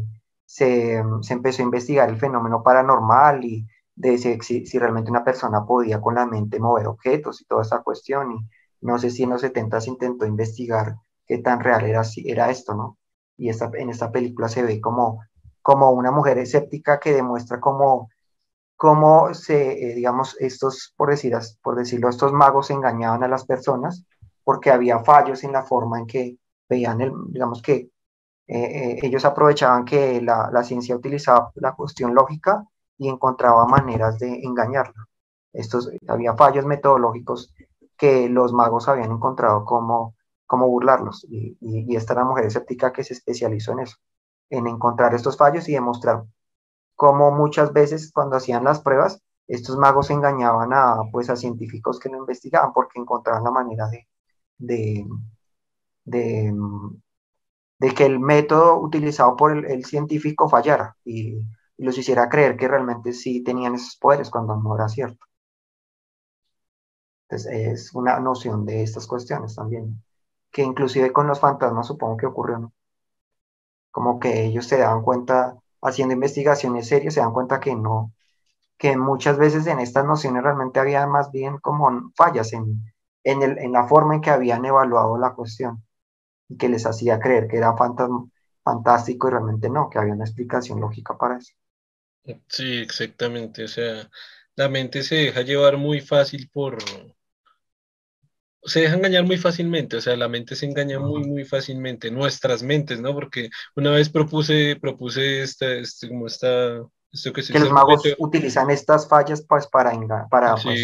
empezó 0.58 1.62
a 1.62 1.66
investigar 1.66 2.10
el 2.10 2.18
fenómeno 2.18 2.64
paranormal 2.64 3.44
y 3.44 3.66
de 3.96 4.18
si, 4.18 4.66
si, 4.66 4.78
realmente 4.78 5.10
una 5.10 5.24
persona 5.24 5.66
podía 5.66 6.02
con 6.02 6.16
la 6.16 6.26
mente 6.26 6.60
mover 6.60 6.88
objetos 6.88 7.42
y 7.42 7.46
toda 7.46 7.62
esa 7.62 7.82
cuestión. 7.82 8.34
Y 8.34 8.38
no 8.82 9.00
sé 9.00 9.10
si 9.10 9.24
en 9.24 9.32
los 9.32 9.42
70 9.42 9.82
se 9.82 9.90
intentó 9.90 10.26
investigar 10.26 10.96
qué 11.26 11.40
tan 11.40 11.60
real 11.60 11.86
era, 11.86 12.02
era 12.26 12.50
esto, 12.50 12.76
¿no? 12.76 12.98
Y 13.38 13.50
esta, 13.50 13.70
en 13.74 13.90
esta 13.90 14.12
película 14.12 14.48
se 14.48 14.64
ve 14.64 14.80
como, 14.80 15.22
como 15.62 15.92
una 15.92 16.12
mujer 16.12 16.38
escéptica 16.38 17.00
que 17.00 17.14
demuestra 17.14 17.60
cómo, 17.60 18.10
cómo 18.76 19.34
se, 19.34 19.92
eh, 19.92 19.96
digamos, 19.96 20.38
estos, 20.40 20.94
por, 20.96 21.10
decir, 21.10 21.36
por 21.62 21.76
decirlo, 21.76 22.10
estos 22.10 22.34
magos 22.34 22.70
engañaban 22.70 23.24
a 23.24 23.28
las 23.28 23.46
personas 23.46 24.06
porque 24.44 24.72
había 24.72 25.00
fallos 25.00 25.44
en 25.44 25.52
la 25.54 25.64
forma 25.64 26.00
en 26.00 26.06
que 26.06 26.38
veían, 26.70 27.02
el, 27.02 27.12
digamos 27.30 27.62
que 27.62 27.90
eh, 28.48 28.58
eh, 28.58 29.00
ellos 29.04 29.26
aprovechaban 29.26 29.86
que 29.86 30.22
la, 30.22 30.50
la, 30.52 30.64
ciencia 30.64 30.96
utilizaba 30.96 31.52
la 31.56 31.74
cuestión 31.74 32.14
lógica 32.14 32.64
y 32.98 33.10
encontraba 33.10 33.66
maneras 33.66 34.20
de 34.20 34.42
engañarla. 34.44 35.08
Estos, 35.54 35.90
había 36.08 36.36
fallos 36.36 36.66
metodológicos 36.66 37.54
que 37.98 38.30
los 38.30 38.54
magos 38.54 38.88
habían 38.88 39.12
encontrado 39.12 39.66
cómo, 39.66 40.16
cómo 40.46 40.68
burlarlos. 40.68 41.26
Y, 41.30 41.58
y, 41.62 41.96
esta 41.96 42.14
era 42.14 42.24
la 42.24 42.30
mujer 42.30 42.46
escéptica 42.46 42.94
que 42.94 43.04
se 43.04 43.14
especializó 43.14 43.72
en 43.74 43.80
eso, 43.80 43.98
en 44.50 44.68
encontrar 44.68 45.14
estos 45.16 45.38
fallos 45.38 45.68
y 45.70 45.74
demostrar 45.74 46.24
cómo 46.96 47.32
muchas 47.32 47.74
veces 47.74 48.12
cuando 48.14 48.38
hacían 48.38 48.64
las 48.64 48.82
pruebas, 48.82 49.22
estos 49.48 49.78
magos 49.78 50.10
engañaban 50.10 50.74
a, 50.74 50.98
pues, 51.12 51.30
a 51.30 51.36
científicos 51.36 52.00
que 52.00 52.10
no 52.10 52.18
investigaban 52.18 52.74
porque 52.74 53.00
encontraban 53.00 53.44
la 53.44 53.52
manera 53.52 53.88
de, 53.90 54.08
de, 56.04 56.54
de 57.86 57.94
que 57.94 58.06
el 58.06 58.20
método 58.20 58.80
utilizado 58.80 59.36
por 59.36 59.52
el, 59.52 59.86
científico 59.86 60.50
fallara 60.50 60.98
y, 61.06 61.40
los 61.78 61.98
hiciera 61.98 62.30
creer 62.30 62.58
que 62.58 62.68
realmente 62.68 63.14
sí 63.14 63.44
tenían 63.44 63.76
esos 63.76 63.96
poderes 63.98 64.32
cuando 64.32 64.56
no 64.56 64.76
era 64.76 64.90
cierto. 64.90 65.24
Entonces 67.30 67.52
es 67.54 67.94
una 67.94 68.20
noción 68.20 68.66
de 68.66 68.82
estas 68.82 69.06
cuestiones 69.06 69.56
también, 69.56 70.02
que 70.52 70.64
inclusive 70.64 71.14
con 71.14 71.28
los 71.28 71.40
fantasmas 71.40 71.86
supongo 71.86 72.18
que 72.18 72.26
ocurrió. 72.26 72.74
Como 73.92 74.20
que 74.20 74.46
ellos 74.46 74.66
se 74.68 74.80
daban 74.80 75.04
cuenta, 75.04 75.56
haciendo 75.82 76.16
investigaciones 76.16 76.88
serias, 76.88 77.14
se 77.14 77.20
dan 77.20 77.34
cuenta 77.34 77.60
que 77.60 77.76
no, 77.76 78.14
que 78.80 78.98
muchas 78.98 79.38
veces 79.38 79.68
en 79.68 79.80
estas 79.80 80.06
nociones 80.06 80.42
realmente 80.42 80.80
había 80.80 81.06
más 81.06 81.30
bien 81.32 81.60
como 81.60 82.12
fallas 82.16 82.52
en, 82.54 82.84
en, 83.24 83.44
el, 83.44 83.60
en 83.60 83.74
la 83.74 83.88
forma 83.88 84.16
en 84.16 84.22
que 84.22 84.32
habían 84.32 84.66
evaluado 84.66 85.20
la 85.20 85.36
cuestión 85.36 85.85
y 86.48 86.58
que 86.58 86.70
les 86.70 86.86
hacía 86.86 87.20
creer 87.20 87.48
que 87.48 87.58
era 87.58 87.76
fantástico 88.64 89.28
y 89.28 89.32
realmente 89.32 89.70
no, 89.70 89.90
que 89.90 90.00
había 90.00 90.14
una 90.14 90.26
explicación 90.26 90.80
lógica 90.80 91.18
para 91.18 91.38
eso. 91.38 91.54
Sí, 92.48 92.78
exactamente. 92.78 93.64
O 93.64 93.68
sea, 93.68 94.10
la 94.56 94.70
mente 94.70 95.04
se 95.04 95.16
deja 95.16 95.42
llevar 95.42 95.78
muy 95.78 96.02
fácil 96.02 96.50
por... 96.52 96.78
Se 98.64 98.82
deja 98.82 98.96
engañar 98.96 99.24
muy 99.26 99.38
fácilmente, 99.38 99.98
o 99.98 100.02
sea, 100.02 100.16
la 100.16 100.28
mente 100.28 100.56
se 100.56 100.66
engaña 100.66 101.00
muy, 101.00 101.24
muy 101.24 101.46
fácilmente, 101.46 102.10
nuestras 102.10 102.64
mentes, 102.64 103.00
¿no? 103.00 103.14
Porque 103.14 103.52
una 103.76 103.92
vez 103.92 104.10
propuse, 104.10 104.76
propuse 104.82 105.44
esta, 105.44 105.72
este, 105.72 106.10
como 106.10 106.26
esta 106.26 106.82
que, 107.24 107.60
los 107.60 107.72
magos 107.72 108.02
utilizan 108.18 108.70
estas 108.70 109.08
fallas 109.08 109.46
pues 109.48 109.68
para, 109.68 109.92
para 110.30 110.56
pues, 110.56 110.80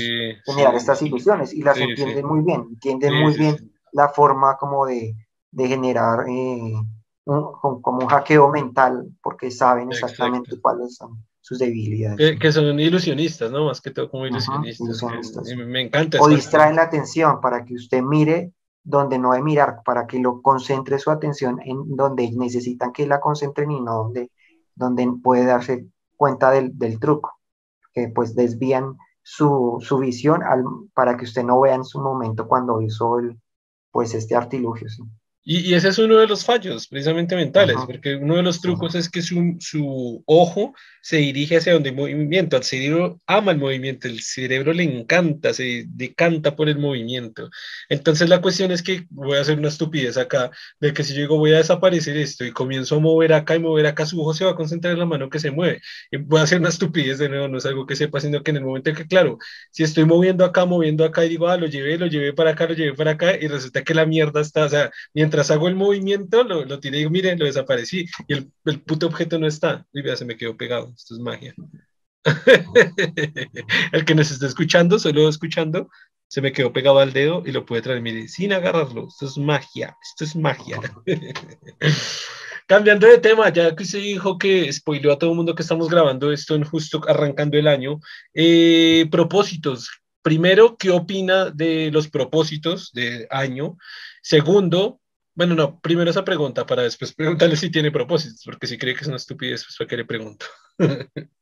generar 0.45 0.75
estas 0.75 1.01
ilusiones 1.01 1.53
y 1.53 1.61
las 1.61 1.77
entienden 1.77 2.25
muy 2.25 2.41
bien, 2.43 2.67
entienden 2.69 3.15
muy 3.15 3.33
bien 3.35 3.73
la 3.91 4.09
forma 4.09 4.57
como 4.57 4.85
de, 4.85 5.15
de 5.52 5.68
generar 5.68 6.28
eh, 6.28 6.73
un, 7.26 7.82
como 7.82 7.99
un 7.99 8.07
hackeo 8.07 8.49
mental 8.49 9.10
porque 9.22 9.52
saben 9.52 9.91
exactamente 9.91 10.60
cuáles 10.60 10.95
son 10.95 11.23
sus 11.41 11.60
debilidades. 11.60 12.40
Que, 12.40 12.52
son 12.52 12.80
ilusionistas, 12.80 13.52
¿no? 13.52 13.65
Más 13.65 13.82
que 13.82 13.91
todo 13.91 14.10
como 14.10 14.26
ilusionistas. 14.26 15.03
me, 15.56 15.82
encanta. 15.82 16.19
O 16.22 16.30
distraen 16.30 16.76
la 16.76 16.84
atención 16.84 17.41
para 17.41 17.65
que 17.65 17.73
usted 17.76 18.02
mire 18.02 18.53
donde 18.84 19.19
no 19.19 19.32
debe 19.32 19.44
mirar, 19.44 19.82
para 19.86 20.07
que 20.07 20.19
lo 20.19 20.41
concentre 20.41 20.98
su 20.98 21.11
atención 21.11 21.60
en 21.64 21.95
donde 21.95 22.32
necesitan 22.32 22.91
que 22.91 23.06
la 23.06 23.19
concentren 23.19 23.69
y 23.72 23.82
no 23.82 24.03
donde, 24.03 24.32
donde 24.76 25.07
puede 25.22 25.45
darse 25.45 25.86
cuenta 26.15 26.49
del, 26.52 26.78
del 26.78 26.99
truco, 26.99 27.40
que 27.94 28.07
pues 28.07 28.34
desvían 28.36 28.98
su, 29.22 29.78
su 29.82 29.99
visión 29.99 30.41
al, 30.41 30.64
para 30.94 31.15
que 31.15 31.26
usted 31.26 31.44
no 31.44 31.60
vea 31.61 31.76
en 31.76 31.86
su 31.86 32.02
momento 32.02 32.48
cuando 32.48 32.82
hizo 32.82 33.19
el, 33.19 33.40
pues 33.91 34.15
este 34.15 34.36
artilugio. 34.36 34.90
¿sí? 34.90 35.03
Y, 35.43 35.73
ese 35.73 35.89
es 35.89 35.97
uno 35.97 36.18
de 36.18 36.27
los 36.27 36.45
fallos, 36.45 36.88
precisamente 36.88 37.35
mentales, 37.35 37.76
porque 37.88 38.15
uno 38.15 38.35
de 38.35 38.43
los 38.43 38.61
trucos 38.61 38.93
es 38.93 39.09
que 39.09 39.23
su, 39.23 39.55
su, 39.59 40.23
ojo 40.27 40.76
se 41.02 41.18
dirige 41.18 41.57
hacia 41.57 41.73
donde 41.73 41.90
hay 41.90 41.95
movimiento. 41.95 42.57
Al 42.57 42.64
cerebro 42.64 43.19
ama 43.28 43.52
el 43.52 43.57
movimiento, 43.57 44.07
el 44.07 44.22
cerebro 44.22 44.73
le 44.73 44.84
encanta, 44.84 45.53
se 45.53 45.86
decanta 45.88 46.56
por 46.56 46.69
el 46.69 46.78
movimiento. 46.80 47.49
Entonces 47.90 48.30
la 48.30 48.41
cuestión 48.41 48.72
es 48.72 48.84
que 48.84 49.06
voy 49.10 49.38
a 49.38 49.41
hacer 49.41 49.57
una 49.57 49.69
estupidez 49.69 50.18
acá, 50.18 50.52
de 50.80 50.94
que 50.94 51.03
si 51.03 51.14
yo 51.14 51.22
digo 51.22 51.38
voy 51.38 51.53
a 51.53 51.57
desaparecer 51.57 52.18
esto 52.18 52.45
y 52.45 52.52
comienzo 52.52 52.95
a 52.95 52.99
mover 52.99 53.34
acá 53.34 53.56
y 53.56 53.60
mover 53.60 53.86
acá, 53.88 54.06
su 54.06 54.19
ojo 54.22 54.34
se 54.34 54.45
va 54.45 54.52
a 54.52 54.56
concentrar 54.56 54.94
en 54.94 54.99
la 54.99 55.06
mano 55.06 55.30
que 55.30 55.40
se 55.40 55.52
mueve. 55.52 55.82
Y 56.11 56.18
voy 56.18 56.40
a 56.40 56.44
hacer 56.44 56.60
una 56.60 56.69
estupidez 56.69 57.18
de 57.19 57.30
nuevo, 57.30 57.48
no 57.48 57.57
es 57.57 57.65
algo 57.65 57.86
que 57.86 57.95
sepa, 57.95 58.19
sino 58.19 58.44
que 58.44 58.52
en 58.52 58.57
el 58.57 58.64
momento 58.64 58.90
en 58.90 58.95
que, 58.95 59.07
claro, 59.07 59.38
si 59.72 59.84
estoy 59.84 60.06
moviendo 60.06 60.45
acá, 60.45 60.65
moviendo 60.65 61.06
acá 61.06 61.26
y 61.26 61.30
digo, 61.30 61.48
ah, 61.48 61.57
lo 61.57 61.68
llevé, 61.68 61.98
lo 61.98 62.07
llevé 62.07 62.34
para 62.34 62.52
acá, 62.52 62.65
lo 62.68 62.73
llevé 62.73 62.94
para 62.95 63.11
acá, 63.11 63.36
y 63.40 63.48
resulta 63.48 63.84
que 63.84 63.94
la 63.94 64.06
mierda 64.06 64.41
está, 64.41 64.65
o 64.65 64.69
sea, 64.69 64.91
mientras 65.14 65.52
hago 65.52 65.68
el 65.68 65.76
movimiento, 65.76 66.44
lo, 66.44 66.65
lo 66.65 66.80
tiré 66.80 66.98
y 66.98 66.99
digo, 66.99 67.11
miren, 67.11 67.40
lo 67.40 67.45
desaparecí. 67.45 68.06
Y 68.28 68.34
el, 68.34 68.52
el 68.65 68.82
puto 68.82 69.07
objeto 69.07 69.40
no 69.40 69.48
está. 69.48 69.86
Y 69.94 70.02
vea, 70.02 70.15
se 70.15 70.26
me 70.26 70.38
quedó 70.38 70.56
pegado. 70.57 70.90
Esto 70.95 71.15
es 71.15 71.19
magia. 71.19 71.53
el 73.91 74.05
que 74.05 74.15
nos 74.15 74.31
está 74.31 74.45
escuchando, 74.45 74.99
solo 74.99 75.27
escuchando, 75.27 75.89
se 76.27 76.41
me 76.41 76.53
quedó 76.53 76.72
pegado 76.72 76.99
al 76.99 77.11
dedo 77.11 77.43
y 77.45 77.51
lo 77.51 77.65
puede 77.65 77.81
traer, 77.81 78.01
mire, 78.01 78.27
sin 78.27 78.53
agarrarlo. 78.53 79.07
Esto 79.07 79.26
es 79.26 79.38
magia. 79.38 79.97
Esto 80.01 80.23
es 80.23 80.35
magia. 80.35 80.80
Cambiando 82.68 83.05
de 83.05 83.18
tema, 83.18 83.51
ya 83.51 83.76
que 83.76 83.84
usted 83.84 83.99
dijo 83.99 84.38
que 84.38 84.72
spoileó 84.72 85.11
a 85.11 85.19
todo 85.19 85.31
el 85.31 85.35
mundo 85.35 85.55
que 85.55 85.63
estamos 85.63 85.89
grabando 85.89 86.31
esto 86.31 86.55
en 86.55 86.63
justo 86.63 87.01
arrancando 87.05 87.57
el 87.57 87.68
año, 87.68 87.99
eh, 88.34 89.07
propósitos. 89.11 89.89
Primero, 90.22 90.77
¿qué 90.77 90.89
opina 90.89 91.49
de 91.49 91.91
los 91.91 92.07
propósitos 92.07 92.91
de 92.93 93.27
año? 93.30 93.77
Segundo, 94.22 95.01
bueno, 95.33 95.55
no, 95.55 95.79
primero 95.79 96.09
esa 96.09 96.25
pregunta 96.25 96.65
para 96.65 96.83
después 96.83 97.13
preguntarle 97.13 97.55
si 97.55 97.71
tiene 97.71 97.91
propósitos, 97.91 98.41
porque 98.45 98.67
si 98.67 98.77
cree 98.77 98.95
que 98.95 99.01
es 99.01 99.07
una 99.07 99.17
estupidez, 99.17 99.63
pues 99.63 99.77
para 99.77 99.87
qué 99.87 99.97
le 99.97 100.05
pregunto. 100.05 100.45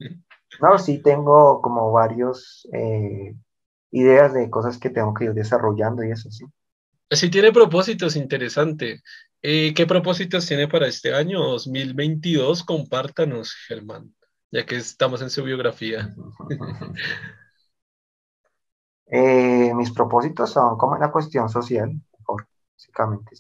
no, 0.62 0.78
sí 0.78 1.02
tengo 1.02 1.62
como 1.62 1.92
varios 1.92 2.68
eh, 2.74 3.36
ideas 3.92 4.34
de 4.34 4.50
cosas 4.50 4.78
que 4.78 4.90
tengo 4.90 5.14
que 5.14 5.26
ir 5.26 5.34
desarrollando 5.34 6.04
y 6.04 6.12
eso 6.12 6.30
sí. 6.30 6.46
Si 7.12 7.30
tiene 7.32 7.52
propósitos, 7.52 8.16
interesante. 8.16 9.02
Eh, 9.42 9.74
¿Qué 9.74 9.88
propósitos 9.88 10.46
tiene 10.46 10.68
para 10.68 10.88
este 10.88 11.14
año 11.14 11.40
2022? 11.40 12.64
Compártanos, 12.64 13.56
Germán, 13.68 14.14
ya 14.52 14.66
que 14.66 14.76
estamos 14.76 15.22
en 15.22 15.30
su 15.30 15.44
biografía. 15.44 16.14
Eh, 19.12 19.74
mis 19.74 19.90
propósitos 19.90 20.52
son 20.52 20.78
como 20.78 20.96
una 20.96 21.12
cuestión 21.12 21.50
social, 21.50 22.00
básicamente. 22.76 23.38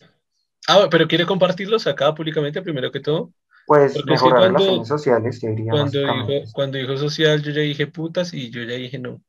Ah, 0.72 0.88
pero 0.92 1.08
quiere 1.08 1.26
compartirlos 1.26 1.88
acá 1.88 2.14
públicamente 2.14 2.62
primero 2.62 2.92
que 2.92 3.00
todo. 3.00 3.34
Pues 3.66 4.06
mejorar 4.06 4.52
las 4.52 4.54
relaciones 4.62 4.88
sociales, 4.88 5.42
yo 5.42 5.50
diría. 5.50 5.72
Cuando 5.72 6.00
dijo, 6.00 6.28
cuando 6.54 6.78
dijo 6.78 6.96
social, 6.96 7.42
yo 7.42 7.52
ya 7.52 7.62
dije 7.62 7.88
putas 7.88 8.36
y 8.36 8.52
yo 8.52 8.62
ya 8.62 8.76
dije 8.76 9.00
no. 9.00 9.20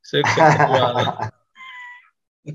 Sexo 0.00 0.34
privado. 0.56 1.18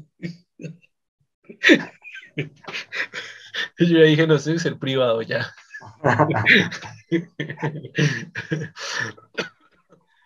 yo 3.78 3.78
ya 3.78 4.04
dije 4.04 4.26
no 4.26 4.40
sé 4.40 4.58
ser 4.58 4.78
privado 4.78 5.22
ya. 5.22 5.54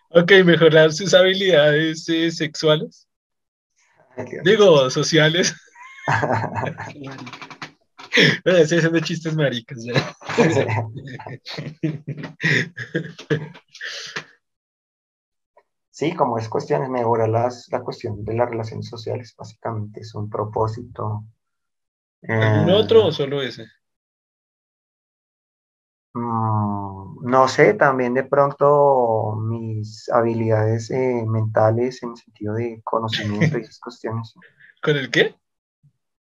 ok, 0.10 0.32
mejorar 0.46 0.94
sus 0.94 1.16
habilidades 1.16 2.08
eh, 2.10 2.30
sexuales. 2.30 3.08
Digo, 4.44 4.92
sociales. 4.92 5.56
Estoy 8.46 8.78
haciendo 8.78 9.00
chistes 9.00 9.36
maricas. 9.36 9.80
Sí, 15.90 16.16
como 16.16 16.38
es 16.38 16.50
cuestión, 16.50 16.84
es 16.84 16.90
mejorar 16.90 17.30
las, 17.30 17.68
la 17.72 17.82
cuestión 17.82 18.24
de 18.26 18.34
las 18.34 18.50
relaciones 18.50 18.90
sociales, 18.90 19.34
básicamente, 19.38 20.02
es 20.02 20.14
un 20.16 20.30
propósito. 20.30 21.24
¿Algún 22.28 22.70
eh, 22.70 22.74
otro 22.74 23.06
o 23.06 23.12
solo 23.12 23.42
ese? 23.42 23.68
Mm, 26.14 27.26
no 27.30 27.48
sé, 27.48 27.74
también 27.74 28.14
de 28.14 28.24
pronto 28.24 29.36
mis 29.36 30.10
habilidades 30.10 30.90
eh, 30.92 31.24
mentales 31.28 32.02
en 32.04 32.12
el 32.12 32.18
sentido 32.18 32.54
de 32.56 32.82
conocimiento 32.84 33.58
y 33.58 33.62
esas 33.64 33.80
cuestiones. 33.80 34.34
¿Con 34.82 34.98
el 34.98 35.10
qué? 35.10 35.36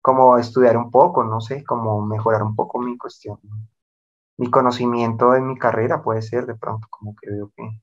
Como 0.08 0.38
estudiar 0.38 0.78
un 0.78 0.90
poco, 0.90 1.26
no 1.26 1.42
sé, 1.42 1.66
como 1.66 2.02
mejorar 2.06 2.42
un 2.42 2.56
poco 2.56 2.80
mi 2.80 2.98
cuestión, 2.98 3.40
mi 4.38 4.50
conocimiento 4.50 5.36
en 5.36 5.48
mi 5.48 5.58
carrera 5.58 6.02
puede 6.02 6.22
ser 6.22 6.46
de 6.46 6.56
pronto, 6.56 6.88
como 6.90 7.14
que 7.16 7.30
veo 7.30 7.52
que 7.58 7.82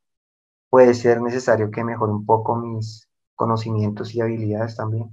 puede 0.71 0.95
ser 0.95 1.21
necesario 1.21 1.71
que 1.71 1.85
mejore 1.85 2.13
un 2.13 2.27
poco 2.27 2.57
mis 2.57 3.09
conocimientos 3.35 4.15
y 4.15 4.23
habilidades 4.23 4.77
también. 4.77 5.11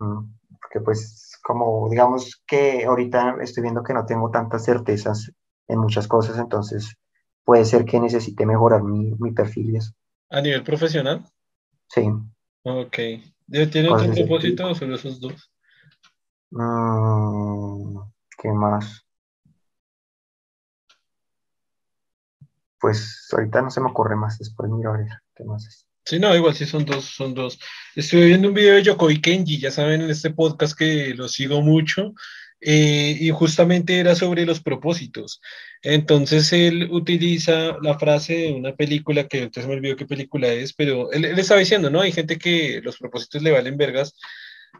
Mm, 0.00 0.34
porque 0.60 0.80
pues 0.80 1.38
como 1.44 1.88
digamos 1.90 2.42
que 2.48 2.84
ahorita 2.86 3.36
estoy 3.40 3.62
viendo 3.62 3.84
que 3.84 3.94
no 3.94 4.04
tengo 4.04 4.30
tantas 4.32 4.64
certezas 4.64 5.30
en 5.68 5.78
muchas 5.78 6.08
cosas, 6.08 6.38
entonces 6.38 6.96
puede 7.44 7.64
ser 7.64 7.84
que 7.84 8.00
necesite 8.00 8.46
mejorar 8.46 8.82
mi, 8.82 9.14
mi 9.20 9.30
perfil 9.32 9.70
y 9.70 9.76
eso. 9.76 9.92
¿A 10.30 10.40
nivel 10.40 10.64
profesional? 10.64 11.24
Sí. 11.88 12.10
Ok. 12.64 12.98
¿Tiene 13.50 13.90
otro 13.90 14.12
propósito 14.12 14.70
o 14.70 14.74
solo 14.74 14.94
esos 14.96 15.20
dos? 15.20 15.50
Mm, 16.50 17.98
¿Qué 18.38 18.48
más? 18.50 19.04
Pues 22.80 23.28
ahorita 23.32 23.62
no 23.62 23.70
se 23.70 23.80
me 23.80 23.90
ocurre 23.90 24.16
más, 24.16 24.38
después 24.38 24.70
miro 24.70 24.92
a 24.92 24.98
ver 24.98 25.08
qué 25.34 25.44
más 25.44 25.66
es. 25.66 25.86
Sí, 26.06 26.18
no, 26.18 26.34
igual 26.36 26.54
sí 26.54 26.66
son 26.66 26.84
dos, 26.84 27.04
son 27.06 27.32
dos. 27.32 27.58
Estuve 27.96 28.26
viendo 28.26 28.48
un 28.48 28.54
video 28.54 28.74
de 28.74 28.82
Yokoi 28.82 29.22
Kenji, 29.22 29.58
ya 29.58 29.70
saben, 29.70 30.02
en 30.02 30.10
este 30.10 30.30
podcast 30.30 30.76
que 30.76 31.14
lo 31.14 31.28
sigo 31.28 31.62
mucho, 31.62 32.12
eh, 32.66 33.16
y 33.20 33.30
justamente 33.30 33.98
era 33.98 34.14
sobre 34.14 34.46
los 34.46 34.60
propósitos. 34.60 35.42
Entonces 35.82 36.50
él 36.54 36.88
utiliza 36.90 37.76
la 37.82 37.98
frase 37.98 38.34
de 38.34 38.52
una 38.54 38.74
película 38.74 39.28
que 39.28 39.42
entonces 39.42 39.68
me 39.68 39.74
olvidó 39.74 39.96
qué 39.96 40.06
película 40.06 40.48
es, 40.48 40.72
pero 40.72 41.12
él, 41.12 41.26
estaba 41.26 41.60
diciendo, 41.60 41.90
¿no? 41.90 42.00
Hay 42.00 42.12
gente 42.12 42.38
que 42.38 42.80
los 42.82 42.96
propósitos 42.96 43.42
le 43.42 43.50
valen 43.52 43.76
vergas 43.76 44.14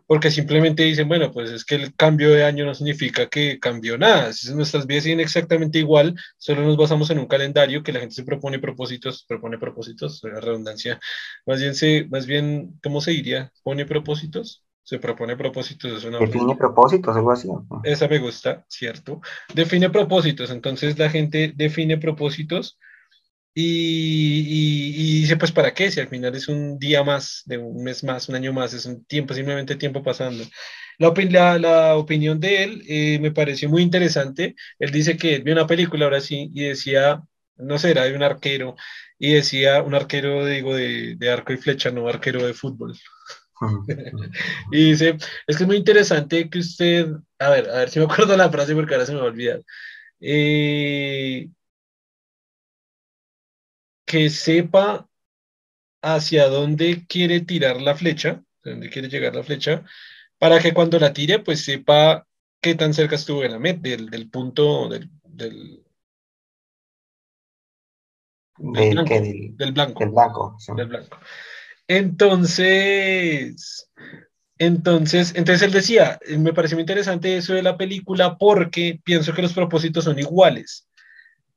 porque 0.07 0.31
simplemente 0.31 0.83
dicen, 0.83 1.09
bueno, 1.09 1.31
pues 1.31 1.51
es 1.51 1.65
que 1.65 1.75
el 1.77 1.95
cambio 1.95 2.31
de 2.31 2.45
año 2.45 2.65
no 2.65 2.75
significa 2.75 3.29
que 3.29 3.59
cambió 3.61 3.99
nada, 3.99 4.31
nuestras 4.55 4.87
vidas 4.87 5.05
siguen 5.05 5.21
exactamente 5.21 5.79
igual, 5.79 6.15
solo 6.39 6.63
nos 6.63 6.77
basamos 6.77 7.11
en 7.11 7.19
un 7.19 7.27
calendario 7.27 7.83
que 7.83 7.93
la 7.93 8.01
gente 8.01 8.15
se 8.15 8.25
propone 8.25 8.59
propósitos, 8.59 9.25
propone 9.29 9.59
propósitos, 9.59 10.21
redundancia, 10.23 11.01
más 11.47 11.61
bien, 11.61 11.75
se, 11.75 12.07
más 12.11 12.27
bien, 12.27 12.79
¿cómo 12.83 13.01
se 13.01 13.13
diría? 13.13 13.53
¿Pone 13.63 13.87
propósitos? 13.87 14.65
Se 14.85 14.99
propone 14.99 15.37
propósitos. 15.37 15.99
Es 15.99 16.05
una 16.05 16.19
Define 16.19 16.57
propósitos, 16.57 17.17
algo 17.17 17.33
así. 17.33 17.49
Esa 17.83 18.07
me 18.07 18.19
gusta, 18.19 18.65
¿cierto? 18.69 19.21
Define 19.55 19.91
propósitos, 19.91 20.51
entonces 20.51 20.99
la 20.99 21.11
gente 21.11 21.53
define 21.57 21.97
propósitos 21.97 22.79
y, 23.57 25.21
dice, 25.21 25.37
pues, 25.37 25.53
¿para 25.53 25.73
qué? 25.73 25.91
Si 25.91 26.01
al 26.01 26.09
final 26.09 26.35
es 26.35 26.49
un 26.49 26.79
día 26.79 27.05
más, 27.05 27.43
de 27.47 27.59
un 27.59 27.85
mes 27.85 28.03
más, 28.03 28.29
un 28.29 28.35
año 28.35 28.53
más, 28.53 28.75
es 28.75 28.85
un 28.85 29.05
tiempo, 29.05 29.33
simplemente 29.33 29.77
tiempo 29.77 30.03
pasando. 30.03 30.45
La, 30.99 31.59
la, 31.59 31.97
opinión 31.97 32.41
de 32.41 32.65
él 32.65 32.83
eh, 32.89 33.19
me 33.21 33.31
pareció 33.33 33.69
muy 33.69 33.83
interesante. 33.83 34.57
Él 34.79 34.91
dice 34.91 35.17
que 35.17 35.39
vio 35.39 35.55
una 35.55 35.67
película 35.67 36.05
ahora 36.05 36.21
sí 36.21 36.51
y 36.53 36.65
decía, 36.65 37.23
no 37.57 37.79
sé, 37.79 37.93
era 37.93 38.05
de 38.05 38.17
un 38.17 38.23
arquero, 38.23 38.75
y 39.19 39.35
decía, 39.35 39.83
un 39.83 39.95
arquero, 39.95 40.45
digo, 40.45 40.75
de, 40.75 41.15
de 41.17 41.31
arco 41.31 41.53
y 41.53 41.57
flecha, 41.57 41.91
no 41.91 42.09
arquero 42.09 42.45
de 42.47 42.55
fútbol. 42.55 42.95
y 44.73 44.91
dice, 44.91 45.17
es 45.47 45.57
que 45.57 45.63
es 45.63 45.67
muy 45.67 45.77
interesante 45.77 46.49
que 46.51 46.59
usted, 46.59 47.09
a 47.39 47.51
ver, 47.51 47.71
a 47.71 47.79
ver 47.79 47.91
si 47.91 47.99
me 47.99 48.07
acuerdo 48.07 48.37
la 48.37 48.51
frase 48.51 48.75
porque 48.75 48.95
ahora 48.95 49.07
se 49.07 49.13
me 49.13 49.19
va 49.19 49.25
a 49.25 49.29
olvidar. 49.29 49.63
Eh, 50.21 51.49
que 54.05 54.31
sepa 54.31 55.09
hacia 56.03 56.49
dónde 56.49 57.07
quiere 57.07 57.41
tirar 57.41 57.81
la 57.81 57.95
flecha, 57.95 58.43
dónde 58.63 58.91
quiere 58.91 59.09
llegar 59.09 59.35
la 59.35 59.43
flecha, 59.43 59.85
para 60.39 60.61
que 60.61 60.75
cuando 60.75 60.99
la 60.99 61.13
tire, 61.13 61.39
pues 61.39 61.65
sepa 61.65 62.27
qué 62.61 62.75
tan 62.75 62.95
cerca 62.95 63.17
estuvo 63.17 63.43
de 63.43 63.49
la 63.49 63.59
meta, 63.59 63.81
del, 63.83 64.31
punto 64.31 64.89
del, 64.89 65.11
del, 65.25 65.83
blanco, 68.57 69.15
del, 69.15 69.73
blanco, 69.73 70.57
del 70.77 70.87
blanco. 70.87 71.19
Entonces, 71.89 73.89
entonces, 74.59 75.33
entonces 75.37 75.63
él 75.63 75.73
decía, 75.73 76.19
me 76.39 76.53
pareció 76.53 76.77
muy 76.77 76.83
interesante 76.83 77.37
eso 77.37 77.55
de 77.55 77.63
la 77.63 77.77
película 77.77 78.37
porque 78.39 79.01
pienso 79.05 79.35
que 79.35 79.43
los 79.43 79.53
propósitos 79.53 80.05
son 80.05 80.19
iguales. 80.19 80.89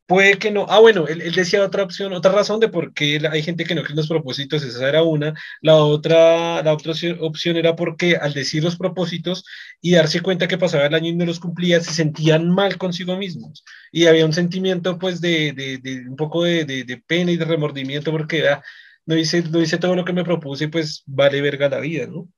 Puede 0.07 0.39
que 0.39 0.51
no. 0.51 0.65
Ah, 0.69 0.79
bueno, 0.79 1.05
él, 1.07 1.33
decía 1.33 1.65
otra 1.65 1.83
opción, 1.83 2.13
otra 2.13 2.31
razón 2.31 2.61
de 2.61 2.69
por 2.69 2.93
qué 2.93 3.19
hay 3.29 3.43
gente 3.43 3.65
que 3.65 3.75
no 3.75 3.81
cree 3.81 3.91
en 3.91 3.97
los 3.97 4.07
propósitos, 4.07 4.63
esa 4.63 4.87
era 4.87 5.03
una. 5.03 5.33
La 5.61 5.75
otra, 5.75 6.63
la 6.63 6.73
otra 6.73 6.93
opción 7.19 7.57
era 7.57 7.75
porque 7.75 8.15
al 8.15 8.33
decir 8.33 8.63
los 8.63 8.77
propósitos 8.77 9.43
y 9.81 9.91
darse 9.91 10.21
cuenta 10.21 10.47
que 10.47 10.57
pasaba 10.57 10.85
el 10.85 10.95
año 10.95 11.09
y 11.09 11.15
no 11.15 11.25
los 11.25 11.41
cumplía, 11.41 11.81
se 11.81 11.93
sentían 11.93 12.49
mal 12.49 12.77
consigo 12.77 13.17
mismos. 13.17 13.65
Y 13.91 14.05
había 14.05 14.25
un 14.25 14.31
sentimiento, 14.31 14.97
pues, 14.97 15.19
de, 15.19 15.51
de, 15.51 15.77
de 15.79 16.09
un 16.09 16.15
poco 16.15 16.45
de, 16.45 16.63
de, 16.63 17.03
pena 17.05 17.31
y 17.31 17.37
de 17.37 17.45
remordimiento 17.45 18.11
porque 18.11 18.39
era, 18.39 18.63
no 19.07 19.17
hice, 19.17 19.41
no 19.43 19.61
hice 19.61 19.79
todo 19.79 19.95
lo 19.95 20.05
que 20.05 20.13
me 20.13 20.23
propuse, 20.23 20.67
pues 20.69 21.03
vale 21.07 21.41
verga 21.41 21.69
la 21.69 21.79
vida, 21.79 22.07
¿no? 22.07 22.29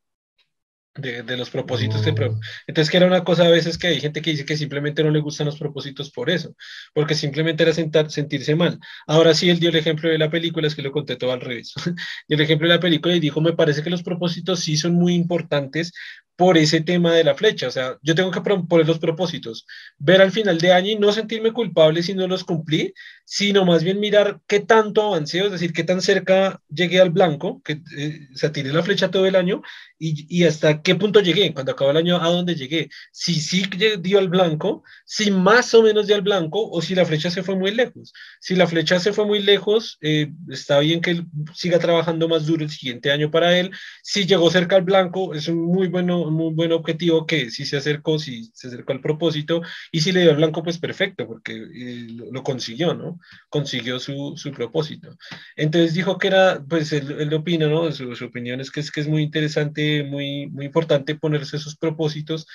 de, 1.01 1.37
los 1.37 1.49
propósitos. 1.49 2.01
que 2.01 2.11
mm. 2.11 2.39
Entonces, 2.67 2.89
que 2.89 2.97
era 2.97 3.07
una 3.07 3.23
cosa 3.23 3.45
a 3.45 3.49
veces 3.49 3.77
que 3.77 3.87
hay 3.87 3.99
gente 3.99 4.21
que 4.21 4.31
dice 4.31 4.45
que 4.45 4.57
simplemente 4.57 5.03
no 5.03 5.11
le 5.11 5.19
gustan 5.19 5.45
los 5.45 5.57
propósitos 5.57 6.11
por 6.11 6.29
eso, 6.29 6.55
porque 6.93 7.15
simplemente 7.15 7.63
era 7.63 7.73
sentar, 7.73 8.11
sentirse 8.11 8.55
mal. 8.55 8.79
Ahora 9.07 9.33
sí, 9.33 9.49
él 9.49 9.59
dio 9.59 9.69
el 9.69 9.75
ejemplo 9.75 10.09
de 10.09 10.17
la 10.17 10.29
película, 10.29 10.67
es 10.67 10.75
que 10.75 10.81
lo 10.81 10.91
conté 10.91 11.15
todo 11.15 11.31
al 11.31 11.41
revés. 11.41 11.73
y 12.27 12.33
el 12.33 12.41
ejemplo 12.41 12.67
de 12.67 12.75
la 12.75 12.79
película 12.79 13.15
y 13.15 13.19
dijo, 13.19 13.41
me 13.41 13.53
parece 13.53 13.83
que 13.83 13.89
los 13.89 14.03
propósitos 14.03 14.61
sí 14.61 14.77
son 14.77 14.93
muy 14.93 15.13
importantes 15.13 15.93
por 16.35 16.57
ese 16.57 16.81
tema 16.81 17.13
de 17.13 17.23
la 17.23 17.35
flecha. 17.35 17.67
O 17.67 17.71
sea, 17.71 17.97
yo 18.01 18.15
tengo 18.15 18.31
que 18.31 18.41
poner 18.41 18.87
los 18.87 18.99
propósitos, 18.99 19.65
ver 19.97 20.21
al 20.21 20.31
final 20.31 20.57
de 20.57 20.71
año 20.71 20.91
y 20.91 20.95
no 20.95 21.11
sentirme 21.11 21.51
culpable 21.51 22.01
si 22.01 22.13
no 22.13 22.27
los 22.27 22.45
cumplí, 22.45 22.93
sino 23.31 23.63
más 23.63 23.83
bien 23.83 23.99
mirar 23.99 24.41
qué 24.47 24.59
tanto 24.59 25.03
avancé, 25.03 25.45
es 25.45 25.51
decir, 25.51 25.71
qué 25.71 25.83
tan 25.83 26.01
cerca 26.01 26.63
llegué 26.67 26.99
al 26.99 27.11
blanco, 27.11 27.61
que 27.63 27.83
eh, 27.95 28.27
se 28.33 28.49
tiré 28.49 28.73
la 28.73 28.81
flecha 28.81 29.11
todo 29.11 29.27
el 29.27 29.35
año 29.35 29.61
y, 29.99 30.25
y, 30.35 30.45
hasta 30.45 30.81
qué 30.81 30.95
punto 30.95 31.19
llegué, 31.19 31.53
cuando 31.53 31.73
acabó 31.73 31.91
el 31.91 31.97
año, 31.97 32.19
a 32.19 32.27
dónde 32.29 32.55
llegué. 32.55 32.89
Si 33.11 33.35
sí 33.35 33.69
dio 33.99 34.17
al 34.17 34.29
blanco, 34.29 34.83
si 35.05 35.29
más 35.29 35.75
o 35.75 35.83
menos 35.83 36.07
dio 36.07 36.15
al 36.15 36.23
blanco 36.23 36.71
o 36.71 36.81
si 36.81 36.95
la 36.95 37.05
flecha 37.05 37.29
se 37.29 37.43
fue 37.43 37.55
muy 37.55 37.69
lejos. 37.71 38.13
Si 38.39 38.55
la 38.55 38.65
flecha 38.65 38.99
se 38.99 39.13
fue 39.13 39.27
muy 39.27 39.43
lejos, 39.43 39.99
eh, 40.01 40.31
está 40.49 40.79
bien 40.79 40.99
que 40.99 41.11
él 41.11 41.27
siga 41.53 41.77
trabajando 41.77 42.27
más 42.27 42.47
duro 42.47 42.63
el 42.63 42.71
siguiente 42.71 43.11
año 43.11 43.29
para 43.29 43.59
él. 43.59 43.69
Si 44.01 44.25
llegó 44.25 44.49
cerca 44.49 44.75
al 44.77 44.83
blanco, 44.83 45.35
es 45.35 45.47
un 45.47 45.65
muy, 45.65 45.87
bueno, 45.87 46.31
muy 46.31 46.51
buen 46.55 46.71
objetivo 46.71 47.27
que 47.27 47.51
si 47.51 47.65
se 47.65 47.77
acercó, 47.77 48.17
si 48.17 48.49
se 48.55 48.69
acercó 48.69 48.93
al 48.93 49.01
propósito 49.01 49.61
y 49.91 50.01
si 50.01 50.11
le 50.13 50.21
dio 50.21 50.31
al 50.31 50.37
blanco, 50.37 50.63
pues 50.63 50.79
perfecto, 50.79 51.27
porque 51.27 51.53
eh, 51.53 52.07
lo 52.31 52.41
consiguió, 52.41 52.95
¿no? 52.95 53.18
Consiguió 53.49 53.99
su, 53.99 54.33
su, 54.35 54.51
propósito. 54.51 55.15
Entonces 55.55 55.93
dijo 55.93 56.17
que 56.17 56.27
era, 56.27 56.63
pues 56.67 56.91
él, 56.93 57.15
él 57.19 57.33
opina, 57.33 57.67
¿no? 57.67 57.91
Su, 57.91 58.15
su, 58.15 58.25
opinión 58.25 58.61
es 58.61 58.71
que, 58.71 58.79
es 58.79 58.91
que 58.91 59.01
es 59.01 59.07
muy 59.07 59.23
interesante, 59.23 60.03
muy, 60.03 60.47
muy 60.47 60.65
importante 60.65 61.15
ponerse 61.15 61.57
esos 61.57 61.75
propósitos 61.77 62.47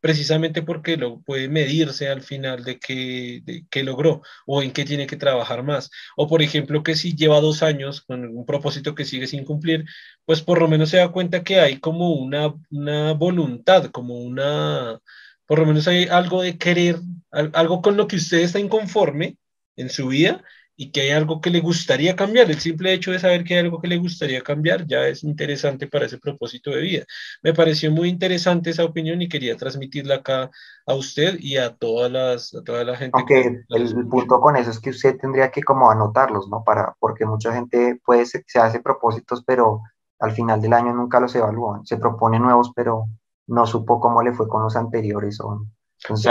precisamente 0.00 0.62
porque 0.62 0.96
lo 0.96 1.20
puede 1.20 1.48
medirse 1.48 2.08
al 2.08 2.22
final 2.22 2.64
de 2.64 2.78
qué, 2.78 3.42
de 3.44 3.66
qué 3.70 3.84
logró 3.84 4.22
o 4.46 4.62
en 4.62 4.72
qué 4.72 4.84
tiene 4.84 5.06
que 5.06 5.16
trabajar 5.16 5.62
más. 5.62 5.90
O 6.16 6.26
por 6.26 6.42
ejemplo, 6.42 6.82
que 6.82 6.96
si 6.96 7.14
lleva 7.14 7.40
dos 7.40 7.62
años 7.62 8.00
con 8.02 8.24
un 8.24 8.46
propósito 8.46 8.94
que 8.94 9.04
sigue 9.04 9.26
sin 9.26 9.44
cumplir, 9.44 9.84
pues 10.24 10.42
por 10.42 10.60
lo 10.60 10.68
menos 10.68 10.90
se 10.90 10.98
da 10.98 11.12
cuenta 11.12 11.44
que 11.44 11.60
hay 11.60 11.78
como 11.78 12.12
una, 12.14 12.54
una 12.70 13.12
voluntad, 13.12 13.90
como 13.90 14.16
una, 14.18 14.98
por 15.46 15.58
lo 15.58 15.66
menos 15.66 15.86
hay 15.88 16.04
algo 16.04 16.42
de 16.42 16.58
querer, 16.58 16.96
algo 17.30 17.82
con 17.82 17.96
lo 17.96 18.06
que 18.08 18.16
usted 18.16 18.38
está 18.38 18.58
inconforme 18.58 19.36
en 19.80 19.90
su 19.90 20.08
vida 20.08 20.42
y 20.76 20.92
que 20.92 21.02
hay 21.02 21.10
algo 21.10 21.42
que 21.42 21.50
le 21.50 21.60
gustaría 21.60 22.16
cambiar. 22.16 22.50
El 22.50 22.58
simple 22.58 22.94
hecho 22.94 23.10
de 23.10 23.18
saber 23.18 23.44
que 23.44 23.52
hay 23.52 23.60
algo 23.60 23.82
que 23.82 23.86
le 23.86 23.98
gustaría 23.98 24.40
cambiar 24.40 24.86
ya 24.86 25.06
es 25.06 25.22
interesante 25.24 25.86
para 25.86 26.06
ese 26.06 26.16
propósito 26.16 26.70
de 26.70 26.80
vida. 26.80 27.04
Me 27.42 27.52
pareció 27.52 27.90
muy 27.90 28.08
interesante 28.08 28.70
esa 28.70 28.86
opinión 28.86 29.20
y 29.20 29.28
quería 29.28 29.58
transmitirla 29.58 30.14
acá 30.16 30.50
a 30.86 30.94
usted 30.94 31.36
y 31.38 31.58
a, 31.58 31.76
todas 31.76 32.10
las, 32.10 32.54
a 32.54 32.62
toda 32.64 32.82
la 32.84 32.96
gente. 32.96 33.12
Aunque 33.12 33.62
el, 33.68 34.08
punto 34.08 34.40
con 34.40 34.56
eso 34.56 34.70
es 34.70 34.80
que 34.80 34.88
usted 34.88 35.18
tendría 35.18 35.50
que 35.50 35.62
como 35.62 35.90
anotarlos, 35.90 36.48
¿no? 36.48 36.64
Para, 36.64 36.96
porque 36.98 37.26
mucha 37.26 37.52
gente 37.52 38.00
puede 38.02 38.24
ser, 38.24 38.44
se 38.46 38.58
hace 38.58 38.80
propósitos, 38.80 39.44
pero 39.44 39.82
al 40.18 40.32
final 40.32 40.62
del 40.62 40.72
año 40.72 40.94
nunca 40.94 41.20
los 41.20 41.34
evalúan. 41.34 41.84
Se 41.84 41.98
propone 41.98 42.38
nuevos, 42.38 42.72
pero 42.74 43.04
no 43.48 43.66
supo 43.66 44.00
cómo 44.00 44.22
le 44.22 44.32
fue 44.32 44.48
con 44.48 44.62
los 44.62 44.76
anteriores 44.76 45.40
o 45.40 45.66
pues, 46.06 46.22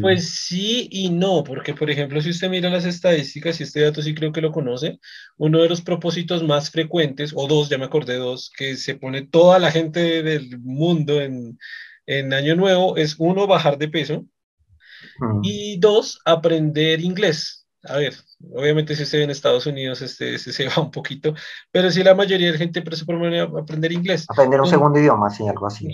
pues, 0.00 0.30
sí. 0.30 0.88
y 0.90 1.10
no, 1.10 1.44
porque 1.44 1.74
por 1.74 1.90
ejemplo, 1.90 2.20
si 2.20 2.30
usted 2.30 2.48
mira 2.48 2.70
las 2.70 2.84
estadísticas, 2.84 3.60
y 3.60 3.64
este 3.64 3.80
dato 3.82 4.02
sí 4.02 4.14
creo 4.14 4.32
que 4.32 4.40
lo 4.40 4.52
conoce, 4.52 4.98
uno 5.36 5.60
de 5.60 5.68
los 5.68 5.82
propósitos 5.82 6.42
más 6.42 6.70
frecuentes, 6.70 7.32
o 7.34 7.46
dos, 7.46 7.68
ya 7.68 7.78
me 7.78 7.84
acordé 7.84 8.16
dos, 8.16 8.50
que 8.56 8.76
se 8.76 8.94
pone 8.94 9.22
toda 9.22 9.58
la 9.58 9.70
gente 9.70 10.22
del 10.22 10.58
mundo 10.60 11.20
en, 11.20 11.58
en 12.06 12.32
Año 12.32 12.56
Nuevo, 12.56 12.96
es 12.96 13.16
uno, 13.18 13.46
bajar 13.46 13.78
de 13.78 13.88
peso, 13.88 14.24
mm. 15.18 15.40
y 15.42 15.78
dos, 15.78 16.20
aprender 16.24 17.00
inglés 17.00 17.59
a 17.84 17.96
ver, 17.96 18.14
obviamente 18.52 18.94
si 18.94 19.04
usted 19.04 19.20
en 19.20 19.30
Estados 19.30 19.66
Unidos 19.66 20.02
este, 20.02 20.34
este, 20.34 20.52
se 20.52 20.68
va 20.68 20.82
un 20.82 20.90
poquito, 20.90 21.34
pero 21.70 21.90
si 21.90 22.02
la 22.02 22.14
mayoría 22.14 22.48
de 22.48 22.52
la 22.52 22.58
gente 22.58 22.82
propone 22.82 23.40
aprender 23.40 23.92
inglés. 23.92 24.26
Aprender 24.28 24.60
un 24.60 24.66
segundo 24.66 24.98
idioma, 24.98 25.30
sí, 25.30 25.48
algo 25.48 25.66
así. 25.66 25.88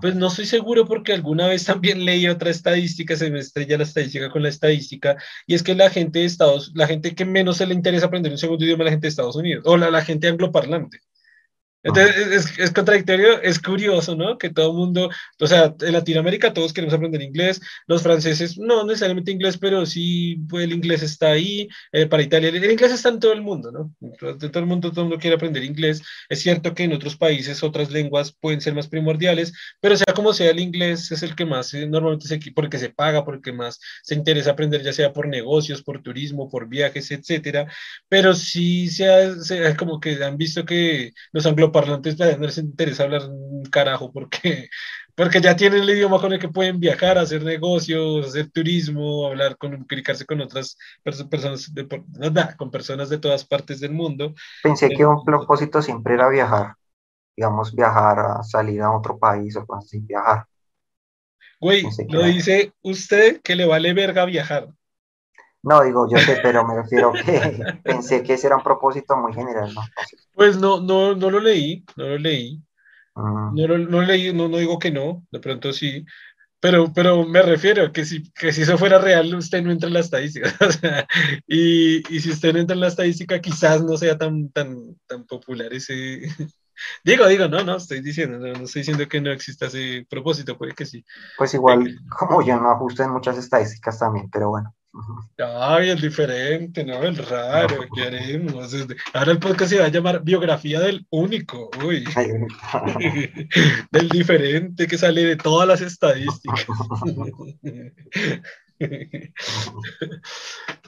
Pues 0.00 0.16
no 0.16 0.26
estoy 0.26 0.46
seguro 0.46 0.86
porque 0.86 1.12
alguna 1.12 1.46
vez 1.46 1.64
también 1.64 2.04
leí 2.04 2.26
otra 2.26 2.50
estadística, 2.50 3.14
se 3.14 3.30
me 3.30 3.38
estrella 3.38 3.78
la 3.78 3.84
estadística 3.84 4.30
con 4.30 4.42
la 4.42 4.48
estadística, 4.48 5.16
y 5.46 5.54
es 5.54 5.62
que 5.62 5.74
la 5.74 5.90
gente 5.90 6.20
de 6.20 6.24
Estados, 6.24 6.72
la 6.74 6.86
gente 6.86 7.14
que 7.14 7.24
menos 7.24 7.58
se 7.58 7.66
le 7.66 7.74
interesa 7.74 8.06
aprender 8.06 8.32
un 8.32 8.38
segundo 8.38 8.64
idioma 8.64 8.82
es 8.82 8.86
la 8.86 8.92
gente 8.92 9.06
de 9.06 9.10
Estados 9.10 9.36
Unidos, 9.36 9.64
o 9.66 9.76
la, 9.76 9.90
la 9.90 10.02
gente 10.02 10.28
angloparlante. 10.28 11.00
Entonces, 11.82 12.58
es, 12.58 12.70
contradictorio, 12.72 13.40
es 13.40 13.60
curioso, 13.60 14.16
¿no? 14.16 14.36
Que 14.36 14.50
todo 14.50 14.72
el 14.72 14.76
mundo, 14.76 15.10
o 15.38 15.46
sea, 15.46 15.74
en 15.80 15.92
Latinoamérica 15.92 16.52
todos 16.52 16.72
queremos 16.72 16.94
aprender 16.94 17.22
inglés, 17.22 17.60
los 17.86 18.02
franceses 18.02 18.58
no 18.58 18.84
necesariamente 18.84 19.30
inglés, 19.30 19.58
pero 19.58 19.86
sí, 19.86 20.38
pues 20.48 20.64
el 20.64 20.72
inglés 20.72 21.02
está 21.02 21.28
ahí, 21.30 21.68
eh, 21.92 22.06
para 22.06 22.22
Italia, 22.22 22.48
el 22.48 22.70
inglés 22.70 22.92
está 22.92 23.10
en 23.10 23.20
todo 23.20 23.32
el 23.32 23.42
mundo, 23.42 23.70
¿no? 23.70 23.94
De 24.00 24.48
todo 24.48 24.58
el 24.60 24.66
mundo, 24.66 24.90
todo 24.90 25.02
el 25.02 25.08
mundo 25.08 25.20
quiere 25.20 25.36
aprender 25.36 25.62
inglés. 25.62 26.02
Es 26.28 26.40
cierto 26.40 26.74
que 26.74 26.84
en 26.84 26.92
otros 26.92 27.16
países 27.16 27.62
otras 27.62 27.90
lenguas 27.90 28.32
pueden 28.32 28.60
ser 28.60 28.74
más 28.74 28.88
primordiales, 28.88 29.52
pero 29.80 29.96
sea 29.96 30.12
como 30.14 30.32
sea, 30.32 30.50
el 30.50 30.60
inglés 30.60 31.10
es 31.12 31.22
el 31.22 31.36
que 31.36 31.44
más 31.46 31.72
eh, 31.74 31.86
normalmente 31.86 32.26
se, 32.28 32.40
porque 32.52 32.78
se 32.78 32.90
paga, 32.90 33.24
porque 33.24 33.52
más 33.52 33.78
se 34.02 34.14
interesa 34.14 34.50
aprender, 34.52 34.82
ya 34.82 34.92
sea 34.92 35.12
por 35.12 35.28
negocios, 35.28 35.82
por 35.82 36.02
turismo, 36.02 36.48
por 36.48 36.68
viajes, 36.68 37.10
etcétera. 37.10 37.66
Pero 38.08 38.34
sí 38.34 38.88
se 38.88 39.08
ha, 39.08 39.76
como 39.76 40.00
que 40.00 40.22
han 40.24 40.36
visto 40.36 40.64
que 40.64 41.12
los 41.32 41.46
anglo 41.46 41.67
parlantes 41.72 42.18
no 42.18 42.46
les 42.46 42.58
interesa 42.58 43.04
hablar 43.04 43.22
un 43.28 43.64
carajo 43.64 44.12
porque, 44.12 44.68
porque 45.14 45.40
ya 45.40 45.56
tienen 45.56 45.82
el 45.82 45.90
idioma 45.90 46.20
con 46.20 46.32
el 46.32 46.38
que 46.38 46.48
pueden 46.48 46.80
viajar, 46.80 47.18
hacer 47.18 47.42
negocios, 47.42 48.26
hacer 48.26 48.50
turismo, 48.50 49.26
hablar, 49.26 49.56
con, 49.56 49.84
comunicarse 49.84 50.26
con 50.26 50.40
otras 50.40 50.76
personas, 51.02 51.72
de, 51.74 51.86
con 52.56 52.70
personas 52.70 53.08
de 53.08 53.18
todas 53.18 53.44
partes 53.44 53.80
del 53.80 53.92
mundo. 53.92 54.34
Pensé 54.62 54.88
que 54.88 55.04
un 55.04 55.24
propósito 55.24 55.82
siempre 55.82 56.14
era 56.14 56.28
viajar, 56.28 56.74
digamos, 57.36 57.74
viajar, 57.74 58.18
a 58.18 58.42
salir 58.42 58.82
a 58.82 58.92
otro 58.92 59.18
país 59.18 59.56
o 59.56 59.66
cosas 59.66 59.84
así, 59.84 60.00
viajar. 60.00 60.46
Güey, 61.60 61.84
lo 62.08 62.22
dice 62.22 62.72
usted 62.82 63.40
que 63.42 63.56
le 63.56 63.66
vale 63.66 63.92
verga 63.92 64.24
viajar. 64.24 64.68
No, 65.62 65.82
digo, 65.82 66.08
yo 66.08 66.18
sé, 66.18 66.38
pero 66.42 66.66
me 66.66 66.74
refiero 66.74 67.12
que 67.12 67.20
pensé 67.84 68.22
que 68.22 68.34
ese 68.34 68.46
era 68.46 68.56
un 68.56 68.62
propósito 68.62 69.16
muy 69.16 69.32
general, 69.32 69.74
¿no? 69.74 69.82
Pues 70.34 70.58
no, 70.58 70.80
no, 70.80 71.14
no 71.14 71.30
lo 71.30 71.40
leí, 71.40 71.84
no 71.96 72.06
lo 72.06 72.18
leí. 72.18 72.62
Mm. 73.14 73.54
No, 73.54 73.66
lo, 73.66 73.78
no 73.78 74.02
leí, 74.02 74.32
no, 74.32 74.48
no 74.48 74.58
digo 74.58 74.78
que 74.78 74.90
no, 74.90 75.26
de 75.30 75.40
pronto 75.40 75.72
sí, 75.72 76.04
pero, 76.60 76.92
pero 76.92 77.24
me 77.24 77.42
refiero 77.42 77.92
que 77.92 78.04
si, 78.04 78.30
que 78.32 78.52
si 78.52 78.62
eso 78.62 78.76
fuera 78.78 78.98
real, 78.98 79.32
usted 79.34 79.62
no 79.62 79.70
entra 79.70 79.88
en 79.88 79.94
la 79.94 80.00
estadística. 80.00 80.52
y, 81.46 81.98
y, 82.14 82.20
si 82.20 82.30
usted 82.30 82.52
no 82.52 82.58
entra 82.58 82.74
en 82.74 82.80
la 82.80 82.88
estadística, 82.88 83.40
quizás 83.40 83.82
no 83.82 83.96
sea 83.96 84.18
tan, 84.18 84.50
tan, 84.50 84.96
tan 85.06 85.24
popular 85.24 85.72
ese, 85.72 86.22
Digo, 87.04 87.26
digo, 87.26 87.48
no, 87.48 87.62
no, 87.64 87.76
estoy 87.76 88.00
diciendo, 88.00 88.38
no, 88.38 88.64
estoy 88.64 88.82
diciendo 88.82 89.08
que 89.08 89.20
no 89.20 89.30
exista 89.30 89.66
ese 89.66 90.06
propósito, 90.08 90.56
puede 90.56 90.74
que 90.74 90.86
sí. 90.86 91.04
Pues 91.36 91.54
igual, 91.54 91.98
como 92.08 92.42
yo 92.42 92.56
no 92.56 92.70
ajusto 92.70 93.02
en 93.02 93.10
muchas 93.10 93.36
estadísticas 93.38 93.98
también, 93.98 94.28
pero 94.30 94.50
bueno. 94.50 94.74
Ay, 95.38 95.90
el 95.90 96.00
diferente, 96.00 96.84
¿no? 96.84 97.02
El 97.02 97.16
raro, 97.16 97.86
¿qué 97.94 98.02
haremos? 98.02 98.74
Ahora 99.12 99.32
el 99.32 99.38
podcast 99.38 99.70
se 99.70 99.78
va 99.78 99.86
a 99.86 99.90
llamar 99.90 100.22
Biografía 100.24 100.80
del 100.80 101.06
Único, 101.10 101.70
uy. 101.84 102.04
del 103.92 104.08
diferente 104.08 104.86
que 104.86 104.98
sale 104.98 105.24
de 105.24 105.36
todas 105.36 105.68
las 105.68 105.80
estadísticas. 105.80 106.66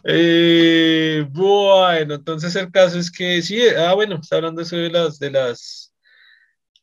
Eh, 0.05 1.27
bueno, 1.29 2.15
entonces 2.15 2.55
el 2.57 2.71
caso 2.71 2.99
es 2.99 3.11
que 3.11 3.43
sí, 3.43 3.61
ah, 3.69 3.93
bueno, 3.95 4.19
está 4.23 4.37
hablando 4.37 4.63
eso 4.63 4.77
de 4.77 4.89
las, 4.89 5.19
de 5.19 5.31
las, 5.31 5.90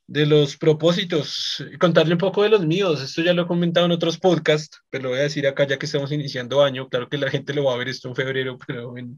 de 0.08 0.26
los 0.26 0.58
propósitos, 0.58 1.64
contarle 1.80 2.14
un 2.14 2.20
poco 2.20 2.44
de 2.44 2.50
los 2.50 2.66
míos, 2.66 3.02
esto 3.02 3.22
ya 3.22 3.34
lo 3.34 3.44
he 3.44 3.48
comentado 3.48 3.86
en 3.86 3.92
otros 3.92 4.18
podcasts, 4.18 4.82
pero 4.90 5.04
lo 5.06 5.10
voy 5.10 5.20
a 5.20 5.24
decir 5.24 5.46
acá 5.48 5.68
ya 5.68 5.78
que 5.78 5.86
estamos 5.86 6.12
iniciando 6.12 6.64
año, 6.64 6.88
claro 6.90 7.10
que 7.10 7.18
la 7.18 7.30
gente 7.30 7.54
lo 7.54 7.66
va 7.66 7.74
a 7.74 7.78
ver 7.78 7.90
esto 7.90 8.08
en 8.10 8.16
febrero, 8.16 8.58
pero 8.68 8.92
bueno, 8.92 9.18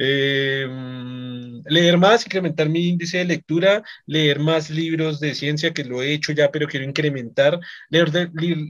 Em, 0.00 1.60
leer 1.64 1.98
más, 1.98 2.24
incrementar 2.24 2.68
mi 2.68 2.88
índice 2.88 3.18
de 3.18 3.24
lectura, 3.24 3.82
leer 4.06 4.38
más 4.38 4.70
libros 4.70 5.18
de 5.18 5.34
ciencia, 5.34 5.74
que 5.74 5.84
lo 5.84 6.02
he 6.02 6.12
hecho 6.12 6.32
ya, 6.32 6.52
pero 6.52 6.68
quiero 6.68 6.86
incrementar, 6.86 7.58
leer, 7.90 8.12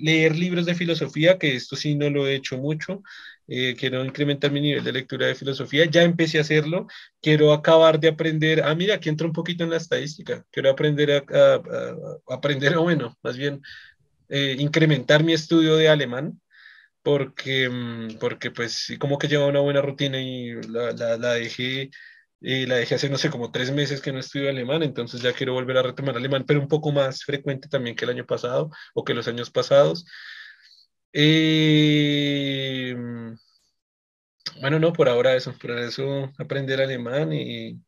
leer 0.02 0.36
libros 0.36 0.64
de 0.64 0.74
filosofía, 0.74 1.38
que 1.38 1.54
esto 1.54 1.76
sí 1.76 1.94
no 1.96 2.08
lo 2.08 2.26
he 2.26 2.34
hecho 2.34 2.56
mucho, 2.56 3.02
eh, 3.48 3.74
quiero 3.76 4.04
incrementar 4.04 4.52
mi 4.52 4.60
nivel 4.60 4.84
de 4.84 4.92
lectura 4.92 5.26
de 5.26 5.34
filosofía, 5.34 5.86
ya 5.86 6.02
empecé 6.02 6.38
a 6.38 6.42
hacerlo, 6.42 6.86
quiero 7.22 7.52
acabar 7.52 7.98
de 7.98 8.08
aprender, 8.08 8.62
ah, 8.62 8.74
mira, 8.74 8.96
aquí 8.96 9.08
entro 9.08 9.26
un 9.26 9.32
poquito 9.32 9.64
en 9.64 9.70
la 9.70 9.78
estadística, 9.78 10.44
quiero 10.50 10.70
aprender 10.70 11.24
a, 11.32 11.62
aprender, 12.28 12.76
o 12.78 12.82
bueno, 12.82 13.16
más 13.22 13.36
bien, 13.38 13.62
eh, 14.28 14.56
incrementar 14.58 15.24
mi 15.24 15.32
estudio 15.32 15.76
de 15.76 15.88
alemán, 15.88 16.40
porque, 17.02 17.68
mm, 17.70 18.18
porque 18.20 18.50
pues 18.50 18.94
como 18.98 19.18
que 19.18 19.28
lleva 19.28 19.46
una 19.46 19.60
buena 19.60 19.80
rutina 19.80 20.20
y 20.20 20.52
la, 20.68 20.92
la, 20.92 21.16
la 21.16 21.34
dejé, 21.34 21.90
la 22.40 22.76
dejé 22.76 22.96
hace, 22.96 23.08
no 23.08 23.18
sé, 23.18 23.30
como 23.30 23.50
tres 23.50 23.70
meses 23.72 24.00
que 24.00 24.12
no 24.12 24.18
estudio 24.18 24.50
alemán, 24.50 24.82
entonces 24.82 25.22
ya 25.22 25.32
quiero 25.32 25.54
volver 25.54 25.78
a 25.78 25.82
retomar 25.82 26.16
alemán, 26.16 26.44
pero 26.46 26.60
un 26.60 26.68
poco 26.68 26.92
más 26.92 27.24
frecuente 27.24 27.68
también 27.68 27.96
que 27.96 28.04
el 28.04 28.10
año 28.10 28.26
pasado 28.26 28.70
o 28.94 29.04
que 29.04 29.14
los 29.14 29.26
años 29.28 29.50
pasados. 29.50 30.04
Eh, 31.12 32.94
bueno, 34.60 34.78
no, 34.78 34.92
por 34.92 35.08
ahora 35.08 35.34
eso, 35.36 35.54
por 35.60 35.70
eso 35.72 36.32
aprender 36.38 36.80
alemán 36.80 37.32
y, 37.32 37.80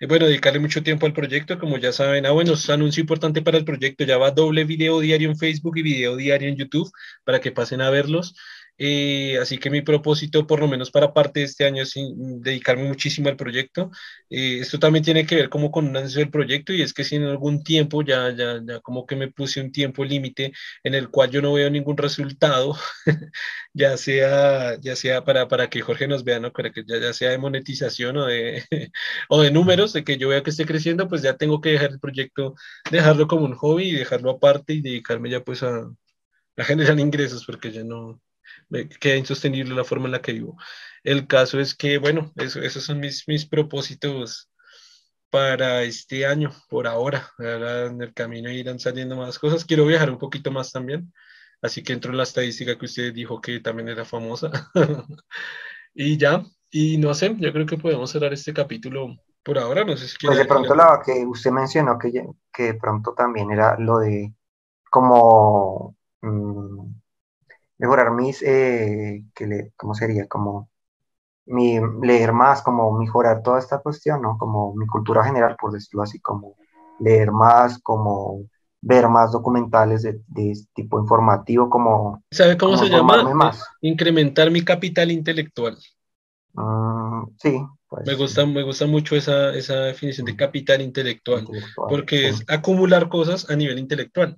y, 0.00 0.06
bueno, 0.08 0.26
dedicarle 0.26 0.58
mucho 0.58 0.82
tiempo 0.82 1.06
al 1.06 1.12
proyecto, 1.12 1.58
como 1.58 1.78
ya 1.78 1.92
saben. 1.92 2.26
Ah, 2.26 2.32
bueno, 2.32 2.54
anuncio 2.68 3.00
importante 3.00 3.42
para 3.42 3.58
el 3.58 3.64
proyecto, 3.64 4.04
ya 4.04 4.18
va 4.18 4.30
doble 4.30 4.64
video 4.64 5.00
diario 5.00 5.30
en 5.30 5.38
Facebook 5.38 5.76
y 5.78 5.82
video 5.82 6.16
diario 6.16 6.48
en 6.48 6.56
YouTube 6.56 6.90
para 7.24 7.40
que 7.40 7.52
pasen 7.52 7.80
a 7.80 7.90
verlos. 7.90 8.34
Eh, 8.78 9.38
así 9.40 9.58
que 9.58 9.70
mi 9.70 9.80
propósito, 9.82 10.46
por 10.46 10.60
lo 10.60 10.68
menos 10.68 10.90
para 10.90 11.14
parte 11.14 11.40
de 11.40 11.46
este 11.46 11.64
año, 11.64 11.82
es 11.82 11.94
dedicarme 11.96 12.84
muchísimo 12.84 13.28
al 13.28 13.36
proyecto. 13.36 13.90
Eh, 14.28 14.58
esto 14.60 14.78
también 14.78 15.04
tiene 15.04 15.26
que 15.26 15.36
ver 15.36 15.48
como 15.48 15.70
con 15.70 15.86
un 15.88 15.96
anuncio 15.96 16.20
del 16.20 16.30
proyecto 16.30 16.72
y 16.72 16.82
es 16.82 16.92
que 16.92 17.04
si 17.04 17.16
en 17.16 17.24
algún 17.24 17.62
tiempo, 17.62 18.02
ya, 18.02 18.30
ya, 18.34 18.60
ya 18.66 18.80
como 18.80 19.06
que 19.06 19.16
me 19.16 19.30
puse 19.30 19.60
un 19.60 19.72
tiempo 19.72 20.04
límite 20.04 20.52
en 20.84 20.94
el 20.94 21.08
cual 21.10 21.30
yo 21.30 21.40
no 21.42 21.52
veo 21.54 21.70
ningún 21.70 21.96
resultado, 21.96 22.76
ya 23.72 23.96
sea, 23.96 24.78
ya 24.80 24.96
sea 24.96 25.24
para, 25.24 25.48
para 25.48 25.68
que 25.70 25.80
Jorge 25.80 26.06
nos 26.08 26.24
vea, 26.24 26.40
¿no? 26.40 26.52
Para 26.52 26.70
que 26.72 26.84
ya, 26.86 26.98
ya 26.98 27.12
sea 27.12 27.30
de 27.30 27.38
monetización 27.38 28.16
o 28.18 28.26
de, 28.26 28.64
o 29.28 29.42
de 29.42 29.50
números, 29.50 29.92
de 29.92 30.04
que 30.04 30.18
yo 30.18 30.28
vea 30.28 30.42
que 30.42 30.50
esté 30.50 30.66
creciendo, 30.66 31.08
pues 31.08 31.22
ya 31.22 31.36
tengo 31.36 31.60
que 31.60 31.70
dejar 31.70 31.90
el 31.92 32.00
proyecto, 32.00 32.54
dejarlo 32.90 33.26
como 33.26 33.44
un 33.46 33.54
hobby 33.54 33.84
y 33.90 33.92
dejarlo 33.96 34.30
aparte 34.30 34.74
y 34.74 34.82
dedicarme 34.82 35.30
ya 35.30 35.42
pues 35.44 35.62
a, 35.62 35.90
a 36.56 36.64
generar 36.64 36.98
ingresos 37.00 37.44
porque 37.46 37.72
ya 37.72 37.84
no, 37.84 38.20
queda 39.00 39.16
insostenible 39.16 39.74
la 39.74 39.84
forma 39.84 40.06
en 40.06 40.12
la 40.12 40.22
que 40.22 40.32
vivo. 40.32 40.56
El 41.04 41.26
caso 41.26 41.60
es 41.60 41.74
que, 41.74 41.98
bueno, 41.98 42.32
eso, 42.36 42.60
esos 42.60 42.84
son 42.84 43.00
mis, 43.00 43.26
mis 43.28 43.46
propósitos 43.46 44.50
para 45.30 45.82
este 45.82 46.26
año, 46.26 46.50
por 46.68 46.86
ahora. 46.86 47.30
ahora. 47.38 47.86
En 47.86 48.00
el 48.02 48.14
camino 48.14 48.50
irán 48.50 48.78
saliendo 48.78 49.16
más 49.16 49.38
cosas. 49.38 49.64
Quiero 49.64 49.86
viajar 49.86 50.10
un 50.10 50.18
poquito 50.18 50.50
más 50.50 50.72
también. 50.72 51.12
Así 51.62 51.82
que 51.82 51.92
entro 51.92 52.10
en 52.10 52.18
la 52.18 52.24
estadística 52.24 52.78
que 52.78 52.84
usted 52.84 53.12
dijo 53.12 53.40
que 53.40 53.60
también 53.60 53.88
era 53.88 54.04
famosa. 54.04 54.50
y 55.94 56.16
ya, 56.16 56.42
y 56.70 56.98
no 56.98 57.14
sé, 57.14 57.34
yo 57.38 57.52
creo 57.52 57.66
que 57.66 57.78
podemos 57.78 58.10
cerrar 58.10 58.32
este 58.32 58.52
capítulo 58.52 59.16
por 59.42 59.58
ahora. 59.58 59.84
No 59.84 59.96
sé 59.96 60.08
si 60.08 60.16
Pues 60.26 60.38
de 60.38 60.44
pronto 60.44 60.74
la 60.74 61.00
que 61.04 61.24
usted 61.24 61.50
mencionó 61.50 61.98
que, 61.98 62.12
que 62.52 62.62
de 62.62 62.74
pronto 62.74 63.14
también 63.14 63.50
era 63.50 63.78
lo 63.78 63.98
de 63.98 64.34
como 64.90 65.96
mm, 66.22 66.94
mejorar 67.78 68.12
mis, 68.12 68.42
eh, 68.42 69.24
que 69.34 69.46
le, 69.46 69.72
¿cómo 69.76 69.94
sería? 69.94 70.26
Como 70.26 70.70
mi, 71.46 71.78
leer 72.02 72.32
más, 72.32 72.62
como 72.62 72.92
mejorar 72.98 73.42
toda 73.42 73.58
esta 73.58 73.78
cuestión, 73.78 74.22
¿no? 74.22 74.36
Como 74.38 74.74
mi 74.74 74.86
cultura 74.86 75.24
general, 75.24 75.56
por 75.60 75.72
decirlo 75.72 76.02
así, 76.02 76.20
como 76.20 76.56
leer 76.98 77.30
más, 77.32 77.78
como 77.78 78.44
ver 78.80 79.08
más 79.08 79.32
documentales 79.32 80.02
de, 80.02 80.20
de 80.28 80.54
tipo 80.74 81.00
informativo, 81.00 81.68
como... 81.68 82.22
¿Sabe 82.30 82.56
cómo 82.56 82.76
se 82.76 82.88
llama? 82.88 83.34
Más. 83.34 83.64
Incrementar 83.80 84.50
mi 84.50 84.62
capital 84.62 85.10
intelectual. 85.10 85.76
Mm, 86.54 87.24
sí. 87.38 87.66
Pues, 87.88 88.06
me, 88.06 88.14
gusta, 88.14 88.46
me 88.46 88.62
gusta 88.62 88.86
mucho 88.86 89.14
esa, 89.14 89.54
esa 89.54 89.74
definición 89.76 90.26
de 90.26 90.32
mm. 90.32 90.36
capital 90.36 90.80
intelectual, 90.82 91.46
porque 91.76 92.28
es 92.28 92.44
acumular 92.48 93.08
cosas 93.08 93.48
a 93.48 93.56
nivel 93.56 93.78
intelectual. 93.78 94.36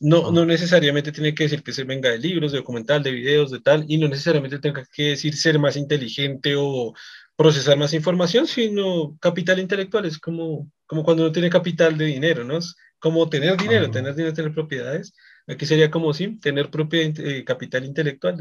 No, 0.00 0.30
no 0.30 0.44
necesariamente 0.44 1.12
tiene 1.12 1.34
que 1.34 1.44
decir 1.44 1.62
que 1.62 1.72
se 1.72 1.84
venga 1.84 2.10
de 2.10 2.18
libros, 2.18 2.52
de 2.52 2.58
documental, 2.58 3.02
de 3.02 3.10
videos, 3.10 3.50
de 3.50 3.60
tal, 3.60 3.84
y 3.88 3.98
no 3.98 4.08
necesariamente 4.08 4.58
tenga 4.58 4.84
que 4.92 5.10
decir 5.10 5.36
ser 5.36 5.58
más 5.58 5.76
inteligente 5.76 6.54
o 6.56 6.94
procesar 7.36 7.76
más 7.76 7.94
información, 7.94 8.46
sino 8.46 9.16
capital 9.20 9.58
intelectual, 9.58 10.04
es 10.04 10.18
como, 10.18 10.70
como 10.86 11.04
cuando 11.04 11.22
uno 11.24 11.32
tiene 11.32 11.50
capital 11.50 11.96
de 11.96 12.06
dinero, 12.06 12.44
¿no? 12.44 12.58
Es 12.58 12.74
como 12.98 13.28
tener 13.28 13.56
dinero, 13.56 13.90
tener 13.90 14.14
dinero, 14.14 14.34
tener 14.34 14.52
propiedades. 14.52 15.14
Aquí 15.46 15.64
sería 15.64 15.90
como 15.90 16.12
sí, 16.12 16.38
tener 16.40 16.68
propia 16.68 17.00
eh, 17.02 17.44
capital 17.44 17.84
intelectual, 17.84 18.36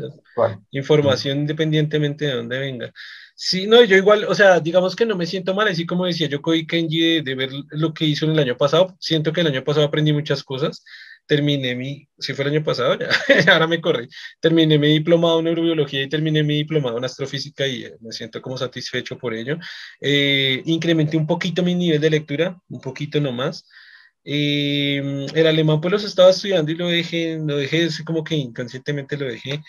información 0.71 1.39
independientemente 1.39 2.25
de 2.25 2.33
dónde 2.33 2.59
venga. 2.59 2.91
Sí, 3.33 3.67
no, 3.67 3.83
yo 3.83 3.95
igual, 3.95 4.25
o 4.25 4.33
sea, 4.33 4.59
digamos 4.59 4.95
que 4.95 5.05
no 5.05 5.15
me 5.15 5.27
siento 5.27 5.53
mal, 5.53 5.67
así 5.67 5.85
como 5.85 6.05
decía 6.05 6.27
yo, 6.27 6.41
Koi 6.41 6.65
Kenji, 6.65 6.99
de, 6.99 7.21
de, 7.21 7.35
ver 7.35 7.51
lo 7.69 7.93
que 7.93 8.05
hizo 8.05 8.25
en 8.25 8.31
el 8.31 8.39
año 8.39 8.57
pasado, 8.57 8.97
siento 8.99 9.31
que 9.31 9.41
el 9.41 9.47
año 9.47 9.63
pasado 9.63 9.85
aprendí 9.85 10.11
muchas 10.11 10.43
cosas, 10.43 10.83
terminé 11.27 11.75
mi, 11.75 12.07
si 12.17 12.33
fue 12.33 12.45
el 12.45 12.51
año 12.51 12.63
pasado, 12.63 12.97
ya, 12.97 13.09
ahora 13.53 13.67
me 13.67 13.81
corrí, 13.81 14.07
terminé 14.39 14.79
mi 14.79 14.87
diplomado 14.89 15.39
en 15.39 15.45
neurobiología 15.45 16.01
y 16.01 16.09
terminé 16.09 16.41
mi 16.43 16.55
diplomado 16.55 16.97
en 16.97 17.05
astrofísica 17.05 17.67
y 17.67 17.85
me 17.99 18.11
siento 18.11 18.41
como 18.41 18.57
satisfecho 18.57 19.17
por 19.17 19.33
ello. 19.33 19.57
Eh, 20.01 20.63
incrementé 20.65 21.17
un 21.17 21.27
poquito 21.27 21.63
mi 21.63 21.75
nivel 21.75 22.01
de 22.01 22.09
lectura, 22.09 22.57
un 22.69 22.81
poquito 22.81 23.19
nomás. 23.19 23.65
Eh, 24.23 25.27
el 25.33 25.47
alemán 25.47 25.79
pues 25.81 25.91
los 25.91 26.03
estaba 26.03 26.31
estudiando 26.31 26.71
y 26.71 26.75
lo 26.75 26.87
dejé, 26.87 27.37
lo 27.37 27.57
dejé, 27.57 27.89
como 28.05 28.23
que 28.23 28.35
inconscientemente 28.35 29.17
lo 29.17 29.25
dejé. 29.25 29.61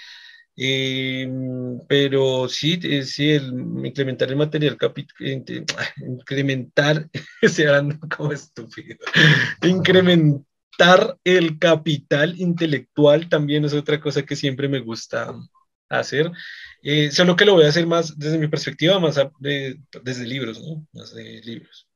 Eh, 0.60 1.28
pero 1.88 2.48
sí, 2.48 2.80
sí, 3.04 3.30
el, 3.30 3.52
incrementar 3.84 4.28
el 4.28 4.36
material 4.36 4.76
incrementar, 5.96 7.08
se 7.42 7.66
como 8.08 8.32
estúpido, 8.32 8.96
incrementar 9.62 10.48
el 11.24 11.58
capital 11.58 12.40
intelectual 12.40 13.28
también 13.28 13.64
es 13.64 13.74
otra 13.74 14.00
cosa 14.00 14.22
que 14.22 14.36
siempre 14.36 14.68
me 14.68 14.80
gusta 14.80 15.34
hacer. 15.88 16.30
Eh, 16.82 17.10
solo 17.10 17.36
que 17.36 17.44
lo 17.44 17.54
voy 17.54 17.64
a 17.64 17.68
hacer 17.68 17.86
más 17.86 18.18
desde 18.18 18.38
mi 18.38 18.48
perspectiva, 18.48 18.98
más 19.00 19.20
desde 19.40 20.26
libros, 20.26 20.60
¿no? 20.60 20.86
Más 20.92 21.14
de 21.14 21.40
libros. 21.42 21.88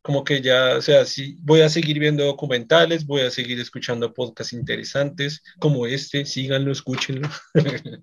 Como 0.00 0.24
que 0.24 0.40
ya, 0.40 0.76
o 0.78 0.82
sea, 0.82 1.04
sí, 1.04 1.36
voy 1.40 1.60
a 1.60 1.68
seguir 1.68 2.00
viendo 2.00 2.24
documentales, 2.24 3.06
voy 3.06 3.20
a 3.20 3.30
seguir 3.30 3.60
escuchando 3.60 4.12
podcasts 4.12 4.52
interesantes 4.52 5.42
como 5.60 5.86
este, 5.86 6.24
síganlo, 6.26 6.72
escúchenlo. 6.72 7.28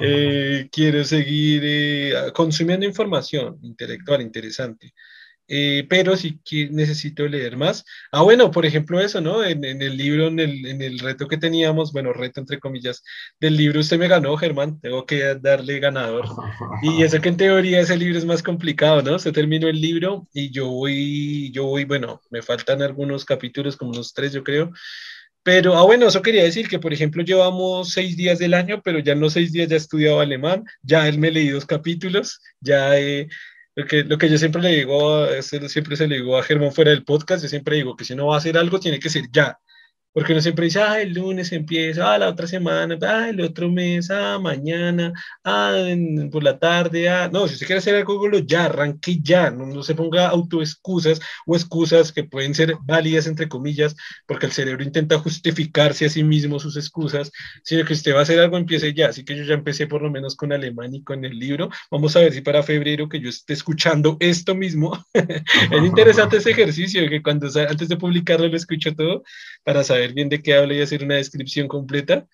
Eh, 0.00 0.68
quiero 0.72 1.04
seguir 1.04 1.62
eh, 1.64 2.32
consumiendo 2.34 2.86
información 2.86 3.58
intelectual 3.62 4.22
interesante. 4.22 4.94
Eh, 5.48 5.86
pero 5.88 6.16
sí 6.16 6.40
que 6.44 6.68
necesito 6.70 7.26
leer 7.28 7.56
más. 7.56 7.84
Ah, 8.10 8.22
bueno, 8.22 8.50
por 8.50 8.66
ejemplo, 8.66 9.00
eso, 9.00 9.20
¿no? 9.20 9.44
En, 9.44 9.64
el 9.64 9.96
libro, 9.96 10.26
en 10.26 10.40
el, 10.40 10.66
en 10.66 10.82
el, 10.82 10.98
reto 10.98 11.28
que 11.28 11.36
teníamos, 11.36 11.92
bueno, 11.92 12.12
reto 12.12 12.40
entre 12.40 12.58
comillas, 12.58 13.02
del 13.40 13.56
libro 13.56 13.80
usted 13.80 13.98
me 13.98 14.08
ganó, 14.08 14.36
Germán, 14.36 14.80
tengo 14.80 15.06
que 15.06 15.36
darle 15.36 15.78
ganador. 15.78 16.26
Y 16.82 17.02
eso 17.02 17.20
que 17.20 17.28
en 17.28 17.36
teoría 17.36 17.80
ese 17.80 17.96
libro 17.96 18.18
es 18.18 18.24
más 18.24 18.42
complicado, 18.42 19.02
¿no? 19.02 19.18
Se 19.18 19.32
terminó 19.32 19.68
el 19.68 19.80
libro 19.80 20.26
y 20.32 20.50
yo 20.50 20.68
voy, 20.68 21.50
yo 21.52 21.66
voy, 21.66 21.84
bueno, 21.84 22.20
me 22.30 22.42
faltan 22.42 22.82
algunos 22.82 23.24
capítulos, 23.24 23.76
como 23.76 23.92
unos 23.92 24.12
tres, 24.12 24.32
yo 24.32 24.42
creo. 24.42 24.72
Pero, 25.44 25.76
ah, 25.76 25.84
bueno, 25.84 26.08
eso 26.08 26.22
quería 26.22 26.42
decir 26.42 26.68
que, 26.68 26.80
por 26.80 26.92
ejemplo, 26.92 27.22
llevamos 27.22 27.92
seis 27.92 28.16
días 28.16 28.40
del 28.40 28.52
año, 28.52 28.82
pero 28.82 28.98
ya 28.98 29.12
en 29.12 29.20
los 29.20 29.34
seis 29.34 29.52
días 29.52 29.68
ya 29.68 29.76
he 29.76 29.78
estudiado 29.78 30.18
alemán, 30.18 30.64
ya 30.82 31.06
él 31.06 31.18
me 31.18 31.30
leí 31.30 31.50
dos 31.50 31.66
capítulos, 31.66 32.40
ya 32.60 32.98
he 32.98 33.28
lo 33.76 33.84
que, 33.86 34.04
lo 34.04 34.16
que 34.16 34.30
yo 34.30 34.38
siempre 34.38 34.62
le 34.62 34.70
digo, 34.70 35.26
siempre 35.42 35.96
se 35.96 36.08
le 36.08 36.16
digo 36.16 36.38
a 36.38 36.42
Germán 36.42 36.72
fuera 36.72 36.90
del 36.90 37.04
podcast, 37.04 37.42
yo 37.42 37.48
siempre 37.48 37.76
digo 37.76 37.94
que 37.94 38.06
si 38.06 38.16
no 38.16 38.28
va 38.28 38.36
a 38.36 38.38
hacer 38.38 38.56
algo, 38.56 38.80
tiene 38.80 38.98
que 38.98 39.10
ser 39.10 39.30
ya. 39.30 39.60
Porque 40.16 40.32
uno 40.32 40.40
siempre 40.40 40.64
dice, 40.64 40.80
ah, 40.80 40.98
el 40.98 41.12
lunes 41.12 41.52
empieza, 41.52 42.14
ah, 42.14 42.16
la 42.16 42.30
otra 42.30 42.46
semana, 42.46 42.96
ah, 43.02 43.28
el 43.28 43.38
otro 43.42 43.70
mes, 43.70 44.10
ah, 44.10 44.38
mañana, 44.40 45.12
ah, 45.44 45.74
por 46.32 46.42
la 46.42 46.58
tarde, 46.58 47.06
ah. 47.10 47.28
No, 47.30 47.46
si 47.46 47.52
usted 47.52 47.66
quiere 47.66 47.80
hacer 47.80 47.96
algo, 47.96 48.30
ya, 48.38 48.64
arranque 48.64 49.18
ya, 49.20 49.50
no, 49.50 49.66
no 49.66 49.82
se 49.82 49.94
ponga 49.94 50.28
autoexcusas 50.28 51.20
o 51.44 51.54
excusas 51.54 52.12
que 52.12 52.24
pueden 52.24 52.54
ser 52.54 52.76
válidas, 52.84 53.26
entre 53.26 53.46
comillas, 53.46 53.94
porque 54.26 54.46
el 54.46 54.52
cerebro 54.52 54.82
intenta 54.82 55.18
justificarse 55.18 56.06
a 56.06 56.08
sí 56.08 56.24
mismo 56.24 56.58
sus 56.60 56.78
excusas, 56.78 57.30
sino 57.62 57.84
que 57.84 57.92
usted 57.92 58.14
va 58.14 58.20
a 58.20 58.22
hacer 58.22 58.40
algo, 58.40 58.56
empiece 58.56 58.94
ya. 58.94 59.08
Así 59.08 59.22
que 59.22 59.36
yo 59.36 59.44
ya 59.44 59.52
empecé 59.52 59.86
por 59.86 60.00
lo 60.00 60.10
menos 60.10 60.34
con 60.34 60.50
alemán 60.50 60.94
y 60.94 61.02
con 61.02 61.26
el 61.26 61.38
libro. 61.38 61.68
Vamos 61.90 62.16
a 62.16 62.20
ver 62.20 62.32
si 62.32 62.40
para 62.40 62.62
febrero 62.62 63.06
que 63.10 63.20
yo 63.20 63.28
esté 63.28 63.52
escuchando 63.52 64.16
esto 64.20 64.54
mismo. 64.54 64.98
es 65.12 65.84
interesante 65.84 66.38
ese 66.38 66.52
ejercicio, 66.52 67.06
que 67.10 67.22
cuando 67.22 67.48
antes 67.68 67.90
de 67.90 67.98
publicarlo 67.98 68.48
lo 68.48 68.56
escucho 68.56 68.94
todo 68.94 69.22
para 69.62 69.84
saber 69.84 70.05
bien 70.12 70.28
de 70.28 70.42
qué 70.42 70.54
habla 70.54 70.74
y 70.74 70.82
hacer 70.82 71.02
una 71.04 71.16
descripción 71.16 71.68
completa. 71.68 72.26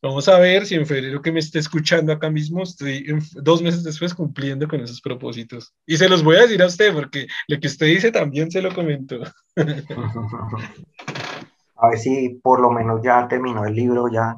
Vamos 0.00 0.28
a 0.28 0.38
ver 0.38 0.64
si 0.64 0.76
en 0.76 0.86
febrero 0.86 1.20
que 1.20 1.32
me 1.32 1.40
esté 1.40 1.58
escuchando 1.58 2.12
acá 2.12 2.30
mismo, 2.30 2.62
estoy 2.62 3.04
dos 3.32 3.60
meses 3.60 3.82
después 3.82 4.14
cumpliendo 4.14 4.68
con 4.68 4.80
esos 4.80 5.00
propósitos. 5.00 5.74
Y 5.86 5.96
se 5.96 6.08
los 6.08 6.22
voy 6.22 6.36
a 6.36 6.42
decir 6.42 6.62
a 6.62 6.66
usted, 6.66 6.94
porque 6.94 7.26
lo 7.48 7.58
que 7.58 7.66
usted 7.66 7.86
dice 7.86 8.12
también 8.12 8.48
se 8.50 8.62
lo 8.62 8.72
comentó. 8.72 9.20
A 11.80 11.90
ver 11.90 11.98
si 11.98 12.40
por 12.42 12.60
lo 12.60 12.70
menos 12.70 13.00
ya 13.04 13.28
terminó 13.28 13.64
el 13.64 13.74
libro, 13.74 14.08
ya. 14.08 14.36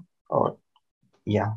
ya. 1.25 1.57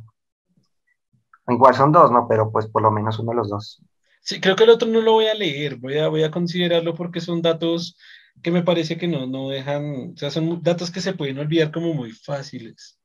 Igual 1.48 1.76
son 1.76 1.92
dos, 1.92 2.10
¿no? 2.10 2.26
Pero 2.28 2.52
pues 2.52 2.68
por 2.68 2.82
lo 2.82 2.90
menos 2.90 3.20
uno 3.20 3.32
de 3.32 3.38
los 3.38 3.50
dos. 3.50 3.84
Sí, 4.22 4.40
creo 4.40 4.56
que 4.56 4.64
el 4.64 4.70
otro 4.70 4.88
no 4.88 5.02
lo 5.02 5.14
voy 5.14 5.26
a 5.26 5.34
leer, 5.34 5.76
voy 5.76 5.98
a, 5.98 6.08
voy 6.08 6.24
a 6.24 6.32
considerarlo 6.32 6.96
porque 6.96 7.20
son 7.20 7.42
datos 7.42 7.98
que 8.42 8.52
me 8.52 8.64
parece 8.64 8.98
que 8.98 9.08
no, 9.08 9.28
no 9.28 9.50
dejan, 9.50 10.14
o 10.14 10.18
sea, 10.18 10.32
son 10.32 10.62
datos 10.62 10.92
que 10.92 11.02
se 11.02 11.14
pueden 11.14 11.40
olvidar 11.40 11.72
como 11.72 11.94
muy 11.94 12.12
fáciles. 12.12 13.00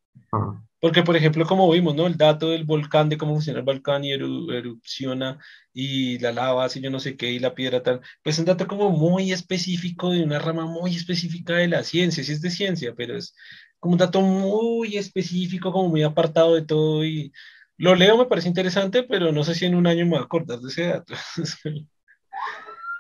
Porque, 0.81 1.03
por 1.03 1.17
ejemplo, 1.17 1.45
como 1.47 1.71
vimos, 1.71 1.95
¿no? 1.95 2.07
El 2.07 2.17
dato 2.17 2.51
del 2.51 2.65
volcán, 2.65 3.09
de 3.09 3.19
cómo 3.19 3.35
funciona 3.35 3.59
el 3.59 3.65
volcán 3.65 4.05
y 4.05 4.13
erupciona 4.13 5.39
y 5.73 6.19
la 6.19 6.33
lava, 6.33 6.65
así 6.65 6.81
yo 6.81 6.91
no 6.91 7.01
sé 7.01 7.17
qué, 7.17 7.33
y 7.33 7.39
la 7.39 7.55
piedra 7.55 7.83
tal, 7.83 8.01
pues 8.23 8.37
es 8.37 8.41
un 8.41 8.47
dato 8.47 8.67
como 8.67 8.91
muy 8.91 9.33
específico 9.33 10.11
de 10.11 10.23
una 10.23 10.39
rama 10.39 10.67
muy 10.67 10.95
específica 10.95 11.55
de 11.55 11.69
la 11.69 11.83
ciencia, 11.85 12.23
sí 12.25 12.33
es 12.33 12.43
de 12.43 12.51
ciencia, 12.51 12.95
pero 12.97 13.17
es 13.17 13.35
como 13.81 13.93
un 13.93 13.99
dato 13.99 14.21
muy 14.21 14.97
específico, 14.97 15.73
como 15.73 15.89
muy 15.89 16.03
apartado 16.03 16.55
de 16.55 16.63
todo 16.63 17.05
y 17.05 17.33
lo 17.77 17.95
leo, 17.95 18.19
me 18.19 18.27
parece 18.27 18.49
interesante, 18.49 19.05
pero 19.05 19.33
no 19.33 19.45
sé 19.45 19.55
si 19.55 19.65
en 19.67 19.75
un 19.77 19.87
año 19.87 20.05
me 20.05 20.13
voy 20.13 20.19
a 20.21 20.23
acordar 20.23 20.59
de 20.61 20.69
ese 20.69 20.87
dato. 20.89 21.15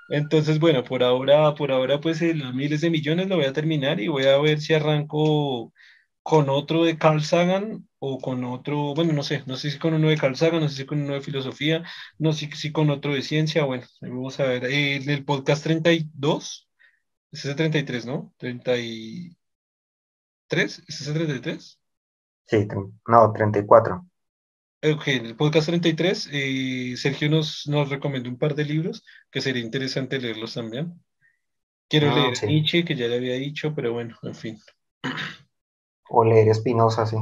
Entonces, 0.09 0.59
bueno, 0.59 0.85
por 0.85 1.02
ahora, 1.02 1.55
por 1.55 1.70
ahora, 1.72 2.01
pues 2.01 2.20
los 2.22 2.55
miles 2.55 2.80
de 2.80 2.90
millones 2.90 3.28
lo 3.28 3.36
voy 3.36 3.44
a 3.47 3.52
terminar 3.52 4.01
y 4.01 4.09
voy 4.09 4.24
a 4.26 4.39
ver 4.39 4.60
si 4.60 4.74
arranco 4.74 5.72
con 6.22 6.48
otro 6.51 6.85
de 6.85 6.98
Carl 6.98 7.22
Sagan 7.22 7.89
o 7.98 8.18
con 8.20 8.44
otro, 8.44 8.94
bueno, 8.94 9.12
no 9.12 9.22
sé, 9.22 9.43
no 9.47 9.56
sé 9.56 9.70
si 9.70 9.78
con 9.78 9.94
uno 9.94 10.09
de 10.09 10.16
Carl 10.18 10.36
Sagan, 10.36 10.60
no 10.60 10.68
sé 10.68 10.76
si 10.76 10.86
con 10.86 11.01
uno 11.02 11.14
de 11.14 11.20
filosofía, 11.20 11.85
no 12.18 12.32
sé 12.32 12.51
si 12.55 12.72
con 12.72 12.90
otro 12.90 13.14
de 13.14 13.22
ciencia, 13.22 13.64
bueno, 13.64 13.86
vamos 14.01 14.39
a 14.40 14.44
ver, 14.44 14.64
en 14.66 15.09
el 15.10 15.24
podcast 15.24 15.64
32, 15.64 16.68
ese 17.32 17.48
es 17.48 17.51
el 17.51 17.56
33, 17.56 18.06
¿no? 18.06 18.35
33, 18.39 19.36
¿ese 20.89 21.02
es 21.02 21.06
el 21.09 21.14
33? 21.14 21.80
Sí, 22.47 22.66
no, 23.06 23.32
34. 23.32 24.07
Ok, 24.82 25.09
en 25.09 25.26
el 25.26 25.36
podcast 25.36 25.66
33, 25.66 26.28
eh, 26.32 26.94
Sergio 26.96 27.28
nos, 27.28 27.66
nos 27.66 27.88
recomendó 27.88 28.30
un 28.30 28.38
par 28.38 28.55
de 28.55 28.64
libros 28.64 29.05
que 29.30 29.40
sería 29.40 29.62
interesante 29.62 30.20
leerlos 30.20 30.55
también. 30.55 30.94
Quiero 31.88 32.10
ah, 32.10 32.14
leer 32.14 32.44
Nietzsche, 32.46 32.84
que 32.84 32.94
ya 32.94 33.09
le 33.09 33.16
había 33.16 33.34
dicho, 33.34 33.74
pero 33.74 33.92
bueno, 33.92 34.16
en 34.22 34.34
fin. 34.34 34.59
O 36.09 36.24
leer 36.24 36.55
Spinoza, 36.55 37.06
sí 37.06 37.16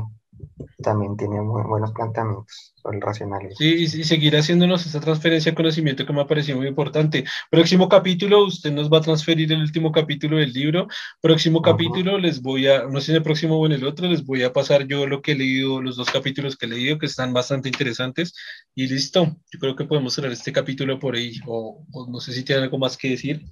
también 0.83 1.17
tiene 1.17 1.41
muy 1.41 1.63
buenos 1.63 1.93
planteamientos 1.93 2.73
sobre 2.77 2.99
el 2.99 3.03
racionalismo. 3.03 3.57
Sí, 3.57 3.75
y, 3.75 4.05
seguir 4.05 4.37
haciéndonos 4.37 4.87
esta 4.87 5.01
transferencia 5.01 5.51
de 5.51 5.57
conocimiento 5.57 6.07
que 6.07 6.13
me 6.13 6.21
ha 6.21 6.27
parecido 6.27 6.59
muy 6.59 6.69
importante. 6.69 7.25
Próximo 7.51 7.89
capítulo, 7.89 8.45
usted 8.45 8.73
nos 8.73 8.93
va 8.93 8.99
a 8.99 9.01
transferir 9.01 9.51
el 9.53 9.61
último 9.61 9.91
capítulo 9.91 10.37
del 10.37 10.53
libro. 10.53 10.87
Próximo 11.21 11.63
capítulo, 11.63 12.19
les 12.19 12.41
voy 12.43 12.69
a, 12.69 12.85
no 12.85 13.01
sé 13.01 13.13
en 13.13 13.17
el 13.17 13.23
próximo 13.23 13.59
o 13.59 13.67
en 13.67 13.73
el 13.73 13.85
otro, 13.85 14.07
les 14.07 14.25
voy 14.25 14.43
a 14.43 14.53
pasar 14.53 14.87
yo 14.87 15.07
lo 15.07 15.23
que 15.23 15.33
he 15.33 15.37
leído, 15.37 15.83
los 15.83 15.97
dos 15.97 16.11
capítulos 16.11 16.57
que 16.57 16.67
he 16.67 16.69
leído, 16.69 16.99
que 16.99 17.07
están 17.07 17.33
bastante 17.33 17.69
interesantes. 17.69 18.35
Y 18.75 18.87
listo, 18.87 19.37
yo 19.51 19.59
creo 19.59 19.77
que 19.77 19.85
podemos 19.87 20.15
cerrar 20.15 20.33
este 20.33 20.53
capítulo 20.53 20.99
por 20.99 21.17
ahí, 21.17 21.41
o, 21.47 21.85
o 21.93 22.07
no 22.09 22.21
sé 22.21 22.33
si 22.33 22.45
tienen 22.45 22.65
algo 22.65 22.79
más 22.79 22.97
que 22.97 23.11
decir. 23.11 23.45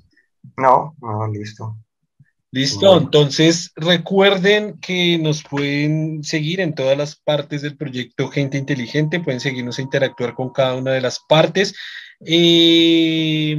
No, 0.56 0.94
no, 1.00 1.26
listo. 1.28 1.76
Listo, 2.54 2.96
entonces 2.96 3.72
recuerden 3.74 4.78
que 4.78 5.18
nos 5.18 5.42
pueden 5.42 6.22
seguir 6.22 6.60
en 6.60 6.72
todas 6.72 6.96
las 6.96 7.16
partes 7.16 7.62
del 7.62 7.76
proyecto 7.76 8.28
Gente 8.28 8.56
Inteligente, 8.56 9.18
pueden 9.18 9.40
seguirnos 9.40 9.80
e 9.80 9.82
interactuar 9.82 10.34
con 10.34 10.50
cada 10.50 10.76
una 10.76 10.92
de 10.92 11.00
las 11.00 11.18
partes. 11.18 11.74
Em, 12.20 13.58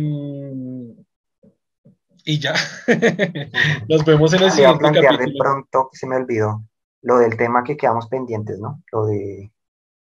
y 2.23 2.39
ya, 2.39 2.53
nos 3.89 4.05
vemos 4.05 4.33
en 4.33 4.43
el 4.43 4.51
siguiente 4.51 4.85
capítulo. 4.85 5.17
de 5.17 5.33
pronto, 5.37 5.89
se 5.91 6.07
me 6.07 6.15
olvidó, 6.15 6.63
lo 7.01 7.17
del 7.17 7.35
tema 7.35 7.65
que 7.65 7.75
quedamos 7.75 8.07
pendientes, 8.07 8.59
¿no? 8.59 8.81
Lo 8.93 9.07
de 9.07 9.51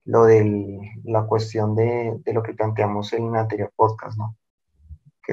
lo 0.06 0.24
de 0.24 0.80
la 1.04 1.26
cuestión 1.26 1.76
de, 1.76 2.18
de 2.24 2.34
lo 2.34 2.42
que 2.44 2.54
planteamos 2.54 3.12
en 3.12 3.28
el 3.28 3.36
anterior 3.36 3.74
podcast, 3.76 4.18
¿no? 4.18 4.38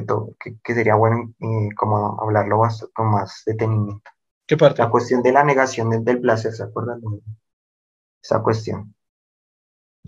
Que, 0.04 0.74
sería 0.74 0.94
bueno 0.94 1.32
eh, 1.40 1.68
como 1.76 2.20
hablarlo 2.20 2.60
con 2.92 3.10
más 3.10 3.42
detenimiento. 3.46 4.10
¿Qué 4.46 4.56
parte? 4.56 4.82
La 4.82 4.90
cuestión 4.90 5.22
de 5.22 5.32
la 5.32 5.42
negación 5.42 6.04
del, 6.04 6.20
placer, 6.20 6.52
¿se 6.52 6.62
acuerdan? 6.62 7.00
Esa 8.22 8.42
cuestión. 8.42 8.94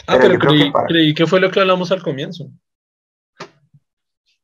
Ah, 0.07 0.17
pero, 0.21 0.39
creí, 0.39 1.15
que 1.15 1.27
fue 1.27 1.41
lo 1.41 1.51
que 1.51 1.61
hablamos 1.61 1.91
al 1.91 2.03
comienzo. 2.03 2.49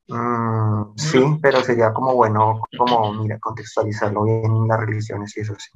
Mm, 0.08 0.96
sí, 0.96 1.22
pero 1.40 1.62
sería 1.62 1.92
como 1.92 2.14
bueno, 2.14 2.60
como, 2.76 3.14
mira, 3.14 3.38
contextualizarlo 3.38 4.24
bien 4.24 4.44
en 4.44 4.68
las 4.68 4.80
religiones 4.80 5.36
y 5.36 5.40
eso 5.40 5.54
sí. 5.58 5.70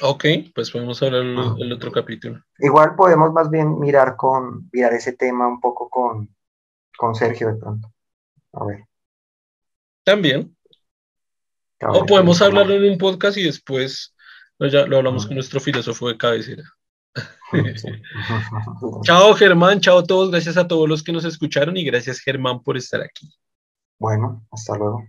Ok, 0.00 0.24
pues 0.54 0.70
podemos 0.70 1.02
hablar 1.02 1.56
del 1.56 1.72
otro 1.72 1.90
capítulo. 1.90 2.40
Igual 2.58 2.94
podemos 2.94 3.32
más 3.32 3.50
bien 3.50 3.80
mirar 3.80 4.14
con, 4.14 4.70
mirar 4.72 4.92
ese 4.92 5.12
tema 5.14 5.48
un 5.48 5.60
poco 5.60 5.90
con, 5.90 6.30
con 6.98 7.14
Sergio 7.14 7.48
de 7.48 7.56
pronto. 7.56 7.90
A 8.52 8.66
ver. 8.66 8.84
También. 10.04 10.54
O 11.80 12.04
podemos 12.04 12.42
hablarlo 12.42 12.74
en 12.74 12.90
un 12.90 12.98
podcast 12.98 13.38
y 13.38 13.44
después 13.44 14.14
ya 14.58 14.84
lo 14.86 14.96
hablamos 14.96 15.26
con 15.26 15.36
nuestro 15.36 15.60
filósofo 15.60 16.08
de 16.08 16.18
cabecera. 16.18 16.64
chao 19.04 19.34
Germán, 19.34 19.80
chao 19.80 19.98
a 19.98 20.04
todos, 20.04 20.30
gracias 20.30 20.56
a 20.56 20.66
todos 20.66 20.88
los 20.88 21.04
que 21.04 21.12
nos 21.12 21.24
escucharon 21.24 21.76
y 21.76 21.84
gracias 21.84 22.18
Germán 22.18 22.62
por 22.62 22.76
estar 22.76 23.00
aquí. 23.00 23.32
Bueno, 23.98 24.44
hasta 24.50 24.76
luego. 24.76 25.04